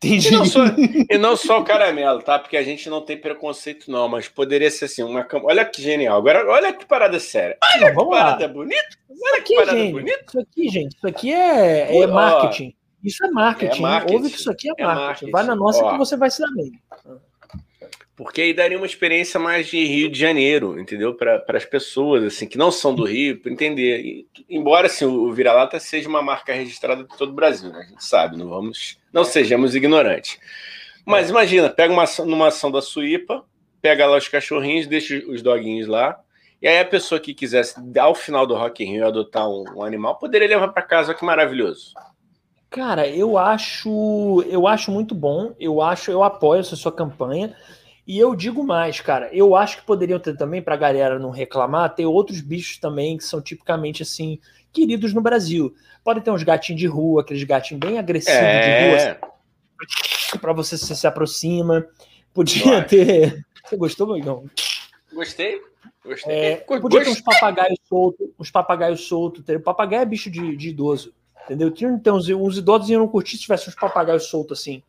Entendi. 0.04 0.30
E 0.30 0.32
não, 0.32 0.46
só, 0.46 0.64
e 1.12 1.18
não 1.20 1.38
só 1.38 1.60
o 1.60 1.64
caramelo, 1.64 2.24
tá? 2.24 2.40
Porque 2.40 2.58
a 2.58 2.64
gente 2.64 2.90
não 2.90 3.02
tem 3.02 3.16
preconceito, 3.16 3.92
não, 3.92 4.08
mas 4.08 4.28
poderia 4.28 4.72
ser 4.72 4.86
assim, 4.86 5.04
uma 5.04 5.28
Olha 5.44 5.64
que 5.64 5.80
genial. 5.80 6.18
Agora, 6.18 6.50
olha 6.50 6.74
que 6.74 6.86
parada 6.86 7.20
séria. 7.20 7.56
Olha 7.64 7.94
não, 7.94 8.04
que 8.04 8.10
parada 8.10 8.48
lá. 8.48 8.52
bonita. 8.52 8.98
Olha 9.10 9.38
aqui, 9.38 9.50
que 9.50 9.56
parada 9.56 9.78
gente, 9.78 9.92
bonita. 9.92 10.24
Isso 10.28 10.40
aqui, 10.40 10.70
gente, 10.70 10.96
isso 10.96 11.08
aqui 11.08 11.32
é, 11.32 11.96
é 11.96 12.08
marketing. 12.08 12.76
Isso 13.04 13.24
é 13.24 13.30
marketing. 13.30 13.78
É 13.78 13.82
marketing. 13.82 14.16
Ouve 14.16 14.30
que 14.32 14.38
isso 14.38 14.52
aqui 14.52 14.70
é, 14.70 14.74
é 14.76 14.84
marketing. 14.84 15.06
marketing. 15.06 15.32
Vai 15.32 15.44
na 15.44 15.56
nossa 15.56 15.84
Ó, 15.84 15.92
que 15.92 15.98
você 16.00 16.18
vai 16.18 16.32
se 16.32 16.42
dar 16.42 16.52
bem. 16.52 16.72
Porque 18.24 18.40
aí 18.40 18.54
daria 18.54 18.78
uma 18.78 18.86
experiência 18.86 19.40
mais 19.40 19.66
de 19.66 19.84
Rio 19.84 20.08
de 20.08 20.20
Janeiro, 20.20 20.80
entendeu? 20.80 21.16
Para 21.16 21.44
as 21.48 21.66
pessoas 21.66 22.24
assim 22.24 22.48
que 22.48 22.56
não 22.56 22.72
são 22.72 22.94
do 22.94 23.04
Rio, 23.04 23.42
para 23.42 23.52
entender. 23.52 24.00
E, 24.00 24.28
embora 24.48 24.86
assim, 24.86 25.06
o 25.06 25.32
Vira-Lata 25.34 25.80
seja 25.80 26.08
uma 26.08 26.22
marca 26.22 26.54
registrada 26.54 27.04
de 27.04 27.18
todo 27.18 27.30
o 27.30 27.34
Brasil, 27.34 27.72
né? 27.72 27.80
a 27.80 27.90
gente 27.90 28.06
sabe, 28.06 28.38
não 28.38 28.48
vamos, 28.48 29.00
não 29.12 29.24
sejamos 29.24 29.74
ignorantes. 29.74 30.38
Mas 31.04 31.32
imagina, 31.32 31.68
pega 31.68 31.92
uma 31.92 32.06
numa 32.24 32.50
ação 32.50 32.70
da 32.70 32.80
Suípa, 32.80 33.44
pega 33.82 34.06
lá 34.06 34.18
os 34.18 34.28
cachorrinhos, 34.28 34.86
deixa 34.86 35.18
os 35.28 35.42
doguinhos 35.42 35.88
lá. 35.88 36.20
E 36.62 36.68
aí 36.68 36.78
a 36.78 36.86
pessoa 36.86 37.20
que 37.20 37.34
quisesse, 37.34 37.74
ao 38.00 38.14
final 38.14 38.46
do 38.46 38.54
Rock 38.54 38.84
in 38.84 38.92
Rio, 38.92 39.08
adotar 39.08 39.50
um, 39.50 39.64
um 39.78 39.84
animal, 39.84 40.20
poderia 40.20 40.48
levar 40.48 40.68
para 40.68 40.84
casa, 40.84 41.16
que 41.16 41.26
maravilhoso. 41.26 41.96
Cara, 42.70 43.08
eu 43.08 43.36
acho, 43.36 44.46
eu 44.48 44.68
acho 44.68 44.92
muito 44.92 45.16
bom. 45.16 45.56
Eu 45.60 45.82
acho, 45.82 46.12
eu 46.12 46.24
apoio 46.24 46.60
essa 46.62 46.76
sua 46.76 46.92
campanha. 46.92 47.56
E 48.06 48.18
eu 48.18 48.36
digo 48.36 48.64
mais, 48.64 49.00
cara, 49.00 49.30
eu 49.32 49.56
acho 49.56 49.78
que 49.78 49.86
poderiam 49.86 50.20
ter 50.20 50.36
também, 50.36 50.62
para 50.62 50.74
a 50.74 50.78
galera 50.78 51.20
não 51.20 51.30
reclamar, 51.30 51.94
ter 51.94 52.06
outros 52.06 52.42
bichos 52.42 52.78
também 52.78 53.18
que 53.18 53.24
são 53.24 53.42
tipicamente 53.42 54.02
assim, 54.02 54.40
queridos 54.72 55.14
no 55.14 55.22
Brasil. 55.22 55.74
Podem 56.04 56.24
ter 56.24 56.32
uns 56.32 56.44
gatinhos 56.44 56.80
de 56.80 56.88
rua, 56.88 57.22
aqueles 57.22 57.44
gatinhos 57.44 57.80
bem 57.80 58.00
agressivos 58.00 58.40
é... 58.40 58.62
de 58.62 58.88
rua, 58.88 59.32
assim, 59.82 60.40
para 60.40 60.54
você 60.54 60.78
se, 60.78 60.96
se 60.96 61.08
aproxima. 61.08 61.86
Podia 62.34 62.66
Nossa. 62.66 62.84
ter. 62.84 63.46
Você 63.64 63.78
gostou, 63.78 64.14
Miguel? 64.14 64.46
Gostei. 65.14 65.62
Gostei. 66.04 66.34
É, 66.34 66.56
podia 66.56 67.04
ter 67.04 67.10
uns 67.10 67.22
papagaios 67.22 67.80
soltos, 67.88 68.28
uns 68.40 68.50
papagaios 68.50 69.02
soltos. 69.02 69.44
O 69.48 69.60
papagaio 69.60 70.02
é 70.02 70.06
bicho 70.06 70.32
de, 70.32 70.56
de 70.56 70.70
idoso. 70.70 71.14
Entendeu? 71.46 71.70
Tinha 71.70 71.92
então, 71.92 72.18
uns, 72.18 72.28
uns 72.30 72.58
idosos 72.58 72.90
iam 72.90 73.08
curtir 73.08 73.36
se 73.36 73.44
tivesse 73.44 73.70
uns 73.70 73.76
papagaios 73.76 74.26
soltos 74.26 74.60
assim, 74.60 74.82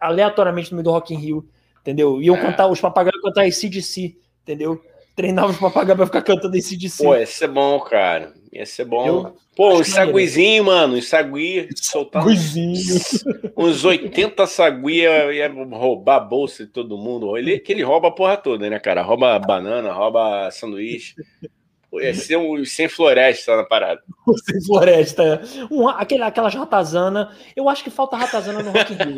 aleatoriamente 0.00 0.70
no 0.70 0.76
meio 0.76 0.84
do 0.84 0.90
Rock 0.90 1.14
in 1.14 1.18
Rio 1.18 1.48
entendeu? 1.88 2.20
Iam 2.20 2.36
é. 2.36 2.40
cantar, 2.40 2.68
os 2.68 2.80
papagaios 2.80 3.22
cantar 3.22 3.46
ACDC, 3.46 4.16
entendeu? 4.42 4.78
Treinava 5.16 5.50
os 5.50 5.58
papagaios 5.58 5.96
pra 5.96 6.06
ficar 6.06 6.22
cantando 6.22 6.56
ACDC. 6.56 7.02
Pô, 7.02 7.16
ia 7.16 7.26
ser 7.26 7.48
bom, 7.48 7.80
cara. 7.80 8.34
Ia 8.52 8.66
ser 8.66 8.84
bom. 8.84 9.06
Eu 9.06 9.36
Pô, 9.56 9.80
os 9.80 9.88
saguizinhos, 9.88 10.64
mano, 10.64 10.94
os 10.94 11.08
sagui, 11.08 11.68
soltar 11.74 12.24
uns, 12.24 12.54
uns 13.56 13.84
80 13.84 14.46
sagui 14.46 15.00
ia, 15.00 15.32
ia, 15.32 15.52
roubar 15.52 16.18
a 16.18 16.20
bolsa 16.20 16.64
de 16.64 16.70
todo 16.70 16.96
mundo. 16.96 17.36
Ele, 17.36 17.58
que 17.58 17.72
ele 17.72 17.82
rouba 17.82 18.06
a 18.06 18.12
porra 18.12 18.36
toda, 18.36 18.70
né, 18.70 18.78
cara? 18.78 19.02
Rouba 19.02 19.36
banana, 19.40 19.92
rouba 19.92 20.48
sanduíche. 20.52 21.16
Ia 21.94 22.14
ser 22.14 22.36
um 22.36 22.64
sem 22.64 22.88
floresta 22.88 23.56
na 23.56 23.64
parada. 23.64 24.02
sem 24.44 24.62
floresta. 24.62 25.22
É. 25.22 25.40
Um, 25.70 25.88
aquele, 25.88 26.22
aquela 26.22 26.48
ratazana. 26.48 27.34
Eu 27.56 27.68
acho 27.68 27.82
que 27.82 27.90
falta 27.90 28.16
ratazana 28.16 28.62
no 28.62 28.70
Rock 28.70 28.92
in 28.92 28.96
Rio. 28.96 29.16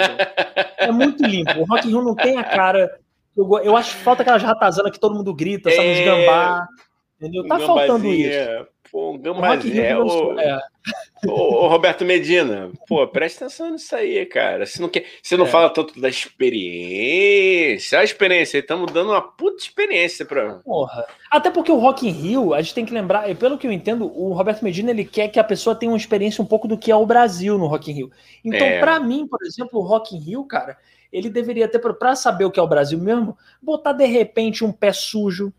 é 0.79 0.93
muito 0.93 1.25
limpo. 1.25 1.59
O 1.61 1.65
Rock 1.65 1.87
in 1.87 1.91
Rio 1.91 2.03
não 2.03 2.15
tem 2.15 2.37
a 2.37 2.45
cara. 2.45 2.99
Eu, 3.37 3.49
eu 3.59 3.77
acho 3.77 3.97
que 3.97 4.03
falta 4.03 4.23
aquela 4.23 4.39
ratazana 4.39 4.91
que 4.91 5.01
todo 5.01 5.15
mundo 5.15 5.35
grita, 5.35 5.71
sabe? 5.71 5.89
É... 5.89 5.93
Os 5.93 6.05
gambá. 6.05 6.69
Entendeu? 7.21 7.47
Tá 7.47 7.59
faltando 7.59 8.07
isso. 8.07 8.67
Pô, 8.91 9.17
Gambazé. 9.19 9.97
Ô, 9.97 10.41
é. 10.41 10.59
ô, 11.29 11.69
Roberto 11.69 12.05
Medina, 12.05 12.73
pô, 12.89 13.07
presta 13.07 13.45
atenção 13.45 13.71
nisso 13.71 13.95
aí, 13.95 14.27
cara. 14.27 14.67
Você 14.67 14.81
não, 14.83 14.89
quer, 14.89 15.05
você 15.23 15.37
não 15.37 15.45
é. 15.45 15.49
fala 15.49 15.71
tanto 15.71 16.01
da 16.01 16.09
experiência. 16.09 18.01
A 18.01 18.05
experiência, 18.05 18.59
estamos 18.59 18.91
dando 18.91 19.11
uma 19.11 19.21
puta 19.21 19.63
experiência 19.63 20.25
pra. 20.25 20.55
Porra. 20.55 21.07
Até 21.31 21.51
porque 21.51 21.71
o 21.71 21.79
Rock 21.79 22.09
in 22.09 22.11
Rio, 22.11 22.55
a 22.55 22.63
gente 22.63 22.75
tem 22.75 22.85
que 22.87 22.95
lembrar, 22.95 23.33
pelo 23.37 23.59
que 23.59 23.67
eu 23.67 23.73
entendo, 23.73 24.07
o 24.07 24.33
Roberto 24.33 24.65
Medina 24.65 24.91
ele 24.91 25.05
quer 25.05 25.29
que 25.29 25.39
a 25.39 25.45
pessoa 25.45 25.77
tenha 25.77 25.93
uma 25.93 25.99
experiência 25.99 26.43
um 26.43 26.47
pouco 26.47 26.67
do 26.67 26.79
que 26.79 26.91
é 26.91 26.97
o 26.97 27.07
Brasil 27.07 27.57
no 27.59 27.67
Rock 27.67 27.93
in 27.93 27.95
Rio. 27.95 28.11
Então, 28.45 28.67
é. 28.67 28.81
para 28.81 28.99
mim, 28.99 29.27
por 29.29 29.41
exemplo, 29.45 29.79
o 29.79 29.85
Rock 29.85 30.17
in 30.17 30.21
Rio, 30.21 30.45
cara, 30.45 30.77
ele 31.13 31.31
deveria 31.31 31.69
ter, 31.69 31.79
para 31.79 32.17
saber 32.17 32.45
o 32.45 32.51
que 32.51 32.59
é 32.59 32.63
o 32.63 32.67
Brasil 32.69 32.99
mesmo, 32.99 33.39
botar 33.63 33.93
de 33.93 34.07
repente 34.07 34.65
um 34.65 34.73
pé 34.73 34.93
sujo 34.93 35.53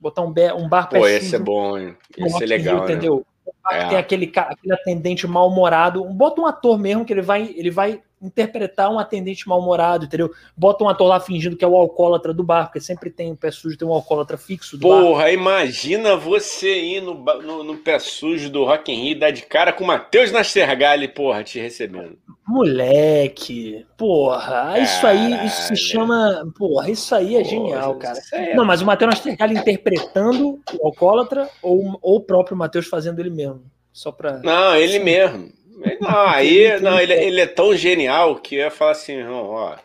botar 0.00 0.22
um, 0.22 0.32
um 0.56 0.68
bar 0.68 0.88
Pô, 0.88 1.06
esse 1.06 1.34
é 1.34 1.38
bom, 1.38 1.78
hein? 1.78 1.96
Esse 2.16 2.42
é 2.42 2.46
legal, 2.46 2.76
Rio, 2.76 2.84
né? 2.86 2.92
entendeu? 2.92 3.26
É. 3.70 3.88
Tem 3.88 3.98
aquele, 3.98 4.32
aquele 4.34 4.72
atendente 4.72 5.26
mal-humorado. 5.26 6.04
Bota 6.04 6.40
um 6.40 6.46
ator 6.46 6.78
mesmo 6.78 7.04
que 7.04 7.12
ele 7.12 7.22
vai, 7.22 7.52
ele 7.56 7.70
vai 7.70 8.00
interpretar 8.20 8.90
um 8.90 8.98
atendente 8.98 9.48
mal-humorado, 9.48 10.04
entendeu? 10.04 10.30
Bota 10.56 10.84
um 10.84 10.88
ator 10.88 11.06
lá 11.06 11.20
fingindo 11.20 11.56
que 11.56 11.64
é 11.64 11.68
o 11.68 11.76
alcoólatra 11.76 12.34
do 12.34 12.42
bar, 12.42 12.66
porque 12.66 12.80
sempre 12.80 13.10
tem 13.10 13.30
um 13.30 13.36
pé 13.36 13.50
sujo, 13.50 13.76
tem 13.76 13.86
um 13.86 13.92
alcoólatra 13.92 14.36
fixo 14.36 14.76
do 14.76 14.82
Porra, 14.82 15.24
bar. 15.24 15.32
imagina 15.32 16.16
você 16.16 16.80
ir 16.80 17.00
no, 17.00 17.14
no, 17.14 17.64
no, 17.64 17.76
pé 17.76 17.98
sujo 17.98 18.50
do 18.50 18.64
Rock 18.64 18.92
in 18.92 19.02
Rio 19.02 19.12
e 19.12 19.18
dar 19.18 19.30
de 19.30 19.42
cara 19.42 19.72
com 19.72 19.84
o 19.84 19.86
Matheus 19.86 20.32
Nastergalli, 20.32 21.08
porra, 21.08 21.44
te 21.44 21.58
recebendo. 21.58 22.18
Moleque, 22.46 23.86
porra, 23.96 24.40
Caralho. 24.40 24.82
isso 24.82 25.06
aí, 25.06 25.46
isso 25.46 25.62
se 25.68 25.76
chama, 25.76 26.50
porra, 26.56 26.90
isso 26.90 27.14
aí 27.14 27.36
é 27.36 27.38
porra, 27.38 27.50
genial, 27.50 27.94
cara. 27.96 28.18
É... 28.32 28.54
Não, 28.54 28.64
mas 28.64 28.80
o 28.80 28.86
Matheus 28.86 29.10
Nastergalli 29.10 29.58
interpretando 29.58 30.60
o 30.80 30.86
alcoólatra 30.86 31.48
ou, 31.62 31.98
ou 32.02 32.16
o 32.16 32.20
próprio 32.20 32.56
Matheus 32.56 32.86
fazendo 32.86 33.20
ele 33.20 33.30
mesmo? 33.30 33.62
Só 33.92 34.12
pra... 34.12 34.38
Não, 34.38 34.76
ele 34.76 34.98
mesmo. 34.98 35.52
Não, 36.00 36.28
aí, 36.28 36.80
não, 36.80 36.98
ele, 36.98 37.12
ele 37.12 37.40
é 37.40 37.46
tão 37.46 37.74
genial 37.76 38.36
que 38.36 38.56
eu 38.56 38.60
ia 38.60 38.70
falar 38.70 38.92
assim, 38.92 39.22
ó, 39.22 39.76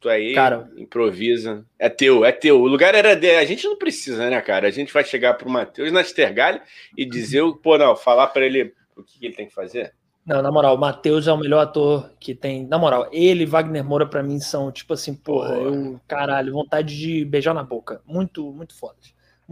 tu 0.00 0.08
aí 0.08 0.34
cara, 0.34 0.70
improvisa, 0.76 1.64
é 1.78 1.88
teu, 1.88 2.24
é 2.24 2.32
teu. 2.32 2.60
O 2.60 2.66
lugar 2.66 2.94
era 2.94 3.14
dele, 3.14 3.36
a 3.36 3.44
gente 3.44 3.64
não 3.64 3.76
precisa, 3.76 4.28
né, 4.30 4.40
cara? 4.40 4.66
A 4.66 4.70
gente 4.70 4.92
vai 4.92 5.04
chegar 5.04 5.34
pro 5.34 5.50
Matheus 5.50 5.92
Nastergalli 5.92 6.60
e 6.96 7.04
dizer, 7.04 7.42
pô, 7.62 7.76
não, 7.76 7.94
falar 7.94 8.28
para 8.28 8.46
ele 8.46 8.72
o 8.96 9.02
que 9.02 9.24
ele 9.24 9.34
tem 9.34 9.46
que 9.46 9.54
fazer. 9.54 9.92
Não, 10.24 10.40
na 10.40 10.52
moral, 10.52 10.76
o 10.76 10.78
Matheus 10.78 11.26
é 11.26 11.32
o 11.32 11.36
melhor 11.36 11.60
ator 11.60 12.12
que 12.20 12.32
tem. 12.32 12.64
Na 12.66 12.78
moral, 12.78 13.08
ele 13.12 13.42
e 13.42 13.46
Wagner 13.46 13.84
Moura, 13.84 14.06
para 14.06 14.22
mim, 14.22 14.38
são 14.38 14.70
tipo 14.70 14.94
assim, 14.94 15.14
porra, 15.14 15.56
eu, 15.56 16.00
caralho, 16.06 16.52
vontade 16.52 16.96
de 16.96 17.24
beijar 17.24 17.52
na 17.52 17.64
boca. 17.64 18.00
Muito, 18.06 18.52
muito 18.52 18.78
foda 18.78 18.96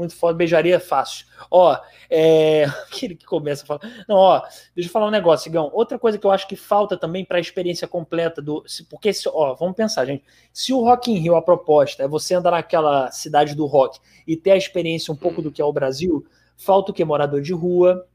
muito 0.01 0.17
foda, 0.17 0.37
beijaria 0.37 0.81
fácil. 0.81 1.27
Ó, 1.51 1.77
é... 2.09 2.65
aquele 2.91 3.15
que 3.15 3.25
começa 3.25 3.63
a 3.63 3.67
falar. 3.67 3.81
Não, 4.09 4.17
ó, 4.17 4.41
deixa 4.75 4.89
eu 4.89 4.93
falar 4.93 5.07
um 5.07 5.11
negócio, 5.11 5.49
Igão. 5.49 5.71
Outra 5.73 5.99
coisa 5.99 6.19
que 6.19 6.27
eu 6.27 6.31
acho 6.31 6.49
que 6.49 6.57
falta 6.57 6.97
também 6.97 7.25
para 7.25 7.39
a 7.39 7.41
experiência 7.41 7.87
completa 7.87 8.43
do. 8.43 8.65
Porque, 8.89 9.11
ó, 9.29 9.55
vamos 9.55 9.77
pensar, 9.77 10.05
gente. 10.05 10.25
Se 10.53 10.73
o 10.73 10.81
Rock 10.83 11.13
in 11.13 11.19
Rio, 11.19 11.37
a 11.37 11.43
proposta 11.43 12.03
é 12.03 12.09
você 12.09 12.35
andar 12.35 12.51
naquela 12.51 13.11
cidade 13.13 13.55
do 13.55 13.67
rock 13.67 14.01
e 14.27 14.37
ter 14.37 14.53
a 14.53 14.57
experiência 14.57 15.13
um 15.13 15.17
pouco 15.17 15.41
do 15.41 15.53
que 15.53 15.63
é 15.63 15.65
o 15.65 15.73
Brasil, 15.73 16.27
falta 16.57 16.91
o 16.91 16.95
que? 16.95 17.05
Morador 17.05 17.41
de 17.41 17.53
rua. 17.53 18.07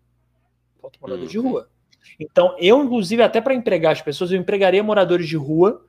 Falta 0.81 0.97
morador 1.01 1.27
de 1.27 1.37
rua. 1.37 1.69
Então, 2.19 2.55
eu, 2.59 2.83
inclusive, 2.83 3.21
até 3.21 3.39
para 3.39 3.53
empregar 3.53 3.91
as 3.91 4.01
pessoas, 4.01 4.31
eu 4.31 4.39
empregaria 4.39 4.83
moradores 4.83 5.27
de 5.27 5.37
rua, 5.37 5.83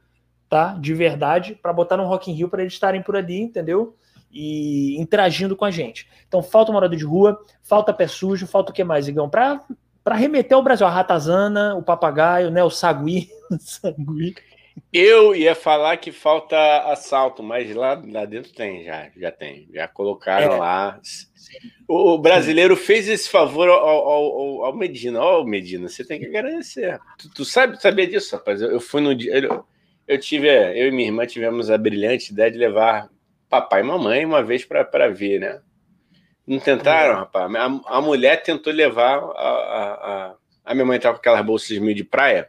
tá? 0.49 0.75
De 0.75 0.95
verdade, 0.95 1.55
para 1.55 1.73
botar 1.73 1.97
no 1.97 2.07
Rock 2.07 2.31
in 2.31 2.35
Rio 2.35 2.49
para 2.49 2.63
eles 2.63 2.73
estarem 2.73 3.03
por 3.03 3.17
ali, 3.17 3.41
entendeu? 3.41 3.97
E 4.31 5.01
interagindo 5.01 5.57
com 5.57 5.65
a 5.65 5.71
gente. 5.71 6.09
Então 6.29 6.43
falta 6.43 6.73
morador 6.73 6.97
de 6.97 7.05
rua, 7.05 7.39
falta 7.63 7.93
pé 7.93 8.07
sujo, 8.07 8.47
falta 8.47 8.71
o 8.71 8.75
que 8.75 8.85
mais, 8.85 9.09
Igão? 9.09 9.29
Para 9.29 9.65
remeter 10.15 10.57
ao 10.57 10.63
Brasil, 10.63 10.87
a 10.87 10.91
ratazana, 10.91 11.75
o 11.75 11.83
papagaio, 11.83 12.51
né, 12.51 12.63
o 12.63 12.71
sagui. 12.71 13.29
sagui. 13.61 14.35
Eu 14.93 15.35
ia 15.35 15.55
falar 15.55 15.97
que 15.97 16.13
falta 16.13 16.57
assalto, 16.91 17.43
mas 17.43 17.75
lá, 17.75 18.01
lá 18.07 18.25
dentro 18.25 18.53
tem, 18.53 18.85
já, 18.85 19.11
já 19.17 19.33
tem. 19.33 19.69
Já 19.73 19.89
colocaram 19.89 20.55
é. 20.55 20.59
lá. 20.59 21.01
O, 21.89 22.13
o 22.13 22.19
brasileiro 22.19 22.77
fez 22.77 23.09
esse 23.09 23.29
favor 23.29 23.69
ao, 23.69 23.79
ao, 23.79 24.65
ao, 24.65 24.77
Medina. 24.77 25.21
Ó, 25.21 25.41
oh, 25.41 25.45
Medina, 25.45 25.89
você 25.89 26.05
tem 26.05 26.21
que 26.21 26.27
agradecer. 26.27 26.99
Tu, 27.19 27.31
tu 27.31 27.45
sabe, 27.45 27.81
sabia 27.81 28.07
disso, 28.07 28.37
rapaz? 28.37 28.61
Eu, 28.61 28.71
eu 28.71 28.81
fui 28.81 29.01
no 29.01 29.15
dia. 29.15 29.39
Eu, 29.39 29.65
eu 30.07 30.21
tive, 30.21 30.49
eu 30.49 30.89
e 30.89 30.91
minha 30.91 31.09
irmã 31.09 31.27
tivemos 31.27 31.71
a 31.71 31.79
brilhante 31.79 32.33
ideia 32.33 32.51
de 32.51 32.59
levar 32.59 33.09
papai 33.61 33.81
e 33.81 33.85
mamãe 33.85 34.25
uma 34.25 34.43
vez 34.43 34.65
para 34.65 35.09
ver, 35.09 35.41
né? 35.41 35.61
Não 36.47 36.61
tentaram, 36.61 37.15
uhum. 37.15 37.21
rapaz. 37.21 37.55
A, 37.55 37.97
a, 37.97 38.01
mulher 38.01 38.43
tentou 38.43 38.73
levar 38.73 39.19
a, 39.19 39.49
a, 39.49 39.93
a, 39.93 40.35
a 40.65 40.75
minha 40.75 40.87
mãe 40.87 40.97
estava 40.97 41.17
com 41.17 41.21
aquelas 41.21 41.45
bolsas 41.45 41.77
meio 41.79 41.95
de 41.95 42.05
praia. 42.05 42.49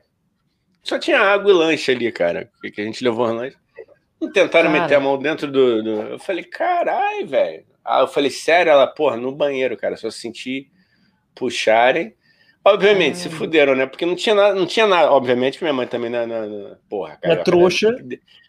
Só 0.84 1.00
tinha 1.00 1.20
água 1.20 1.52
e 1.52 1.54
lanche 1.54 1.92
ali, 1.92 2.12
cara. 2.12 2.50
Que 2.74 2.82
a 2.82 2.84
gente 2.84 3.04
levou 3.04 3.26
lanche. 3.26 3.58
Não 4.22 4.32
tentaram 4.32 4.72
cara. 4.72 4.84
meter 4.84 4.96
a 4.96 5.00
mão 5.00 5.18
dentro 5.18 5.52
do. 5.52 5.84
do... 5.84 6.02
Eu 6.04 6.20
falei, 6.20 6.44
carai, 6.44 7.24
velho. 7.26 7.66
Ah, 7.84 8.02
eu 8.02 8.08
falei, 8.08 8.30
sério? 8.30 8.72
Ela, 8.72 8.86
porra, 8.86 9.18
no 9.18 9.32
banheiro, 9.32 9.76
cara. 9.76 9.98
Só 9.98 10.10
senti 10.12 10.70
puxarem. 11.34 12.16
Obviamente, 12.68 13.14
hum. 13.14 13.20
se 13.22 13.30
fuderam, 13.30 13.76
né? 13.76 13.86
Porque 13.86 14.06
não 14.06 14.16
tinha 14.16 14.36
nada, 14.36 14.54
não 14.54 14.66
tinha 14.66 14.86
nada. 14.86 15.12
Obviamente, 15.12 15.62
minha 15.62 15.74
mãe 15.74 15.88
também 15.88 16.10
na, 16.10 16.28
na, 16.28 16.46
na 16.46 16.76
porra. 16.90 17.18
É 17.22 17.36
trouxa. 17.38 17.96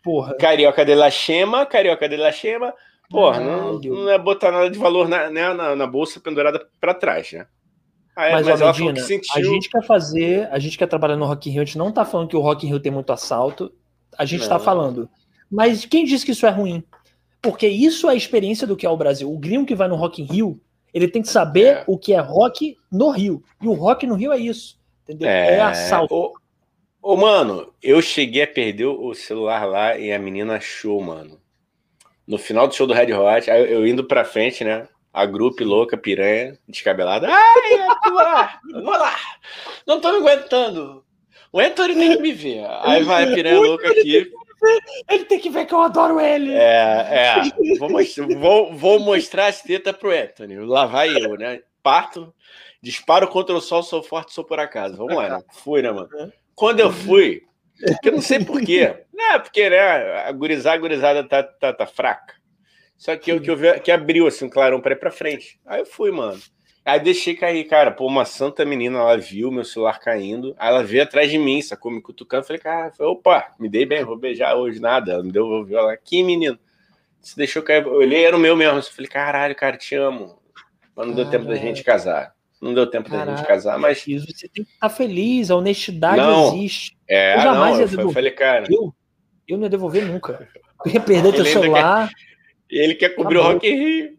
porra. 0.02 0.34
Carioca 0.36 0.84
de 0.84 0.94
la 0.94 1.08
Chema, 1.08 1.64
carioca 1.64 2.08
de 2.08 2.16
la 2.16 2.32
Chema. 2.32 2.74
Porra, 3.08 3.40
não, 3.40 3.78
não 3.78 4.10
é 4.10 4.18
botar 4.18 4.50
nada 4.50 4.68
de 4.68 4.78
valor 4.78 5.08
na, 5.08 5.30
né, 5.30 5.54
na, 5.54 5.74
na 5.74 5.86
bolsa 5.86 6.20
pendurada 6.20 6.60
para 6.80 6.92
trás, 6.92 7.32
né? 7.32 7.46
Aí, 8.14 8.32
mas, 8.32 8.46
mas 8.46 8.60
ó, 8.60 8.72
Medina, 8.72 9.00
sentiu... 9.00 9.30
a 9.36 9.42
gente 9.42 9.70
quer 9.70 9.82
fazer, 9.82 10.48
a 10.50 10.58
gente 10.58 10.76
quer 10.76 10.88
trabalhar 10.88 11.16
no 11.16 11.24
Rock 11.24 11.48
in 11.48 11.52
Rio, 11.52 11.62
a 11.62 11.64
gente 11.64 11.78
não 11.78 11.92
tá 11.92 12.04
falando 12.04 12.28
que 12.28 12.36
o 12.36 12.40
Rock 12.40 12.66
in 12.66 12.70
Rio 12.70 12.80
tem 12.80 12.90
muito 12.90 13.12
assalto, 13.12 13.72
a 14.18 14.24
gente 14.24 14.42
tá 14.42 14.50
não. 14.50 14.58
tá 14.58 14.64
falando. 14.64 15.08
Mas 15.50 15.84
quem 15.84 16.04
disse 16.04 16.26
que 16.26 16.32
isso 16.32 16.44
é 16.44 16.50
ruim? 16.50 16.82
Porque 17.40 17.68
isso 17.68 18.08
é 18.08 18.12
a 18.12 18.16
experiência 18.16 18.66
do 18.66 18.76
que 18.76 18.84
é 18.84 18.90
o 18.90 18.96
Brasil. 18.96 19.32
O 19.32 19.38
gringo 19.38 19.64
que 19.64 19.76
vai 19.76 19.86
no 19.86 19.94
Rock 19.94 20.20
in 20.20 20.26
Rio, 20.26 20.60
ele 20.92 21.08
tem 21.08 21.22
que 21.22 21.28
saber 21.28 21.66
é. 21.66 21.84
o 21.86 21.98
que 21.98 22.12
é 22.12 22.20
rock 22.20 22.76
no 22.90 23.10
Rio. 23.10 23.42
E 23.60 23.66
o 23.66 23.72
rock 23.72 24.06
no 24.06 24.14
Rio 24.14 24.32
é 24.32 24.38
isso. 24.38 24.78
Entendeu? 25.04 25.28
É, 25.28 25.56
é 25.56 25.60
assalto. 25.60 26.14
Ô, 26.14 26.34
ô, 27.00 27.16
mano, 27.16 27.72
eu 27.82 28.00
cheguei 28.02 28.42
a 28.42 28.46
perder 28.46 28.86
o 28.86 29.14
celular 29.14 29.64
lá 29.64 29.98
e 29.98 30.12
a 30.12 30.18
menina 30.18 30.56
achou, 30.56 31.00
mano. 31.00 31.40
No 32.26 32.36
final 32.36 32.68
do 32.68 32.74
show 32.74 32.86
do 32.86 32.92
Red 32.92 33.12
Hot, 33.12 33.48
eu, 33.48 33.66
eu 33.66 33.86
indo 33.86 34.04
pra 34.04 34.24
frente, 34.24 34.62
né? 34.62 34.86
A 35.12 35.24
grupo 35.24 35.64
louca, 35.64 35.96
piranha, 35.96 36.58
descabelada. 36.68 37.26
Ai, 37.30 37.76
lá, 38.12 38.60
vamos 38.70 38.98
lá. 38.98 39.16
Não 39.86 40.00
tô 40.00 40.12
me 40.12 40.18
aguentando. 40.18 41.02
O 41.50 41.58
Anthony 41.58 41.94
tem 41.94 42.16
que 42.16 42.22
me 42.22 42.32
ver. 42.32 42.66
Aí 42.82 43.02
vai 43.02 43.24
a 43.24 43.34
piranha 43.34 43.58
louca 43.58 43.88
aqui. 43.88 44.30
Ele 45.08 45.24
tem 45.24 45.38
que 45.38 45.50
ver 45.50 45.66
que 45.66 45.74
eu 45.74 45.80
adoro 45.80 46.20
ele. 46.20 46.52
É, 46.52 47.06
é. 47.10 47.78
Vou, 47.78 47.90
mostrar, 47.90 48.26
vou, 48.26 48.74
vou 48.74 49.00
mostrar 49.00 49.46
as 49.46 49.62
tetas 49.62 49.96
pro 49.96 50.10
Anthony. 50.10 50.56
Lá 50.56 50.86
vai 50.86 51.10
eu, 51.16 51.36
né? 51.36 51.60
Parto, 51.82 52.34
disparo 52.82 53.28
contra 53.28 53.54
o 53.54 53.60
sol, 53.60 53.82
sou 53.82 54.02
forte, 54.02 54.32
sou 54.32 54.44
por 54.44 54.58
acaso. 54.58 54.96
Vamos 54.96 55.14
lá, 55.14 55.28
né? 55.28 55.44
Fui, 55.52 55.82
né, 55.82 55.90
mano? 55.90 56.08
Quando 56.54 56.80
eu 56.80 56.92
fui, 56.92 57.42
que 58.02 58.08
eu 58.08 58.12
não 58.12 58.20
sei 58.20 58.44
porquê. 58.44 59.04
Não, 59.12 59.34
é 59.34 59.38
porque, 59.38 59.70
né, 59.70 59.78
a 59.78 60.32
gurizada, 60.32 60.76
a 60.76 60.78
gurizada 60.78 61.24
tá, 61.24 61.42
tá, 61.42 61.72
tá 61.72 61.86
fraca. 61.86 62.34
Só 62.96 63.16
que 63.16 63.30
eu 63.30 63.40
que, 63.40 63.50
eu 63.50 63.80
que 63.80 63.92
abriu 63.92 64.26
assim 64.26 64.46
um 64.46 64.50
clarão 64.50 64.80
pra 64.80 64.92
ir 64.92 64.98
pra 64.98 65.12
frente. 65.12 65.60
Aí 65.64 65.80
eu 65.80 65.86
fui, 65.86 66.10
mano. 66.10 66.40
Aí 66.88 66.98
deixei 66.98 67.34
cair, 67.34 67.64
cara. 67.64 67.90
Pô, 67.90 68.06
uma 68.06 68.24
santa 68.24 68.64
menina, 68.64 68.98
ela 68.98 69.18
viu 69.18 69.50
meu 69.50 69.62
celular 69.62 70.00
caindo. 70.00 70.56
Aí 70.58 70.70
ela 70.70 70.82
veio 70.82 71.02
atrás 71.02 71.30
de 71.30 71.36
mim, 71.36 71.60
sacou? 71.60 71.92
Me 71.92 72.00
cutucando. 72.00 72.46
Falei, 72.46 72.62
cara, 72.62 72.90
opa, 73.00 73.54
me 73.60 73.68
dei 73.68 73.84
bem, 73.84 74.02
vou 74.02 74.16
beijar 74.16 74.54
hoje, 74.54 74.80
nada. 74.80 75.12
Ela 75.12 75.22
me 75.22 75.30
devolveu 75.30 75.80
ela. 75.80 75.94
Que 75.98 76.22
menino. 76.22 76.58
Você 77.20 77.36
deixou 77.36 77.62
cair. 77.62 77.84
Eu 77.84 77.92
olhei, 77.92 78.24
era 78.24 78.34
o 78.34 78.40
meu 78.40 78.56
mesmo. 78.56 78.78
Eu 78.78 78.82
falei, 78.82 79.06
caralho, 79.06 79.54
cara, 79.54 79.76
te 79.76 79.94
amo. 79.96 80.38
Mas 80.96 81.06
não 81.06 81.14
deu 81.14 81.28
tempo 81.28 81.44
da 81.44 81.56
gente 81.56 81.84
casar. 81.84 82.32
Não 82.58 82.72
deu 82.72 82.86
tempo 82.86 83.10
Caraca, 83.10 83.32
da 83.32 83.36
gente 83.36 83.46
casar, 83.46 83.78
mas. 83.78 83.98
Você 83.98 84.48
tem 84.48 84.64
que 84.64 84.72
estar 84.72 84.88
feliz, 84.88 85.50
a 85.50 85.56
honestidade 85.56 86.16
não, 86.16 86.56
existe. 86.56 86.96
É, 87.06 87.36
eu 87.36 87.40
jamais 87.42 87.74
não, 87.74 87.80
ia 87.82 87.86
devolver. 87.86 88.10
Eu 88.10 88.14
falei, 88.14 88.30
cara. 88.30 88.66
Eu, 88.70 88.94
eu 89.46 89.56
não 89.58 89.64
ia 89.64 89.70
devolver 89.70 90.06
nunca. 90.06 90.48
Eu 90.86 90.92
ia 90.92 91.00
perder 91.00 91.34
teu 91.34 91.44
celular. 91.44 92.08
Quer, 92.66 92.76
ele 92.82 92.94
quer 92.94 93.10
cobrir 93.10 93.36
tá 93.36 93.42
o 93.42 93.52
Rock 93.52 93.68
in 93.68 93.74
Rio. 93.76 94.17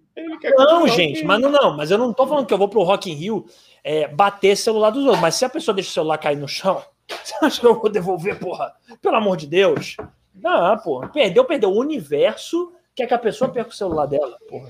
Não, 0.57 0.88
gente, 0.88 1.24
mas 1.24 1.39
não, 1.39 1.49
não, 1.49 1.78
mas 1.78 1.91
eu 1.91 1.97
não 1.97 2.12
tô 2.14 2.28
falando 2.28 2.45
que 2.45 2.53
eu 2.53 2.57
vou 2.57 2.68
pro 2.68 2.84
Rock 2.84 3.10
in 3.10 3.16
Rio 3.16 3.45
é, 3.84 4.07
bater 4.07 4.55
celular 4.57 4.89
dos 4.89 5.03
outros. 5.03 5.22
Mas 5.22 5.36
se 5.36 5.45
a 5.45 5.49
pessoa 5.49 5.74
deixa 5.74 5.89
o 5.89 5.93
celular 5.93 6.18
cair 6.18 6.38
no 6.38 6.47
chão, 6.47 6.82
você 7.07 7.34
acha 7.41 7.60
que 7.60 7.66
eu 7.66 7.80
vou 7.80 7.89
devolver, 7.89 8.38
porra? 8.39 8.74
Pelo 9.01 9.16
amor 9.16 9.38
de 9.38 9.47
Deus. 9.47 9.97
Não, 10.36 10.78
porra. 10.78 11.10
Perdeu, 11.10 11.45
perdeu. 11.45 11.70
O 11.72 11.80
universo 11.80 12.72
quer 12.95 13.07
que 13.07 13.14
a 13.14 13.20
pessoa 13.20 13.49
perca 13.49 13.70
o 13.70 13.74
celular 13.74 14.05
dela, 14.05 14.38
porra. 14.47 14.70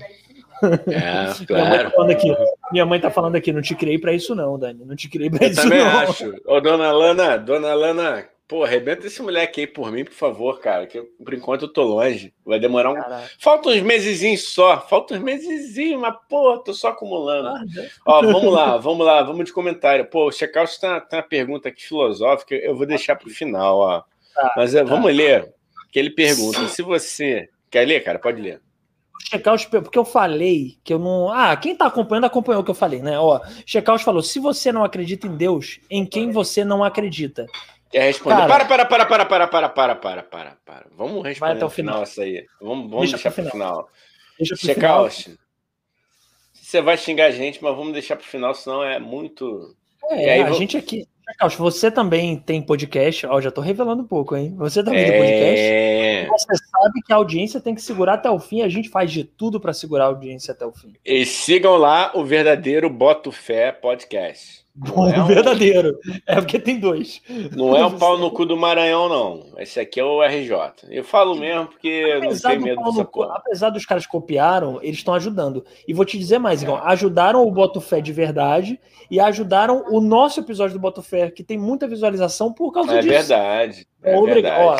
É, 0.62 1.46
claro. 1.46 1.90
minha, 1.96 2.06
mãe 2.06 2.06
tá 2.06 2.12
aqui, 2.12 2.36
minha 2.72 2.86
mãe 2.86 3.00
tá 3.00 3.10
falando 3.10 3.36
aqui, 3.36 3.52
não 3.52 3.62
te 3.62 3.74
criei 3.74 3.98
para 3.98 4.12
isso 4.12 4.34
não, 4.34 4.58
Dani, 4.58 4.84
não 4.84 4.94
te 4.94 5.08
criei 5.08 5.30
para 5.30 5.46
isso 5.46 5.62
também 5.62 5.78
não. 5.78 5.98
acho. 6.00 6.34
Ô, 6.44 6.60
dona 6.60 6.92
Lana, 6.92 7.38
dona 7.38 7.72
Lana, 7.72 8.28
pô, 8.50 8.64
arrebenta 8.64 9.06
esse 9.06 9.22
moleque 9.22 9.60
aí 9.60 9.66
por 9.68 9.92
mim, 9.92 10.04
por 10.04 10.12
favor, 10.12 10.58
cara, 10.58 10.84
que 10.84 10.98
eu, 10.98 11.08
por 11.24 11.32
enquanto 11.32 11.62
eu 11.62 11.72
tô 11.72 11.84
longe, 11.84 12.34
vai 12.44 12.58
demorar 12.58 12.90
um... 12.90 12.94
Caraca. 12.94 13.30
Falta 13.38 13.68
uns 13.68 13.80
mesezinhos 13.80 14.48
só, 14.48 14.80
falta 14.80 15.14
uns 15.14 15.20
mesezinhos, 15.20 16.00
mas, 16.00 16.16
pô, 16.28 16.58
tô 16.58 16.74
só 16.74 16.88
acumulando. 16.88 17.46
Ah, 17.46 17.62
Ó, 18.04 18.22
vamos 18.22 18.52
lá, 18.52 18.76
vamos 18.76 19.06
lá, 19.06 19.22
vamos 19.22 19.44
de 19.44 19.52
comentário. 19.52 20.04
Pô, 20.04 20.26
o 20.26 20.32
Checkout 20.32 20.80
tá, 20.80 21.00
tá 21.00 21.18
uma 21.18 21.22
pergunta 21.22 21.68
aqui 21.68 21.86
filosófica, 21.86 22.56
eu 22.56 22.76
vou 22.76 22.86
deixar 22.86 23.14
pro 23.14 23.30
final, 23.30 23.78
ó. 23.78 24.02
Tá, 24.34 24.54
mas 24.56 24.72
tá. 24.72 24.82
vamos 24.82 25.14
ler, 25.14 25.54
que 25.92 26.00
ele 26.00 26.10
pergunta, 26.10 26.66
se 26.66 26.82
você... 26.82 27.48
Quer 27.70 27.86
ler, 27.86 28.02
cara? 28.02 28.18
Pode 28.18 28.42
ler 28.42 28.60
checar 29.30 29.54
os 29.54 29.64
porque 29.64 29.98
eu 29.98 30.04
falei 30.04 30.78
que 30.82 30.92
eu 30.92 30.98
não. 30.98 31.30
Ah, 31.30 31.54
quem 31.56 31.76
tá 31.76 31.86
acompanhando 31.86 32.24
acompanhou 32.24 32.62
o 32.62 32.64
que 32.64 32.70
eu 32.70 32.74
falei, 32.74 33.00
né? 33.00 33.16
Ó, 33.16 33.40
Checaus 33.64 34.02
falou: 34.02 34.22
se 34.22 34.40
você 34.40 34.72
não 34.72 34.82
acredita 34.82 35.28
em 35.28 35.36
Deus, 35.36 35.78
em 35.88 36.04
quem 36.04 36.32
você 36.32 36.64
não 36.64 36.82
acredita? 36.82 37.46
Quer 37.90 38.02
responder? 38.02 38.36
Cara, 38.36 38.64
para, 38.64 38.64
para, 38.64 38.84
para, 38.86 39.06
para, 39.06 39.26
para, 39.26 39.48
para, 39.48 39.68
para, 39.68 40.22
para, 40.22 40.56
para. 40.64 40.86
Vamos 40.96 41.24
responder 41.24 41.38
vai 41.40 41.52
até 41.52 41.64
o 41.64 41.70
final 41.70 42.02
essa 42.02 42.22
aí. 42.22 42.46
Vamos, 42.60 42.90
vamos 42.90 43.10
deixa 43.10 43.16
deixar 43.16 43.30
para 43.32 43.48
o 43.48 43.50
final. 43.50 43.88
Deixa 44.38 44.56
final. 44.56 45.08
Você 46.52 46.80
vai 46.80 46.96
xingar 46.96 47.26
a 47.26 47.30
gente, 47.32 47.62
mas 47.62 47.76
vamos 47.76 47.92
deixar 47.92 48.14
para 48.14 48.24
o 48.24 48.28
final, 48.28 48.54
senão 48.54 48.84
é 48.84 49.00
muito. 49.00 49.74
É, 50.08 50.34
aí, 50.34 50.42
a 50.42 50.46
vou... 50.46 50.58
gente 50.58 50.76
aqui. 50.76 51.04
Caos, 51.38 51.54
você 51.54 51.90
também 51.90 52.36
tem 52.36 52.60
podcast. 52.60 53.26
Ó, 53.26 53.40
já 53.40 53.50
tô 53.50 53.60
revelando 53.60 54.02
um 54.02 54.06
pouco, 54.06 54.36
hein? 54.36 54.54
Você 54.56 54.82
também 54.82 55.00
é... 55.00 55.10
tem 55.10 55.18
podcast. 55.18 56.28
Você 56.28 56.64
sabe 56.70 57.02
que 57.04 57.12
a 57.12 57.16
audiência 57.16 57.60
tem 57.60 57.74
que 57.74 57.82
segurar 57.82 58.14
até 58.14 58.30
o 58.30 58.38
fim. 58.38 58.62
A 58.62 58.68
gente 58.68 58.88
faz 58.88 59.12
de 59.12 59.24
tudo 59.24 59.60
para 59.60 59.72
segurar 59.72 60.04
a 60.04 60.08
audiência 60.08 60.52
até 60.52 60.66
o 60.66 60.72
fim. 60.72 60.94
E 61.04 61.24
sigam 61.24 61.76
lá 61.76 62.12
o 62.14 62.24
verdadeiro 62.24 62.90
Boto 62.90 63.30
Fé 63.30 63.70
Podcast. 63.72 64.59
Bom, 64.74 65.08
é 65.08 65.20
um... 65.20 65.26
verdadeiro. 65.26 65.98
É 66.26 66.36
porque 66.36 66.58
tem 66.58 66.78
dois. 66.78 67.20
Não 67.56 67.76
é 67.76 67.84
o 67.84 67.90
pau 67.98 68.16
no 68.16 68.30
cu 68.30 68.46
do 68.46 68.56
Maranhão, 68.56 69.08
não. 69.08 69.46
Esse 69.58 69.80
aqui 69.80 69.98
é 69.98 70.04
o 70.04 70.22
RJ. 70.22 70.56
Eu 70.88 71.04
falo 71.04 71.34
mesmo 71.34 71.66
porque 71.66 72.14
apesar 72.16 72.54
não 72.54 72.62
tenho 72.62 72.76
medo 72.76 72.84
dessa 72.84 73.04
cu, 73.04 73.22
Apesar 73.24 73.70
dos 73.70 73.84
caras 73.84 74.06
copiaram, 74.06 74.78
eles 74.82 74.98
estão 74.98 75.14
ajudando. 75.14 75.64
E 75.86 75.92
vou 75.92 76.04
te 76.04 76.16
dizer 76.18 76.38
mais, 76.38 76.62
Igor. 76.62 76.78
É. 76.78 76.92
Ajudaram 76.92 77.46
o 77.46 77.50
Boto 77.50 77.80
Fé 77.80 78.00
de 78.00 78.12
verdade 78.12 78.80
e 79.10 79.18
ajudaram 79.18 79.84
o 79.88 80.00
nosso 80.00 80.40
episódio 80.40 80.74
do 80.74 80.80
Boto 80.80 81.02
Fé, 81.02 81.30
que 81.30 81.42
tem 81.42 81.58
muita 81.58 81.88
visualização 81.88 82.52
por 82.52 82.72
causa 82.72 82.94
é 82.94 83.00
disso. 83.00 83.12
Verdade, 83.12 83.86
é 84.02 84.16
Obrigado. 84.16 84.60
Ó. 84.62 84.78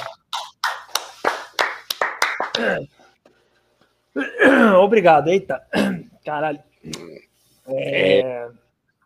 Obrigado. 4.85 5.29
Eita. 5.29 5.61
Caralho. 6.25 6.61
É... 7.67 8.21
é 8.21 8.60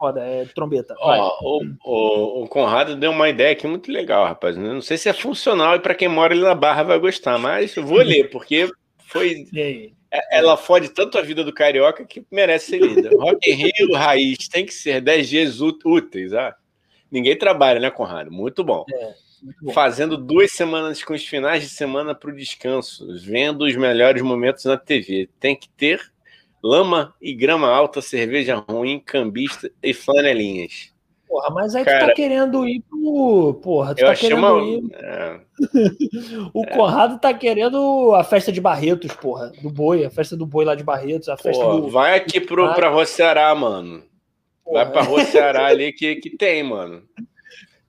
foda, 0.05 0.21
é 0.21 0.45
trombeta. 0.55 0.95
Ó, 0.99 1.39
o, 1.41 1.65
o, 1.83 2.43
o, 2.43 2.49
Conrado 2.49 2.95
deu 2.95 3.11
uma 3.11 3.29
ideia 3.31 3.53
aqui 3.53 3.67
muito 3.67 3.91
legal, 3.91 4.27
rapaz. 4.27 4.57
Não 4.57 4.83
sei 4.83 4.99
se 4.99 5.09
é 5.09 5.15
funcional 5.15 5.77
e 5.77 5.81
para 5.81 5.95
quem 5.95 6.09
mora 6.09 6.35
ali 6.35 6.43
na 6.43 6.55
Barra 6.55 6.83
vai 6.83 6.99
gostar, 6.99 7.39
mas 7.39 7.75
eu 7.75 7.87
vou 7.87 7.99
ler, 7.99 8.29
porque 8.31 8.71
foi. 9.07 9.47
É, 10.17 10.39
ela 10.39 10.57
fode 10.57 10.91
tanto 10.91 11.19
a 11.19 11.23
vida 11.23 11.43
do 11.43 11.53
carioca 11.53 12.05
que 12.05 12.25
merece 12.31 12.67
ser 12.67 12.81
lida. 12.81 13.11
Rock 13.19 13.51
in 13.51 13.55
Rio, 13.55 13.95
raiz, 13.99 14.47
tem 14.47 14.65
que 14.65 14.73
ser 14.73 15.01
10 15.01 15.29
dias 15.29 15.61
úteis. 15.61 16.33
Ah. 16.33 16.55
Ninguém 17.11 17.37
trabalha, 17.37 17.81
né, 17.81 17.91
Conrado? 17.91 18.31
Muito 18.31 18.63
bom. 18.63 18.85
É, 18.89 19.15
muito 19.43 19.65
bom. 19.65 19.73
Fazendo 19.73 20.17
duas 20.17 20.53
semanas 20.53 21.03
com 21.03 21.15
os 21.15 21.27
finais 21.27 21.65
de 21.65 21.69
semana 21.69 22.15
para 22.15 22.31
o 22.31 22.37
descanso, 22.37 23.09
vendo 23.19 23.65
os 23.65 23.75
melhores 23.75 24.23
momentos 24.23 24.65
na 24.67 24.77
TV. 24.77 25.29
Tem 25.41 25.57
que 25.57 25.69
ter 25.71 26.01
lama 26.65 27.15
e 27.21 27.35
grama 27.35 27.69
alta, 27.69 28.01
cerveja 28.01 28.65
ruim, 28.67 28.99
cambista 28.99 29.71
e 29.83 29.93
flanelinhas. 29.93 30.95
Porra, 31.29 31.51
mas 31.51 31.75
aí 31.75 31.85
Cara, 31.85 32.01
tu 32.01 32.07
tá 32.09 32.15
querendo 32.15 32.67
ir 32.67 32.81
pro. 32.89 33.61
Porra, 33.63 33.95
tu 33.95 34.01
tá 34.01 34.15
querendo 34.15 34.39
uma... 34.39 34.65
ir. 34.65 34.83
É. 34.95 35.41
o 36.53 36.65
é. 36.65 36.67
Conrado 36.75 37.19
tá 37.21 37.33
querendo 37.33 38.13
a 38.15 38.25
festa 38.25 38.51
de 38.51 38.61
Barretos, 38.61 39.13
porra. 39.13 39.53
Do 39.63 39.71
boi, 39.71 40.05
a 40.05 40.11
festa 40.11 40.37
do 40.37 40.47
boi 40.47 40.65
lá 40.65 40.75
de 40.75 40.83
Barretos, 40.83 41.29
a 41.29 41.37
festa 41.37 41.63
porra, 41.63 41.81
do. 41.81 41.89
Vai 41.89 42.17
aqui 42.17 42.41
pro, 42.41 42.73
pra 42.75 42.89
Rua 42.89 43.05
Ceará, 43.05 43.55
mano. 43.55 44.03
Porra. 44.65 44.85
Vai 44.85 44.93
pra 44.93 45.03
Rua 45.03 45.25
Ceará 45.25 45.67
ali 45.67 45.93
que, 45.93 46.17
que 46.17 46.31
tem, 46.31 46.63
mano. 46.63 47.03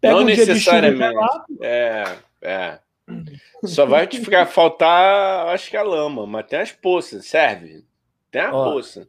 Pega 0.01 0.15
Não 0.15 0.21
um 0.21 0.25
necessariamente. 0.25 1.15
É, 1.61 2.03
é. 2.41 2.79
Só 3.63 3.85
vai 3.85 4.05
te 4.05 4.19
ficar 4.19 4.45
faltar, 4.45 5.47
acho 5.47 5.69
que 5.69 5.77
a 5.77 5.83
lama, 5.83 6.27
mas 6.27 6.45
tem 6.47 6.59
as 6.59 6.71
poças, 6.71 7.25
serve. 7.25 7.83
Tem 8.35 8.41
a 8.41 8.53
ó, 8.53 8.71
bolsa. 8.71 9.07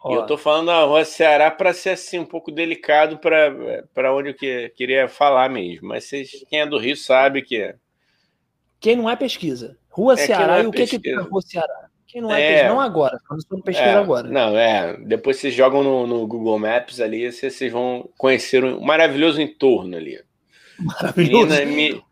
Ó. 0.00 0.12
E 0.12 0.14
eu 0.14 0.24
tô 0.24 0.38
falando 0.38 0.70
a 0.70 0.82
Rua 0.84 1.04
Ceará 1.04 1.50
para 1.50 1.74
ser 1.74 1.90
assim 1.90 2.18
um 2.18 2.24
pouco 2.24 2.50
delicado 2.50 3.18
para 3.18 4.14
onde 4.14 4.30
eu 4.30 4.34
que, 4.34 4.70
queria 4.70 5.08
falar 5.08 5.50
mesmo. 5.50 5.88
Mas 5.88 6.04
vocês, 6.04 6.30
quem 6.48 6.60
é 6.60 6.66
do 6.66 6.78
Rio 6.78 6.96
sabe 6.96 7.42
que 7.42 7.60
é. 7.60 7.76
Quem 8.80 8.96
não 8.96 9.10
é 9.10 9.14
pesquisa. 9.14 9.76
Rua 9.90 10.14
é 10.14 10.16
Ceará 10.16 10.58
é 10.60 10.62
e 10.62 10.66
o 10.66 10.70
que, 10.70 10.86
que 10.86 10.98
tem 10.98 11.16
Rua 11.16 11.42
Ceará? 11.42 11.90
Quem 12.06 12.22
não 12.22 12.32
é, 12.32 12.40
é 12.40 12.48
pesquisa, 12.48 12.68
não 12.72 12.80
agora, 12.80 13.20
estamos 13.36 13.62
pesquisa 13.62 13.90
é, 13.90 13.94
agora. 13.96 14.26
Não, 14.26 14.56
é. 14.56 14.96
Depois 15.04 15.36
vocês 15.36 15.52
jogam 15.52 15.82
no, 15.82 16.06
no 16.06 16.26
Google 16.26 16.58
Maps 16.58 16.98
ali, 16.98 17.30
vocês, 17.30 17.52
vocês 17.54 17.70
vão 17.70 18.08
conhecer 18.16 18.64
um 18.64 18.80
maravilhoso 18.80 19.38
entorno 19.38 19.98
ali. 19.98 20.18
Maravilhoso. 20.78 21.48
Menina, 21.48 21.66
mi, 21.66 22.02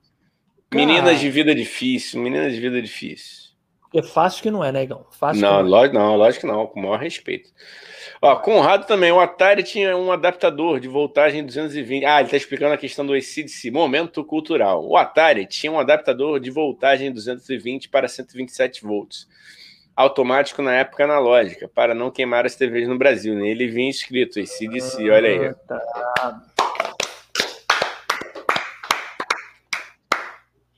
meninas 0.75 1.21
de 1.21 1.31
vida 1.31 1.55
difícil, 1.55 2.21
meninas 2.21 2.53
de 2.53 2.61
vida 2.61 2.83
difícil. 2.83 3.44
É 3.95 4.03
fácil 4.03 4.43
que 4.43 4.51
não 4.51 4.65
é. 4.65 4.73
Né, 4.73 4.89
fácil 5.13 5.41
não, 5.41 5.53
não, 5.53 5.61
é. 5.61 5.63
lógico, 5.63 5.95
não, 5.95 6.17
lógico 6.17 6.41
que 6.41 6.53
não, 6.53 6.67
com 6.67 6.81
o 6.81 6.83
maior 6.83 6.99
respeito. 6.99 7.49
Ó, 8.21 8.35
Conrado 8.37 8.87
também, 8.87 9.13
o 9.13 9.21
Atari 9.21 9.63
tinha 9.63 9.97
um 9.97 10.11
adaptador 10.11 10.81
de 10.81 10.89
voltagem 10.89 11.45
220. 11.45 12.05
Ah, 12.05 12.19
ele 12.19 12.25
está 12.25 12.37
explicando 12.37 12.75
a 12.75 12.79
questão 12.79 13.07
do 13.07 13.13
ACDC, 13.13 13.71
momento 13.71 14.25
cultural. 14.25 14.85
O 14.85 14.97
Atari 14.97 15.47
tinha 15.47 15.71
um 15.71 15.79
adaptador 15.79 16.41
de 16.41 16.51
voltagem 16.51 17.13
220 17.13 17.89
para 17.89 18.09
127 18.09 18.83
volts. 18.83 19.29
Automático 19.95 20.61
na 20.61 20.75
época 20.75 21.05
analógica, 21.05 21.69
para 21.69 21.95
não 21.95 22.11
queimar 22.11 22.45
as 22.45 22.57
TVs 22.57 22.89
no 22.89 22.99
Brasil. 22.99 23.33
Nele 23.35 23.69
vinha 23.69 23.91
escrito 23.91 24.41
ACDC, 24.41 25.09
olha 25.09 25.29
aí. 25.29 25.47
Ah, 25.47 25.55
tá. 25.69 26.54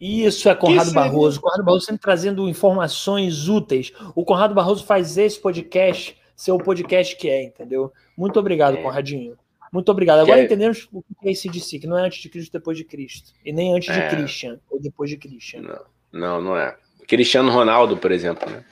Isso 0.01 0.49
é 0.49 0.55
Conrado 0.55 0.91
é 0.91 0.93
Barroso. 0.93 1.39
É... 1.39 1.43
Conrado 1.43 1.65
Barroso 1.65 1.87
sempre 1.87 2.03
trazendo 2.03 2.49
informações 2.49 3.49
úteis. 3.49 3.93
O 4.15 4.25
Conrado 4.25 4.55
Barroso 4.55 4.85
faz 4.85 5.17
esse 5.17 5.41
podcast 5.41 6.17
ser 6.37 6.53
o 6.53 6.59
podcast 6.59 7.17
que 7.17 7.29
é, 7.29 7.45
entendeu? 7.45 7.91
Muito 8.17 8.39
obrigado, 8.39 8.77
é. 8.77 8.83
Conradinho. 8.83 9.37
Muito 9.73 9.91
obrigado. 9.91 10.21
Agora 10.21 10.39
que... 10.39 10.45
entendemos 10.45 10.87
o 10.93 11.03
que 11.03 11.29
é 11.29 11.33
esse 11.33 11.49
de 11.49 11.61
si, 11.61 11.79
que 11.79 11.87
não 11.87 11.99
é 11.99 12.03
antes 12.03 12.21
de 12.21 12.29
Cristo 12.29 12.53
depois 12.53 12.77
de 12.77 12.85
Cristo. 12.85 13.33
E 13.45 13.53
nem 13.53 13.75
antes 13.75 13.89
é. 13.89 14.09
de 14.09 14.17
Christian, 14.17 14.61
ou 14.71 14.81
depois 14.81 15.11
de 15.11 15.17
Christian. 15.17 15.63
Não, 15.63 15.81
não, 16.13 16.43
não 16.43 16.57
é. 16.57 16.77
Cristiano 17.09 17.51
Ronaldo, 17.51 17.97
por 17.97 18.13
exemplo, 18.13 18.49
né? 18.51 18.65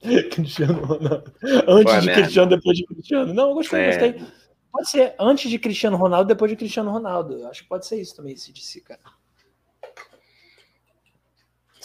Cristiano 0.30 0.84
Ronaldo. 0.84 1.32
Antes 1.42 1.92
Pô, 1.92 2.00
de 2.00 2.06
merda. 2.06 2.22
Cristiano, 2.22 2.50
depois 2.50 2.78
de 2.78 2.86
Cristiano. 2.86 3.34
Não, 3.34 3.48
eu 3.50 3.54
gostei, 3.54 3.80
é. 3.80 3.86
gostei. 3.86 4.26
Pode 4.72 4.90
ser 4.90 5.14
antes 5.18 5.50
de 5.50 5.58
Cristiano 5.58 5.96
Ronaldo, 5.96 6.28
depois 6.28 6.50
de 6.50 6.56
Cristiano 6.56 6.90
Ronaldo. 6.90 7.46
Acho 7.46 7.62
que 7.62 7.68
pode 7.68 7.86
ser 7.86 8.00
isso 8.00 8.16
também, 8.16 8.34
esse 8.34 8.52
de 8.52 8.62
si, 8.62 8.80
cara. 8.80 9.00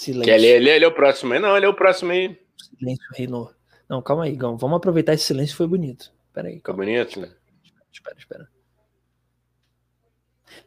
Silêncio. 0.03 0.25
Que 0.25 0.31
ele, 0.31 0.47
ele, 0.47 0.69
ele 0.69 0.85
é 0.85 0.87
o 0.87 0.91
próximo 0.91 1.33
aí. 1.33 1.39
Não, 1.39 1.55
ele 1.55 1.65
é 1.65 1.69
o 1.69 1.73
próximo 1.73 2.11
aí. 2.11 2.37
Silêncio 2.77 3.07
reinou. 3.13 3.51
Não, 3.87 4.01
calma 4.01 4.25
aí, 4.25 4.35
Gão. 4.35 4.57
Vamos 4.57 4.77
aproveitar 4.77 5.13
esse 5.13 5.25
silêncio, 5.25 5.55
foi 5.55 5.67
bonito. 5.67 6.11
Pera 6.33 6.47
aí. 6.47 6.55
Ficou 6.55 6.75
bonito, 6.75 7.19
né? 7.19 7.29
Espera, 7.91 8.15
espera. 8.17 8.47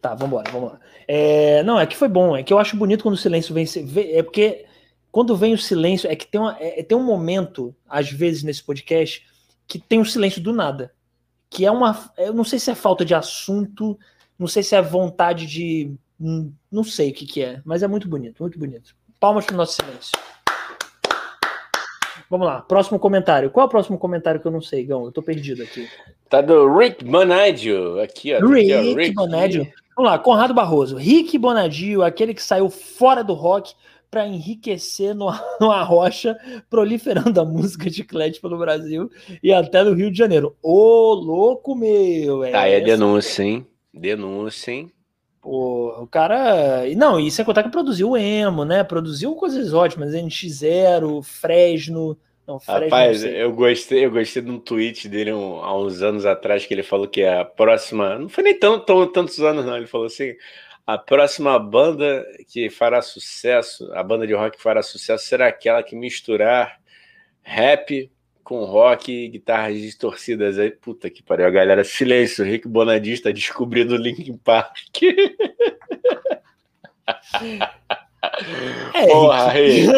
Tá, 0.01 0.15
vambora, 0.15 0.51
vamos 0.51 0.73
lá. 0.73 0.81
É, 1.07 1.63
não, 1.63 1.79
é 1.79 1.87
que 1.87 1.97
foi 1.97 2.09
bom. 2.09 2.37
É 2.37 2.43
que 2.43 2.53
eu 2.53 2.59
acho 2.59 2.77
bonito 2.77 3.03
quando 3.03 3.15
o 3.15 3.19
silêncio 3.19 3.55
vem. 3.55 3.67
É 4.13 4.23
porque 4.23 4.67
quando 5.11 5.37
vem 5.37 5.55
o 5.55 5.59
silêncio, 5.59 6.11
é 6.11 6.17
que 6.17 6.27
tem, 6.27 6.41
uma, 6.41 6.57
é, 6.61 6.83
tem 6.83 6.97
um 6.97 7.05
momento, 7.05 7.75
às 7.89 8.11
vezes, 8.11 8.43
nesse 8.43 8.63
podcast, 8.63 9.27
que 9.67 9.79
tem 9.79 10.01
um 10.01 10.05
silêncio 10.05 10.41
do 10.41 10.53
nada. 10.53 10.93
Que 11.51 11.65
é 11.65 11.71
uma. 11.71 12.11
Eu 12.17 12.33
não 12.33 12.45
sei 12.45 12.59
se 12.59 12.71
é 12.71 12.75
falta 12.75 13.05
de 13.05 13.15
assunto, 13.15 13.99
não 14.39 14.47
sei 14.47 14.63
se 14.63 14.75
é 14.75 14.83
vontade 14.83 15.47
de. 15.47 15.95
Hum, 16.21 16.53
não 16.71 16.83
sei 16.83 17.11
o 17.11 17.15
que, 17.15 17.27
que 17.27 17.43
é, 17.43 17.61
mas 17.65 17.83
é 17.83 17.89
muito 17.89 18.09
bonito, 18.09 18.43
muito 18.43 18.59
bonito. 18.59 18.97
Palmas 19.27 19.45
pro 19.45 19.57
nosso 19.57 19.73
silêncio. 19.73 20.13
Vamos 22.31 22.47
lá, 22.47 22.63
próximo 22.63 22.97
comentário. 22.97 23.51
Qual 23.51 23.65
é 23.65 23.67
o 23.67 23.69
próximo 23.69 23.99
comentário 23.99 24.41
que 24.41 24.47
eu 24.47 24.53
não 24.53 24.61
sei, 24.61 24.85
Gão? 24.85 25.05
Eu 25.05 25.11
tô 25.11 25.21
perdido 25.21 25.65
aqui. 25.65 25.89
Tá 26.29 26.41
do 26.41 26.73
Rick 26.79 27.05
Bonadio, 27.05 28.01
aqui, 28.01 28.33
ó. 28.33 28.39
Rick, 28.39 28.73
aqui, 28.73 28.93
ó, 28.93 28.95
Rick 28.95 29.15
Bonadio. 29.15 29.67
Vamos 29.97 30.13
lá, 30.13 30.17
Conrado 30.17 30.55
Barroso. 30.55 30.95
Rick 30.95 31.37
Bonadio, 31.39 32.05
aquele 32.05 32.35
que 32.35 32.43
saiu 32.43 32.71
fora 32.71 33.25
do 33.25 33.35
rock 33.35 33.75
para 34.09 34.29
enriquecer 34.29 35.13
numa, 35.13 35.45
numa 35.61 35.83
rocha, 35.83 36.39
proliferando 36.71 37.41
a 37.41 37.45
música 37.45 37.91
de 37.91 38.05
Clete 38.05 38.41
pelo 38.41 38.57
Brasil 38.57 39.11
e 39.43 39.53
até 39.53 39.83
no 39.83 39.93
Rio 39.93 40.13
de 40.13 40.19
Janeiro. 40.19 40.57
Ô, 40.63 41.15
louco 41.15 41.75
meu! 41.75 42.45
É 42.45 42.53
tá, 42.53 42.69
é 42.69 42.81
denúncia, 42.81 43.43
hein? 43.43 43.67
Denúncia, 43.93 44.71
hein? 44.71 44.93
Pô, 45.47 46.03
o 46.03 46.09
cara. 46.09 46.85
Não, 46.97 47.21
e 47.21 47.31
sem 47.31 47.45
contar 47.45 47.63
que 47.63 47.69
produziu 47.69 48.11
o 48.11 48.17
Emo, 48.17 48.65
né? 48.65 48.83
Produziu 48.83 49.33
coisas 49.37 49.73
ótimas, 49.73 50.13
NX0, 50.13 51.23
Fresno. 51.23 52.19
Não, 52.45 52.59
Fresno 52.59 52.83
Rapaz, 52.83 53.23
não 53.23 53.31
eu 53.31 53.53
gostei, 53.53 54.05
eu 54.05 54.11
gostei 54.11 54.43
de 54.43 54.51
um 54.51 54.59
tweet 54.59 55.09
dele 55.09 55.33
um, 55.33 55.61
há 55.61 55.79
uns 55.79 56.03
anos 56.03 56.27
atrás 56.27 56.67
que 56.67 56.75
ele 56.75 56.83
falou 56.83 57.07
que 57.07 57.23
a 57.23 57.45
próxima. 57.45 58.19
Não 58.19 58.29
foi 58.29 58.43
nem 58.43 58.59
tão, 58.59 58.81
tão, 58.81 59.07
tantos 59.07 59.39
anos, 59.39 59.65
não. 59.65 59.77
Ele 59.77 59.87
falou 59.87 60.09
assim: 60.09 60.35
a 60.85 60.99
próxima 60.99 61.57
banda 61.61 62.27
que 62.49 62.69
fará 62.69 63.01
sucesso, 63.01 63.89
a 63.93 64.03
banda 64.03 64.27
de 64.27 64.35
rock 64.35 64.57
que 64.57 64.63
fará 64.63 64.83
sucesso, 64.83 65.27
será 65.27 65.47
aquela 65.47 65.81
que 65.81 65.95
misturar 65.95 66.81
rap 67.41 68.11
com 68.47 68.65
rock 68.65 69.11
e 69.11 69.29
guitarras 69.29 69.77
distorcidas 69.77 70.57
aí. 70.57 70.71
Puta 70.71 71.11
que 71.11 71.21
pariu, 71.21 71.47
a 71.47 71.51
galera. 71.51 71.83
Silêncio, 71.83 72.45
Rick 72.45 72.69
Bonadista 72.69 73.33
descobrindo 73.33 73.95
o 73.95 73.99
Linkin 73.99 74.37
Park. 74.37 75.03
É, 78.95 79.07
Porra, 79.07 79.49
Rick. 79.51 79.89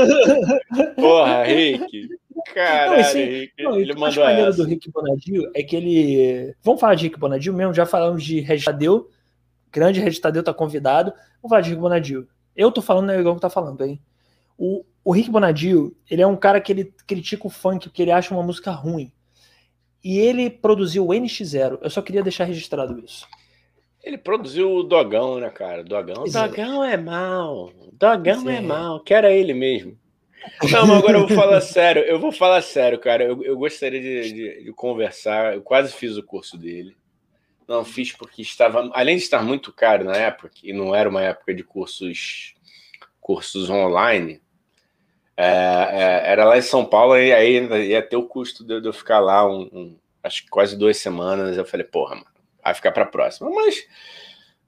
Porra, 0.96 1.44
Rick. 1.44 2.09
Caralho, 2.55 2.92
não, 2.92 3.01
esse, 3.01 3.24
Rick. 3.24 3.62
Não, 3.62 3.78
ele 3.78 3.94
mandou 3.94 4.24
essa. 4.24 4.57
do 4.57 4.64
Rick 4.64 4.90
Bonadio 4.90 5.51
é 5.55 5.62
que 5.62 5.76
ele. 5.76 6.55
Vamos 6.62 6.80
falar 6.80 6.94
de 6.94 7.05
Rick 7.05 7.18
Bonadio 7.18 7.53
mesmo? 7.53 7.74
Já 7.74 7.84
falamos 7.84 8.24
de 8.24 8.40
Regis 8.40 8.64
Tadeu. 8.64 9.11
Grande 9.70 10.01
Regis 10.01 10.20
Tadeu 10.20 10.42
tá 10.42 10.55
convidado. 10.55 11.12
Vamos 11.42 11.51
falar 11.51 11.61
de 11.61 11.70
Rick 11.70 11.80
Bonadio. 11.82 12.26
Eu 12.57 12.72
tô 12.72 12.80
falando, 12.80 13.11
é 13.11 13.20
igual 13.20 13.34
que 13.34 13.42
tá 13.42 13.51
falando, 13.51 13.84
hein? 13.84 14.01
O, 14.57 14.84
o 15.09 15.13
Rick 15.13 15.31
Bonadio, 15.31 15.97
ele 16.11 16.21
é 16.21 16.27
um 16.27 16.37
cara 16.37 16.61
que 16.61 16.71
ele 16.71 16.93
critica 17.07 17.47
o 17.47 17.51
funk 17.51 17.89
porque 17.89 18.03
ele 18.03 18.13
acha 18.13 18.35
uma 18.35 18.43
música 18.43 18.71
ruim. 18.71 19.11
E 20.05 20.19
ele 20.19 20.51
produziu 20.51 21.07
o 21.07 21.09
NX0. 21.09 21.79
Eu 21.81 21.89
só 21.89 22.03
queria 22.03 22.23
deixar 22.23 22.45
registrado 22.45 23.03
isso. 23.03 23.27
Ele 24.05 24.19
produziu 24.19 24.71
o 24.71 24.83
Dogão, 24.83 25.41
né, 25.41 25.49
cara? 25.49 25.83
Dogão, 25.83 26.25
Dogão 26.25 26.85
é 26.85 26.99
mal. 26.99 27.73
Dogão 27.91 28.51
é. 28.51 28.57
é 28.57 28.61
mal. 28.61 29.01
Que 29.01 29.15
era 29.15 29.33
ele 29.33 29.55
mesmo. 29.55 29.99
Não, 30.71 30.87
mas 30.87 30.99
agora 30.99 31.17
eu 31.17 31.27
vou 31.27 31.35
falar 31.35 31.61
sério. 31.63 32.03
Eu 32.03 32.21
vou 32.21 32.31
falar 32.31 32.61
sério, 32.61 32.99
cara. 32.99 33.25
Eu, 33.25 33.43
eu 33.43 33.57
gostaria 33.57 34.03
de, 34.03 34.31
de, 34.31 34.65
de, 34.65 34.73
conversar. 34.75 35.55
Eu 35.55 35.63
quase 35.63 35.91
fiz 35.91 36.19
o 36.19 36.23
curso 36.23 36.59
dele. 36.59 36.95
Não 37.67 37.83
fiz 37.83 38.13
porque 38.13 38.43
estava, 38.43 38.91
além 38.93 39.17
de 39.17 39.23
estar 39.23 39.43
muito 39.43 39.73
caro 39.73 40.05
na 40.05 40.17
época, 40.19 40.51
e 40.63 40.75
não 40.75 40.95
era 40.95 41.09
uma 41.09 41.23
época 41.23 41.55
de 41.55 41.65
cursos, 41.65 42.55
cursos 43.19 43.71
online, 43.71 44.43
é, 45.41 45.45
é, 45.45 46.32
era 46.32 46.45
lá 46.45 46.59
em 46.59 46.62
São 46.62 46.84
Paulo 46.84 47.16
e 47.16 47.32
aí 47.32 47.64
ia 47.86 48.03
ter 48.03 48.16
o 48.16 48.26
custo 48.26 48.64
de, 48.64 48.80
de 48.80 48.89
eu 48.89 48.93
ficar 48.93 49.20
lá 49.20 49.49
um, 49.49 49.68
um, 49.72 49.97
acho 50.20 50.43
que 50.43 50.51
quase 50.51 50.76
duas 50.76 50.97
semanas. 50.97 51.57
Eu 51.57 51.64
falei, 51.64 51.86
porra, 51.86 52.16
mano, 52.16 52.26
vai 52.62 52.74
ficar 52.74 52.91
para 52.91 53.07
próxima. 53.07 53.49
Mas, 53.49 53.86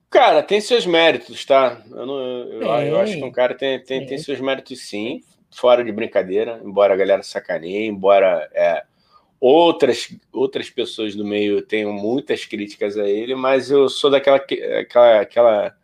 cara, 0.08 0.44
tem 0.44 0.60
seus 0.60 0.86
méritos, 0.86 1.44
tá? 1.44 1.82
Eu, 1.90 2.06
não, 2.06 2.20
eu, 2.20 2.62
eu 2.62 3.00
acho 3.00 3.16
que 3.16 3.24
um 3.24 3.32
cara 3.32 3.52
tem, 3.52 3.82
tem, 3.82 4.06
tem 4.06 4.16
seus 4.18 4.40
méritos 4.40 4.80
sim, 4.82 5.24
fora 5.50 5.82
de 5.82 5.90
brincadeira, 5.90 6.60
embora 6.64 6.94
a 6.94 6.96
galera 6.96 7.24
sacaneie, 7.24 7.88
embora 7.88 8.48
é, 8.54 8.84
outras, 9.40 10.16
outras 10.32 10.70
pessoas 10.70 11.16
do 11.16 11.24
meio 11.24 11.62
tenham 11.62 11.92
muitas 11.92 12.44
críticas 12.44 12.96
a 12.96 13.08
ele, 13.08 13.34
mas 13.34 13.72
eu 13.72 13.88
sou 13.88 14.08
daquela 14.08 14.36
aquela, 14.36 15.20
aquela 15.20 15.76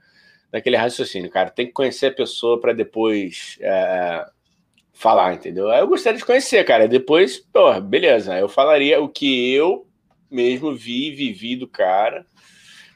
daquele 0.53 0.76
raciocínio, 0.76 1.28
cara. 1.28 1.51
Tem 1.51 1.66
que 1.66 1.72
conhecer 1.72 2.07
a 2.07 2.14
pessoa 2.14 2.61
para 2.61 2.72
depois. 2.72 3.59
É, 3.61 4.36
falar, 4.97 5.34
entendeu? 5.34 5.70
Aí 5.70 5.80
eu 5.80 5.86
gostaria 5.86 6.18
de 6.18 6.24
conhecer, 6.24 6.64
cara. 6.64 6.88
Depois, 6.88 7.38
pô, 7.38 7.78
beleza. 7.80 8.36
Eu 8.38 8.49
falaria 8.49 9.01
o 9.01 9.09
que 9.09 9.53
eu 9.53 9.86
mesmo 10.30 10.74
vi, 10.74 11.11
vivi 11.11 11.55
do 11.55 11.68
cara. 11.68 12.26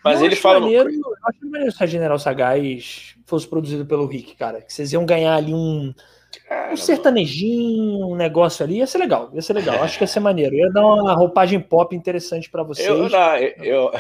Mas 0.02 0.20
eu 0.20 0.26
ele 0.26 0.34
fala. 0.34 0.60
Maneiro, 0.60 0.90
eu 0.90 1.14
acho 1.24 1.38
maneiro 1.42 1.72
se 1.72 1.84
a 1.84 1.86
General 1.86 2.18
Sagaz 2.18 3.14
fosse 3.26 3.46
produzido 3.46 3.84
pelo 3.84 4.06
Rick, 4.06 4.34
cara. 4.34 4.62
Que 4.62 4.72
vocês 4.72 4.92
iam 4.94 5.04
ganhar 5.04 5.36
ali 5.36 5.52
um, 5.52 5.94
um 6.72 6.76
sertanejinho, 6.76 8.08
um 8.08 8.16
negócio 8.16 8.64
ali. 8.64 8.78
Ia 8.78 8.86
ser 8.86 8.98
legal, 8.98 9.30
ia 9.34 9.42
ser 9.42 9.52
legal. 9.52 9.82
Acho 9.82 9.98
que 9.98 10.04
ia 10.04 10.08
ser 10.08 10.20
maneiro. 10.20 10.54
Ia 10.54 10.72
dar 10.72 10.86
uma 10.86 11.12
roupagem 11.12 11.60
pop 11.60 11.94
interessante 11.94 12.48
para 12.48 12.62
vocês. 12.64 12.88
Eu, 12.88 13.10
não, 13.10 13.36
eu, 13.36 13.92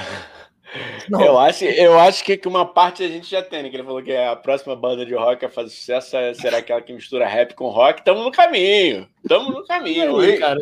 não. 1.08 1.20
Eu 1.20 1.38
acho, 1.38 1.64
eu 1.64 1.98
acho 1.98 2.24
que 2.24 2.40
uma 2.46 2.64
parte 2.64 3.02
a 3.02 3.08
gente 3.08 3.30
já 3.30 3.42
tem, 3.42 3.62
né? 3.62 3.70
Que 3.70 3.76
ele 3.76 3.84
falou 3.84 4.02
que 4.02 4.14
a 4.14 4.36
próxima 4.36 4.76
banda 4.76 5.04
de 5.04 5.14
rock 5.14 5.44
a 5.44 5.48
fazer 5.48 5.70
sucesso 5.70 6.16
será 6.34 6.58
aquela 6.58 6.80
que 6.80 6.92
mistura 6.92 7.26
rap 7.26 7.54
com 7.54 7.68
rock. 7.68 8.00
Estamos 8.00 8.24
no 8.24 8.30
caminho. 8.30 9.08
Estamos 9.22 9.54
no 9.54 9.66
caminho. 9.66 10.18
Aí, 10.18 10.38
cara. 10.38 10.60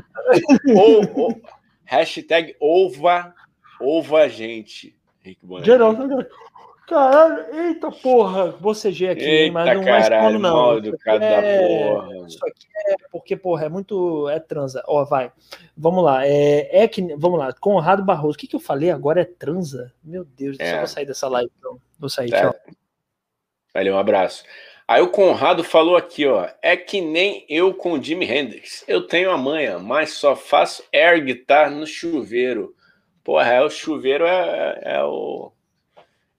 Ou, 0.75 1.21
ou, 1.21 1.43
hashtag 1.85 2.55
ova, 2.61 3.35
ova 3.81 4.29
gente. 4.29 4.95
Rick 5.23 5.41
Geral, 5.63 5.95
Caralho, 6.89 7.55
eita 7.55 7.93
porra, 7.93 8.47
bocejei 8.53 9.11
aqui, 9.11 9.22
eita, 9.22 9.53
mas 9.53 9.76
não 9.76 9.82
é 9.82 10.01
caralho, 10.01 10.39
não. 10.39 10.57
Mal 10.57 10.78
educado 10.78 11.22
é... 11.22 11.36
da 11.36 11.68
porra. 11.68 12.26
Isso 12.26 12.39
aqui 12.47 12.66
é 12.74 12.95
porque, 13.12 13.36
porra, 13.36 13.66
é 13.66 13.68
muito. 13.68 14.26
É 14.30 14.41
transa. 14.41 14.82
Ó, 14.86 15.05
vai. 15.05 15.30
Vamos 15.76 16.03
lá. 16.03 16.26
É, 16.26 16.84
é 16.84 16.89
que. 16.89 17.03
Vamos 17.16 17.39
lá. 17.39 17.53
Conrado 17.53 18.03
Barroso. 18.03 18.36
O 18.36 18.39
que, 18.39 18.47
que 18.47 18.57
eu 18.57 18.61
falei 18.61 18.91
agora 18.91 19.20
é 19.20 19.26
transa? 19.26 19.93
Meu 20.03 20.24
Deus, 20.24 20.57
é. 20.59 20.70
só 20.70 20.78
vou 20.78 20.86
sair 20.86 21.05
dessa 21.05 21.28
live, 21.28 21.53
então. 21.59 21.78
Vou 21.99 22.09
sair, 22.09 22.30
tá. 22.30 22.41
tchau. 22.41 22.55
Valeu, 23.74 23.95
um 23.95 23.99
abraço. 23.99 24.43
Aí 24.86 25.03
o 25.03 25.11
Conrado 25.11 25.62
falou 25.62 25.95
aqui, 25.95 26.26
ó. 26.26 26.49
É 26.62 26.74
que 26.74 27.03
nem 27.03 27.45
eu 27.51 27.74
com 27.74 28.03
Jimi 28.03 28.24
Hendrix. 28.24 28.82
Eu 28.89 29.07
tenho 29.07 29.30
a 29.30 29.36
manha, 29.36 29.78
mas 29.78 30.12
só 30.12 30.34
faço 30.34 30.82
air 30.91 31.22
guitar 31.22 31.70
no 31.70 31.86
chuveiro. 31.86 32.74
Porra, 33.22 33.53
é, 33.53 33.61
o 33.61 33.68
chuveiro 33.68 34.24
é, 34.24 34.80
é 34.82 35.05
o 35.05 35.53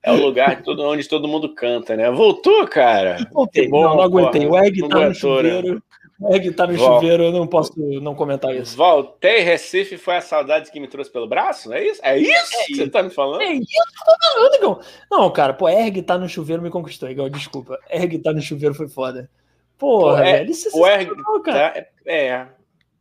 é 0.02 0.12
o 0.12 0.16
lugar 0.16 0.62
todo, 0.62 0.82
onde 0.82 1.08
todo 1.08 1.28
mundo 1.28 1.54
canta, 1.54 1.96
né? 1.96 2.10
Voltou, 2.10 2.66
cara? 2.66 3.18
Voltei, 3.32 3.68
bom, 3.68 3.82
não, 3.82 3.96
não 3.96 4.02
aguentei. 4.02 4.46
O 4.46 4.56
Egg 4.56 4.80
tá 4.88 4.98
no 4.98 5.08
né? 5.08 5.14
chuveiro. 5.14 5.82
O 6.18 6.34
Egg 6.34 6.50
tá 6.52 6.66
no 6.66 6.74
Vol... 6.74 6.94
chuveiro, 6.94 7.22
eu 7.24 7.32
não 7.32 7.46
posso 7.46 7.72
não 8.00 8.14
comentar 8.14 8.54
isso. 8.54 8.76
Voltei, 8.76 9.40
Recife 9.40 9.96
foi 9.96 10.16
a 10.16 10.20
saudade 10.20 10.70
que 10.70 10.80
me 10.80 10.88
trouxe 10.88 11.10
pelo 11.10 11.26
braço? 11.26 11.72
É 11.72 11.84
isso? 11.84 12.00
É 12.02 12.18
isso 12.18 12.30
é 12.30 12.64
que 12.64 12.72
isso. 12.72 12.82
você 12.82 12.90
tá 12.90 13.02
me 13.02 13.10
falando? 13.10 13.40
É 13.42 13.52
isso 13.52 13.66
que 13.66 14.10
eu 14.10 14.14
tô 14.16 14.34
falando, 14.34 14.54
Igor. 14.54 14.84
Não, 15.10 15.30
cara, 15.30 15.54
pô, 15.54 15.68
Erg 15.68 16.02
tá 16.02 16.18
no 16.18 16.28
chuveiro 16.28 16.62
me 16.62 16.70
conquistou, 16.70 17.08
Igor. 17.08 17.30
Desculpa. 17.30 17.78
Erg 17.90 18.18
tá 18.18 18.32
no 18.32 18.40
chuveiro 18.40 18.74
foi 18.74 18.88
foda. 18.88 19.30
Porra, 19.78 20.18
pô, 20.18 20.22
é, 20.22 20.32
velho. 20.32 20.50
Isso 20.50 20.68
é 20.68 20.78
o 20.78 20.86
Erg, 20.86 21.10
tá, 21.42 21.86
é, 22.06 22.46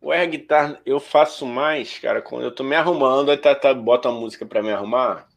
o 0.01 0.11
air 0.11 0.29
guitar 0.29 0.79
eu 0.85 0.99
faço 0.99 1.45
mais, 1.45 1.99
cara, 1.99 2.21
quando 2.21 2.43
eu 2.43 2.51
tô 2.51 2.63
me 2.63 2.75
arrumando, 2.75 3.31
aí 3.31 3.37
tá, 3.37 3.53
tá, 3.53 3.73
bota 3.73 4.09
a 4.09 4.11
música 4.11 4.45
pra 4.45 4.63
me 4.63 4.71
arrumar. 4.71 5.27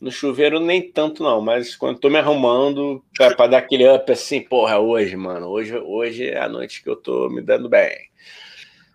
No 0.00 0.10
chuveiro 0.10 0.60
nem 0.60 0.90
tanto 0.90 1.22
não, 1.22 1.40
mas 1.40 1.74
quando 1.74 1.98
tô 1.98 2.10
me 2.10 2.18
arrumando 2.18 3.02
para 3.16 3.46
dar 3.46 3.58
aquele 3.58 3.88
up 3.88 4.10
assim, 4.12 4.42
porra, 4.42 4.78
hoje, 4.78 5.16
mano, 5.16 5.48
hoje, 5.48 5.76
hoje 5.76 6.28
é 6.28 6.38
a 6.38 6.48
noite 6.48 6.82
que 6.82 6.90
eu 6.90 6.96
tô 6.96 7.30
me 7.30 7.40
dando 7.40 7.68
bem. 7.68 8.06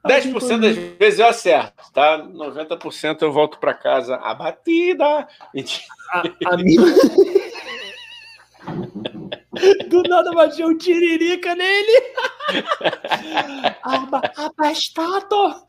10% 0.08 0.60
das 0.60 0.76
vezes 0.76 1.20
eu 1.20 1.28
acerto, 1.28 1.84
tá? 1.94 2.18
90% 2.20 3.22
eu 3.22 3.32
volto 3.32 3.60
para 3.60 3.74
casa 3.74 4.16
abatida. 4.16 5.28
A, 6.12 6.24
a 6.46 6.58
minha... 6.58 6.82
Do 9.88 10.04
nada 10.04 10.32
baixou 10.32 10.70
um 10.70 10.78
tiririca 10.78 11.56
nele. 11.56 12.02
Abastado! 14.38 15.66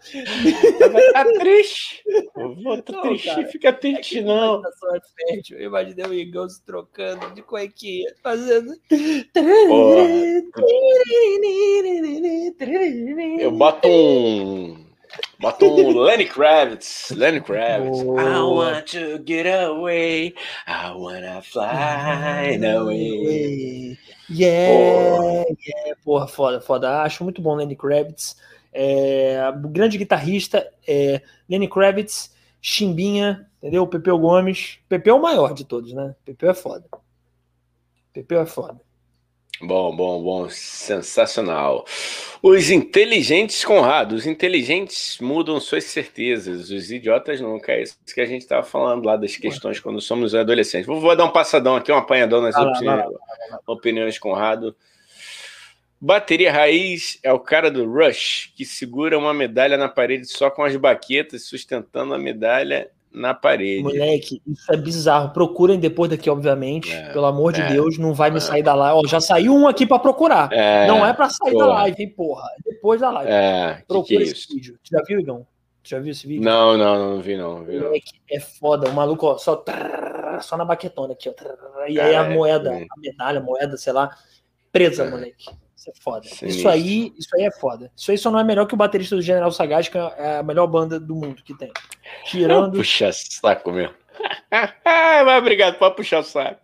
Tá 1.12 1.24
triste. 1.38 2.02
Vou 2.34 2.82
tá 2.82 3.00
triste, 3.00 3.26
cara, 3.26 3.46
fica 3.48 3.72
triste, 3.72 4.18
é 4.18 4.22
não. 4.22 4.62
É 4.64 5.00
fértil. 5.28 5.58
Eu 5.58 5.66
imaginei 5.66 6.06
o 6.06 6.14
Igão 6.14 6.48
se 6.48 6.64
trocando 6.64 7.34
de 7.34 7.42
cuequinha, 7.42 8.14
fazendo. 8.22 8.72
Eu 13.40 13.50
boto 13.52 13.88
um. 13.88 14.81
Bota 15.42 15.64
um 15.64 15.98
Lenny 15.98 16.26
Kravitz. 16.26 17.10
Lenny 17.10 17.40
Kravitz. 17.40 17.98
I 18.16 18.40
want 18.42 18.86
to 18.92 19.18
get 19.18 19.44
away. 19.44 20.34
I 20.68 20.92
wanna 20.94 21.42
fly 21.42 22.60
away. 22.62 23.98
Yeah, 24.30 25.42
yeah. 25.66 25.94
Porra, 26.04 26.28
foda, 26.28 26.60
foda. 26.60 27.02
Acho 27.02 27.24
muito 27.24 27.42
bom 27.42 27.56
Lenny 27.56 27.74
Kravitz. 27.74 28.36
É, 28.72 29.36
grande 29.68 29.98
guitarrista, 29.98 30.72
é, 30.86 31.20
Lenny 31.50 31.68
Kravitz, 31.68 32.32
Chimbinha, 32.60 33.50
entendeu? 33.58 33.84
Pepeu 33.88 34.16
Gomes. 34.20 34.78
Pepeu 34.88 35.16
é 35.16 35.18
o 35.18 35.22
maior 35.22 35.54
de 35.54 35.64
todos, 35.64 35.92
né? 35.92 36.14
Pepeu 36.24 36.52
é 36.52 36.54
foda. 36.54 36.84
Pepeu 38.12 38.40
é 38.40 38.46
foda. 38.46 38.80
Bom, 39.62 39.94
bom, 39.94 40.20
bom, 40.20 40.48
sensacional. 40.48 41.86
Os 42.42 42.68
inteligentes, 42.68 43.64
Conrado, 43.64 44.16
os 44.16 44.26
inteligentes 44.26 45.18
mudam 45.20 45.60
suas 45.60 45.84
certezas, 45.84 46.68
os 46.68 46.90
idiotas 46.90 47.40
nunca. 47.40 47.70
É 47.70 47.82
isso 47.82 47.96
que 48.12 48.20
a 48.20 48.26
gente 48.26 48.42
estava 48.42 48.64
falando 48.64 49.04
lá 49.04 49.16
das 49.16 49.36
questões 49.36 49.78
quando 49.78 50.00
somos 50.00 50.34
adolescentes. 50.34 50.86
Vou, 50.86 51.00
vou 51.00 51.14
dar 51.14 51.26
um 51.26 51.30
passadão 51.30 51.76
aqui, 51.76 51.92
um 51.92 51.96
apanhadão 51.96 52.42
nas 52.42 52.56
ah, 52.56 52.62
opiniões, 52.62 53.04
opiniões, 53.64 54.18
Conrado. 54.18 54.74
Bateria 56.00 56.50
raiz 56.50 57.20
é 57.22 57.32
o 57.32 57.38
cara 57.38 57.70
do 57.70 57.88
Rush, 57.88 58.52
que 58.56 58.64
segura 58.64 59.16
uma 59.16 59.32
medalha 59.32 59.76
na 59.76 59.88
parede 59.88 60.26
só 60.26 60.50
com 60.50 60.64
as 60.64 60.74
baquetas, 60.74 61.44
sustentando 61.44 62.12
a 62.12 62.18
medalha 62.18 62.90
na 63.14 63.34
parede. 63.34 63.82
Moleque, 63.82 64.42
isso 64.46 64.72
é 64.72 64.76
bizarro. 64.76 65.30
Procurem 65.30 65.78
depois 65.78 66.10
daqui, 66.10 66.30
obviamente. 66.30 66.92
É, 66.92 67.12
Pelo 67.12 67.26
amor 67.26 67.52
de 67.52 67.60
é, 67.60 67.68
Deus, 67.68 67.98
não 67.98 68.14
vai 68.14 68.30
me 68.30 68.38
é. 68.38 68.40
sair 68.40 68.62
da 68.62 68.74
live. 68.74 69.00
Ó, 69.04 69.08
já 69.08 69.20
saiu 69.20 69.54
um 69.54 69.68
aqui 69.68 69.86
para 69.86 69.98
procurar. 69.98 70.52
É, 70.52 70.86
não 70.86 71.04
é 71.04 71.12
para 71.12 71.28
sair 71.28 71.52
porra. 71.52 71.66
da 71.66 71.72
live, 71.74 72.02
hein, 72.02 72.08
porra. 72.16 72.48
Depois 72.64 73.00
da 73.00 73.10
live. 73.10 73.30
É, 73.30 73.82
Procura 73.86 74.22
esse 74.22 74.32
isso? 74.32 74.54
vídeo. 74.54 74.78
Já 74.82 75.02
viu, 75.06 75.20
Igão? 75.20 75.46
Já 75.84 75.98
viu 75.98 76.12
esse 76.12 76.26
vídeo? 76.26 76.44
Não, 76.44 76.76
não, 76.78 77.14
não 77.16 77.20
vi, 77.20 77.36
não. 77.36 77.64
Vi, 77.64 77.76
não. 77.76 77.86
Moleque, 77.86 78.12
é 78.30 78.40
foda. 78.40 78.88
O 78.88 78.94
maluco, 78.94 79.26
ó, 79.26 79.36
só, 79.36 79.62
só 80.40 80.56
na 80.56 80.64
baquetona 80.64 81.12
aqui, 81.12 81.28
ó. 81.28 81.86
E 81.86 82.00
aí 82.00 82.14
a 82.14 82.30
moeda, 82.30 82.70
a 82.70 83.00
medalha, 83.00 83.40
a 83.40 83.42
moeda, 83.42 83.76
sei 83.76 83.92
lá, 83.92 84.16
presa, 84.70 85.04
moleque. 85.10 85.46
Isso 85.82 85.90
é 85.90 85.92
foda. 86.00 86.26
Isso 86.42 86.68
aí, 86.68 87.12
isso 87.18 87.28
aí 87.34 87.44
é 87.44 87.50
foda. 87.50 87.90
Isso 87.96 88.10
aí 88.10 88.18
só 88.18 88.30
não 88.30 88.38
é 88.38 88.44
melhor 88.44 88.66
que 88.66 88.74
o 88.74 88.76
baterista 88.76 89.16
do 89.16 89.22
General 89.22 89.50
Sagaz, 89.50 89.88
que 89.88 89.98
é 89.98 90.36
a 90.38 90.42
melhor 90.42 90.68
banda 90.68 91.00
do 91.00 91.16
mundo 91.16 91.42
que 91.42 91.56
tem. 91.56 91.72
Tirando. 92.24 92.76
Puxa 92.78 93.10
saco 93.12 93.72
meu. 93.72 93.90
Mas 95.24 95.38
obrigado, 95.38 95.78
pode 95.78 95.96
puxar 95.96 96.20
o 96.20 96.22
saco. 96.22 96.60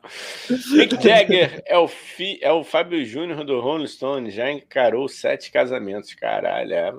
Mick 0.70 0.94
Jagger 1.02 1.62
é 1.66 1.76
o, 1.76 1.88
fi, 1.88 2.38
é 2.40 2.52
o 2.52 2.62
Fábio 2.62 3.04
Júnior 3.04 3.42
do 3.44 3.60
Rolling 3.60 3.86
Stone, 3.88 4.30
já 4.30 4.52
encarou 4.52 5.08
sete 5.08 5.50
casamentos, 5.50 6.14
caralho. 6.14 6.72
É, 6.72 6.94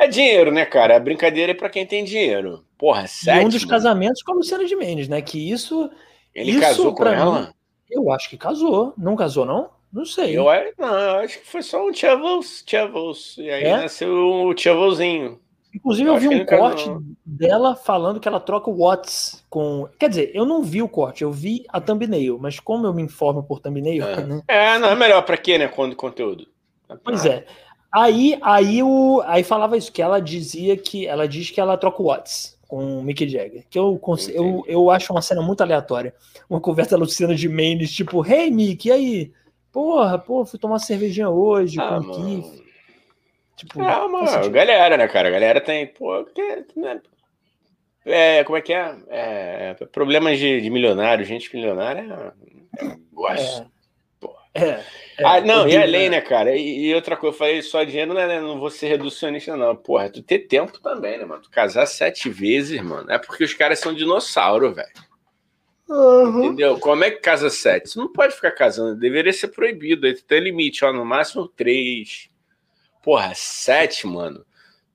é 0.00 0.06
dinheiro, 0.06 0.50
né, 0.50 0.66
cara? 0.66 0.96
A 0.96 1.00
brincadeira 1.00 1.52
é 1.52 1.54
pra 1.54 1.70
quem 1.70 1.86
tem 1.86 2.04
dinheiro. 2.04 2.66
Porra, 2.76 3.06
sete. 3.06 3.42
E 3.42 3.46
um 3.46 3.48
dos 3.48 3.62
mano. 3.62 3.70
casamentos 3.70 4.22
com 4.22 4.32
a 4.32 4.34
Luciana 4.34 4.66
de 4.66 4.76
Mendes, 4.76 5.08
né? 5.08 5.22
Que 5.22 5.50
isso. 5.50 5.90
Ele 6.34 6.50
isso, 6.50 6.60
casou 6.60 6.94
com 6.94 7.06
ela? 7.06 7.40
Mim, 7.40 7.52
eu 7.90 8.10
acho 8.12 8.28
que 8.28 8.36
casou. 8.36 8.92
Não 8.98 9.16
casou, 9.16 9.46
não? 9.46 9.70
Não 9.92 10.04
sei. 10.04 10.36
Eu, 10.38 10.44
não, 10.78 10.98
eu 10.98 11.16
acho 11.18 11.38
que 11.40 11.46
foi 11.46 11.62
só 11.62 11.86
um 11.86 11.92
Tchavos, 11.92 12.62
Tchavos. 12.62 13.36
E 13.38 13.50
aí 13.50 13.64
é? 13.64 13.76
nasceu 13.76 14.10
o 14.10 14.54
Tchavozinho. 14.54 15.38
Inclusive, 15.74 16.08
eu, 16.08 16.14
eu 16.14 16.20
vi 16.20 16.28
um 16.28 16.44
corte 16.44 16.84
casou. 16.84 17.02
dela 17.24 17.74
falando 17.74 18.20
que 18.20 18.28
ela 18.28 18.40
troca 18.40 18.70
o 18.70 18.84
Whats 18.84 19.44
com. 19.48 19.88
Quer 19.98 20.08
dizer, 20.08 20.30
eu 20.34 20.44
não 20.44 20.62
vi 20.62 20.82
o 20.82 20.88
corte, 20.88 21.22
eu 21.22 21.32
vi 21.32 21.64
a 21.68 21.80
thumbnail, 21.80 22.38
mas 22.38 22.60
como 22.60 22.86
eu 22.86 22.92
me 22.92 23.02
informo 23.02 23.42
por 23.42 23.60
thumbnail. 23.60 24.04
É, 24.04 24.24
né? 24.24 24.42
é 24.48 24.78
não, 24.78 24.90
é 24.90 24.94
melhor 24.94 25.22
para 25.22 25.36
quê, 25.36 25.56
né? 25.56 25.68
Quando 25.68 25.96
conteúdo. 25.96 26.46
Pois 27.02 27.24
é. 27.24 27.46
Aí, 27.90 28.38
aí, 28.42 28.82
o, 28.82 29.22
aí 29.26 29.42
falava 29.42 29.76
isso, 29.76 29.92
que 29.92 30.00
ela 30.00 30.20
dizia 30.20 30.76
que 30.76 31.06
ela 31.06 31.28
diz 31.28 31.50
que 31.50 31.60
ela 31.60 31.76
troca 31.76 32.02
o 32.02 32.06
Whats 32.06 32.58
com 32.66 32.98
o 32.98 33.04
Mick 33.04 33.28
Jagger. 33.28 33.64
Que 33.68 33.78
eu, 33.78 34.00
eu, 34.30 34.64
eu 34.66 34.90
acho 34.90 35.12
uma 35.12 35.20
cena 35.20 35.42
muito 35.42 35.62
aleatória. 35.62 36.14
Uma 36.48 36.60
conversa 36.60 36.92
da 36.92 36.98
Luciana 36.98 37.34
de 37.34 37.48
Mendes, 37.48 37.92
tipo, 37.92 38.26
hey 38.26 38.50
Mick, 38.50 38.88
e 38.88 38.92
aí? 38.92 39.32
Porra, 39.72 40.18
pô, 40.18 40.44
fui 40.44 40.58
tomar 40.58 40.78
cervejinha 40.78 41.30
hoje 41.30 41.80
ah, 41.80 41.98
com 41.98 42.10
o 42.10 42.24
Keith. 42.24 42.62
Tipo, 43.56 43.78
mano, 43.78 44.50
galera, 44.50 44.96
né, 44.96 45.08
cara? 45.08 45.28
A 45.28 45.30
galera 45.32 45.60
tem, 45.60 45.86
pô, 45.86 46.24
que, 46.24 46.64
né? 46.76 47.00
É, 48.04 48.44
como 48.44 48.58
é 48.58 48.60
que 48.60 48.72
é? 48.72 48.96
é 49.08 49.74
problemas 49.92 50.38
de, 50.38 50.60
de, 50.60 50.68
milionário, 50.68 51.24
gente 51.24 51.54
milionária, 51.54 52.34
é, 52.78 52.96
gosto. 53.12 53.70
É, 54.54 54.64
é, 54.64 54.84
é, 55.18 55.24
ah, 55.24 55.40
não, 55.40 55.66
e 55.66 55.76
além, 55.76 56.10
né, 56.10 56.20
cara? 56.20 56.54
E, 56.54 56.86
e, 56.86 56.94
outra 56.94 57.16
coisa, 57.16 57.34
eu 57.34 57.38
falei 57.38 57.62
só 57.62 57.82
dinheiro, 57.84 58.12
né? 58.12 58.40
Não 58.40 58.58
vou 58.58 58.68
ser 58.68 58.88
reducionista, 58.88 59.56
não. 59.56 59.74
Porra, 59.74 60.10
tu 60.10 60.22
ter 60.22 60.40
tempo 60.40 60.78
também, 60.80 61.18
né, 61.18 61.24
mano? 61.24 61.40
Tu 61.40 61.50
casar 61.50 61.86
sete 61.86 62.28
vezes, 62.28 62.82
mano. 62.82 63.10
É 63.10 63.18
porque 63.18 63.44
os 63.44 63.54
caras 63.54 63.78
são 63.78 63.94
dinossauro, 63.94 64.74
velho. 64.74 64.90
Uhum. 65.88 66.44
Entendeu? 66.44 66.78
Como 66.78 67.04
é 67.04 67.10
que 67.10 67.18
casa 67.18 67.50
sete? 67.50 67.90
Você 67.90 67.98
não 67.98 68.12
pode 68.12 68.34
ficar 68.34 68.52
casando, 68.52 68.98
deveria 68.98 69.32
ser 69.32 69.48
proibido. 69.48 70.06
Aí 70.06 70.14
tu 70.14 70.24
tem 70.24 70.40
limite, 70.40 70.84
ó, 70.84 70.92
no 70.92 71.04
máximo 71.04 71.48
três. 71.48 72.30
Porra, 73.02 73.32
sete, 73.34 74.06
mano. 74.06 74.44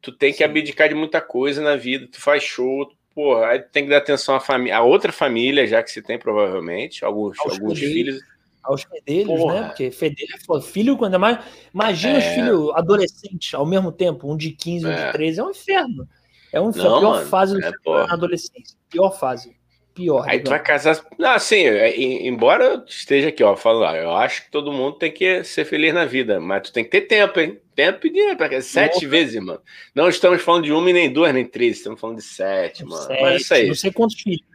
Tu 0.01 0.11
tem 0.11 0.31
que 0.31 0.39
Sim. 0.39 0.45
abdicar 0.45 0.89
de 0.89 0.95
muita 0.95 1.19
coisa 1.21 1.61
na 1.61 1.75
vida. 1.75 2.07
Tu 2.11 2.19
faz 2.19 2.41
show, 2.41 2.89
porra, 3.13 3.47
aí 3.47 3.59
tem 3.59 3.83
que 3.83 3.89
dar 3.89 3.97
atenção 3.97 4.35
à 4.35 4.39
família, 4.39 4.77
a 4.77 4.81
outra 4.81 5.11
família, 5.11 5.67
já 5.67 5.83
que 5.83 5.91
se 5.91 6.01
tem, 6.01 6.17
provavelmente, 6.17 7.03
alguns, 7.03 7.37
aos 7.39 7.53
alguns 7.53 7.77
filhos. 7.77 8.19
Aos 8.63 8.83
fedelhos, 8.83 9.29
né? 9.29 9.37
porra. 9.37 9.61
né? 9.61 9.67
Porque 9.67 9.91
fedelho 9.91 10.35
é 10.35 10.45
foda. 10.45 10.61
Filho, 10.63 10.97
quando 10.97 11.13
é 11.13 11.17
mais. 11.17 11.39
Imagina 11.73 12.15
é... 12.15 12.17
os 12.17 12.25
filhos 12.35 12.71
adolescentes 12.75 13.53
ao 13.53 13.65
mesmo 13.65 13.91
tempo, 13.91 14.31
um 14.31 14.35
de 14.35 14.51
15, 14.51 14.85
um 14.85 14.95
de 14.95 15.11
13, 15.11 15.39
é, 15.39 15.41
é 15.41 15.45
um 15.45 15.51
inferno. 15.51 16.09
É 16.51 16.61
um 16.61 16.69
inferno. 16.69 16.89
Não, 16.89 16.99
pior 16.99 17.15
mano, 17.15 17.27
fase 17.27 17.53
do 17.59 17.65
é, 17.65 18.07
na 18.07 18.13
adolescência. 18.13 18.77
Pior 18.89 19.11
fase 19.11 19.56
pior. 19.97 20.29
Aí 20.29 20.39
tu 20.39 20.49
vai 20.49 20.61
casar. 20.61 21.03
Não, 21.17 21.31
assim, 21.31 21.65
embora 21.97 22.63
eu 22.63 22.85
esteja 22.85 23.29
aqui, 23.29 23.43
ó, 23.43 23.55
falando, 23.55 23.95
eu 23.95 24.11
acho 24.11 24.45
que 24.45 24.51
todo 24.51 24.71
mundo 24.71 24.97
tem 24.97 25.11
que 25.11 25.43
ser 25.43 25.65
feliz 25.65 25.93
na 25.93 26.05
vida, 26.05 26.39
mas 26.39 26.61
tu 26.61 26.71
tem 26.71 26.83
que 26.83 26.91
ter 26.91 27.01
tempo, 27.01 27.39
hein? 27.39 27.59
Tempo 27.75 28.05
e 28.05 28.11
dinheiro, 28.11 28.37
porque 28.37 28.61
sete 28.61 28.93
Nossa. 28.93 29.07
vezes, 29.07 29.43
mano. 29.43 29.59
Não 29.95 30.07
estamos 30.07 30.41
falando 30.41 30.65
de 30.65 30.71
uma 30.71 30.89
e 30.89 30.93
nem 30.93 31.11
duas, 31.11 31.33
nem 31.33 31.45
três, 31.45 31.77
estamos 31.77 31.99
falando 31.99 32.17
de 32.17 32.23
sete, 32.23 32.85
mano. 32.85 33.03
Sete, 33.03 33.21
mas 33.21 33.41
isso 33.41 33.53
aí. 33.53 33.67
Não 33.67 33.75
sei 33.75 33.91
quantos 33.91 34.21
filhos. 34.21 34.47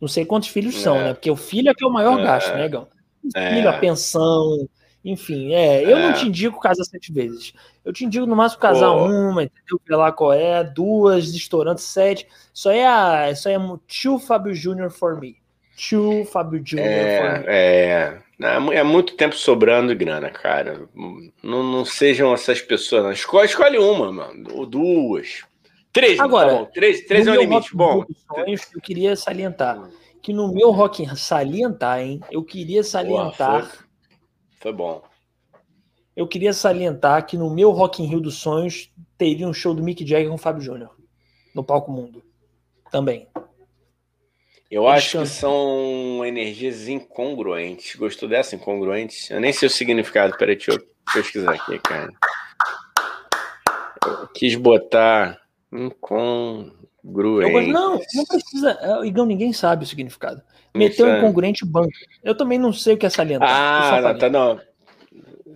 Não 0.00 0.08
sei 0.08 0.24
quantos 0.24 0.48
filhos 0.48 0.76
é. 0.76 0.78
são, 0.78 0.94
né? 0.94 1.14
Porque 1.14 1.30
o 1.30 1.36
filho 1.36 1.70
é 1.70 1.74
que 1.74 1.84
é 1.84 1.86
o 1.86 1.92
maior 1.92 2.20
é. 2.20 2.22
gasto, 2.22 2.54
né, 2.54 2.68
Gão? 2.68 2.86
O 3.24 3.30
filho, 3.32 3.68
a 3.68 3.74
é. 3.74 3.78
pensão, 3.78 4.68
enfim, 5.04 5.52
é. 5.54 5.82
Eu 5.84 5.98
não 5.98 6.10
é. 6.10 6.12
te 6.12 6.26
indico 6.26 6.60
casar 6.60 6.84
sete 6.84 7.12
vezes. 7.12 7.52
Eu 7.84 7.92
te 7.92 8.04
indico 8.04 8.26
no 8.26 8.36
máximo 8.36 8.60
casar 8.60 8.90
Pô. 8.90 9.06
uma, 9.06 9.44
entendeu? 9.44 9.80
Ver 9.86 9.96
lá 9.96 10.12
qual 10.12 10.32
é, 10.32 10.62
duas, 10.62 11.34
estourando 11.34 11.80
sete. 11.80 12.26
Isso 12.52 12.68
aí 12.68 12.78
é, 12.78 13.32
isso 13.32 13.48
aí 13.48 13.54
é 13.54 13.58
tio 13.86 14.18
Fábio 14.18 14.54
Júnior 14.54 14.90
for 14.90 15.18
me. 15.18 15.36
Tio 15.74 16.24
Fábio 16.26 16.62
Júnior 16.64 16.86
é, 16.86 17.18
for 17.18 17.40
me. 17.40 17.44
É, 17.48 18.18
é 18.78 18.82
muito 18.82 19.16
tempo 19.16 19.34
sobrando 19.34 19.94
grana, 19.96 20.30
cara. 20.30 20.82
Não, 21.42 21.62
não 21.62 21.84
sejam 21.84 22.34
essas 22.34 22.60
pessoas. 22.60 23.02
Não. 23.02 23.12
Escolhe, 23.12 23.46
escolhe 23.46 23.78
uma, 23.78 24.12
mano. 24.12 24.48
Ou 24.52 24.66
duas. 24.66 25.42
Três, 25.92 26.20
Agora, 26.20 26.58
tá 26.58 26.66
três, 26.66 27.00
três 27.06 27.26
é 27.26 27.32
o 27.32 27.40
limite. 27.40 27.74
Bom, 27.74 28.04
sonhos, 28.28 28.68
eu 28.72 28.80
queria 28.80 29.16
salientar 29.16 29.90
que 30.22 30.32
no 30.32 30.52
meu 30.52 30.70
rock 30.70 31.06
salientar, 31.16 32.00
hein? 32.00 32.20
Eu 32.30 32.44
queria 32.44 32.82
salientar. 32.82 33.66
foi, 33.66 33.78
foi 34.60 34.72
bom 34.72 35.02
eu 36.20 36.26
queria 36.26 36.52
salientar 36.52 37.24
que 37.24 37.36
no 37.36 37.48
meu 37.48 37.70
Rock 37.70 38.02
in 38.02 38.06
Rio 38.06 38.20
dos 38.20 38.36
Sonhos 38.36 38.92
teria 39.16 39.48
um 39.48 39.54
show 39.54 39.72
do 39.74 39.82
Mick 39.82 40.06
Jagger 40.06 40.28
com 40.28 40.34
o 40.34 40.38
Fábio 40.38 40.62
Júnior 40.62 40.94
no 41.54 41.64
palco 41.64 41.90
mundo 41.90 42.22
também. 42.90 43.26
Eu 44.70 44.84
Eles 44.84 44.96
acho 44.96 45.12
cantam. 45.12 45.22
que 45.24 45.28
são 45.40 46.26
energias 46.26 46.88
incongruentes. 46.88 47.96
Gostou 47.96 48.28
dessa 48.28 48.54
incongruentes? 48.54 49.30
Eu 49.30 49.40
nem 49.40 49.52
sei 49.52 49.66
o 49.66 49.70
significado. 49.70 50.36
Peraí, 50.36 50.56
deixa 50.56 50.72
eu 50.72 50.86
pesquisar 51.12 51.54
aqui, 51.54 51.78
cara. 51.78 52.12
Eu 54.06 54.28
quis 54.28 54.54
botar 54.56 55.40
incongruente. 57.04 57.72
Não, 57.72 58.00
não 58.14 58.24
precisa. 58.24 58.78
É, 58.80 59.06
Igão, 59.06 59.26
ninguém 59.26 59.52
sabe 59.52 59.84
o 59.84 59.86
significado. 59.86 60.42
Meteu 60.74 61.08
incongruente 61.16 61.64
banco. 61.64 61.90
Eu 62.22 62.34
também 62.34 62.58
não 62.58 62.72
sei 62.72 62.94
o 62.94 62.96
que 62.98 63.06
é 63.06 63.10
salientar. 63.10 63.48
Ah, 63.50 64.00
não, 64.00 64.18
tá, 64.18 64.28
não. 64.28 64.60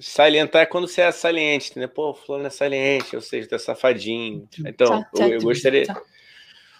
Salientar 0.00 0.62
é 0.62 0.66
quando 0.66 0.88
você 0.88 1.02
é 1.02 1.12
saliente, 1.12 1.78
né? 1.78 1.86
Pô, 1.86 2.12
fulano 2.14 2.46
é 2.46 2.50
saliente, 2.50 3.14
ou 3.14 3.22
seja, 3.22 3.48
tá 3.48 3.58
safadinho. 3.58 4.48
Então, 4.66 5.04
eu, 5.16 5.28
eu 5.28 5.40
gostaria. 5.40 5.86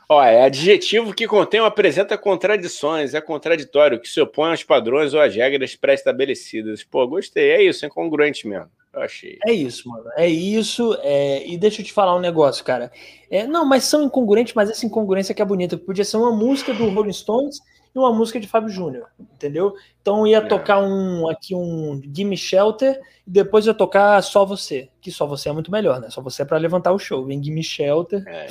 Ó, 0.08 0.22
é 0.22 0.42
adjetivo 0.42 1.14
que 1.14 1.26
contém 1.26 1.60
ou 1.60 1.66
apresenta 1.66 2.18
contradições, 2.18 3.14
é 3.14 3.20
contraditório, 3.20 4.00
que 4.00 4.08
se 4.08 4.20
opõe 4.20 4.50
aos 4.50 4.62
padrões 4.62 5.14
ou 5.14 5.20
às 5.20 5.34
regras 5.34 5.74
pré-estabelecidas. 5.76 6.84
Pô, 6.84 7.06
gostei, 7.06 7.50
é 7.52 7.62
isso, 7.62 7.86
é 7.86 7.88
congruente 7.88 8.46
mesmo. 8.46 8.70
Eu 8.94 9.02
achei. 9.02 9.38
É 9.46 9.52
isso, 9.52 9.88
mano. 9.88 10.04
É 10.16 10.28
isso. 10.28 10.96
É... 11.02 11.46
E 11.46 11.56
deixa 11.56 11.80
eu 11.80 11.86
te 11.86 11.92
falar 11.92 12.14
um 12.14 12.20
negócio, 12.20 12.64
cara. 12.64 12.90
É... 13.30 13.46
Não, 13.46 13.64
mas 13.64 13.84
são 13.84 14.02
incongruentes, 14.02 14.54
mas 14.54 14.70
essa 14.70 14.86
incongruência 14.86 15.34
que 15.34 15.42
é 15.42 15.44
bonita. 15.44 15.76
Podia 15.76 16.04
ser 16.04 16.16
uma 16.16 16.32
música 16.32 16.72
do 16.72 16.88
Rolling 16.88 17.12
Stones 17.12 17.58
e 17.94 17.98
uma 17.98 18.12
música 18.12 18.40
de 18.40 18.48
Fábio 18.48 18.70
Júnior, 18.70 19.06
entendeu? 19.20 19.74
Então 20.02 20.26
ia 20.26 20.38
é. 20.38 20.40
tocar 20.40 20.80
um 20.80 21.28
aqui 21.28 21.54
um 21.54 22.00
Gimme 22.12 22.36
Shelter 22.36 23.00
e 23.26 23.30
depois 23.30 23.66
ia 23.66 23.74
tocar 23.74 24.20
Só 24.22 24.44
Você, 24.44 24.88
que 25.00 25.12
Só 25.12 25.26
Você 25.26 25.48
é 25.48 25.52
muito 25.52 25.70
melhor, 25.70 26.00
né? 26.00 26.10
Só 26.10 26.20
Você 26.22 26.42
é 26.42 26.44
para 26.44 26.58
levantar 26.58 26.92
o 26.92 26.98
show. 26.98 27.24
Vem 27.24 27.42
Gimme 27.42 27.62
Shelter. 27.62 28.24
É. 28.26 28.48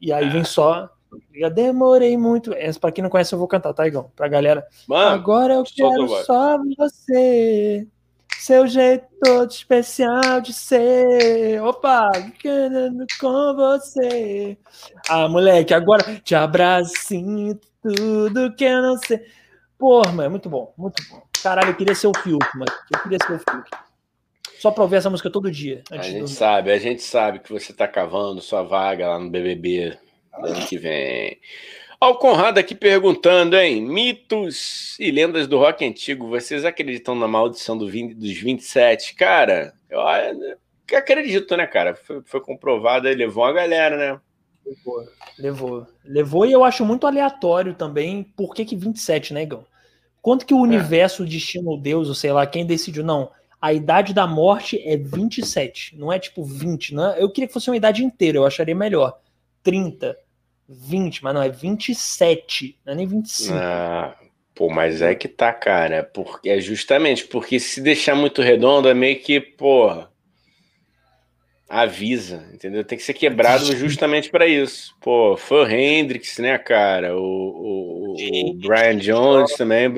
E 0.00 0.12
aí 0.12 0.28
vem 0.30 0.44
só 0.44 0.90
eu 1.34 1.50
demorei 1.50 2.16
muito. 2.16 2.52
Essa, 2.54 2.78
pra 2.78 2.92
quem 2.92 3.02
não 3.02 3.10
conhece, 3.10 3.34
eu 3.34 3.38
vou 3.38 3.48
cantar, 3.48 3.72
tá, 3.72 3.86
Igão? 3.86 4.10
Pra 4.14 4.28
galera. 4.28 4.66
Mano, 4.86 5.10
Agora 5.10 5.54
eu 5.54 5.64
quero 5.64 6.08
só 6.24 6.58
você. 6.76 7.86
Seu 8.40 8.66
jeito 8.66 9.04
todo 9.22 9.50
especial 9.50 10.40
de 10.40 10.54
ser. 10.54 11.62
Opa, 11.62 12.08
querendo 12.38 13.04
com 13.20 13.54
você. 13.54 14.56
Ah, 15.10 15.28
moleque, 15.28 15.74
agora 15.74 16.02
te 16.24 16.34
abraço, 16.34 16.94
tudo 17.82 18.54
que 18.56 18.64
eu 18.64 18.80
não 18.80 18.96
sei. 18.96 19.20
Porra, 19.78 20.10
mano, 20.12 20.22
é 20.22 20.28
muito 20.30 20.48
bom, 20.48 20.72
muito 20.78 21.02
bom. 21.10 21.22
Caralho, 21.42 21.68
eu 21.68 21.76
queria 21.76 21.94
ser 21.94 22.06
o 22.06 22.16
Fiuk, 22.16 22.46
mano. 22.56 22.72
Eu 22.94 23.02
queria 23.02 23.18
ser 23.26 23.34
o 23.34 23.38
Fiuk. 23.38 23.70
Só 24.58 24.70
pra 24.70 24.84
ouvir 24.84 24.96
essa 24.96 25.10
música 25.10 25.30
todo 25.30 25.50
dia. 25.50 25.82
A 25.90 25.98
gente 25.98 26.30
sabe, 26.30 26.72
a 26.72 26.78
gente 26.78 27.02
sabe 27.02 27.40
que 27.40 27.52
você 27.52 27.74
tá 27.74 27.86
cavando 27.86 28.40
sua 28.40 28.62
vaga 28.62 29.06
lá 29.06 29.18
no 29.18 29.28
BBB 29.28 29.98
ano 30.32 30.66
que 30.66 30.78
vem. 30.78 31.38
Ó, 32.02 32.12
o 32.12 32.14
Conrado 32.14 32.56
aqui 32.56 32.74
perguntando, 32.74 33.56
hein? 33.56 33.82
Mitos 33.82 34.98
e 34.98 35.10
lendas 35.10 35.46
do 35.46 35.58
rock 35.58 35.84
antigo. 35.84 36.28
Vocês 36.28 36.64
acreditam 36.64 37.14
na 37.14 37.28
maldição 37.28 37.76
do 37.76 37.86
20, 37.86 38.14
dos 38.14 38.32
27? 38.32 39.14
Cara, 39.14 39.74
eu 39.90 40.00
acredito, 40.96 41.54
né, 41.58 41.66
cara? 41.66 41.94
Foi, 41.94 42.22
foi 42.24 42.40
comprovado 42.40 43.06
e 43.06 43.14
levou 43.14 43.44
a 43.44 43.52
galera, 43.52 43.96
né? 43.98 44.20
Levou, 44.64 45.08
levou. 45.38 45.86
Levou 46.02 46.46
e 46.46 46.52
eu 46.52 46.64
acho 46.64 46.86
muito 46.86 47.06
aleatório 47.06 47.74
também 47.74 48.22
por 48.22 48.54
que, 48.54 48.64
que 48.64 48.76
27, 48.76 49.34
né, 49.34 49.42
Igão? 49.42 49.66
Quanto 50.22 50.46
que 50.46 50.54
o 50.54 50.58
é. 50.58 50.62
universo, 50.62 51.26
destino 51.26 51.76
Deus, 51.76 52.08
ou 52.08 52.14
sei 52.14 52.32
lá, 52.32 52.46
quem 52.46 52.64
decidiu, 52.64 53.04
não, 53.04 53.30
a 53.60 53.74
idade 53.74 54.14
da 54.14 54.26
morte 54.26 54.80
é 54.86 54.96
27, 54.96 55.98
não 55.98 56.10
é 56.10 56.18
tipo 56.18 56.44
20, 56.44 56.94
né? 56.94 57.16
Eu 57.18 57.30
queria 57.30 57.46
que 57.46 57.52
fosse 57.52 57.68
uma 57.68 57.76
idade 57.76 58.02
inteira, 58.02 58.38
eu 58.38 58.46
acharia 58.46 58.74
melhor. 58.74 59.18
30, 59.62 60.16
20, 60.72 61.24
mas 61.24 61.34
não, 61.34 61.42
é 61.42 61.48
27, 61.48 62.78
não 62.86 62.92
é 62.92 62.96
nem 62.96 63.06
25. 63.06 63.58
Ah, 63.58 64.16
pô, 64.54 64.70
mas 64.70 65.02
é 65.02 65.16
que 65.16 65.26
tá, 65.26 65.52
cara. 65.52 66.04
Porque, 66.04 66.48
é 66.48 66.60
justamente 66.60 67.24
porque 67.24 67.58
se 67.58 67.80
deixar 67.80 68.14
muito 68.14 68.40
redondo 68.40 68.88
é 68.88 68.94
meio 68.94 69.18
que, 69.18 69.40
porra, 69.40 70.08
avisa, 71.68 72.48
entendeu? 72.54 72.84
Tem 72.84 72.96
que 72.96 73.04
ser 73.04 73.14
quebrado 73.14 73.64
justamente 73.76 74.30
para 74.30 74.46
isso. 74.46 74.94
Pô, 75.00 75.36
foi 75.36 75.64
o 75.64 75.68
Hendrix, 75.68 76.38
né, 76.38 76.56
cara? 76.56 77.16
O, 77.16 77.20
o, 77.20 78.50
o 78.50 78.54
Brian 78.54 78.96
Jones 78.96 79.56
também. 79.56 79.88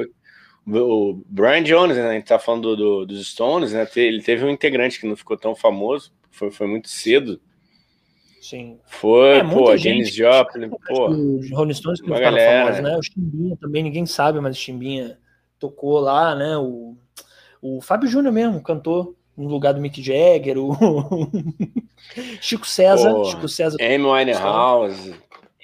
O 0.66 1.20
Brian 1.26 1.62
Jones, 1.62 1.98
né? 1.98 2.08
A 2.08 2.12
gente 2.14 2.26
tá 2.26 2.38
falando 2.38 2.74
do, 2.74 2.76
do, 2.76 3.06
dos 3.06 3.30
Stones, 3.30 3.74
né? 3.74 3.86
Ele 3.94 4.22
teve 4.22 4.42
um 4.42 4.50
integrante 4.50 4.98
que 4.98 5.06
não 5.06 5.16
ficou 5.16 5.36
tão 5.36 5.54
famoso, 5.54 6.12
foi, 6.30 6.50
foi 6.50 6.66
muito 6.66 6.88
cedo. 6.88 7.38
Sim. 8.42 8.80
Foi, 8.84 9.36
é, 9.36 9.44
pô, 9.44 9.76
Janis 9.76 10.12
Joplin, 10.12 10.68
pô. 10.68 11.10
Os 11.10 11.48
Rolling 11.52 11.74
Stones 11.74 12.00
que 12.00 12.12
ficaram 12.12 12.36
famosos, 12.36 12.82
né? 12.82 12.98
O 12.98 13.02
Chimbinha 13.02 13.56
também, 13.56 13.84
ninguém 13.84 14.04
sabe, 14.04 14.40
mas 14.40 14.56
o 14.56 14.58
Chimbinha 14.58 15.16
tocou 15.60 16.00
lá, 16.00 16.34
né? 16.34 16.58
O, 16.58 16.96
o 17.62 17.80
Fábio 17.80 18.08
Júnior 18.08 18.34
mesmo 18.34 18.60
cantou 18.60 19.14
no 19.36 19.48
lugar 19.48 19.72
do 19.72 19.80
Mick 19.80 20.02
Jagger, 20.02 20.58
o 20.58 20.76
Chico 22.42 22.66
César, 22.66 23.12
pô, 23.12 23.24
Chico 23.26 23.48
César. 23.48 23.76
Amy 23.80 24.04
Winehouse. 24.04 25.14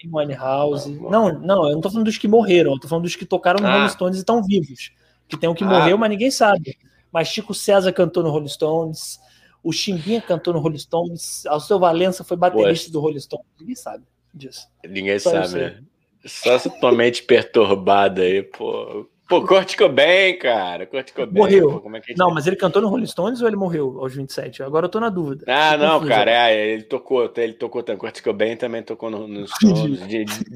Amy 0.00 0.12
Winehouse. 0.12 0.88
Não, 0.88 1.36
não, 1.36 1.68
eu 1.68 1.74
não 1.74 1.80
tô 1.80 1.90
falando 1.90 2.06
dos 2.06 2.16
que 2.16 2.28
morreram, 2.28 2.74
eu 2.74 2.78
tô 2.78 2.86
falando 2.86 3.02
dos 3.02 3.16
que 3.16 3.26
tocaram 3.26 3.60
no 3.60 3.66
ah. 3.66 3.72
Rolling 3.72 3.88
Stones 3.88 4.16
e 4.18 4.20
estão 4.20 4.40
vivos. 4.40 4.92
Que 5.26 5.36
tem 5.36 5.50
um 5.50 5.54
que 5.54 5.64
ah. 5.64 5.68
morreu, 5.68 5.98
mas 5.98 6.10
ninguém 6.10 6.30
sabe. 6.30 6.78
Mas 7.12 7.26
Chico 7.26 7.52
César 7.52 7.92
cantou 7.92 8.22
no 8.22 8.30
Rolling 8.30 8.46
Stones, 8.46 9.18
o 9.62 9.72
Chimbinha 9.72 10.20
cantou 10.20 10.54
no 10.54 10.60
Rolling 10.60 10.78
Stones, 10.78 11.44
seu 11.66 11.78
Valença 11.78 12.24
foi 12.24 12.36
baterista 12.36 12.90
do 12.90 13.00
Rolling 13.00 13.20
Stones. 13.20 13.46
Ninguém 13.58 13.74
sabe 13.74 14.04
disso. 14.32 14.66
Ninguém 14.88 15.18
Só 15.18 15.30
sabe, 15.30 15.60
né? 15.60 15.82
Só 16.24 16.58
se 16.58 16.70
tua 16.80 16.92
mente 16.92 17.22
perturbada 17.22 18.22
aí, 18.22 18.42
pô. 18.42 19.06
Pô, 19.28 19.44
Kurt 19.46 19.76
bem, 19.92 20.38
cara. 20.38 20.86
Kurt 20.86 21.12
bem. 21.14 21.28
Morreu. 21.30 21.80
Pô, 21.80 21.90
é 21.94 22.00
não, 22.16 22.32
mas 22.32 22.46
ele 22.46 22.56
cantou 22.56 22.80
no 22.80 22.88
Rolling 22.88 23.06
Stones 23.06 23.42
ou 23.42 23.46
ele 23.46 23.56
morreu 23.56 23.98
aos 24.00 24.14
27? 24.14 24.62
Agora 24.62 24.86
eu 24.86 24.88
tô 24.88 24.98
na 24.98 25.10
dúvida. 25.10 25.44
Ah, 25.46 25.76
tô 25.76 25.84
não, 25.84 26.06
cara. 26.06 26.50
É, 26.50 26.70
ele 26.70 26.82
tocou, 26.82 27.30
ele 27.36 27.52
tocou 27.52 27.82
também. 27.82 27.98
Kurt 27.98 28.22
bem 28.34 28.56
também 28.56 28.82
tocou 28.82 29.10
no, 29.10 29.28
nos 29.28 29.50
Stones. 29.62 30.00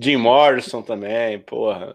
Jim 0.01 0.17
Morrison 0.17 0.81
também, 0.81 1.39
porra. 1.39 1.95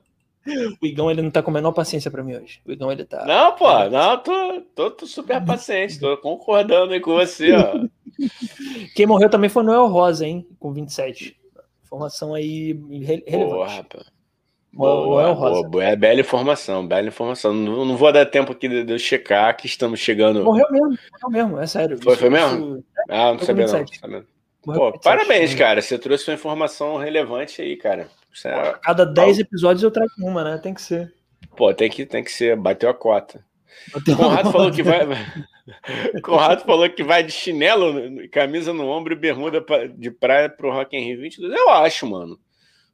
O 0.81 0.85
Igão 0.85 1.11
ele 1.11 1.21
não 1.21 1.31
tá 1.31 1.41
com 1.41 1.51
a 1.51 1.53
menor 1.53 1.71
paciência 1.71 2.09
pra 2.09 2.23
mim 2.23 2.35
hoje. 2.35 2.61
O 2.65 2.71
Igão 2.71 2.91
ele 2.91 3.05
tá. 3.05 3.25
Não, 3.25 3.55
pô, 3.55 3.89
não, 3.89 4.17
tô, 4.17 4.61
tô, 4.75 4.91
tô 4.91 5.05
super 5.05 5.43
paciente, 5.43 5.99
tô 5.99 6.15
concordando 6.17 6.93
aí 6.93 6.99
com 6.99 7.13
você, 7.13 7.53
ó. 7.53 7.85
Quem 8.95 9.05
morreu 9.05 9.29
também 9.29 9.49
foi 9.49 9.63
Noel 9.63 9.87
Rosa, 9.87 10.25
hein? 10.25 10.47
Com 10.59 10.73
27. 10.73 11.37
Informação 11.83 12.33
aí 12.33 12.73
relevante. 12.89 13.31
Porra, 13.31 13.83
pô. 13.83 13.99
Boa, 14.73 15.33
boa, 15.33 15.67
boa, 15.67 15.83
é 15.83 15.95
bela 15.95 16.19
informação, 16.19 16.85
bela 16.85 17.07
informação. 17.07 17.51
Não, 17.51 17.83
não 17.83 17.97
vou 17.97 18.11
dar 18.11 18.27
tempo 18.27 18.51
aqui 18.51 18.67
de, 18.67 18.91
eu 18.91 18.99
checar 18.99 19.57
que 19.57 19.65
estamos 19.65 19.99
chegando. 19.99 20.43
Morreu 20.43 20.67
mesmo, 20.69 20.97
morreu 21.23 21.47
mesmo, 21.47 21.59
é 21.59 21.65
sério. 21.65 21.97
Foi, 21.99 22.15
foi 22.15 22.29
mesmo? 22.29 22.77
Isso... 22.77 22.85
Ah, 23.09 23.33
não 23.33 23.39
sabia 23.39 23.65
não. 23.65 23.87
Sabia. 23.87 24.25
Pô, 24.63 24.99
parabéns, 24.99 25.55
cara. 25.55 25.81
Você 25.81 25.97
trouxe 25.97 26.29
uma 26.29 26.35
informação 26.35 26.97
relevante 26.97 27.61
aí, 27.61 27.75
cara. 27.75 28.07
É... 28.45 28.73
Cada 28.81 29.05
10 29.05 29.39
episódios 29.39 29.83
eu 29.83 29.91
trago 29.91 30.11
uma, 30.19 30.43
né? 30.43 30.57
Tem 30.57 30.73
que 30.73 30.81
ser. 30.81 31.13
Pô, 31.55 31.73
tem 31.73 31.89
que, 31.89 32.05
tem 32.05 32.23
que 32.23 32.31
ser. 32.31 32.55
Bateu 32.55 32.89
a 32.89 32.93
cota. 32.93 33.43
Bateu 33.93 34.15
Conrado 34.15 34.51
falou 34.51 34.71
que 34.71 34.83
vai. 34.83 34.99
Conrado 36.23 36.63
falou 36.63 36.89
que 36.89 37.03
vai 37.03 37.23
de 37.23 37.31
chinelo, 37.31 37.93
camisa 38.31 38.73
no 38.73 38.87
ombro 38.87 39.13
e 39.13 39.17
bermuda 39.17 39.63
de 39.95 40.11
praia 40.11 40.49
pro 40.49 40.71
Rock 40.71 40.95
in 40.95 41.03
Rio 41.03 41.21
22. 41.21 41.53
Eu 41.53 41.69
acho, 41.69 42.07
mano. 42.07 42.39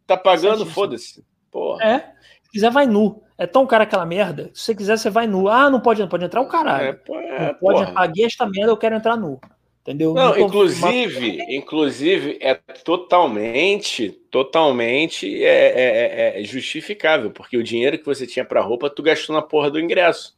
Tá 0.06 0.18
pagando, 0.18 0.66
foda-se. 0.66 1.24
Porra. 1.52 1.84
É. 1.84 2.00
Se 2.44 2.52
quiser, 2.52 2.72
vai 2.72 2.86
nu. 2.86 3.24
É 3.38 3.48
tão 3.48 3.66
cara 3.66 3.84
aquela 3.84 4.06
merda. 4.06 4.50
Se 4.54 4.62
você 4.62 4.76
quiser, 4.76 4.98
você 4.98 5.10
vai 5.10 5.28
nu. 5.28 5.48
Ah, 5.48 5.70
não 5.70 5.80
pode, 5.80 6.02
não 6.02 6.08
pode 6.08 6.26
entrar 6.26 6.42
o 6.42 6.48
caralho. 6.48 6.88
É, 6.88 6.94
pô, 6.94 7.16
é, 7.18 7.48
não 7.48 7.54
pode, 7.56 7.80
porra. 7.80 7.94
paguei 7.94 8.26
esta 8.26 8.46
merda, 8.48 8.72
eu 8.72 8.78
quero 8.78 8.96
entrar 8.96 9.18
nu. 9.18 9.40
Entendeu? 9.84 10.14
Não, 10.14 10.40
inclusive, 10.40 11.40
inclusive 11.50 12.38
é 12.40 12.56
totalmente, 12.56 14.12
totalmente 14.32 15.44
é, 15.44 15.50
é, 15.50 16.38
é, 16.38 16.42
é 16.42 16.44
justificável, 16.46 17.32
porque 17.32 17.58
o 17.58 17.64
dinheiro 17.64 18.00
que 18.00 18.06
você 18.06 18.26
tinha 18.26 18.46
para 18.46 18.62
roupa, 18.62 18.90
tu 18.90 19.04
gastou 19.04 19.36
na 19.36 19.42
porra 19.42 19.70
do 19.70 19.78
ingresso. 19.78 20.38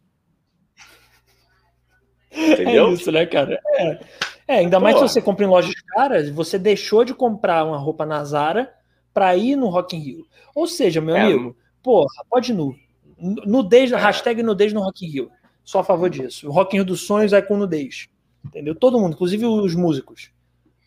Entendeu? 2.35 2.87
É 2.87 2.93
isso, 2.93 3.11
né, 3.11 3.23
cara? 3.27 3.61
É, 3.75 3.99
é 4.47 4.55
ainda 4.57 4.79
mais 4.79 4.95
se 4.95 5.03
você 5.03 5.21
compra 5.21 5.45
em 5.45 5.47
lojas 5.47 5.79
caras, 5.89 6.27
você 6.31 6.57
deixou 6.57 7.05
de 7.05 7.13
comprar 7.13 7.63
uma 7.65 7.77
roupa 7.77 8.03
na 8.03 8.23
Zara 8.23 8.73
para 9.13 9.35
ir 9.37 9.55
no 9.55 9.69
Rock 9.69 9.95
in 9.95 9.99
Rio. 9.99 10.25
Ou 10.55 10.65
seja, 10.65 10.99
meu 10.99 11.15
é, 11.15 11.21
amigo, 11.21 11.55
porra, 11.83 12.25
pode 12.31 12.51
nu. 12.51 12.75
Nudez, 13.15 13.91
hashtag 13.91 14.41
nudez 14.41 14.73
no 14.73 14.81
Rock 14.81 15.05
in 15.05 15.09
Rio. 15.09 15.31
Só 15.63 15.79
a 15.79 15.83
favor 15.83 16.09
disso. 16.09 16.49
O 16.49 16.51
Rock 16.51 16.75
in 16.75 16.79
Rio 16.79 16.85
dos 16.85 17.01
sonhos 17.01 17.31
é 17.31 17.43
com 17.43 17.55
nudez. 17.55 18.09
Entendeu? 18.45 18.75
Todo 18.75 18.99
mundo, 18.99 19.13
inclusive 19.13 19.45
os 19.45 19.75
músicos. 19.75 20.31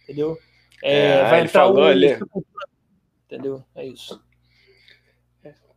Entendeu? 0.04 0.38
É, 0.82 1.06
é, 1.06 1.24
vai 1.24 1.40
entrar 1.42 1.66
falou, 1.66 1.84
o... 1.84 1.90
ele... 1.90 2.18
Entendeu? 3.26 3.62
É 3.74 3.84
isso. 3.84 4.20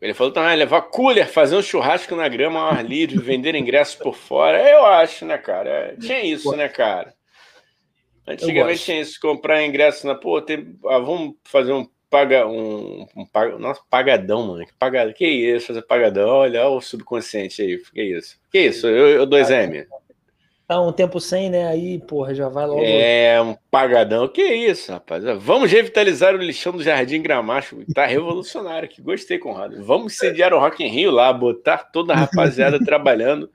Ele 0.02 0.14
falou 0.16 0.34
também, 0.34 0.56
levar 0.56 0.82
cooler, 0.84 1.28
fazer 1.30 1.56
um 1.56 1.62
churrasco 1.62 2.16
na 2.16 2.28
grama 2.28 2.60
ao 2.60 2.70
ar 2.72 2.84
livre, 2.84 3.20
vender 3.20 3.54
ingressos 3.54 3.96
por 3.96 4.16
fora. 4.16 4.58
Eu 4.68 4.84
acho, 4.84 5.26
né, 5.26 5.38
cara? 5.38 5.96
Tinha 6.00 6.24
isso, 6.24 6.56
né, 6.56 6.68
cara? 6.68 7.14
Antigamente 8.28 8.84
tinha 8.84 9.00
isso, 9.00 9.20
comprar 9.20 9.64
ingresso 9.64 10.08
na. 10.08 10.16
Pô, 10.16 10.42
tem, 10.42 10.76
ah, 10.88 10.98
vamos 10.98 11.36
fazer 11.44 11.72
um 11.72 11.88
paga 12.10 12.46
um, 12.46 13.08
um 13.16 13.26
paga, 13.26 13.58
nossa, 13.58 13.82
pagadão, 13.90 14.46
mano. 14.46 14.66
Que 14.66 14.74
pagadão. 14.74 15.14
Que 15.14 15.26
isso, 15.26 15.68
fazer 15.68 15.82
pagadão? 15.84 16.30
Olha, 16.30 16.66
olha 16.66 16.78
o 16.78 16.82
subconsciente 16.82 17.62
aí. 17.62 17.78
Que 17.78 18.04
isso? 18.04 18.40
Que 18.52 18.60
isso? 18.60 18.88
Eu, 18.88 19.08
eu 19.08 19.28
2M. 19.28 19.86
Tá 20.72 20.80
um 20.80 20.94
tempo 20.94 21.20
sem, 21.20 21.50
né? 21.50 21.68
Aí, 21.68 22.00
porra, 22.00 22.34
já 22.34 22.48
vai 22.48 22.66
logo. 22.66 22.82
É, 22.82 23.42
um 23.42 23.58
pagadão. 23.70 24.26
Que 24.30 24.42
isso, 24.42 24.90
rapaz? 24.90 25.22
Vamos 25.40 25.70
revitalizar 25.70 26.34
o 26.34 26.38
lixão 26.38 26.72
do 26.72 26.82
Jardim 26.82 27.22
Gramacho. 27.22 27.80
Tá 27.94 28.06
revolucionário 28.06 28.86
aqui. 28.86 29.02
Gostei, 29.02 29.38
Conrado. 29.38 29.84
Vamos 29.84 30.16
sediar 30.16 30.54
o 30.54 30.60
Rock 30.60 30.82
in 30.82 30.88
Rio 30.88 31.12
lá, 31.12 31.34
botar 31.34 31.80
toda 31.92 32.14
a 32.14 32.16
rapaziada 32.16 32.80
trabalhando 32.86 33.52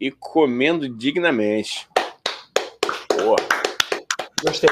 e 0.00 0.12
comendo 0.12 0.88
dignamente. 0.88 1.88
Porra. 3.08 3.48
Gostei. 4.44 4.70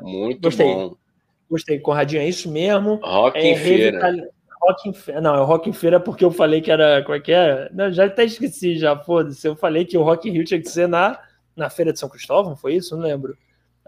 Muito 0.00 0.40
Gostei. 0.40 0.66
bom. 0.66 0.96
Gostei, 1.48 1.78
Conradinho, 1.78 2.22
é 2.22 2.28
isso 2.28 2.50
mesmo. 2.50 2.98
Rock 3.00 3.38
é, 3.38 3.46
em 3.46 3.56
feira. 3.56 4.28
Rock 4.62 4.88
em 4.88 4.92
feira. 4.92 5.20
Não, 5.20 5.34
é 5.34 5.44
Rock 5.44 5.68
em 5.68 5.72
feira 5.72 5.98
porque 5.98 6.24
eu 6.24 6.30
falei 6.30 6.60
que 6.60 6.70
era. 6.70 7.02
Como 7.02 7.16
é 7.16 7.20
que 7.20 7.32
é? 7.32 7.68
Não, 7.72 7.90
já 7.92 8.06
até 8.06 8.24
esqueci, 8.24 8.78
já, 8.78 8.96
foda-se. 8.96 9.46
Eu 9.46 9.56
falei 9.56 9.84
que 9.84 9.98
o 9.98 10.02
Rock 10.02 10.28
in 10.28 10.32
Rio 10.32 10.44
tinha 10.44 10.60
que 10.60 10.68
ser 10.68 10.86
na, 10.86 11.18
Na 11.56 11.68
feira 11.68 11.92
de 11.92 11.98
São 11.98 12.08
Cristóvão, 12.08 12.56
foi 12.56 12.74
isso? 12.74 12.96
Não 12.96 13.02
lembro. 13.02 13.36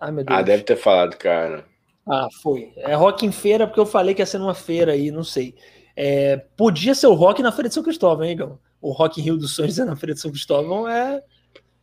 Ai, 0.01 0.11
meu 0.11 0.23
ah, 0.23 0.25
Deus. 0.25 0.39
Ah, 0.39 0.43
deve 0.43 0.63
ter 0.65 0.77
falado, 0.77 1.17
cara. 1.17 1.65
Ah, 2.07 2.29
foi. 2.43 2.73
É 2.77 2.95
rock 2.95 3.25
em 3.25 3.33
feira, 3.33 3.67
porque 3.67 3.81
eu 3.81 3.87
falei 3.87 4.15
que 4.15 4.21
ia 4.21 4.27
ser 4.27 4.39
numa 4.39 4.55
feira 4.55 4.93
aí, 4.93 5.11
não 5.11 5.25
sei. 5.25 5.55
É, 5.97 6.37
podia 6.57 6.95
ser 6.95 7.07
o 7.07 7.15
rock 7.15 7.43
na 7.43 7.53
Feira 7.53 7.69
de 7.69 7.75
São 7.75 7.83
Cristóvão, 7.83 8.25
hein, 8.25 8.33
Igão? 8.33 8.59
O 8.81 8.91
Rock 8.91 9.21
Rio 9.21 9.39
dos 9.39 9.55
Sonhos 9.55 9.79
é 9.79 9.85
na 9.85 9.97
Feira 9.97 10.13
de 10.13 10.21
São 10.21 10.31
Cristóvão 10.31 10.89
é. 10.89 11.23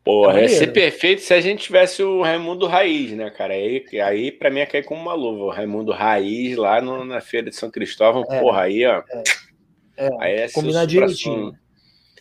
Porra, 0.03 0.39
é 0.39 0.43
ia 0.43 0.49
ser 0.49 0.67
perfeito 0.67 1.21
se 1.21 1.33
a 1.33 1.39
gente 1.39 1.63
tivesse 1.63 2.01
o 2.01 2.21
Raimundo 2.21 2.65
Raiz, 2.65 3.11
né, 3.11 3.29
cara? 3.29 3.53
Aí, 3.53 3.85
aí 4.03 4.31
pra 4.31 4.49
mim 4.49 4.59
ia 4.59 4.65
cair 4.65 4.83
como 4.83 4.99
uma 4.99 5.13
luva. 5.13 5.43
O 5.43 5.49
Raimundo 5.49 5.91
Raiz 5.91 6.57
lá 6.57 6.81
no, 6.81 7.05
na 7.05 7.21
Feira 7.21 7.49
de 7.49 7.55
São 7.55 7.69
Cristóvão, 7.69 8.23
é, 8.29 8.39
porra, 8.39 8.63
aí, 8.63 8.83
ó. 8.85 9.03
É, 9.09 9.23
é, 9.97 10.09
aí 10.19 10.35
é 10.37 10.49
combinar 10.49 10.85
direitinho. 10.85 11.53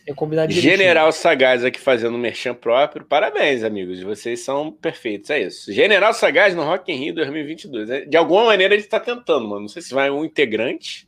É 0.05 0.13
combinar 0.13 0.45
direitinho. 0.45 0.77
General 0.77 1.11
Sagaz 1.11 1.65
aqui 1.65 1.79
fazendo 1.79 2.17
merchan 2.17 2.53
próprio. 2.53 3.05
Parabéns, 3.05 3.63
amigos. 3.63 4.01
Vocês 4.01 4.41
são 4.41 4.71
perfeitos. 4.71 5.29
É 5.31 5.41
isso. 5.41 5.71
General 5.73 6.13
Sagaz 6.13 6.55
no 6.55 6.63
Rock 6.63 6.91
in 6.91 6.97
Rio 6.97 7.15
2022. 7.15 7.89
É, 7.89 8.05
de 8.05 8.17
alguma 8.17 8.45
maneira 8.45 8.75
ele 8.75 8.83
está 8.83 8.99
tentando, 8.99 9.47
mano. 9.47 9.61
Não 9.61 9.67
sei 9.67 9.81
se 9.81 9.93
vai 9.93 10.09
um 10.11 10.23
integrante. 10.23 11.07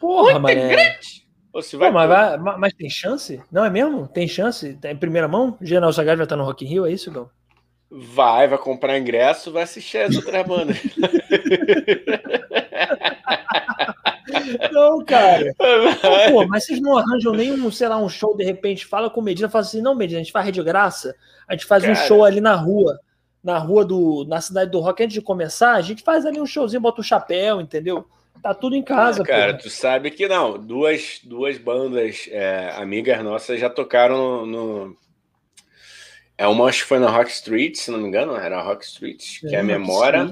Porra, 0.00 0.38
um 0.38 0.42
integrante? 0.42 1.23
Ou 1.54 1.62
se 1.62 1.76
vai, 1.76 1.88
Pô, 1.88 1.94
mas, 1.94 2.08
vai, 2.08 2.58
mas, 2.58 2.74
tem 2.74 2.90
chance? 2.90 3.40
Não 3.50 3.64
é 3.64 3.70
mesmo? 3.70 4.08
Tem 4.08 4.26
chance? 4.26 4.74
Tá 4.74 4.90
em 4.90 4.96
primeira 4.96 5.28
mão? 5.28 5.56
General 5.62 5.92
Sagaz 5.92 6.18
vai 6.18 6.24
estar 6.24 6.34
no 6.34 6.42
Rock 6.42 6.64
in 6.64 6.68
Rio, 6.68 6.84
é 6.84 6.90
isso, 6.90 7.12
Gão? 7.12 7.30
Vai, 7.88 8.48
vai 8.48 8.58
comprar 8.58 8.98
ingresso, 8.98 9.52
vai 9.52 9.62
assistir 9.62 9.98
as 9.98 10.16
outras 10.16 10.44
bandas. 10.44 10.76
Não, 14.72 15.04
cara. 15.04 15.54
Pô, 16.32 16.46
mas 16.48 16.64
vocês 16.64 16.80
não 16.80 16.98
arranjam 16.98 17.32
nenhum, 17.32 17.70
sei 17.70 17.86
lá, 17.88 17.98
um 17.98 18.08
show 18.08 18.36
de 18.36 18.42
repente, 18.44 18.84
fala 18.84 19.08
com 19.08 19.22
Medina, 19.22 19.48
fala 19.48 19.62
assim, 19.62 19.80
não, 19.80 19.94
Medina, 19.94 20.20
a 20.20 20.22
gente 20.22 20.32
faz 20.32 20.52
de 20.52 20.62
graça, 20.62 21.14
a 21.46 21.52
gente 21.52 21.66
faz 21.66 21.84
cara. 21.84 21.92
um 21.92 21.96
show 21.96 22.24
ali 22.24 22.40
na 22.40 22.54
rua, 22.54 22.98
na 23.42 23.58
rua 23.58 23.84
do, 23.84 24.24
na 24.26 24.40
cidade 24.40 24.70
do 24.70 24.80
rock, 24.80 25.02
antes 25.02 25.14
de 25.14 25.22
começar, 25.22 25.74
a 25.74 25.80
gente 25.80 26.02
faz 26.02 26.26
ali 26.26 26.40
um 26.40 26.46
showzinho, 26.46 26.82
bota 26.82 27.00
o 27.00 27.00
um 27.00 27.04
chapéu, 27.04 27.60
entendeu? 27.60 28.06
Tá 28.44 28.52
tudo 28.52 28.76
em 28.76 28.82
casa, 28.82 29.22
ah, 29.22 29.24
Cara, 29.24 29.56
tu 29.56 29.70
sabe 29.70 30.10
que 30.10 30.28
não, 30.28 30.58
duas, 30.58 31.18
duas 31.24 31.56
bandas 31.56 32.28
é, 32.30 32.72
amigas 32.76 33.24
nossas 33.24 33.58
já 33.58 33.70
tocaram 33.70 34.44
no, 34.44 34.84
no... 34.84 34.96
É 36.36 36.46
uma 36.46 36.66
acho 36.66 36.82
que 36.82 36.88
foi 36.88 36.98
na 36.98 37.08
Rock 37.08 37.30
Street, 37.30 37.76
se 37.76 37.90
não 37.90 37.98
me 37.98 38.06
engano, 38.06 38.36
era 38.36 38.60
Rock 38.60 38.84
Street, 38.84 39.40
que 39.40 39.46
é, 39.46 39.54
é 39.54 39.60
a 39.60 39.64
Memória. 39.64 40.30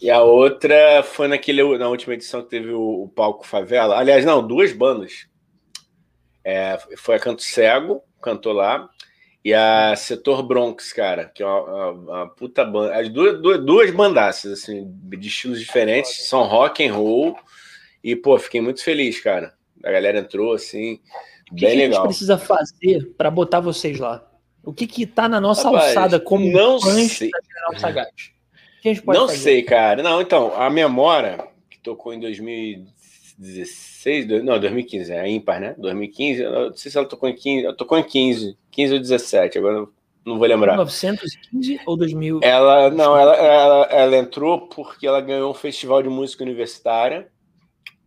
E 0.00 0.08
a 0.08 0.22
outra 0.22 1.02
foi 1.02 1.26
naquele, 1.26 1.76
na 1.76 1.88
última 1.88 2.14
edição 2.14 2.40
que 2.40 2.50
teve 2.50 2.70
o, 2.70 3.02
o 3.02 3.08
palco 3.08 3.44
Favela. 3.44 3.98
Aliás, 3.98 4.24
não, 4.24 4.46
duas 4.46 4.72
bandas. 4.72 5.26
É, 6.44 6.78
foi 6.98 7.16
a 7.16 7.18
Canto 7.18 7.42
Cego, 7.42 8.00
cantou 8.22 8.52
lá, 8.52 8.88
e 9.48 9.54
a 9.54 9.96
Setor 9.96 10.42
Bronx, 10.42 10.92
cara, 10.92 11.24
que 11.24 11.42
é 11.42 11.46
uma, 11.46 11.90
uma, 11.90 12.28
puta 12.28 12.62
banda. 12.66 12.94
As 12.94 13.08
duas, 13.08 13.40
duas, 13.40 13.64
duas 13.64 13.90
bandaças, 13.90 14.52
assim, 14.52 14.86
de 14.86 15.26
estilos 15.26 15.58
diferentes, 15.58 16.28
são 16.28 16.42
rock 16.42 16.86
and 16.86 16.92
roll. 16.92 17.34
E, 18.04 18.14
pô, 18.14 18.38
fiquei 18.38 18.60
muito 18.60 18.84
feliz, 18.84 19.18
cara. 19.20 19.54
A 19.82 19.90
galera 19.90 20.18
entrou, 20.18 20.52
assim, 20.52 21.00
bem 21.50 21.78
legal. 21.78 21.78
O 21.78 21.78
que 21.78 21.82
a 21.82 21.86
gente 21.94 22.02
precisa 22.08 22.36
fazer 22.36 23.14
para 23.16 23.30
botar 23.30 23.60
vocês 23.60 23.98
lá? 23.98 24.22
O 24.62 24.70
que 24.70 24.86
que 24.86 25.06
tá 25.06 25.26
na 25.26 25.40
nossa 25.40 25.70
Rapaz, 25.70 25.96
alçada 25.96 26.20
como 26.20 26.52
não 26.52 26.78
sei. 26.78 27.30
da 27.30 27.40
General 27.40 27.80
Sagaz? 27.80 28.32
não 29.06 29.28
fazer? 29.28 29.38
sei, 29.38 29.62
cara. 29.62 30.02
Não, 30.02 30.20
então, 30.20 30.54
a 30.60 30.68
Memória, 30.68 31.42
que 31.70 31.78
tocou 31.78 32.12
em 32.12 32.20
2016, 33.38 34.42
não, 34.42 34.58
2015, 34.58 35.12
é 35.12 35.20
a 35.20 35.28
ímpar, 35.28 35.60
né? 35.60 35.74
2015, 35.78 36.42
não 36.42 36.74
sei 36.74 36.90
se 36.90 36.98
ela 36.98 37.06
tocou 37.06 37.28
em 37.28 37.34
15, 37.34 37.64
ela 37.66 37.74
tocou 37.74 37.96
em 37.96 38.02
15, 38.02 38.56
15 38.70 38.94
ou 38.94 39.00
17, 39.00 39.58
agora 39.58 39.86
não 40.24 40.38
vou 40.38 40.46
lembrar. 40.46 40.72
1915 40.72 41.80
ou 41.86 41.96
2000? 41.96 42.40
Ela, 42.42 42.90
não, 42.90 43.16
ela, 43.16 43.36
ela, 43.36 43.84
ela 43.86 44.16
entrou 44.16 44.68
porque 44.68 45.06
ela 45.06 45.20
ganhou 45.20 45.50
um 45.50 45.54
festival 45.54 46.02
de 46.02 46.08
música 46.08 46.42
universitária 46.42 47.28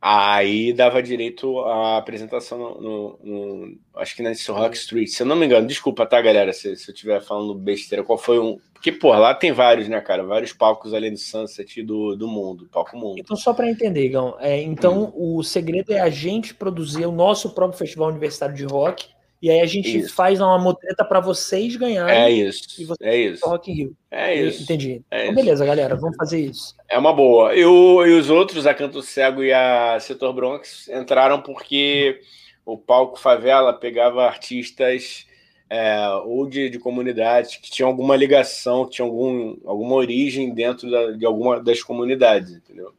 Aí 0.03 0.73
dava 0.73 1.03
direito 1.03 1.59
à 1.59 1.97
apresentação 1.97 2.57
no, 2.57 2.81
no, 2.81 3.19
no 3.23 3.77
acho 3.97 4.15
que 4.15 4.23
na 4.23 4.31
Rock 4.49 4.75
Street, 4.75 5.09
se 5.09 5.21
eu 5.21 5.27
não 5.27 5.35
me 5.35 5.45
engano. 5.45 5.67
Desculpa, 5.67 6.07
tá, 6.07 6.19
galera, 6.19 6.51
se, 6.51 6.75
se 6.75 6.89
eu 6.89 6.93
estiver 6.93 7.21
falando 7.21 7.53
besteira. 7.53 8.03
Qual 8.03 8.17
foi 8.17 8.39
um. 8.39 8.57
Porque, 8.73 8.91
pô, 8.91 9.09
lá 9.13 9.35
tem 9.35 9.51
vários, 9.51 9.87
né, 9.87 10.01
cara? 10.01 10.23
Vários 10.23 10.53
palcos 10.53 10.91
ali 10.95 11.11
no 11.11 11.17
Sunset 11.17 11.83
do, 11.83 12.15
do 12.15 12.27
mundo, 12.27 12.67
palco 12.71 12.97
mundo. 12.97 13.19
Então, 13.19 13.37
só 13.37 13.53
para 13.53 13.69
entender, 13.69 14.09
Gão, 14.09 14.35
é, 14.39 14.59
então 14.59 15.13
hum. 15.15 15.37
o 15.37 15.43
segredo 15.43 15.93
é 15.93 15.99
a 15.99 16.09
gente 16.09 16.55
produzir 16.55 17.05
o 17.05 17.11
nosso 17.11 17.51
próprio 17.51 17.77
festival 17.77 18.09
universitário 18.09 18.55
de 18.55 18.65
rock 18.65 19.05
e 19.41 19.49
aí 19.49 19.59
a 19.59 19.65
gente 19.65 19.97
isso. 19.97 20.13
faz 20.13 20.39
uma 20.39 20.59
motreta 20.59 21.03
para 21.03 21.19
vocês 21.19 21.75
ganharem. 21.75 22.15
É 22.15 22.29
isso. 22.29 22.95
é 23.01 23.17
isso. 23.17 23.45
Rock 23.45 23.71
in 23.71 23.75
Rio. 23.75 23.97
É 24.11 24.35
isso. 24.35 24.61
Entendi. 24.61 25.01
É 25.09 25.23
então, 25.23 25.35
beleza, 25.35 25.65
galera, 25.65 25.95
vamos 25.95 26.15
fazer 26.15 26.41
isso. 26.41 26.75
É 26.87 26.97
uma 26.97 27.11
boa. 27.11 27.55
E, 27.55 27.65
o, 27.65 28.05
e 28.05 28.13
os 28.13 28.29
outros, 28.29 28.67
a 28.67 28.73
Canto 28.73 29.01
Cego 29.01 29.43
e 29.43 29.51
a 29.51 29.99
Setor 29.99 30.31
Bronx, 30.33 30.87
entraram 30.89 31.41
porque 31.41 32.21
o 32.63 32.77
palco 32.77 33.19
Favela 33.19 33.73
pegava 33.73 34.23
artistas 34.25 35.25
é, 35.67 36.07
ou 36.25 36.47
de, 36.47 36.69
de 36.69 36.77
comunidades 36.77 37.55
que 37.55 37.71
tinham 37.71 37.89
alguma 37.89 38.15
ligação, 38.15 38.85
que 38.85 38.91
tinham 38.91 39.07
algum, 39.07 39.55
alguma 39.65 39.95
origem 39.95 40.53
dentro 40.53 40.91
da, 40.91 41.11
de 41.11 41.25
alguma 41.25 41.59
das 41.59 41.81
comunidades, 41.81 42.51
entendeu? 42.51 42.93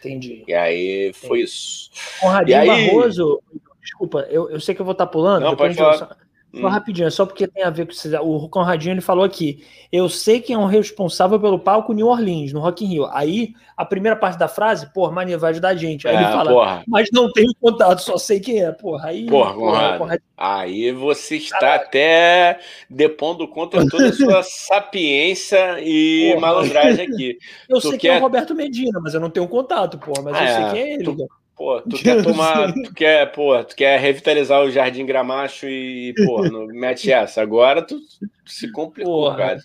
Entendi. 0.00 0.42
E 0.48 0.54
aí 0.54 1.12
foi 1.12 1.40
Entendi. 1.40 1.44
isso. 1.44 1.90
Conradinho 2.20 2.58
aí... 2.58 2.66
Barroso, 2.66 3.40
Desculpa, 3.86 4.26
eu, 4.28 4.50
eu 4.50 4.60
sei 4.60 4.74
que 4.74 4.80
eu 4.80 4.84
vou 4.84 4.92
estar 4.92 5.06
tá 5.06 5.12
pulando. 5.12 5.44
Não, 5.44 5.54
pode 5.54 5.74
falar. 5.74 5.96
Só, 5.96 6.08
hum. 6.52 6.66
rapidinho, 6.66 7.06
é 7.06 7.10
só 7.10 7.24
porque 7.24 7.46
tem 7.46 7.62
a 7.62 7.70
ver 7.70 7.86
com 7.86 7.92
o 8.22 8.48
Conradinho, 8.48 8.94
ele 8.94 9.00
falou 9.00 9.24
aqui. 9.24 9.64
Eu 9.92 10.08
sei 10.08 10.40
quem 10.40 10.56
é 10.56 10.58
o 10.58 10.66
responsável 10.66 11.38
pelo 11.38 11.58
palco 11.58 11.92
New 11.92 12.08
Orleans, 12.08 12.52
no 12.52 12.58
Rock 12.58 12.84
in 12.84 12.88
Rio. 12.88 13.06
Aí, 13.12 13.54
a 13.76 13.84
primeira 13.84 14.16
parte 14.16 14.36
da 14.38 14.48
frase, 14.48 14.92
porra, 14.92 15.12
Mania 15.12 15.38
vai 15.38 15.52
ajudar 15.52 15.68
a 15.68 15.74
gente. 15.76 16.08
Aí 16.08 16.16
é, 16.16 16.18
ele 16.18 16.32
fala, 16.32 16.50
porra. 16.50 16.84
mas 16.88 17.08
não 17.12 17.30
tenho 17.30 17.52
contato, 17.60 18.00
só 18.00 18.18
sei 18.18 18.40
quem 18.40 18.60
é. 18.64 18.72
Porra, 18.72 19.10
aí. 19.10 19.26
Porra, 19.26 19.54
porra, 19.54 20.18
Aí 20.36 20.90
você 20.90 21.36
está 21.36 21.60
Caralho. 21.60 21.82
até 21.82 22.58
depondo 22.90 23.46
contra 23.46 23.88
toda 23.88 24.08
a 24.08 24.12
sua 24.12 24.42
sapiência 24.66 25.78
e 25.80 26.30
porra. 26.30 26.40
malandragem 26.40 27.06
aqui. 27.06 27.38
Eu 27.68 27.80
tu 27.80 27.90
sei 27.90 27.92
quer... 27.92 27.98
que 27.98 28.08
é 28.08 28.18
o 28.18 28.20
Roberto 28.20 28.52
Medina, 28.52 28.98
mas 29.00 29.14
eu 29.14 29.20
não 29.20 29.30
tenho 29.30 29.46
contato, 29.46 29.96
porra, 29.98 30.22
mas 30.22 30.40
eu 30.40 30.48
sei 30.48 30.64
é, 30.64 30.70
quem 30.70 30.80
é 30.80 30.94
ele. 30.94 31.04
Tu... 31.04 31.28
Pô, 31.56 31.80
tu 31.80 31.96
quer 31.96 32.22
tomar, 32.22 32.70
tu 32.84 32.92
quer, 32.92 33.32
pô, 33.32 33.64
tu 33.64 33.74
quer 33.74 33.98
revitalizar 33.98 34.62
o 34.62 34.70
Jardim 34.70 35.06
Gramacho 35.06 35.66
e, 35.66 36.12
pô, 36.26 36.42
não 36.42 36.66
mete 36.68 37.10
essa. 37.10 37.40
Agora 37.40 37.80
tu, 37.80 37.98
tu 37.98 38.28
se 38.44 38.70
complicou, 38.70 39.22
Porra. 39.24 39.36
cara. 39.36 39.60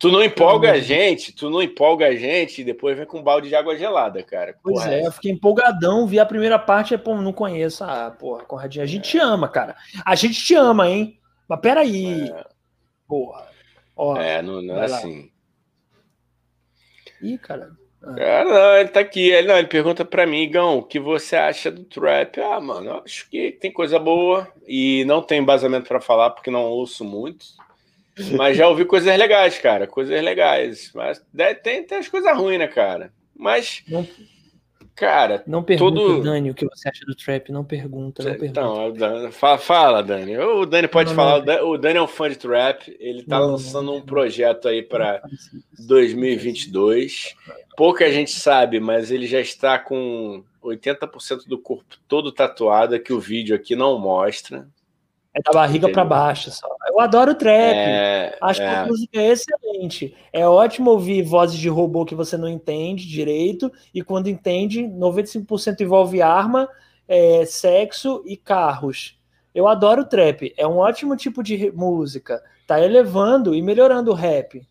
Tu 0.00 0.12
não 0.12 0.22
empolga 0.22 0.72
a 0.72 0.78
gente, 0.78 1.32
tu 1.32 1.50
não 1.50 1.60
empolga 1.60 2.06
a 2.06 2.14
gente 2.14 2.60
e 2.60 2.64
depois 2.64 2.96
vem 2.96 3.04
com 3.04 3.18
um 3.18 3.22
balde 3.22 3.48
de 3.48 3.54
água 3.56 3.76
gelada, 3.76 4.22
cara. 4.22 4.54
Pois 4.62 4.86
é, 4.86 5.04
eu 5.04 5.10
fiquei 5.10 5.32
empolgadão, 5.32 6.06
vi 6.06 6.20
a 6.20 6.26
primeira 6.26 6.56
parte 6.56 6.94
e, 6.94 6.98
pô, 6.98 7.16
não 7.16 7.32
conheço. 7.32 7.82
Ah, 7.82 8.10
porra, 8.10 8.44
Conradinho, 8.44 8.84
a 8.84 8.86
gente 8.86 9.08
é. 9.08 9.10
te 9.10 9.18
ama, 9.18 9.48
cara. 9.48 9.76
A 10.04 10.14
gente 10.14 10.44
te 10.44 10.54
ama, 10.54 10.88
hein? 10.88 11.18
Mas 11.48 11.60
peraí. 11.60 12.30
É. 12.30 12.44
Porra. 13.08 13.48
Ó, 13.96 14.16
é, 14.16 14.40
não, 14.40 14.62
não 14.62 14.76
é 14.76 14.84
assim. 14.84 15.30
Ih, 17.20 17.38
cara. 17.38 17.72
Ah, 18.16 18.44
não, 18.44 18.76
ele 18.76 18.88
tá 18.88 19.00
aqui. 19.00 19.28
Ele, 19.30 19.48
não, 19.48 19.58
ele 19.58 19.66
pergunta 19.66 20.04
para 20.04 20.26
mim, 20.26 20.50
Gão, 20.50 20.78
o 20.78 20.82
que 20.82 20.98
você 20.98 21.36
acha 21.36 21.70
do 21.70 21.84
trap? 21.84 22.40
Ah, 22.40 22.60
mano, 22.60 22.90
eu 22.90 23.02
acho 23.04 23.28
que 23.28 23.52
tem 23.52 23.72
coisa 23.72 23.98
boa 23.98 24.48
e 24.66 25.04
não 25.04 25.20
tem 25.20 25.40
embasamento 25.40 25.88
para 25.88 26.00
falar 26.00 26.30
porque 26.30 26.50
não 26.50 26.64
ouço 26.64 27.04
muito. 27.04 27.44
Mas 28.36 28.56
já 28.56 28.66
ouvi 28.68 28.84
coisas 28.84 29.16
legais, 29.16 29.58
cara, 29.58 29.86
coisas 29.86 30.22
legais. 30.22 30.90
Mas 30.94 31.22
tem, 31.62 31.84
tem 31.84 31.98
as 31.98 32.08
coisas 32.08 32.36
ruins, 32.36 32.58
né, 32.58 32.66
cara? 32.66 33.12
Mas 33.36 33.84
não, 33.86 34.06
Cara, 34.98 35.44
não 35.46 35.62
pergunta, 35.62 35.94
todo... 35.94 36.22
Dani, 36.24 36.50
o 36.50 36.54
que 36.54 36.66
você 36.66 36.88
acha 36.88 37.06
do 37.06 37.14
trap. 37.14 37.52
Não 37.52 37.64
pergunta, 37.64 38.24
não 38.24 38.32
então, 38.44 38.92
pergunta. 38.92 39.30
fala, 39.30 39.58
fala, 39.58 40.02
Dani. 40.02 40.36
O 40.36 40.66
Dani 40.66 40.88
pode 40.88 41.10
não, 41.10 41.16
falar. 41.16 41.44
Não. 41.44 41.70
O 41.70 41.78
Dani 41.78 41.98
é 41.98 42.02
um 42.02 42.08
fã 42.08 42.28
de 42.28 42.36
trap. 42.36 42.96
Ele 42.98 43.22
tá 43.22 43.38
não, 43.38 43.52
lançando 43.52 43.92
um 43.92 44.00
projeto 44.00 44.66
aí 44.66 44.82
para 44.82 45.22
2022. 45.86 47.36
Pouca 47.76 48.10
gente 48.10 48.32
sabe, 48.32 48.80
mas 48.80 49.12
ele 49.12 49.28
já 49.28 49.38
está 49.38 49.78
com 49.78 50.42
80% 50.64 51.46
do 51.46 51.58
corpo 51.58 51.96
todo 52.08 52.32
tatuado, 52.32 52.98
que 52.98 53.12
o 53.12 53.20
vídeo 53.20 53.54
aqui 53.54 53.76
não 53.76 54.00
mostra. 54.00 54.66
É 55.38 55.42
da 55.42 55.52
barriga 55.52 55.88
para 55.88 56.04
baixo 56.04 56.50
só. 56.50 56.66
Eu 56.88 56.98
adoro 56.98 57.32
trap. 57.32 57.76
É, 57.76 58.36
Acho 58.40 58.60
é. 58.60 58.68
que 58.68 58.74
a 58.74 58.86
música 58.86 59.20
é 59.20 59.28
excelente. 59.28 60.16
É 60.32 60.46
ótimo 60.46 60.90
ouvir 60.90 61.22
vozes 61.22 61.56
de 61.56 61.68
robô 61.68 62.04
que 62.04 62.14
você 62.14 62.36
não 62.36 62.48
entende 62.48 63.06
direito, 63.06 63.70
e 63.94 64.02
quando 64.02 64.28
entende, 64.28 64.82
95% 64.82 65.80
envolve 65.80 66.20
arma, 66.20 66.68
é, 67.06 67.44
sexo 67.46 68.22
e 68.26 68.36
carros. 68.36 69.16
Eu 69.54 69.68
adoro 69.68 70.04
trap. 70.04 70.52
É 70.56 70.66
um 70.66 70.78
ótimo 70.78 71.16
tipo 71.16 71.40
de 71.40 71.70
música. 71.70 72.42
Tá 72.66 72.80
elevando 72.80 73.54
e 73.54 73.62
melhorando 73.62 74.10
o 74.10 74.14
rap. 74.14 74.66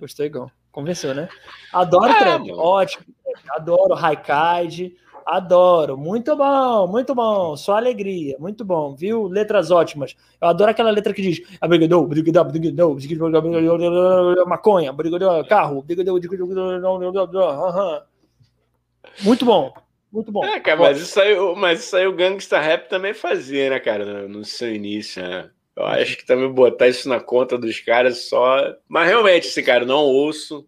Gostou, 0.00 0.24
igual. 0.24 0.50
Convenceu, 0.72 1.14
né? 1.14 1.28
Adoro 1.72 2.10
é, 2.10 2.18
trap. 2.18 2.40
Mano. 2.40 2.58
Ótimo. 2.58 3.04
Adoro 3.50 3.94
Raikide 3.94 4.96
Adoro, 5.26 5.96
muito 5.96 6.36
bom, 6.36 6.86
muito 6.86 7.14
bom, 7.14 7.56
só 7.56 7.76
alegria, 7.76 8.36
muito 8.38 8.64
bom, 8.64 8.94
viu? 8.94 9.26
Letras 9.26 9.70
ótimas. 9.70 10.14
Eu 10.40 10.48
adoro 10.48 10.70
aquela 10.70 10.90
letra 10.90 11.12
que 11.12 11.22
diz 11.22 11.40
maconha, 14.46 14.92
carro, 15.44 15.82
muito 19.22 19.44
bom, 19.44 19.72
muito 20.12 20.30
bom. 20.30 20.44
É, 20.44 20.60
cara, 20.60 20.80
mas 20.80 21.00
isso 21.00 21.20
aí, 21.20 21.36
mas 21.56 21.80
isso 21.84 21.96
aí 21.96 22.06
o 22.06 22.14
Gangsta 22.14 22.60
Rap 22.60 22.88
também 22.88 23.14
fazia, 23.14 23.70
né, 23.70 23.80
cara, 23.80 24.28
no 24.28 24.44
seu 24.44 24.74
início, 24.74 25.22
né? 25.22 25.50
Eu 25.76 25.86
acho 25.86 26.16
que 26.16 26.24
também 26.24 26.50
botar 26.52 26.86
isso 26.86 27.08
na 27.08 27.18
conta 27.18 27.58
dos 27.58 27.80
caras 27.80 28.28
só. 28.28 28.74
Mas 28.88 29.08
realmente, 29.08 29.48
esse 29.48 29.62
cara, 29.62 29.84
não 29.84 30.04
ouço 30.04 30.64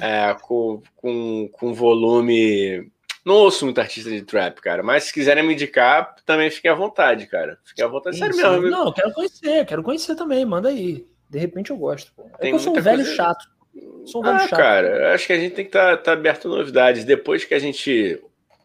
é, 0.00 0.34
com, 0.40 0.80
com, 0.94 1.48
com 1.52 1.74
volume 1.74 2.90
não 3.24 3.34
ouço 3.34 3.64
muito 3.64 3.80
artista 3.80 4.10
de 4.10 4.22
trap, 4.22 4.60
cara, 4.60 4.82
mas 4.82 5.04
se 5.04 5.12
quiserem 5.12 5.46
me 5.46 5.54
indicar, 5.54 6.16
também 6.26 6.50
fiquem 6.50 6.70
à 6.70 6.74
vontade, 6.74 7.26
cara. 7.26 7.58
Fiquem 7.64 7.84
à 7.84 7.88
vontade. 7.88 8.18
Sério 8.18 8.36
mesmo. 8.36 8.70
Não, 8.70 8.92
quero 8.92 9.12
conhecer, 9.12 9.64
quero 9.64 9.82
conhecer 9.82 10.14
também, 10.16 10.44
manda 10.44 10.68
aí. 10.68 11.06
De 11.30 11.38
repente 11.38 11.70
eu 11.70 11.76
gosto. 11.76 12.12
Pô. 12.14 12.28
É 12.40 12.50
eu 12.50 12.58
sou 12.58 12.76
um 12.76 12.80
velho 12.80 12.98
coisa... 12.98 13.14
chato. 13.14 13.46
Sou 14.04 14.20
um 14.20 14.24
velho 14.24 14.36
ah, 14.36 14.48
chato. 14.48 14.58
cara, 14.58 15.14
acho 15.14 15.26
que 15.26 15.32
a 15.32 15.38
gente 15.38 15.54
tem 15.54 15.64
que 15.64 15.70
estar 15.70 15.96
tá, 15.98 16.02
tá 16.02 16.12
aberto 16.12 16.48
a 16.48 16.56
novidades. 16.56 17.04
Depois 17.04 17.44
que 17.44 17.54
a 17.54 17.58
gente 17.58 18.20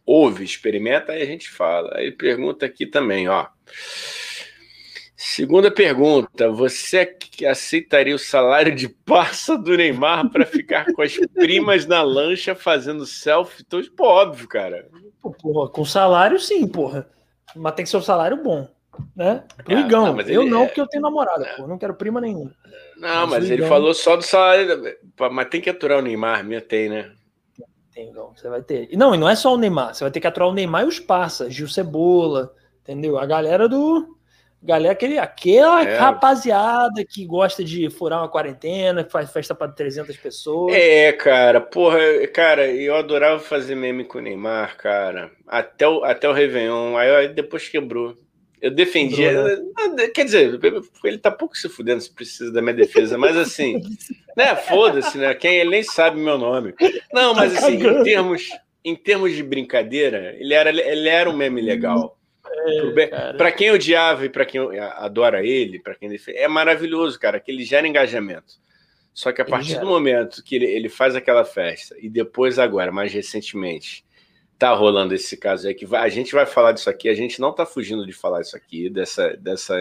ouve, 0.05 0.43
experimenta, 0.43 1.11
aí 1.11 1.21
a 1.21 1.25
gente 1.25 1.49
fala. 1.49 1.95
Aí 1.95 2.11
pergunta 2.11 2.65
aqui 2.65 2.85
também, 2.85 3.29
ó. 3.29 3.45
Segunda 5.19 5.71
pergunta: 5.71 6.51
você 6.51 7.17
aceitaria 7.49 8.13
o 8.13 8.19
salário 8.19 8.75
de 8.75 8.87
parça 8.87 9.57
do 9.57 9.75
Neymar 9.75 10.29
para 10.29 10.45
ficar 10.45 10.93
com 10.93 11.01
as 11.01 11.17
primas 11.33 11.87
na 11.87 12.03
lancha 12.03 12.53
fazendo 12.53 13.03
selfie? 13.03 13.63
Então, 13.65 13.81
pô, 13.95 14.05
óbvio, 14.05 14.47
cara. 14.47 14.87
Porra, 15.41 15.71
com 15.71 15.83
salário, 15.83 16.39
sim, 16.39 16.67
porra. 16.67 17.09
Mas 17.55 17.73
tem 17.73 17.83
que 17.83 17.89
ser 17.89 17.97
um 17.97 18.01
salário 18.01 18.43
bom, 18.43 18.69
né? 19.15 19.43
Pro 19.65 19.75
é, 19.75 19.79
Igão. 19.79 20.13
Não, 20.13 20.21
eu 20.21 20.45
não, 20.45 20.63
é... 20.63 20.65
porque 20.67 20.81
eu 20.81 20.87
tenho 20.87 21.01
namorada, 21.01 21.47
é. 21.47 21.61
Não 21.65 21.79
quero 21.79 21.95
prima 21.95 22.21
nenhuma. 22.21 22.53
Não, 22.95 23.25
mas, 23.25 23.39
mas 23.39 23.45
ele 23.45 23.63
Igão... 23.63 23.69
falou 23.69 23.95
só 23.95 24.15
do 24.15 24.21
salário. 24.21 24.97
Mas 25.31 25.49
tem 25.49 25.59
que 25.59 25.69
aturar 25.71 25.97
o 25.97 26.03
Neymar, 26.03 26.45
minha 26.45 26.61
tem, 26.61 26.89
né? 26.89 27.11
Tem, 27.91 28.09
Igão. 28.09 28.33
Você 28.35 28.47
vai 28.47 28.61
ter. 28.61 28.87
Não, 28.95 29.15
e 29.15 29.17
não 29.17 29.27
é 29.27 29.35
só 29.35 29.51
o 29.51 29.57
Neymar. 29.57 29.95
Você 29.95 30.03
vai 30.03 30.11
ter 30.11 30.19
que 30.19 30.27
aturar 30.27 30.47
o 30.47 30.53
Neymar 30.53 30.83
e 30.83 30.87
os 30.87 30.99
parças. 30.99 31.51
Gil 31.51 31.67
Cebola, 31.67 32.53
entendeu? 32.83 33.17
A 33.17 33.25
galera 33.25 33.67
do 33.67 34.16
Galera, 34.67 34.91
aquele, 34.91 35.17
aquela 35.17 35.81
é. 35.81 35.95
rapaziada 35.95 37.05
que 37.05 37.25
gosta 37.25 37.63
de 37.63 37.89
furar 37.89 38.19
uma 38.19 38.27
quarentena, 38.27 39.01
que 39.01 39.09
faz 39.09 39.31
festa 39.31 39.55
para 39.55 39.71
300 39.71 40.17
pessoas. 40.17 40.75
É, 40.75 41.13
cara, 41.13 41.61
porra, 41.61 41.97
cara, 42.33 42.69
eu 42.69 42.93
adorava 42.93 43.39
fazer 43.39 43.75
meme 43.75 44.03
com 44.03 44.17
o 44.17 44.21
Neymar, 44.21 44.75
cara, 44.75 45.31
até 45.47 45.87
o, 45.87 46.03
até 46.03 46.27
o 46.27 46.33
Réveillon, 46.33 46.97
aí 46.97 47.29
depois 47.29 47.69
quebrou. 47.69 48.13
Eu 48.61 48.69
defendia, 48.69 49.41
né? 49.95 50.07
quer 50.13 50.25
dizer, 50.25 50.59
ele 51.01 51.17
tá 51.17 51.31
pouco 51.31 51.57
se 51.57 51.69
fudendo 51.69 52.01
se 52.01 52.11
precisa 52.11 52.51
da 52.51 52.61
minha 52.61 52.73
defesa, 52.73 53.17
mas 53.17 53.37
assim, 53.37 53.81
né, 54.35 54.53
foda-se, 54.53 55.17
né, 55.17 55.33
quem 55.33 55.55
ele 55.55 55.69
nem 55.69 55.83
sabe 55.83 56.19
meu 56.19 56.37
nome. 56.37 56.73
Não, 57.13 57.33
mas 57.33 57.53
tá 57.53 57.59
assim, 57.59 57.75
em 57.75 58.03
termos, 58.03 58.49
em 58.83 58.95
termos 58.97 59.33
de 59.33 59.43
brincadeira, 59.43 60.35
ele 60.37 60.53
era, 60.53 60.69
ele 60.71 61.07
era 61.07 61.29
um 61.29 61.37
meme 61.37 61.61
legal. 61.61 62.16
É, 63.11 63.33
para 63.33 63.51
quem 63.51 63.71
odiava 63.71 64.25
e 64.25 64.29
para 64.29 64.45
quem 64.45 64.61
adora 64.79 65.45
ele, 65.45 65.79
para 65.79 65.95
quem 65.95 66.09
defende, 66.09 66.37
é 66.37 66.47
maravilhoso, 66.47 67.19
cara, 67.19 67.39
que 67.39 67.51
ele 67.51 67.63
gera 67.63 67.87
engajamento. 67.87 68.55
Só 69.13 69.31
que 69.31 69.41
a 69.41 69.45
partir 69.45 69.79
do 69.79 69.87
momento 69.87 70.43
que 70.43 70.55
ele, 70.55 70.65
ele 70.65 70.89
faz 70.89 71.15
aquela 71.15 71.43
festa 71.43 71.95
e 71.99 72.07
depois 72.07 72.59
agora, 72.59 72.91
mais 72.91 73.11
recentemente, 73.11 74.05
tá 74.59 74.73
rolando 74.73 75.13
esse 75.13 75.35
caso 75.37 75.67
aí 75.67 75.73
que 75.73 75.85
vai, 75.85 76.01
a 76.01 76.09
gente 76.09 76.33
vai 76.33 76.45
falar 76.45 76.71
disso 76.71 76.89
aqui, 76.89 77.09
a 77.09 77.15
gente 77.15 77.39
não 77.41 77.53
tá 77.53 77.65
fugindo 77.65 78.05
de 78.05 78.13
falar 78.13 78.41
isso 78.41 78.55
aqui, 78.55 78.89
dessa, 78.89 79.35
dessa 79.37 79.75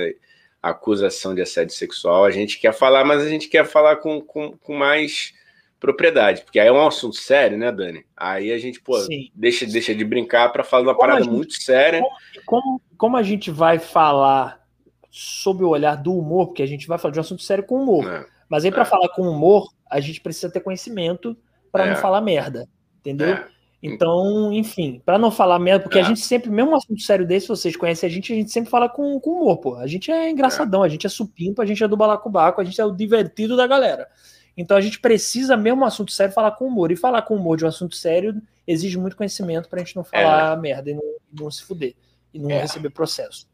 acusação 0.63 1.35
de 1.35 1.43
assédio 1.43 1.75
sexual, 1.75 2.25
a 2.25 2.31
gente 2.31 2.59
quer 2.59 2.73
falar, 2.73 3.05
mas 3.05 3.23
a 3.23 3.29
gente 3.29 3.49
quer 3.49 3.67
falar 3.67 3.97
com, 3.97 4.21
com, 4.21 4.57
com 4.57 4.75
mais 4.75 5.35
propriedade, 5.79 6.43
porque 6.43 6.59
aí 6.59 6.69
é 6.69 6.73
um 6.73 6.87
assunto 6.87 7.17
sério, 7.17 7.59
né, 7.59 7.71
Dani? 7.71 8.05
Aí 8.17 8.51
a 8.53 8.59
gente, 8.59 8.81
pô, 8.81 8.97
deixa, 9.35 9.67
deixa 9.67 9.95
de 9.95 10.05
brincar 10.05 10.51
para 10.51 10.65
falar 10.65 10.83
de 10.83 10.89
uma 10.89 10.95
como 10.95 11.07
parada 11.07 11.25
gente, 11.25 11.33
muito 11.33 11.55
séria. 11.55 12.03
Como, 12.45 12.81
como, 12.97 13.17
a 13.17 13.23
gente 13.23 13.51
vai 13.51 13.79
falar 13.79 14.65
sob 15.11 15.65
o 15.65 15.69
olhar 15.69 15.97
do 15.97 16.15
humor, 16.17 16.49
porque 16.49 16.63
a 16.63 16.67
gente 16.67 16.87
vai 16.87 16.99
falar 16.99 17.13
de 17.13 17.19
um 17.19 17.23
assunto 17.23 17.43
sério 17.43 17.65
com 17.65 17.83
humor. 17.83 18.07
É, 18.11 18.27
mas 18.49 18.65
aí, 18.65 18.71
para 18.71 18.83
é. 18.83 18.87
falar 18.87 19.09
com 19.11 19.23
humor, 19.23 19.69
a 19.91 20.01
gente 20.01 20.21
precisa 20.21 20.51
ter 20.51 20.61
conhecimento 20.61 21.37
para 21.71 21.87
é. 21.87 21.91
não 21.91 21.97
falar 21.97 22.21
merda, 22.21 22.69
entendeu? 23.01 23.35
É. 23.35 23.47
Então, 23.83 24.53
enfim, 24.53 25.01
para 25.05 25.19
não 25.19 25.31
falar 25.31 25.59
merda, 25.59 25.85
porque 25.85 25.99
a 25.99 26.03
é. 26.03 26.05
gente 26.05 26.21
sempre, 26.21 26.51
mesmo 26.51 26.73
um 26.73 26.77
assunto 26.77 27.01
sério 27.03 27.27
desse, 27.27 27.47
vocês 27.47 27.77
conhecem 27.77 28.09
a 28.09 28.11
gente, 28.11 28.33
a 28.33 28.37
gente 28.37 28.51
sempre 28.51 28.71
fala 28.71 28.89
com, 28.89 29.21
com 29.21 29.31
humor, 29.31 29.59
pô. 29.59 29.77
A 29.77 29.87
gente 29.87 30.11
é 30.11 30.31
engraçadão, 30.31 30.83
a 30.83 30.89
gente 30.89 31.07
é 31.07 31.11
supimpa, 31.11 31.63
a 31.63 31.67
gente 31.67 31.85
é 31.85 31.89
do 31.89 31.97
balacobaco, 31.97 32.61
a 32.61 32.65
gente 32.65 32.81
é 32.81 32.85
o 32.85 32.91
divertido 32.91 33.57
da 33.57 33.67
galera. 33.67 34.09
Então 34.57 34.77
a 34.77 34.81
gente 34.81 34.99
precisa, 34.99 35.57
mesmo 35.57 35.83
um 35.83 35.85
assunto 35.85 36.13
sério, 36.13 36.33
falar 36.33 36.53
com 36.53 36.67
humor. 36.67 36.91
E 36.91 36.97
falar 36.97 37.23
com 37.23 37.37
humor 37.37 37.57
de 37.57 37.65
um 37.65 37.69
assunto 37.69 37.95
sério 37.95 38.41
exige 38.67 38.99
muito 38.99 39.17
conhecimento 39.17 39.69
pra 39.69 39.79
gente 39.81 39.95
não 39.95 40.03
falar 40.03 40.57
é. 40.57 40.61
merda 40.61 40.91
e 40.91 40.95
não, 40.95 41.03
não, 41.33 41.51
se 41.51 41.63
fuder. 41.63 41.95
E 42.33 42.39
não 42.39 42.51
é. 42.51 42.63
receber 42.63 42.91
processo. 42.91 43.47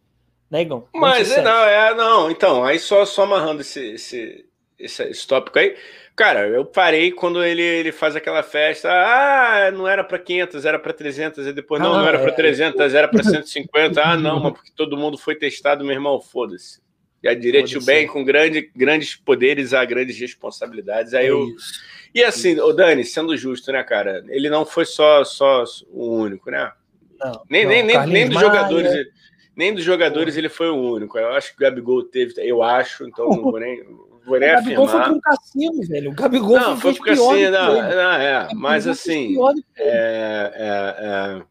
Né, 0.50 0.62
Igão? 0.62 0.86
Mas 0.94 1.32
é, 1.32 1.42
não, 1.42 1.64
é, 1.64 1.94
não, 1.94 2.30
então, 2.30 2.62
aí 2.62 2.78
só, 2.78 3.04
só 3.06 3.22
amarrando 3.22 3.62
esse, 3.62 3.94
esse, 3.94 4.44
esse, 4.78 5.02
esse 5.04 5.26
tópico 5.26 5.58
aí. 5.58 5.76
Cara, 6.14 6.46
eu 6.46 6.64
parei 6.66 7.10
quando 7.10 7.42
ele, 7.42 7.62
ele 7.62 7.90
faz 7.90 8.14
aquela 8.14 8.42
festa. 8.42 8.90
Ah, 8.90 9.70
não 9.70 9.88
era 9.88 10.04
para 10.04 10.18
500, 10.18 10.64
era 10.66 10.78
para 10.78 10.92
300. 10.92 11.46
E 11.46 11.52
depois, 11.54 11.80
não, 11.80 11.94
ah, 11.94 11.98
não 11.98 12.06
era 12.08 12.18
para 12.18 12.32
300, 12.32 12.94
era 12.94 13.08
para 13.08 13.22
150. 13.22 14.02
Ah, 14.02 14.16
não, 14.16 14.38
mas 14.40 14.52
porque 14.52 14.70
todo 14.76 14.96
mundo 14.96 15.16
foi 15.16 15.34
testado, 15.34 15.84
meu 15.84 15.94
irmão, 15.94 16.20
foda-se. 16.20 16.82
E 17.22 17.28
a 17.28 17.34
direito 17.34 17.80
bem, 17.84 18.06
com 18.06 18.24
grande, 18.24 18.70
grandes 18.74 19.14
poderes 19.14 19.72
há 19.72 19.84
grandes 19.84 20.18
responsabilidades. 20.18 21.14
Aí 21.14 21.26
é 21.26 21.30
eu. 21.30 21.46
Isso. 21.48 21.80
E 22.14 22.22
assim, 22.22 22.58
o 22.60 22.72
Dani, 22.72 23.04
sendo 23.04 23.36
justo, 23.36 23.72
né, 23.72 23.82
cara? 23.82 24.24
Ele 24.28 24.50
não 24.50 24.66
foi 24.66 24.84
só, 24.84 25.24
só 25.24 25.64
o 25.90 26.16
único, 26.16 26.50
né? 26.50 26.70
Não, 27.18 27.42
nem, 27.48 27.64
não, 27.64 27.70
nem, 27.70 27.84
nem, 27.84 28.06
nem 28.06 28.28
dos 28.28 28.40
jogadores. 28.40 29.06
Nem 29.54 29.74
dos 29.74 29.84
jogadores 29.84 30.36
ele 30.36 30.48
foi 30.48 30.68
o 30.70 30.76
único. 30.76 31.18
Eu 31.18 31.28
acho 31.28 31.50
que 31.50 31.56
o 31.56 31.60
Gabigol 31.60 32.02
teve, 32.04 32.34
eu 32.38 32.62
acho, 32.62 33.06
então 33.06 33.28
não 33.28 33.42
vou 33.42 33.60
nem, 33.60 33.84
vou 34.24 34.38
nem 34.40 34.50
o 34.50 34.54
Gabigol 34.54 34.84
afirmar. 34.86 35.06
foi 35.06 35.12
pro 35.12 35.20
cassino, 35.20 35.88
velho. 35.88 36.10
O 36.10 36.14
Gabigol 36.14 36.58
não, 36.58 36.76
foi 36.78 36.94
pro 36.94 37.04
cassino, 37.04 37.50
não, 37.50 37.74
não, 37.74 38.12
é, 38.12 38.48
mas 38.54 38.86
assim, 38.86 39.36
é, 39.76 40.52
é, 40.54 41.38
é, 41.38 41.42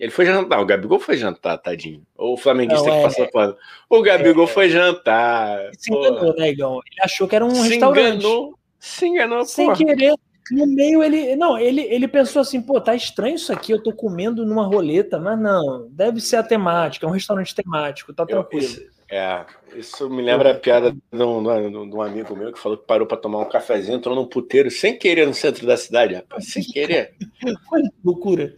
ele 0.00 0.10
foi 0.10 0.24
jantar. 0.24 0.60
O 0.60 0.64
Gabigol 0.64 0.98
foi 0.98 1.18
jantar, 1.18 1.58
tadinho. 1.58 2.02
O 2.16 2.34
flamenguista 2.34 2.88
não, 2.88 2.94
é, 2.94 2.96
que 2.96 3.04
passou 3.04 3.30
pano. 3.30 3.54
O 3.88 4.00
Gabigol 4.00 4.44
é, 4.44 4.48
foi 4.48 4.70
jantar. 4.70 5.70
Se 5.78 5.92
enganou, 5.92 6.34
né, 6.34 6.48
Igão? 6.48 6.80
Ele 6.90 7.02
achou 7.02 7.28
que 7.28 7.36
era 7.36 7.44
um 7.44 7.54
se 7.54 7.68
restaurante. 7.68 8.16
Enganou, 8.16 8.58
se 8.78 9.06
enganou, 9.06 9.44
Sem 9.44 9.66
porra. 9.66 9.76
querer. 9.76 10.14
No 10.52 10.66
meio, 10.66 11.02
ele. 11.02 11.36
Não, 11.36 11.58
ele, 11.58 11.82
ele 11.82 12.08
pensou 12.08 12.40
assim, 12.40 12.62
pô, 12.62 12.80
tá 12.80 12.94
estranho 12.94 13.36
isso 13.36 13.52
aqui, 13.52 13.72
eu 13.72 13.82
tô 13.82 13.92
comendo 13.92 14.44
numa 14.44 14.66
roleta, 14.66 15.20
mas 15.20 15.38
não, 15.38 15.86
deve 15.90 16.20
ser 16.20 16.36
a 16.36 16.42
temática, 16.42 17.06
é 17.06 17.08
um 17.08 17.12
restaurante 17.12 17.54
temático, 17.54 18.12
tá 18.12 18.24
tranquilo. 18.24 18.66
Eu, 18.66 18.99
é, 19.10 19.44
isso 19.74 20.08
me 20.08 20.22
lembra 20.22 20.52
a 20.52 20.54
piada 20.54 20.92
de 20.92 21.22
um, 21.22 21.42
de 21.42 21.96
um, 21.96 22.00
amigo 22.00 22.36
meu 22.36 22.52
que 22.52 22.60
falou 22.60 22.78
que 22.78 22.86
parou 22.86 23.08
para 23.08 23.16
tomar 23.16 23.40
um 23.40 23.48
cafezinho, 23.48 23.96
entrou 23.96 24.14
num 24.14 24.26
puteiro 24.26 24.70
sem 24.70 24.96
querer 24.96 25.26
no 25.26 25.34
centro 25.34 25.66
da 25.66 25.76
cidade, 25.76 26.14
rapaz, 26.14 26.46
sem 26.46 26.62
querer. 26.62 27.14
Olha 27.72 27.90
que 27.90 27.96
loucura. 28.04 28.54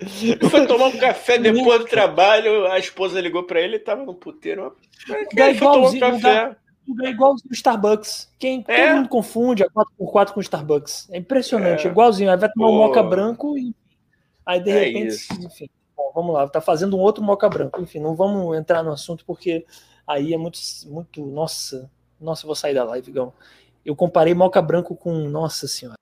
Foi 0.51 0.67
tomar 0.67 0.89
um 0.89 0.99
café 0.99 1.39
depois 1.39 1.81
do 1.81 1.87
trabalho, 1.87 2.67
a 2.67 2.79
esposa 2.79 3.19
ligou 3.19 3.45
para 3.45 3.61
ele, 3.61 3.77
ele 3.77 3.83
tava 3.83 4.05
no 4.05 4.15
puteiro. 4.15 4.77
Ele 5.09 5.55
foi 5.55 5.69
tomar 5.69 5.89
um 5.89 5.99
café. 5.99 6.57
É 7.05 7.11
igualzinho 7.11 7.49
o 7.49 7.55
Starbucks. 7.55 8.29
Quem, 8.41 8.65
é? 8.67 8.89
Todo 8.89 8.97
mundo 8.97 9.09
confunde 9.09 9.63
a 9.63 9.69
4x4 9.69 10.33
com 10.33 10.41
o 10.41 10.43
Starbucks. 10.43 11.09
É 11.13 11.17
impressionante, 11.17 11.87
é. 11.87 11.91
igualzinho. 11.91 12.29
Aí 12.29 12.37
vai 12.37 12.51
tomar 12.51 12.67
Pô. 12.67 12.73
um 12.73 12.77
moca 12.79 13.03
branco 13.05 13.57
e 13.57 13.73
aí 14.45 14.61
de 14.61 14.71
é 14.71 14.79
repente, 14.81 15.07
isso. 15.07 15.33
enfim. 15.35 15.71
Bom, 15.97 16.11
vamos 16.13 16.35
lá, 16.35 16.49
tá 16.49 16.61
fazendo 16.61 16.97
um 16.97 17.01
outro 17.01 17.23
moca 17.23 17.49
branco. 17.49 17.81
Enfim, 17.81 18.01
não 18.01 18.17
vamos 18.17 18.59
entrar 18.59 18.83
no 18.83 18.91
assunto 18.91 19.25
porque 19.25 19.65
aí 20.07 20.35
é 20.35 20.39
muito, 20.39 20.59
muito, 20.87 21.25
nossa, 21.27 21.91
nossa, 22.21 22.45
eu 22.45 22.47
vou 22.47 22.57
sair 22.57 22.75
da 22.75 22.85
live, 22.85 23.11
Gão. 23.11 23.33
Eu 23.85 23.97
comparei 23.97 24.35
Moca 24.35 24.63
Branco 24.63 24.95
com, 24.95 25.13
nossa 25.29 25.67
senhora. 25.67 25.97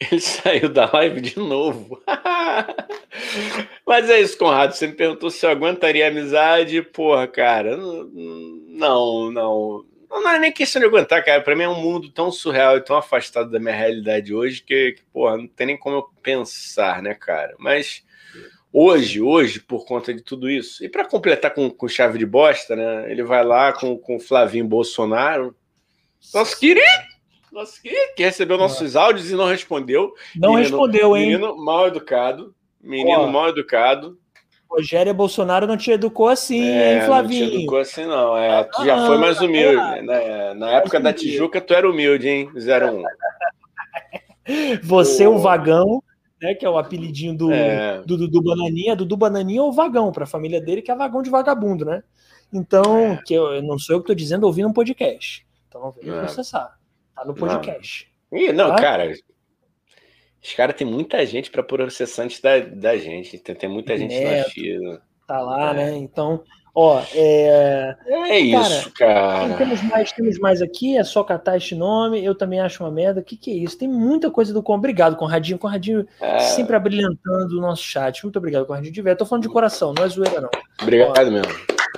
Ele 0.00 0.20
saiu 0.20 0.68
da 0.68 0.90
live 0.92 1.20
de 1.20 1.38
novo. 1.38 2.00
Mas 3.86 4.08
é 4.08 4.20
isso, 4.20 4.38
Conrado. 4.38 4.72
Você 4.72 4.86
me 4.86 4.92
perguntou 4.92 5.30
se 5.30 5.44
eu 5.44 5.50
aguentaria 5.50 6.06
amizade. 6.06 6.80
Porra, 6.82 7.26
cara, 7.26 7.76
não, 7.76 9.30
não. 9.30 9.84
Não 10.08 10.30
é 10.30 10.38
nem 10.38 10.52
questão 10.52 10.80
de 10.80 10.86
aguentar, 10.86 11.24
cara. 11.24 11.42
Pra 11.42 11.56
mim 11.56 11.64
é 11.64 11.68
um 11.68 11.80
mundo 11.80 12.10
tão 12.10 12.30
surreal 12.30 12.76
e 12.76 12.84
tão 12.84 12.96
afastado 12.96 13.50
da 13.50 13.58
minha 13.58 13.74
realidade 13.74 14.32
hoje 14.32 14.62
que, 14.62 14.92
que 14.92 15.02
porra, 15.12 15.36
não 15.36 15.48
tem 15.48 15.66
nem 15.66 15.76
como 15.76 15.96
eu 15.96 16.02
pensar, 16.22 17.02
né, 17.02 17.14
cara? 17.14 17.54
Mas 17.58 18.04
hoje, 18.72 19.20
hoje, 19.20 19.60
por 19.60 19.84
conta 19.84 20.12
de 20.12 20.22
tudo 20.22 20.48
isso. 20.50 20.84
E 20.84 20.88
para 20.88 21.04
completar 21.04 21.52
com, 21.52 21.70
com, 21.70 21.88
chave 21.88 22.18
de 22.18 22.26
bosta, 22.26 22.76
né? 22.76 23.10
Ele 23.10 23.22
vai 23.22 23.44
lá 23.44 23.72
com, 23.72 24.00
o 24.08 24.20
Flavinho 24.20 24.66
Bolsonaro. 24.66 25.54
Nosso 26.34 26.58
querido! 26.58 26.86
Nosso 27.50 27.80
querido, 27.80 28.14
que 28.14 28.22
recebeu 28.22 28.58
nossos 28.58 28.94
áudios 28.94 29.30
e 29.30 29.34
não 29.34 29.46
respondeu. 29.46 30.12
Não 30.36 30.50
menino, 30.50 30.68
respondeu, 30.68 31.16
hein? 31.16 31.26
Menino 31.28 31.56
mal 31.56 31.88
educado. 31.88 32.54
menino 32.80 33.22
Ó, 33.22 33.26
mal 33.26 33.48
educado. 33.48 34.18
Rogério 34.70 35.14
Bolsonaro 35.14 35.66
não 35.66 35.76
te 35.76 35.90
educou 35.90 36.28
assim, 36.28 36.62
é, 36.62 36.96
hein, 36.96 37.02
Flavinho? 37.06 37.44
Não 37.44 37.50
te 37.50 37.56
educou 37.56 37.78
assim, 37.78 38.04
não. 38.04 38.36
É, 38.36 38.64
tu 38.64 38.84
já 38.84 39.02
ah, 39.02 39.06
foi 39.06 39.16
mais 39.16 39.40
humilde. 39.40 39.80
É, 39.80 40.02
na, 40.02 40.54
na 40.54 40.70
época 40.72 41.00
da 41.00 41.10
Tijuca, 41.12 41.58
tu 41.58 41.72
era 41.72 41.88
humilde, 41.88 42.28
hein? 42.28 42.50
01. 42.54 43.02
Você, 44.82 45.26
o 45.26 45.38
vagão, 45.38 46.02
né? 46.40 46.54
Que 46.54 46.64
é 46.64 46.70
o 46.70 46.78
apelidinho 46.78 47.36
do, 47.36 47.52
é. 47.52 48.02
do 48.02 48.16
Dudu 48.16 48.42
Bananinha. 48.42 48.96
Dudu 48.96 49.16
Bananinha 49.16 49.62
ou 49.62 49.72
Vagão, 49.72 50.12
para 50.12 50.24
a 50.24 50.26
família 50.26 50.60
dele, 50.60 50.82
que 50.82 50.90
é 50.90 50.94
vagão 50.94 51.22
de 51.22 51.30
vagabundo, 51.30 51.84
né? 51.84 52.02
Então, 52.52 53.12
é. 53.12 53.22
que 53.24 53.34
eu, 53.34 53.62
não 53.62 53.78
sou 53.78 53.96
eu 53.96 54.00
que 54.00 54.04
estou 54.04 54.16
dizendo 54.16 54.44
ouvindo 54.44 54.68
um 54.68 54.72
podcast. 54.72 55.46
Então 55.68 55.80
não 55.82 55.90
venha 55.90 56.18
processar. 56.20 56.78
Tá 57.14 57.24
no 57.24 57.34
podcast. 57.34 58.10
Não, 58.30 58.38
Ih, 58.38 58.52
não 58.52 58.68
tá? 58.68 58.76
cara. 58.76 59.12
Os 60.42 60.52
caras 60.54 60.76
tem 60.76 60.86
muita 60.86 61.24
gente 61.26 61.50
para 61.50 61.62
processar 61.62 62.22
antes 62.22 62.40
da, 62.40 62.60
da 62.60 62.96
gente. 62.96 63.38
Tem, 63.38 63.54
tem 63.54 63.68
muita 63.68 63.96
gente 63.98 64.14
Neto, 64.14 64.46
na 64.46 64.50
fila. 64.50 65.02
Tá 65.26 65.40
lá, 65.40 65.70
é. 65.70 65.74
né? 65.74 65.96
Então, 65.96 66.42
Ó, 66.80 67.02
é. 67.12 67.96
É 68.06 68.52
cara, 68.52 68.68
isso, 68.68 68.92
cara. 68.92 69.54
Temos 69.56 69.82
mais, 69.82 70.12
temos 70.12 70.38
mais 70.38 70.62
aqui, 70.62 70.96
é 70.96 71.02
só 71.02 71.24
catar 71.24 71.56
este 71.56 71.74
nome. 71.74 72.24
Eu 72.24 72.36
também 72.36 72.60
acho 72.60 72.84
uma 72.84 72.90
merda. 72.90 73.18
O 73.18 73.24
que, 73.24 73.36
que 73.36 73.50
é 73.50 73.54
isso? 73.54 73.76
Tem 73.76 73.88
muita 73.88 74.30
coisa 74.30 74.52
do 74.52 74.62
Obrigado, 74.64 75.16
Conradinho. 75.16 75.58
Conradinho 75.58 76.06
é... 76.20 76.38
sempre 76.38 76.76
abrilhantando 76.76 77.58
o 77.58 77.60
nosso 77.60 77.82
chat. 77.82 78.22
Muito 78.22 78.36
obrigado, 78.36 78.64
Conradinho. 78.64 78.92
De. 78.92 79.16
Tô 79.16 79.26
falando 79.26 79.42
de 79.42 79.48
coração, 79.48 79.92
não 79.92 80.04
é 80.04 80.08
zoeira, 80.08 80.40
não. 80.40 80.50
Obrigado 80.80 81.26
Ó. 81.26 81.30
mesmo. 81.32 81.52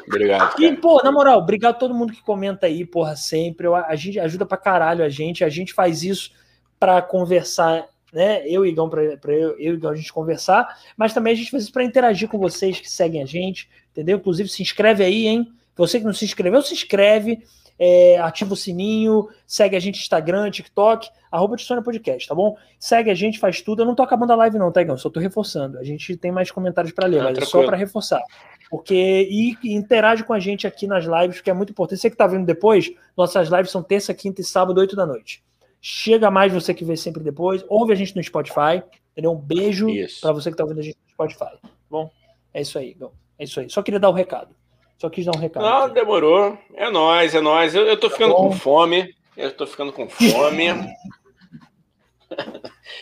Obrigado. 0.08 0.54
Cara. 0.54 0.64
E, 0.64 0.74
pô, 0.74 1.02
na 1.02 1.12
moral, 1.12 1.40
obrigado 1.40 1.74
a 1.74 1.78
todo 1.78 1.92
mundo 1.92 2.14
que 2.14 2.22
comenta 2.22 2.64
aí, 2.64 2.86
porra, 2.86 3.16
sempre. 3.16 3.66
A 3.66 3.94
gente 3.96 4.18
ajuda 4.18 4.46
pra 4.46 4.56
caralho 4.56 5.04
a 5.04 5.10
gente. 5.10 5.44
A 5.44 5.50
gente 5.50 5.74
faz 5.74 6.02
isso 6.02 6.30
pra 6.78 7.02
conversar 7.02 7.86
né? 8.12 8.42
Eu 8.46 8.64
e 8.66 8.70
Igão, 8.70 8.88
para 8.88 9.02
eu, 9.02 9.58
eu 9.58 9.74
e 9.74 9.76
Igão 9.76 9.90
a 9.90 9.94
gente 9.94 10.12
conversar, 10.12 10.76
mas 10.96 11.14
também 11.14 11.32
a 11.32 11.36
gente 11.36 11.50
faz 11.50 11.64
isso 11.64 11.72
para 11.72 11.84
interagir 11.84 12.28
com 12.28 12.38
vocês 12.38 12.80
que 12.80 12.90
seguem 12.90 13.22
a 13.22 13.26
gente, 13.26 13.68
entendeu? 13.92 14.18
Inclusive, 14.18 14.48
se 14.48 14.62
inscreve 14.62 15.04
aí, 15.04 15.26
hein? 15.26 15.52
Você 15.76 15.98
que 15.98 16.04
não 16.04 16.12
se 16.12 16.24
inscreveu, 16.24 16.60
se 16.62 16.74
inscreve, 16.74 17.42
é, 17.78 18.18
ativa 18.18 18.52
o 18.52 18.56
sininho, 18.56 19.28
segue 19.46 19.74
a 19.74 19.80
gente 19.80 19.96
no 19.96 20.02
Instagram, 20.02 20.50
TikTok, 20.50 21.08
arroba 21.32 21.56
de 21.56 21.62
Sônia 21.62 21.82
Podcast, 21.82 22.28
tá 22.28 22.34
bom? 22.34 22.54
Segue 22.78 23.10
a 23.10 23.14
gente, 23.14 23.38
faz 23.38 23.62
tudo. 23.62 23.80
Eu 23.80 23.86
não 23.86 23.94
tô 23.94 24.02
acabando 24.02 24.32
a 24.32 24.36
live, 24.36 24.58
não, 24.58 24.70
tá, 24.70 24.82
Igão? 24.82 24.98
Só 24.98 25.08
tô 25.08 25.18
reforçando. 25.18 25.78
A 25.78 25.84
gente 25.84 26.14
tem 26.16 26.30
mais 26.30 26.50
comentários 26.50 26.92
para 26.92 27.06
ler, 27.06 27.20
ah, 27.20 27.24
mas 27.24 27.38
é 27.38 27.40
só 27.40 27.64
para 27.64 27.78
reforçar. 27.78 28.22
Porque 28.70 29.26
e, 29.30 29.56
e, 29.64 29.74
interage 29.74 30.22
com 30.22 30.34
a 30.34 30.38
gente 30.38 30.66
aqui 30.66 30.86
nas 30.86 31.04
lives, 31.04 31.36
porque 31.38 31.50
é 31.50 31.54
muito 31.54 31.70
importante. 31.70 32.00
Você 32.00 32.10
que 32.10 32.16
tá 32.16 32.26
vendo 32.26 32.44
depois, 32.44 32.92
nossas 33.16 33.48
lives 33.48 33.70
são 33.70 33.82
terça, 33.82 34.12
quinta 34.12 34.42
e 34.42 34.44
sábado, 34.44 34.78
8 34.78 34.94
da 34.94 35.06
noite. 35.06 35.42
Chega 35.80 36.30
mais 36.30 36.52
você 36.52 36.74
que 36.74 36.84
vê 36.84 36.96
sempre 36.96 37.22
depois. 37.22 37.64
Ouve 37.66 37.94
a 37.94 37.96
gente 37.96 38.14
no 38.14 38.22
Spotify. 38.22 38.82
Entendeu? 39.12 39.32
Um 39.32 39.36
beijo 39.36 39.86
para 40.20 40.32
você 40.32 40.50
que 40.50 40.54
está 40.54 40.64
ouvindo 40.64 40.80
a 40.80 40.82
gente 40.82 40.98
no 41.02 41.10
Spotify. 41.10 41.58
Tá 41.60 41.70
bom, 41.90 42.10
é 42.52 42.60
isso 42.60 42.78
aí. 42.78 42.94
Bom, 42.94 43.12
é 43.40 43.44
isso 43.44 43.58
aí. 43.58 43.70
Só 43.70 43.82
queria 43.82 43.98
dar 43.98 44.10
o 44.10 44.12
um 44.12 44.14
recado. 44.14 44.54
Só 44.98 45.08
quis 45.08 45.24
dar 45.24 45.34
um 45.34 45.40
recado. 45.40 45.62
Não, 45.62 45.84
aqui. 45.84 45.94
demorou. 45.94 46.58
É 46.74 46.90
nóis, 46.90 47.34
é 47.34 47.40
nóis. 47.40 47.74
Eu, 47.74 47.86
eu 47.86 47.98
tô 47.98 48.08
tá 48.08 48.16
ficando 48.16 48.34
com 48.34 48.52
fome. 48.52 49.14
Eu 49.34 49.50
tô 49.50 49.66
ficando 49.66 49.94
com 49.94 50.06
fome. 50.10 50.66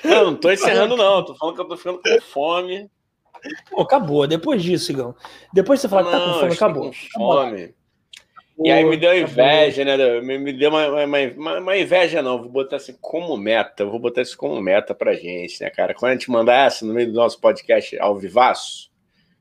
eu 0.05 0.27
não 0.27 0.36
tô 0.36 0.52
encerrando, 0.52 0.97
não. 0.97 1.24
tô 1.24 1.35
falando 1.35 1.56
que 1.56 1.60
eu 1.60 1.69
tô 1.69 1.77
ficando 1.77 2.01
com 2.01 2.20
fome. 2.20 2.89
Pô, 3.69 3.82
acabou. 3.82 4.28
Depois 4.28 4.62
disso, 4.62 4.93
Igão. 4.93 5.12
Depois 5.52 5.81
você 5.81 5.89
falar 5.89 6.05
que 6.05 6.12
tá 6.12 6.20
com 6.20 6.35
fome, 6.39 6.52
acabou. 6.52 6.85
Com 6.85 6.93
fome. 6.93 7.74
E 8.65 8.70
aí 8.70 8.85
me 8.85 8.97
deu 8.97 9.19
inveja, 9.19 9.85
né? 9.85 10.20
Me, 10.20 10.39
me 10.39 10.52
deu 10.52 10.70
uma, 10.70 11.05
uma, 11.05 11.19
uma, 11.36 11.59
uma, 11.59 11.77
inveja, 11.77 12.23
não. 12.23 12.39
Vou 12.39 12.48
botar 12.48 12.77
assim 12.77 12.97
como 13.01 13.36
meta. 13.36 13.85
Vou 13.85 13.98
botar 13.98 14.23
isso 14.23 14.36
como 14.36 14.62
meta 14.62 14.94
pra 14.94 15.15
gente, 15.15 15.60
né, 15.60 15.70
cara? 15.70 15.94
Quando 15.94 16.10
a 16.10 16.15
gente 16.15 16.31
mandar 16.31 16.66
essa 16.66 16.86
no 16.86 16.94
meio 16.94 17.09
do 17.09 17.15
nosso 17.15 17.40
podcast 17.40 17.98
ao 17.98 18.16
vivaço, 18.16 18.89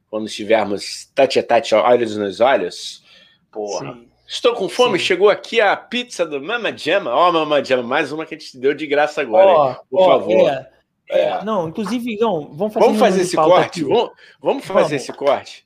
quando 0.10 0.28
estivermos 0.28 1.06
tete 1.14 1.40
a 1.40 1.44
tete, 1.44 1.76
olhos 1.76 2.16
nos 2.18 2.40
olhos, 2.40 3.04
porra. 3.52 3.94
Sim. 3.94 4.08
Estou 4.28 4.54
com 4.54 4.68
fome, 4.68 5.00
Sim. 5.00 5.06
chegou 5.06 5.30
aqui 5.30 5.62
a 5.62 5.76
pizza 5.76 6.26
do 6.26 6.42
Mama 6.42 6.76
Jama. 6.78 7.14
Ó, 7.14 7.30
oh, 7.30 7.32
Mama 7.32 7.64
Jama, 7.64 7.84
mais 7.84 8.12
uma 8.12 8.26
que 8.26 8.36
a 8.36 8.38
gente 8.38 8.58
deu 8.58 8.74
de 8.74 8.86
graça 8.86 9.22
agora, 9.22 9.52
oh, 9.52 9.86
por 9.90 10.02
oh, 10.02 10.06
favor. 10.06 10.50
É, 10.50 10.70
é. 11.10 11.22
É. 11.22 11.44
Não, 11.44 11.70
inclusive, 11.70 12.12
Igão, 12.12 12.52
vamos 12.52 12.74
fazer, 12.74 12.86
vamos 12.86 13.00
fazer 13.00 13.22
esse 13.22 13.36
corte. 13.36 13.84
Vamos, 13.84 14.12
vamos 14.42 14.66
fazer 14.66 14.80
vamos. 14.80 14.92
esse 14.92 15.14
corte. 15.14 15.66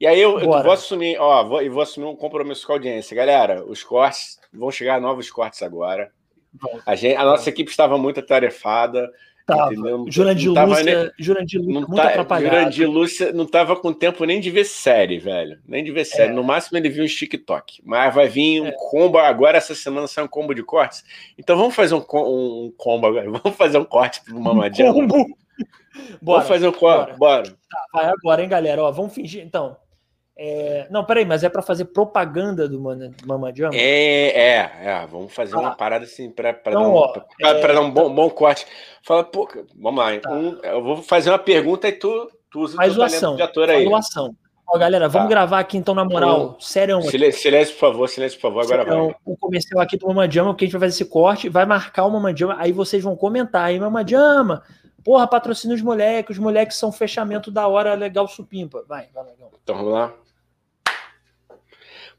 E 0.00 0.06
aí 0.06 0.20
eu, 0.20 0.40
eu 0.40 0.46
vou 0.46 0.72
assumir, 0.72 1.16
ó, 1.20 1.44
vou, 1.44 1.70
vou 1.70 1.80
assumir 1.80 2.06
um 2.06 2.16
compromisso 2.16 2.66
com 2.66 2.72
a 2.72 2.76
audiência. 2.76 3.16
Galera, 3.16 3.64
os 3.64 3.84
cortes, 3.84 4.40
vão 4.52 4.68
chegar 4.72 5.00
novos 5.00 5.30
cortes 5.30 5.62
agora. 5.62 6.10
A, 6.84 6.96
gente, 6.96 7.14
a 7.14 7.24
nossa 7.24 7.48
equipe 7.48 7.70
estava 7.70 7.96
muito 7.96 8.18
atarefada. 8.18 9.08
Tava. 9.46 9.74
Jurandir 10.08 10.50
Lúcia, 10.50 11.12
Jurandir 11.18 11.60
Lúcia 11.60 11.80
muito 11.80 11.94
tá, 11.94 12.08
atrapalhado. 12.08 12.56
Jurandir 12.56 12.90
Lúcia 12.90 13.32
não 13.32 13.46
tava 13.46 13.76
com 13.76 13.92
tempo 13.92 14.24
nem 14.24 14.40
de 14.40 14.50
ver 14.50 14.64
série, 14.64 15.18
velho. 15.18 15.58
Nem 15.66 15.82
de 15.82 15.90
ver 15.90 16.04
série. 16.04 16.30
É. 16.30 16.34
No 16.34 16.44
máximo 16.44 16.78
ele 16.78 16.88
viu 16.88 17.04
um 17.04 17.06
TikTok. 17.06 17.82
Mas 17.84 18.14
vai 18.14 18.28
vir 18.28 18.60
um 18.60 18.66
é. 18.66 18.72
combo. 18.72 19.18
Agora, 19.18 19.58
essa 19.58 19.74
semana, 19.74 20.06
sai 20.06 20.24
um 20.24 20.28
combo 20.28 20.54
de 20.54 20.62
cortes. 20.62 21.04
Então 21.36 21.56
vamos 21.56 21.74
fazer 21.74 21.94
um, 21.94 22.04
um 22.12 22.72
combo 22.76 23.06
agora. 23.06 23.30
Vamos 23.42 23.56
fazer 23.56 23.78
um 23.78 23.84
corte 23.84 24.22
pro 24.22 24.38
Mamadinho. 24.40 24.90
Um 24.90 25.08
combo. 25.08 25.36
Bora, 26.20 26.38
vamos 26.38 26.48
fazer 26.48 26.68
um 26.68 26.72
corte. 26.72 27.16
Bora. 27.16 27.42
bora. 27.42 27.50
Tá, 27.70 27.86
vai 27.92 28.06
agora, 28.06 28.42
hein, 28.42 28.48
galera? 28.48 28.82
Ó, 28.82 28.90
vamos 28.90 29.14
fingir. 29.14 29.44
Então, 29.44 29.76
é... 30.36 30.86
Não, 30.90 31.04
peraí, 31.04 31.24
mas 31.24 31.44
é 31.44 31.48
para 31.48 31.62
fazer 31.62 31.86
propaganda 31.86 32.68
do 32.68 32.80
Mama 32.80 33.52
Jama? 33.54 33.74
É, 33.74 34.30
é, 34.30 34.70
é, 34.82 35.06
vamos 35.06 35.32
fazer 35.32 35.54
ah. 35.54 35.60
uma 35.60 35.76
parada 35.76 36.04
assim 36.04 36.30
para 36.30 36.50
então, 36.50 36.72
dar, 36.72 37.54
um, 37.54 37.58
é... 37.58 37.60
dar 37.60 37.80
um 37.80 37.90
bom, 37.90 38.12
bom 38.14 38.30
corte. 38.30 38.66
Fala, 39.02 39.24
pô, 39.24 39.48
vamos 39.76 40.02
lá, 40.02 40.18
tá. 40.18 40.30
um, 40.30 40.58
eu 40.62 40.82
vou 40.82 40.96
fazer 40.96 41.30
uma 41.30 41.38
pergunta 41.38 41.88
e 41.88 41.92
tu, 41.92 42.30
tu 42.50 42.60
usa 42.60 42.76
Faz 42.76 42.96
o 42.96 43.02
ação, 43.02 43.36
de 43.36 43.42
ator 43.42 43.68
aí. 43.68 43.92
Ação. 43.92 44.34
Ó, 44.66 44.78
galera, 44.78 45.06
vamos 45.06 45.28
tá. 45.28 45.34
gravar 45.34 45.58
aqui 45.58 45.76
então, 45.76 45.94
na 45.94 46.04
moral, 46.04 46.56
sério. 46.58 47.02
Silêncio, 47.02 47.42
silêncio, 47.42 47.74
por 47.74 47.80
favor, 47.80 48.08
silêncio, 48.08 48.40
por 48.40 48.48
favor, 48.48 48.64
agora 48.64 48.84
vai. 48.84 49.14
O 49.26 49.36
comercial 49.36 49.80
aqui 49.80 49.98
do 49.98 50.06
Mama 50.06 50.30
Jama, 50.30 50.54
porque 50.54 50.64
a 50.64 50.66
gente 50.66 50.72
vai 50.72 50.88
fazer 50.88 51.02
esse 51.02 51.10
corte, 51.10 51.48
vai 51.50 51.66
marcar 51.66 52.06
o 52.06 52.10
Mama 52.10 52.34
Jama, 52.34 52.56
aí 52.58 52.72
vocês 52.72 53.02
vão 53.02 53.14
comentar 53.14 53.64
aí, 53.64 53.78
Mama 53.78 54.06
Jama, 54.06 54.62
porra, 55.04 55.26
patrocina 55.26 55.74
os 55.74 55.82
moleques, 55.82 56.36
os 56.36 56.42
moleques 56.42 56.76
são 56.76 56.92
fechamento 56.92 57.50
da 57.50 57.66
hora 57.66 57.94
legal 57.94 58.28
supimpa. 58.28 58.84
Vai, 58.88 59.08
vai, 59.12 59.24
legal. 59.24 59.50
Então 59.62 59.76
vamos 59.76 59.92
lá. 59.92 60.14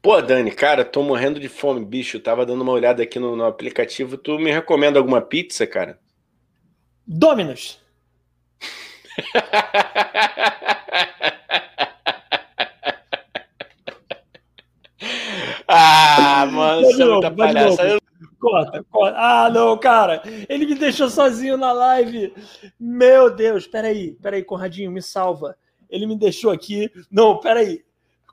Pô, 0.00 0.20
Dani, 0.20 0.50
cara, 0.50 0.84
tô 0.84 1.02
morrendo 1.02 1.40
de 1.40 1.48
fome, 1.48 1.82
bicho. 1.82 2.20
Tava 2.20 2.44
dando 2.44 2.60
uma 2.60 2.72
olhada 2.72 3.02
aqui 3.02 3.18
no, 3.18 3.34
no 3.34 3.46
aplicativo. 3.46 4.18
Tu 4.18 4.38
me 4.38 4.52
recomenda 4.52 4.98
alguma 4.98 5.22
pizza, 5.22 5.66
cara? 5.66 5.98
Dominus. 7.06 7.80
ah, 15.66 16.46
mano, 16.50 16.82
você 16.82 17.02
é 17.02 17.06
muita 17.06 17.30
palhaça. 17.30 17.98
Corta, 18.38 18.84
corta. 18.90 19.16
Ah, 19.18 19.50
não, 19.50 19.76
cara. 19.78 20.22
Ele 20.48 20.66
me 20.66 20.74
deixou 20.74 21.08
sozinho 21.08 21.56
na 21.56 21.72
live. 21.72 22.32
Meu 22.78 23.34
Deus, 23.34 23.66
peraí, 23.66 24.12
peraí, 24.20 24.42
Conradinho, 24.42 24.90
me 24.90 25.02
salva. 25.02 25.56
Ele 25.88 26.06
me 26.06 26.16
deixou 26.16 26.50
aqui. 26.50 26.90
Não, 27.10 27.38
peraí. 27.38 27.84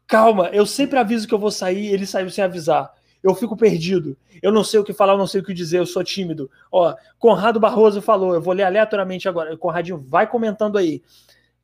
Calma, 0.07 0.49
eu 0.49 0.65
sempre 0.65 0.99
aviso 0.99 1.27
que 1.27 1.33
eu 1.33 1.39
vou 1.39 1.51
sair, 1.51 1.87
ele 1.87 2.05
saiu 2.05 2.29
sem 2.29 2.43
avisar. 2.43 2.91
Eu 3.23 3.35
fico 3.35 3.55
perdido. 3.55 4.17
Eu 4.41 4.51
não 4.51 4.63
sei 4.63 4.79
o 4.79 4.83
que 4.83 4.93
falar, 4.93 5.13
eu 5.13 5.17
não 5.17 5.27
sei 5.27 5.41
o 5.41 5.43
que 5.43 5.53
dizer, 5.53 5.77
eu 5.77 5.85
sou 5.85 6.03
tímido. 6.03 6.49
Ó, 6.71 6.93
Conrado 7.19 7.59
Barroso 7.59 8.01
falou, 8.01 8.33
eu 8.33 8.41
vou 8.41 8.53
ler 8.53 8.63
aleatoriamente 8.63 9.29
agora. 9.29 9.55
Conradinho, 9.55 10.03
vai 10.09 10.27
comentando 10.27 10.77
aí. 10.77 11.01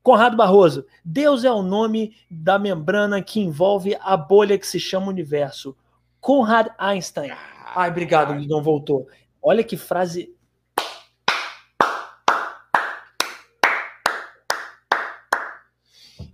Conrado 0.04 0.38
Barroso, 0.38 0.86
Deus 1.04 1.44
é 1.44 1.52
o 1.52 1.62
nome 1.62 2.16
da 2.30 2.58
membrana 2.58 3.22
que 3.22 3.42
envolve 3.42 3.98
a 4.00 4.16
bolha 4.16 4.58
que 4.58 4.66
se 4.66 4.80
chama 4.80 5.08
universo. 5.08 5.76
Conrad 6.22 6.68
Einstein. 6.78 7.34
Ai, 7.78 7.92
obrigado, 7.92 8.34
ele 8.34 8.48
não 8.48 8.64
voltou. 8.64 9.08
Olha 9.40 9.64
que 9.64 9.78
frase. 9.78 10.36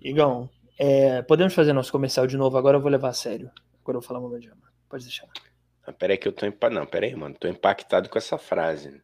Igão, 0.01 0.49
é, 0.79 1.21
podemos 1.23 1.53
fazer 1.53 1.73
nosso 1.73 1.91
comercial 1.91 2.25
de 2.25 2.37
novo. 2.37 2.57
Agora 2.57 2.77
eu 2.77 2.81
vou 2.81 2.89
levar 2.89 3.09
a 3.09 3.13
sério. 3.13 3.51
Agora 3.81 3.97
eu 3.97 3.99
vou 3.99 4.07
falar 4.07 4.21
uma 4.21 4.39
Jama. 4.39 4.71
Pode 4.87 5.03
deixar. 5.03 5.27
Ah, 5.85 5.91
peraí 5.91 6.17
que 6.17 6.29
eu 6.29 6.31
tô 6.31 6.45
impactado. 6.45 6.75
Não, 6.75 6.85
peraí, 6.85 7.13
mano. 7.13 7.35
Tô 7.37 7.49
impactado 7.49 8.07
com 8.07 8.17
essa 8.17 8.37
frase. 8.37 9.03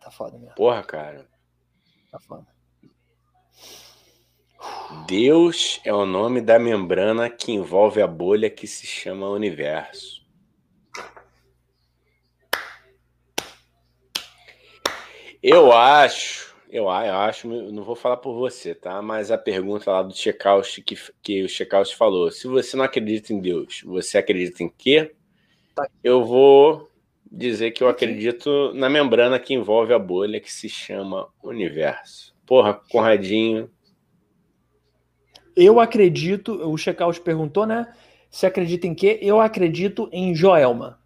Tá 0.00 0.08
foda 0.12 0.38
mesmo. 0.38 0.54
Porra, 0.54 0.84
cara. 0.84 1.26
Tá 2.12 2.20
foda. 2.20 2.46
Deus 5.08 5.80
é 5.84 5.92
o 5.92 6.06
nome 6.06 6.40
da 6.40 6.60
membrana 6.60 7.28
que 7.28 7.50
envolve 7.50 8.00
a 8.00 8.06
bolha 8.06 8.48
que 8.48 8.68
se 8.68 8.86
chama 8.86 9.28
universo. 9.28 10.19
Eu 15.42 15.72
acho 15.72 16.50
eu, 16.70 16.84
eu 16.84 16.88
acho, 16.88 17.48
não 17.48 17.82
vou 17.82 17.96
falar 17.96 18.18
por 18.18 18.32
você, 18.32 18.74
tá? 18.74 19.02
Mas 19.02 19.32
a 19.32 19.36
pergunta 19.36 19.90
lá 19.90 20.02
do 20.02 20.14
checkout 20.14 20.80
que, 20.82 20.96
que 21.20 21.42
o 21.42 21.48
checkout 21.48 21.96
falou: 21.96 22.30
se 22.30 22.46
você 22.46 22.76
não 22.76 22.84
acredita 22.84 23.32
em 23.32 23.40
Deus, 23.40 23.82
você 23.84 24.18
acredita 24.18 24.62
em 24.62 24.68
quê? 24.68 25.12
Tá. 25.74 25.88
Eu 26.02 26.24
vou 26.24 26.88
dizer 27.30 27.72
que 27.72 27.82
eu 27.82 27.88
acredito 27.88 28.72
na 28.74 28.88
membrana 28.88 29.38
que 29.40 29.52
envolve 29.52 29.92
a 29.92 29.98
bolha 29.98 30.40
que 30.40 30.52
se 30.52 30.68
chama 30.68 31.28
universo. 31.42 32.34
Porra, 32.46 32.74
Conradinho. 32.90 33.68
Eu 35.56 35.80
acredito, 35.80 36.52
o 36.52 36.76
Checkout 36.76 37.20
perguntou, 37.20 37.66
né? 37.66 37.92
Você 38.30 38.46
acredita 38.46 38.86
em 38.86 38.94
quê? 38.94 39.18
Eu 39.20 39.40
acredito 39.40 40.08
em 40.12 40.34
Joelma. 40.34 41.00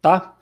Tá? 0.00 0.36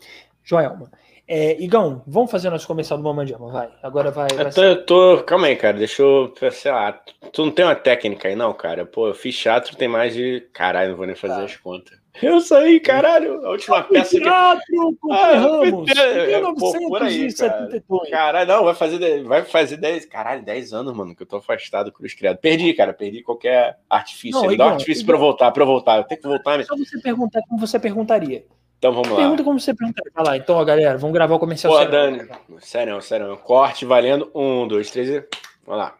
Joelma. 0.49 0.91
É, 1.31 1.61
Igão, 1.62 2.03
vamos 2.07 2.31
fazer 2.31 2.49
nosso 2.49 2.66
comercial 2.66 2.99
do 2.99 3.05
Mamandema, 3.05 3.53
vai. 3.53 3.69
Agora 3.83 4.11
vai. 4.11 4.29
vai 4.35 4.47
eu, 4.47 4.51
tô, 4.51 4.62
eu 4.62 4.87
tô, 4.87 5.23
Calma 5.25 5.49
aí, 5.49 5.57
cara. 5.57 5.77
Deixa 5.77 6.01
eu. 6.01 6.33
Sei 6.51 6.73
lá. 6.73 6.93
Tu 7.31 7.45
não 7.45 7.53
tem 7.53 7.66
uma 7.66 7.75
técnica 7.75 8.29
aí, 8.29 8.35
não, 8.35 8.55
cara? 8.55 8.87
Pô, 8.87 9.09
eu 9.09 9.15
fiz 9.15 9.37
teatro, 9.37 9.77
tem 9.77 9.89
mais 9.89 10.15
de. 10.15 10.49
Caralho, 10.55 10.91
não 10.91 10.97
vou 10.97 11.07
nem 11.07 11.15
fazer 11.15 11.35
tá. 11.35 11.45
as 11.45 11.55
contas. 11.55 11.99
Eu 12.23 12.41
saí, 12.41 12.81
caralho. 12.81 13.45
A 13.45 13.51
última 13.51 13.83
peça 13.83 14.19
teatro, 14.19 14.65
que. 14.66 15.12
Ah, 15.12 15.35
Ramos, 15.35 15.91
é, 15.91 16.41
pô, 16.41 16.89
por 16.89 17.03
aí, 17.03 17.35
cara. 17.35 17.83
Caralho, 18.11 18.49
não, 18.49 18.65
vai 18.65 18.75
fazer, 18.75 19.23
vai 19.25 19.45
fazer 19.45 19.77
10. 19.77 20.07
Caralho, 20.07 20.43
10 20.43 20.73
anos, 20.73 20.97
mano, 20.97 21.15
que 21.15 21.23
eu 21.23 21.27
tô 21.27 21.37
afastado, 21.37 21.93
cruz 21.93 22.15
criado. 22.15 22.39
Perdi, 22.39 22.73
cara, 22.73 22.95
perdi 22.95 23.23
qualquer 23.23 23.79
artifício. 23.89 24.41
Não, 24.43 24.57
Dá 24.57 24.69
um 24.69 24.70
artifício 24.70 25.03
Igor, 25.03 25.07
pra 25.07 25.15
eu 25.16 25.20
voltar, 25.20 25.51
pra 25.53 25.62
eu 25.62 25.66
voltar. 25.66 25.99
Eu 25.99 26.05
tenho 26.05 26.23
que 26.23 26.27
voltar. 26.27 26.65
Só 26.65 26.75
você 26.75 26.99
perguntar 26.99 27.43
como 27.47 27.61
você 27.61 27.79
perguntaria. 27.79 28.47
Então 28.79 28.93
vamos 28.93 29.11
lá. 29.11 29.17
Pergunta 29.17 29.43
como 29.43 29.59
você 29.59 29.75
perguntaria. 29.75 30.13
Vai 30.15 30.25
lá, 30.25 30.37
então, 30.37 30.57
ó, 30.57 30.65
galera, 30.65 30.97
vamos 30.97 31.13
gravar 31.13 31.35
o 31.35 31.39
comercial. 31.39 31.73
Pô, 31.73 31.85
Dani, 31.85 32.29
sério, 32.61 33.01
sério. 33.03 33.37
Corte 33.39 33.85
valendo. 33.85 34.31
Um, 34.35 34.69
dois, 34.69 34.91
três 34.91 35.09
e. 35.09 35.27
Vamos 35.67 35.83
lá. 35.83 35.99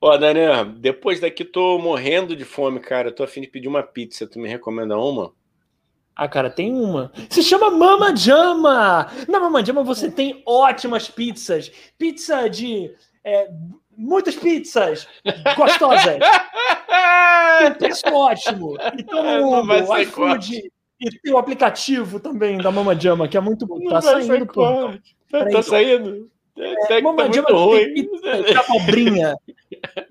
Ó, 0.00 0.16
Dani, 0.16 0.40
depois 0.78 1.20
daqui 1.20 1.44
tô 1.44 1.78
morrendo 1.78 2.36
de 2.36 2.44
fome, 2.44 2.78
cara. 2.78 3.12
tô 3.12 3.24
afim 3.24 3.40
de 3.40 3.48
pedir 3.48 3.68
uma 3.68 3.82
pizza. 3.82 4.26
Tu 4.26 4.38
me 4.38 4.48
recomenda 4.48 4.96
uma? 4.96 5.32
Ah, 6.14 6.28
cara, 6.28 6.48
tem 6.48 6.72
uma. 6.72 7.12
Se 7.28 7.42
chama 7.42 7.70
Mama 7.70 8.14
Jama! 8.14 9.10
Na 9.28 9.40
Mama 9.40 9.64
Jama 9.64 9.82
você 9.82 10.10
tem 10.10 10.42
ótimas 10.46 11.08
pizzas. 11.10 11.70
Pizza 11.98 12.48
de. 12.48 12.94
É, 13.24 13.50
muitas 13.96 14.36
pizzas 14.36 15.08
gostosas. 15.56 16.18
tem 17.58 17.74
preço 17.78 18.06
ótimo. 18.06 18.76
Então, 18.96 19.50
o 19.50 19.98
iFood. 19.98 20.70
E 21.00 21.10
tem 21.20 21.32
o 21.32 21.38
aplicativo 21.38 22.20
também 22.20 22.58
da 22.58 22.70
Mama 22.70 22.98
Jama, 22.98 23.26
que 23.26 23.36
é 23.36 23.40
muito 23.40 23.66
bom. 23.66 23.78
Tá 23.88 24.02
saindo, 24.02 24.46
pô. 24.46 24.62
Tá, 25.30 25.46
tá 25.50 25.62
saindo. 25.62 26.30
É, 26.58 26.98
é 26.98 27.00
Mama 27.00 27.24
tá 27.24 27.32
Jama 27.32 27.48
ruim. 27.50 27.94
tem 27.94 28.56
abobrinha. 28.56 29.36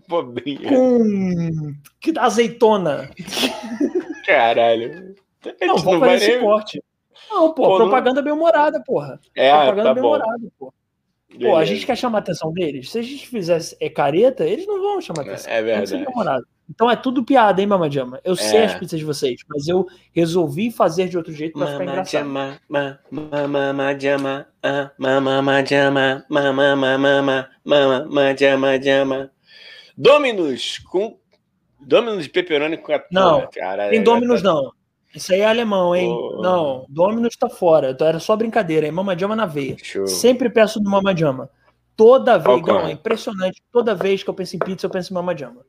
Bobrinha. 0.07 0.69
Com 0.69 1.75
que 1.99 2.17
azeitona. 2.17 3.09
Caralho. 4.25 5.15
Não, 5.61 5.77
vamos 5.77 5.99
fazer 5.99 6.31
esse 6.31 6.39
corte. 6.39 6.83
Não, 7.29 7.53
pô, 7.53 7.63
pô 7.63 7.75
propaganda 7.77 8.15
não... 8.15 8.23
bem 8.23 8.33
humorada, 8.33 8.81
porra. 8.83 9.19
É, 9.35 9.51
propaganda 9.51 9.83
tá 9.83 9.93
bem 9.93 10.03
humorada, 10.03 10.51
pô. 10.57 10.73
Pô, 11.37 11.55
a 11.55 11.63
gente 11.63 11.85
quer 11.85 11.95
chamar 11.95 12.19
a 12.19 12.21
atenção 12.21 12.51
deles. 12.51 12.91
Se 12.91 12.99
a 12.99 13.01
gente 13.01 13.27
fizesse 13.27 13.75
é 13.79 13.89
careta, 13.89 14.45
eles 14.45 14.65
não 14.65 14.81
vão 14.81 15.01
chamar 15.01 15.21
a 15.21 15.25
é, 15.25 15.29
atenção. 15.29 15.51
É 15.51 15.61
verdade. 15.61 16.43
Então 16.69 16.89
é 16.89 16.95
tudo 16.95 17.23
piada, 17.23 17.61
hein, 17.61 17.67
Mamadiama? 17.67 18.19
Eu 18.23 18.33
é. 18.33 18.35
sei 18.35 18.63
as 18.63 18.75
pizzas 18.75 18.99
de 18.99 19.05
vocês, 19.05 19.41
mas 19.47 19.67
eu 19.67 19.87
resolvi 20.13 20.71
fazer 20.71 21.07
de 21.07 21.17
outro 21.17 21.33
jeito 21.33 21.57
pra 21.57 21.67
ficar 21.67 21.83
engraçado. 21.83 22.25
Mamadiama, 22.25 22.59
Dominus 29.97 30.77
com 30.77 31.17
Dominus 31.79 32.23
de 32.23 32.29
pepperoni 32.29 32.77
com 32.77 32.93
a 32.93 33.03
Não, 33.11 33.49
cara, 33.51 33.89
tem 33.89 34.03
Dominus 34.03 34.41
tá... 34.41 34.53
não. 34.53 34.71
Isso 35.13 35.33
aí 35.33 35.39
é 35.39 35.45
alemão, 35.45 35.95
hein? 35.95 36.09
Oh. 36.09 36.41
Não, 36.41 36.85
Dominus 36.87 37.35
tá 37.35 37.49
fora. 37.49 37.91
Então 37.91 38.07
era 38.07 38.19
só 38.19 38.35
brincadeira, 38.35 38.85
hein? 38.85 38.91
Mamadiama 38.91 39.35
na 39.35 39.45
veia. 39.45 39.75
Show. 39.81 40.07
Sempre 40.07 40.49
peço 40.49 40.79
do 40.79 40.89
Mamadiama. 40.89 41.49
Toda 41.95 42.37
vez, 42.37 42.61
não, 42.61 42.87
é 42.87 42.91
impressionante. 42.91 43.61
Toda 43.71 43.95
vez 43.95 44.23
que 44.23 44.29
eu 44.29 44.33
penso 44.33 44.55
em 44.55 44.59
pizza, 44.59 44.85
eu 44.85 44.89
penso 44.89 45.11
em 45.11 45.15
Mamadiama. 45.15 45.65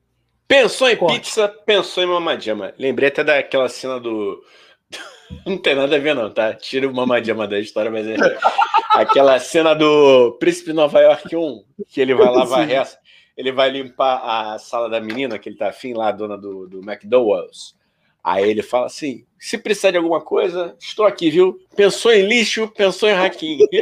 Pensou 0.47 0.89
em 0.89 0.97
Corte. 0.97 1.15
pizza, 1.15 1.49
pensou 1.49 2.03
em 2.03 2.07
Mamadiama. 2.07 2.75
Lembrei 2.79 3.09
até 3.09 3.25
daquela 3.25 3.69
cena 3.69 3.99
do. 3.99 4.43
Não 5.47 5.57
tem 5.57 5.75
nada 5.75 5.97
a 5.97 5.99
ver, 5.99 6.15
não, 6.15 6.29
tá? 6.29 6.53
Tira 6.55 6.89
o 6.89 6.95
Mamadiama 6.95 7.47
da 7.47 7.59
história, 7.59 7.91
mas 7.91 8.07
é 8.07 8.17
aquela 8.91 9.39
cena 9.39 9.75
do 9.75 10.33
Príncipe 10.41 10.73
Nova 10.73 11.01
York 11.01 11.37
1, 11.37 11.65
que 11.89 12.01
ele 12.01 12.15
vai 12.15 12.29
lavar 12.29 12.69
essa 12.69 12.99
ele 13.41 13.53
vai 13.53 13.71
limpar 13.71 14.21
a 14.23 14.59
sala 14.59 14.91
da 14.91 15.01
menina, 15.01 15.39
que 15.39 15.49
ele 15.49 15.57
tá 15.57 15.71
afim 15.71 15.95
lá, 15.95 16.09
a 16.09 16.13
dona 16.13 16.37
do, 16.37 16.67
do 16.67 16.79
McDonald's. 16.81 17.75
Aí 18.23 18.49
ele 18.49 18.63
fala 18.63 18.87
assim: 18.87 19.25
se 19.39 19.57
precisar 19.57 19.91
de 19.93 19.97
alguma 19.97 20.21
coisa, 20.21 20.77
estou 20.79 21.07
aqui, 21.07 21.31
viu? 21.31 21.59
Pensou 21.75 22.13
em 22.13 22.27
lixo, 22.27 22.69
pensou 22.69 23.09
em 23.09 23.15
raquinho. 23.15 23.67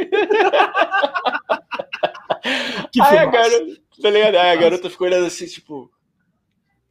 aí, 3.01 3.17
a 3.17 3.25
garota, 3.25 3.77
tá 4.01 4.09
ligado? 4.09 4.35
aí 4.35 4.51
a 4.51 4.55
garota 4.55 4.89
ficou 4.89 5.07
olhando 5.07 5.27
assim, 5.27 5.45
tipo. 5.45 5.91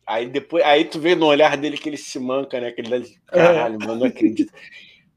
Aí 0.06 0.26
depois, 0.26 0.64
aí 0.64 0.84
tu 0.84 0.98
vê 0.98 1.14
no 1.14 1.26
olhar 1.26 1.56
dele 1.56 1.76
que 1.76 1.88
ele 1.88 1.96
se 1.98 2.18
manca, 2.18 2.60
né? 2.60 2.70
Que 2.72 2.80
ele 2.80 3.00
dá, 3.00 3.06
caralho, 3.26 3.74
é. 3.74 3.86
mano, 3.86 4.00
não 4.00 4.06
acredito. 4.06 4.52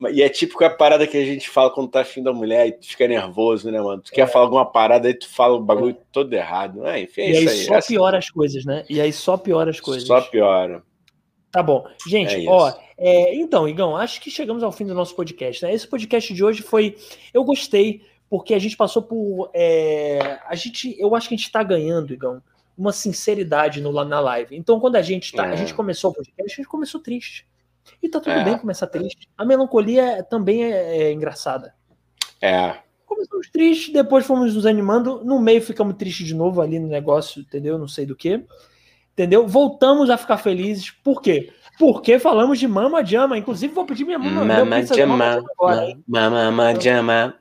E 0.10 0.24
é 0.24 0.30
típico 0.30 0.64
a 0.66 0.70
parada 0.70 1.06
que 1.06 1.16
a 1.16 1.24
gente 1.24 1.48
fala 1.48 1.70
quando 1.70 1.92
tá 1.92 2.02
afim 2.02 2.24
da 2.24 2.34
mulher 2.34 2.68
e 2.68 2.72
tu 2.72 2.88
fica 2.88 3.08
nervoso, 3.08 3.70
né, 3.70 3.80
mano? 3.80 4.02
Tu 4.02 4.12
quer 4.12 4.22
é. 4.22 4.28
falar 4.28 4.46
alguma 4.46 4.66
parada 4.66 5.10
e 5.10 5.14
tu 5.14 5.30
fala 5.30 5.56
o 5.56 5.64
bagulho 5.64 5.96
é. 5.96 6.04
todo 6.12 6.34
errado. 6.34 6.86
É, 6.88 7.02
enfim, 7.02 7.22
é 7.22 7.30
e 7.30 7.38
aí, 7.38 7.48
aí 7.48 7.66
só 7.66 7.82
piora 7.82 8.18
as 8.18 8.30
coisas, 8.30 8.66
né? 8.66 8.84
E 8.90 9.00
aí 9.00 9.14
só 9.14 9.38
piora 9.38 9.70
as 9.70 9.80
coisas. 9.80 10.08
Só 10.08 10.20
piora. 10.22 10.82
Tá 11.52 11.62
bom. 11.62 11.86
Gente, 12.08 12.48
é 12.48 12.50
ó, 12.50 12.74
é, 12.98 13.36
então, 13.36 13.68
Igão, 13.68 13.98
acho 13.98 14.22
que 14.22 14.32
chegamos 14.32 14.64
ao 14.64 14.72
fim 14.72 14.86
do 14.86 14.94
nosso 14.94 15.16
podcast, 15.16 15.66
né? 15.66 15.74
Esse 15.74 15.88
podcast 15.88 16.34
de 16.34 16.44
hoje 16.44 16.62
foi. 16.62 16.96
Eu 17.34 17.44
gostei, 17.44 18.04
porque 18.30 18.54
a 18.54 18.60
gente 18.60 18.78
passou 18.78 19.02
por. 19.02 19.50
É, 19.54 20.40
a 20.48 20.56
gente. 20.56 20.96
Eu 21.00 21.16
acho 21.16 21.28
que 21.28 21.36
a 21.36 21.38
gente 21.38 21.52
tá 21.52 21.62
ganhando, 21.62 22.14
Igão, 22.14 22.42
uma 22.78 22.94
sinceridade 22.94 23.82
no, 23.82 23.92
na 24.06 24.20
live. 24.20 24.56
Então, 24.56 24.80
quando 24.80 24.96
a 24.96 25.02
gente 25.02 25.34
tá. 25.34 25.46
A 25.46 25.56
gente 25.56 25.74
começou 25.74 26.12
o 26.12 26.14
podcast, 26.14 26.54
a 26.54 26.56
gente 26.56 26.70
começou 26.70 27.02
triste. 27.02 27.46
E 28.02 28.08
tá 28.08 28.20
tudo 28.20 28.34
é. 28.34 28.44
bem 28.44 28.58
começar 28.58 28.88
triste. 28.88 29.28
A 29.38 29.44
melancolia 29.44 30.24
também 30.24 30.64
é, 30.64 31.04
é 31.04 31.12
engraçada. 31.12 31.74
É. 32.40 32.78
Começamos 33.06 33.50
tristes, 33.50 33.92
depois 33.92 34.26
fomos 34.26 34.56
nos 34.56 34.66
animando, 34.66 35.24
no 35.26 35.40
meio 35.40 35.62
ficamos 35.62 35.96
tristes 35.98 36.26
de 36.26 36.34
novo 36.34 36.62
ali 36.62 36.80
no 36.80 36.88
negócio, 36.88 37.42
entendeu? 37.42 37.78
Não 37.78 37.88
sei 37.88 38.06
do 38.06 38.16
que. 38.16 38.46
Entendeu? 39.14 39.48
Voltamos 39.48 40.10
a 40.10 40.18
ficar 40.18 40.38
felizes. 40.38 40.90
Por 40.90 41.22
quê? 41.22 41.52
Porque 41.78 42.20
falamos 42.20 42.60
de 42.60 42.68
Mama 42.68 43.04
Jama. 43.04 43.38
Inclusive, 43.38 43.74
vou 43.74 43.86
pedir 43.86 44.06
minha 44.06 44.20
mama. 44.20 44.46
Mama 44.46 44.84
Jama. 44.86 45.44
Mama 46.08 46.80
Jama. 46.80 47.36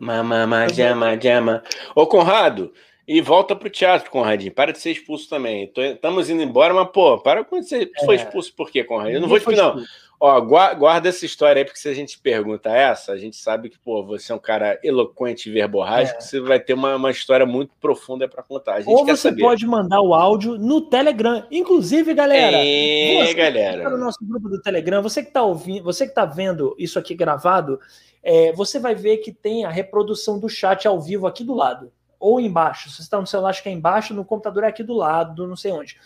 Mama 0.00 0.68
Jama 0.68 1.20
Jama. 1.20 1.62
Ô, 1.94 2.06
Conrado, 2.06 2.72
e 3.06 3.20
volta 3.20 3.54
pro 3.54 3.70
teatro, 3.70 4.10
Conradinho. 4.10 4.52
Para 4.52 4.72
de 4.72 4.80
ser 4.80 4.90
expulso 4.90 5.28
também. 5.28 5.70
Estamos 5.76 6.30
indo 6.30 6.42
embora, 6.42 6.72
mas, 6.72 6.88
pô, 6.90 7.18
para 7.18 7.44
quando 7.44 7.64
você 7.64 7.90
é. 7.94 8.04
foi 8.04 8.16
expulso 8.16 8.52
por 8.54 8.70
quê, 8.70 8.82
Conrado? 8.82 9.10
Eu 9.10 9.20
não 9.20 9.28
vou 9.28 9.38
te 9.38 9.44
pedir, 9.44 9.58
não. 9.58 9.76
Ó, 10.20 10.40
guarda 10.40 11.08
essa 11.08 11.26
história 11.26 11.60
aí, 11.60 11.64
porque 11.64 11.78
se 11.78 11.88
a 11.88 11.94
gente 11.94 12.18
pergunta 12.18 12.70
essa, 12.70 13.12
a 13.12 13.16
gente 13.18 13.36
sabe 13.36 13.68
que, 13.68 13.78
pô, 13.78 14.04
você 14.04 14.32
é 14.32 14.34
um 14.34 14.38
cara 14.38 14.78
eloquente 14.82 15.48
e 15.48 15.52
verborrágico, 15.52 16.18
é. 16.18 16.20
você 16.20 16.40
vai 16.40 16.58
ter 16.58 16.74
uma, 16.74 16.96
uma 16.96 17.10
história 17.10 17.44
muito 17.44 17.74
profunda 17.80 18.28
para 18.28 18.42
contar. 18.42 18.82
Ou 18.86 19.04
você 19.04 19.28
saber. 19.28 19.42
pode 19.42 19.66
mandar 19.66 20.00
o 20.00 20.14
áudio 20.14 20.56
no 20.56 20.82
Telegram. 20.82 21.46
Inclusive, 21.50 22.14
galera, 22.14 22.56
é, 22.56 23.24
você 23.24 23.34
galera. 23.34 23.78
Que 23.78 23.82
tá 23.82 23.90
no 23.90 23.98
nosso 23.98 24.18
grupo 24.22 24.48
do 24.48 24.62
Telegram, 24.62 25.02
você 25.02 25.22
que 25.22 25.30
tá 25.30 25.42
ouvindo, 25.42 25.84
você 25.84 26.06
que 26.06 26.14
tá 26.14 26.24
vendo 26.24 26.74
isso 26.78 26.98
aqui 26.98 27.14
gravado, 27.14 27.78
é, 28.22 28.52
você 28.52 28.78
vai 28.78 28.94
ver 28.94 29.18
que 29.18 29.32
tem 29.32 29.64
a 29.64 29.70
reprodução 29.70 30.38
do 30.38 30.48
chat 30.48 30.88
ao 30.88 31.00
vivo 31.00 31.26
aqui 31.26 31.44
do 31.44 31.54
lado 31.54 31.92
ou 32.24 32.40
embaixo. 32.40 32.88
Se 32.88 32.96
você 32.96 33.02
está 33.02 33.20
no 33.20 33.26
celular, 33.26 33.50
acho 33.50 33.62
que 33.62 33.68
é 33.68 33.72
embaixo, 33.72 34.14
no 34.14 34.24
computador 34.24 34.64
é 34.64 34.68
aqui 34.68 34.82
do 34.82 34.94
lado, 34.94 35.46
não 35.46 35.56
sei 35.56 35.72
onde. 35.72 35.98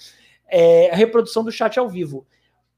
É 0.48 0.90
a 0.90 0.96
reprodução 0.96 1.44
do 1.44 1.52
chat 1.52 1.78
ao 1.78 1.88
vivo. 1.88 2.26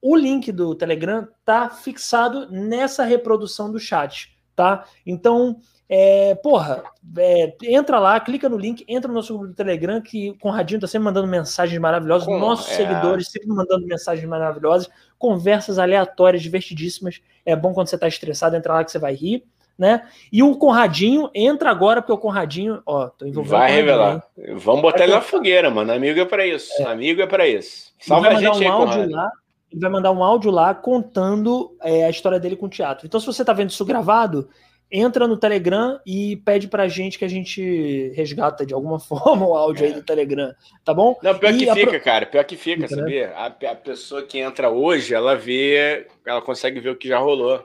O 0.03 0.17
link 0.17 0.51
do 0.51 0.75
Telegram 0.75 1.29
tá 1.45 1.69
fixado 1.69 2.51
nessa 2.51 3.05
reprodução 3.05 3.71
do 3.71 3.79
chat, 3.79 4.37
tá? 4.57 4.85
Então, 5.05 5.61
é, 5.89 6.35
porra, 6.37 6.83
é, 7.19 7.55
entra 7.65 7.99
lá, 7.99 8.19
clica 8.21 8.49
no 8.49 8.57
link, 8.57 8.85
entra 8.89 9.09
no 9.09 9.15
nosso 9.15 9.35
grupo 9.35 9.49
do 9.49 9.57
Telegram, 9.57 10.01
que 10.01 10.31
o 10.31 10.39
Conradinho 10.39 10.81
tá 10.81 10.87
sempre 10.87 11.05
mandando 11.05 11.27
mensagens 11.27 11.81
maravilhosas, 11.81 12.29
nossos 12.29 12.71
é. 12.73 12.77
seguidores 12.77 13.29
sempre 13.29 13.49
mandando 13.49 13.87
mensagens 13.87 14.27
maravilhosas, 14.27 14.89
conversas 15.19 15.79
aleatórias, 15.79 16.43
divertidíssimas. 16.43 17.21
É 17.45 17.55
bom 17.55 17.75
quando 17.75 17.89
você 17.89 17.99
tá 17.99 18.09
estressado, 18.09 18.57
entra 18.57 18.75
lá 18.75 18.85
que 18.85 18.93
você 18.93 18.99
vai 18.99 19.15
rir 19.15 19.45
né? 19.81 20.07
E 20.31 20.43
o 20.43 20.55
Conradinho 20.57 21.31
entra 21.35 21.71
agora, 21.71 22.03
porque 22.03 22.13
o 22.13 22.19
Conradinho, 22.19 22.83
ó, 22.85 23.09
tô 23.09 23.25
envolvido. 23.25 23.57
Vai 23.57 23.73
revelar. 23.73 24.23
Vamos 24.57 24.83
botar 24.83 24.99
vai 24.99 25.07
ele 25.07 25.15
na 25.15 25.23
fogueira, 25.23 25.71
mano. 25.71 25.91
Amigo 25.91 26.21
é 26.21 26.27
para 26.27 26.47
isso. 26.47 26.71
É. 26.83 26.85
Amigo 26.85 27.23
é 27.23 27.27
para 27.27 27.49
isso. 27.49 27.91
Salva 27.99 28.29
a 28.29 28.35
gente 28.35 28.59
um 28.59 28.61
aí, 28.61 28.67
áudio 28.67 29.11
lá, 29.11 29.31
Ele 29.71 29.81
vai 29.81 29.91
mandar 29.91 30.13
um 30.13 30.23
áudio 30.23 30.51
lá 30.51 30.75
contando 30.75 31.77
é, 31.83 32.05
a 32.05 32.11
história 32.11 32.41
dele 32.41 32.57
com 32.57 32.67
o 32.67 32.71
teatro. 32.71 33.07
Então, 33.07 33.21
se 33.21 33.27
você 33.27 33.45
tá 33.45 33.53
vendo 33.53 33.71
isso 33.71 33.85
gravado, 33.85 34.49
entra 34.91 35.29
no 35.29 35.37
Telegram 35.37 36.01
e 36.05 36.37
pede 36.39 36.67
pra 36.67 36.89
gente 36.89 37.19
que 37.19 37.25
a 37.25 37.29
gente 37.29 38.13
resgata 38.15 38.67
de 38.67 38.75
alguma 38.75 38.99
forma 39.01 39.47
o 39.47 39.55
áudio 39.55 39.85
é. 39.85 39.89
aí 39.89 39.95
do 39.95 40.03
Telegram, 40.03 40.53
tá 40.85 40.93
bom? 40.93 41.17
Não, 41.23 41.39
pior 41.39 41.55
e 41.55 41.59
que 41.59 41.73
fica, 41.73 41.91
pro... 41.91 42.01
cara, 42.01 42.27
pior 42.27 42.45
que 42.45 42.57
fica, 42.57 42.89
sabia? 42.89 43.33
A, 43.37 43.47
a, 43.47 43.75
pessoa 43.77 44.23
que 44.23 44.39
entra 44.39 44.69
hoje, 44.69 45.15
ela 45.15 45.37
vê, 45.37 46.07
ela 46.27 46.43
consegue 46.43 46.81
ver 46.81 46.91
o 46.91 46.97
que 46.97 47.09
já 47.09 47.19
rolou. 47.19 47.65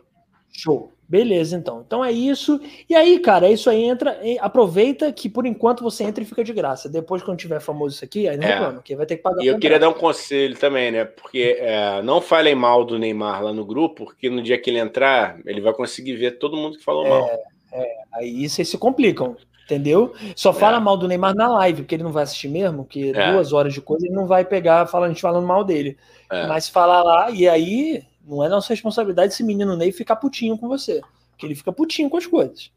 Show. 0.51 0.94
Beleza, 1.07 1.55
então. 1.55 1.83
Então 1.85 2.03
é 2.03 2.11
isso. 2.11 2.59
E 2.89 2.95
aí, 2.95 3.19
cara, 3.19 3.47
é 3.47 3.51
isso 3.51 3.69
aí. 3.69 3.83
Entra, 3.83 4.19
aproveita 4.39 5.11
que 5.11 5.29
por 5.29 5.45
enquanto 5.45 5.83
você 5.83 6.03
entra 6.03 6.23
e 6.23 6.27
fica 6.27 6.43
de 6.43 6.51
graça. 6.51 6.89
Depois, 6.89 7.21
quando 7.21 7.37
tiver 7.37 7.59
famoso 7.59 7.95
isso 7.95 8.05
aqui, 8.05 8.27
aí 8.27 8.37
não 8.37 8.47
é. 8.47 8.51
reclama, 8.51 8.81
que 8.81 8.95
vai 8.95 9.05
ter 9.05 9.17
que 9.17 9.23
pagar. 9.23 9.43
E 9.43 9.47
eu 9.47 9.59
queria 9.59 9.77
dar 9.77 9.89
um 9.89 9.93
conselho 9.93 10.57
também, 10.57 10.91
né? 10.91 11.05
Porque 11.05 11.57
é, 11.59 12.01
não 12.01 12.19
falem 12.19 12.55
mal 12.55 12.83
do 12.83 12.97
Neymar 12.97 13.43
lá 13.43 13.53
no 13.53 13.63
grupo, 13.63 14.05
porque 14.05 14.29
no 14.29 14.41
dia 14.41 14.57
que 14.57 14.69
ele 14.69 14.79
entrar, 14.79 15.39
ele 15.45 15.61
vai 15.61 15.73
conseguir 15.73 16.15
ver 16.15 16.39
todo 16.39 16.57
mundo 16.57 16.77
que 16.77 16.83
falou 16.83 17.05
é, 17.05 17.09
mal. 17.09 17.29
É, 17.71 17.87
aí 18.13 18.49
vocês 18.49 18.67
se 18.67 18.77
complicam. 18.77 19.37
Entendeu? 19.65 20.13
Só 20.35 20.53
fala 20.53 20.77
é. 20.77 20.79
mal 20.79 20.95
do 20.95 21.07
Neymar 21.07 21.33
na 21.33 21.47
live, 21.47 21.81
porque 21.81 21.95
ele 21.95 22.03
não 22.03 22.11
vai 22.11 22.23
assistir 22.23 22.47
mesmo, 22.47 22.85
que 22.85 23.09
é. 23.09 23.31
duas 23.31 23.51
horas 23.51 23.73
de 23.73 23.81
coisa 23.81 24.05
ele 24.05 24.13
não 24.13 24.27
vai 24.27 24.45
pegar 24.45 24.85
falando, 24.85 25.09
a 25.09 25.13
gente 25.13 25.21
falando 25.21 25.45
mal 25.45 25.63
dele. 25.63 25.97
Mas 26.47 26.69
falar 26.69 27.01
lá, 27.01 27.31
e 27.31 27.47
aí 27.47 28.03
não 28.27 28.43
é 28.43 28.49
nossa 28.49 28.73
responsabilidade 28.73 29.33
esse 29.33 29.43
menino 29.43 29.75
Ney 29.75 29.91
ficar 29.91 30.15
putinho 30.15 30.57
com 30.57 30.67
você. 30.67 31.01
Porque 31.31 31.45
ele 31.45 31.55
fica 31.55 31.71
putinho 31.71 32.09
com 32.09 32.17
as 32.17 32.25
coisas. 32.25 32.71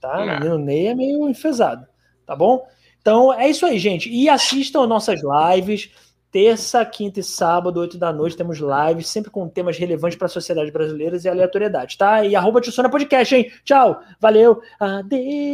Tá? 0.00 0.22
O 0.22 0.26
menino 0.26 0.58
Ney 0.58 0.86
é 0.86 0.94
meio 0.94 1.28
enfesado. 1.28 1.86
Tá 2.24 2.36
bom? 2.36 2.66
Então 3.00 3.32
é 3.32 3.48
isso 3.50 3.66
aí, 3.66 3.78
gente. 3.78 4.08
E 4.08 4.28
assistam 4.28 4.86
nossas 4.86 5.20
lives. 5.22 5.90
Terça, 6.30 6.82
quinta 6.86 7.20
e 7.20 7.22
sábado, 7.22 7.78
8 7.78 7.98
da 7.98 8.10
noite, 8.10 8.38
temos 8.38 8.58
lives, 8.58 9.06
sempre 9.06 9.30
com 9.30 9.46
temas 9.50 9.76
relevantes 9.76 10.16
para 10.16 10.24
a 10.24 10.30
sociedade 10.30 10.70
brasileira 10.70 11.18
e 11.22 11.28
aleatoriedade, 11.28 11.98
tá? 11.98 12.24
E 12.24 12.34
arroba 12.34 12.58
Podcast, 12.90 13.34
hein? 13.34 13.52
Tchau, 13.62 14.00
valeu, 14.18 14.62
adeus. 14.80 15.22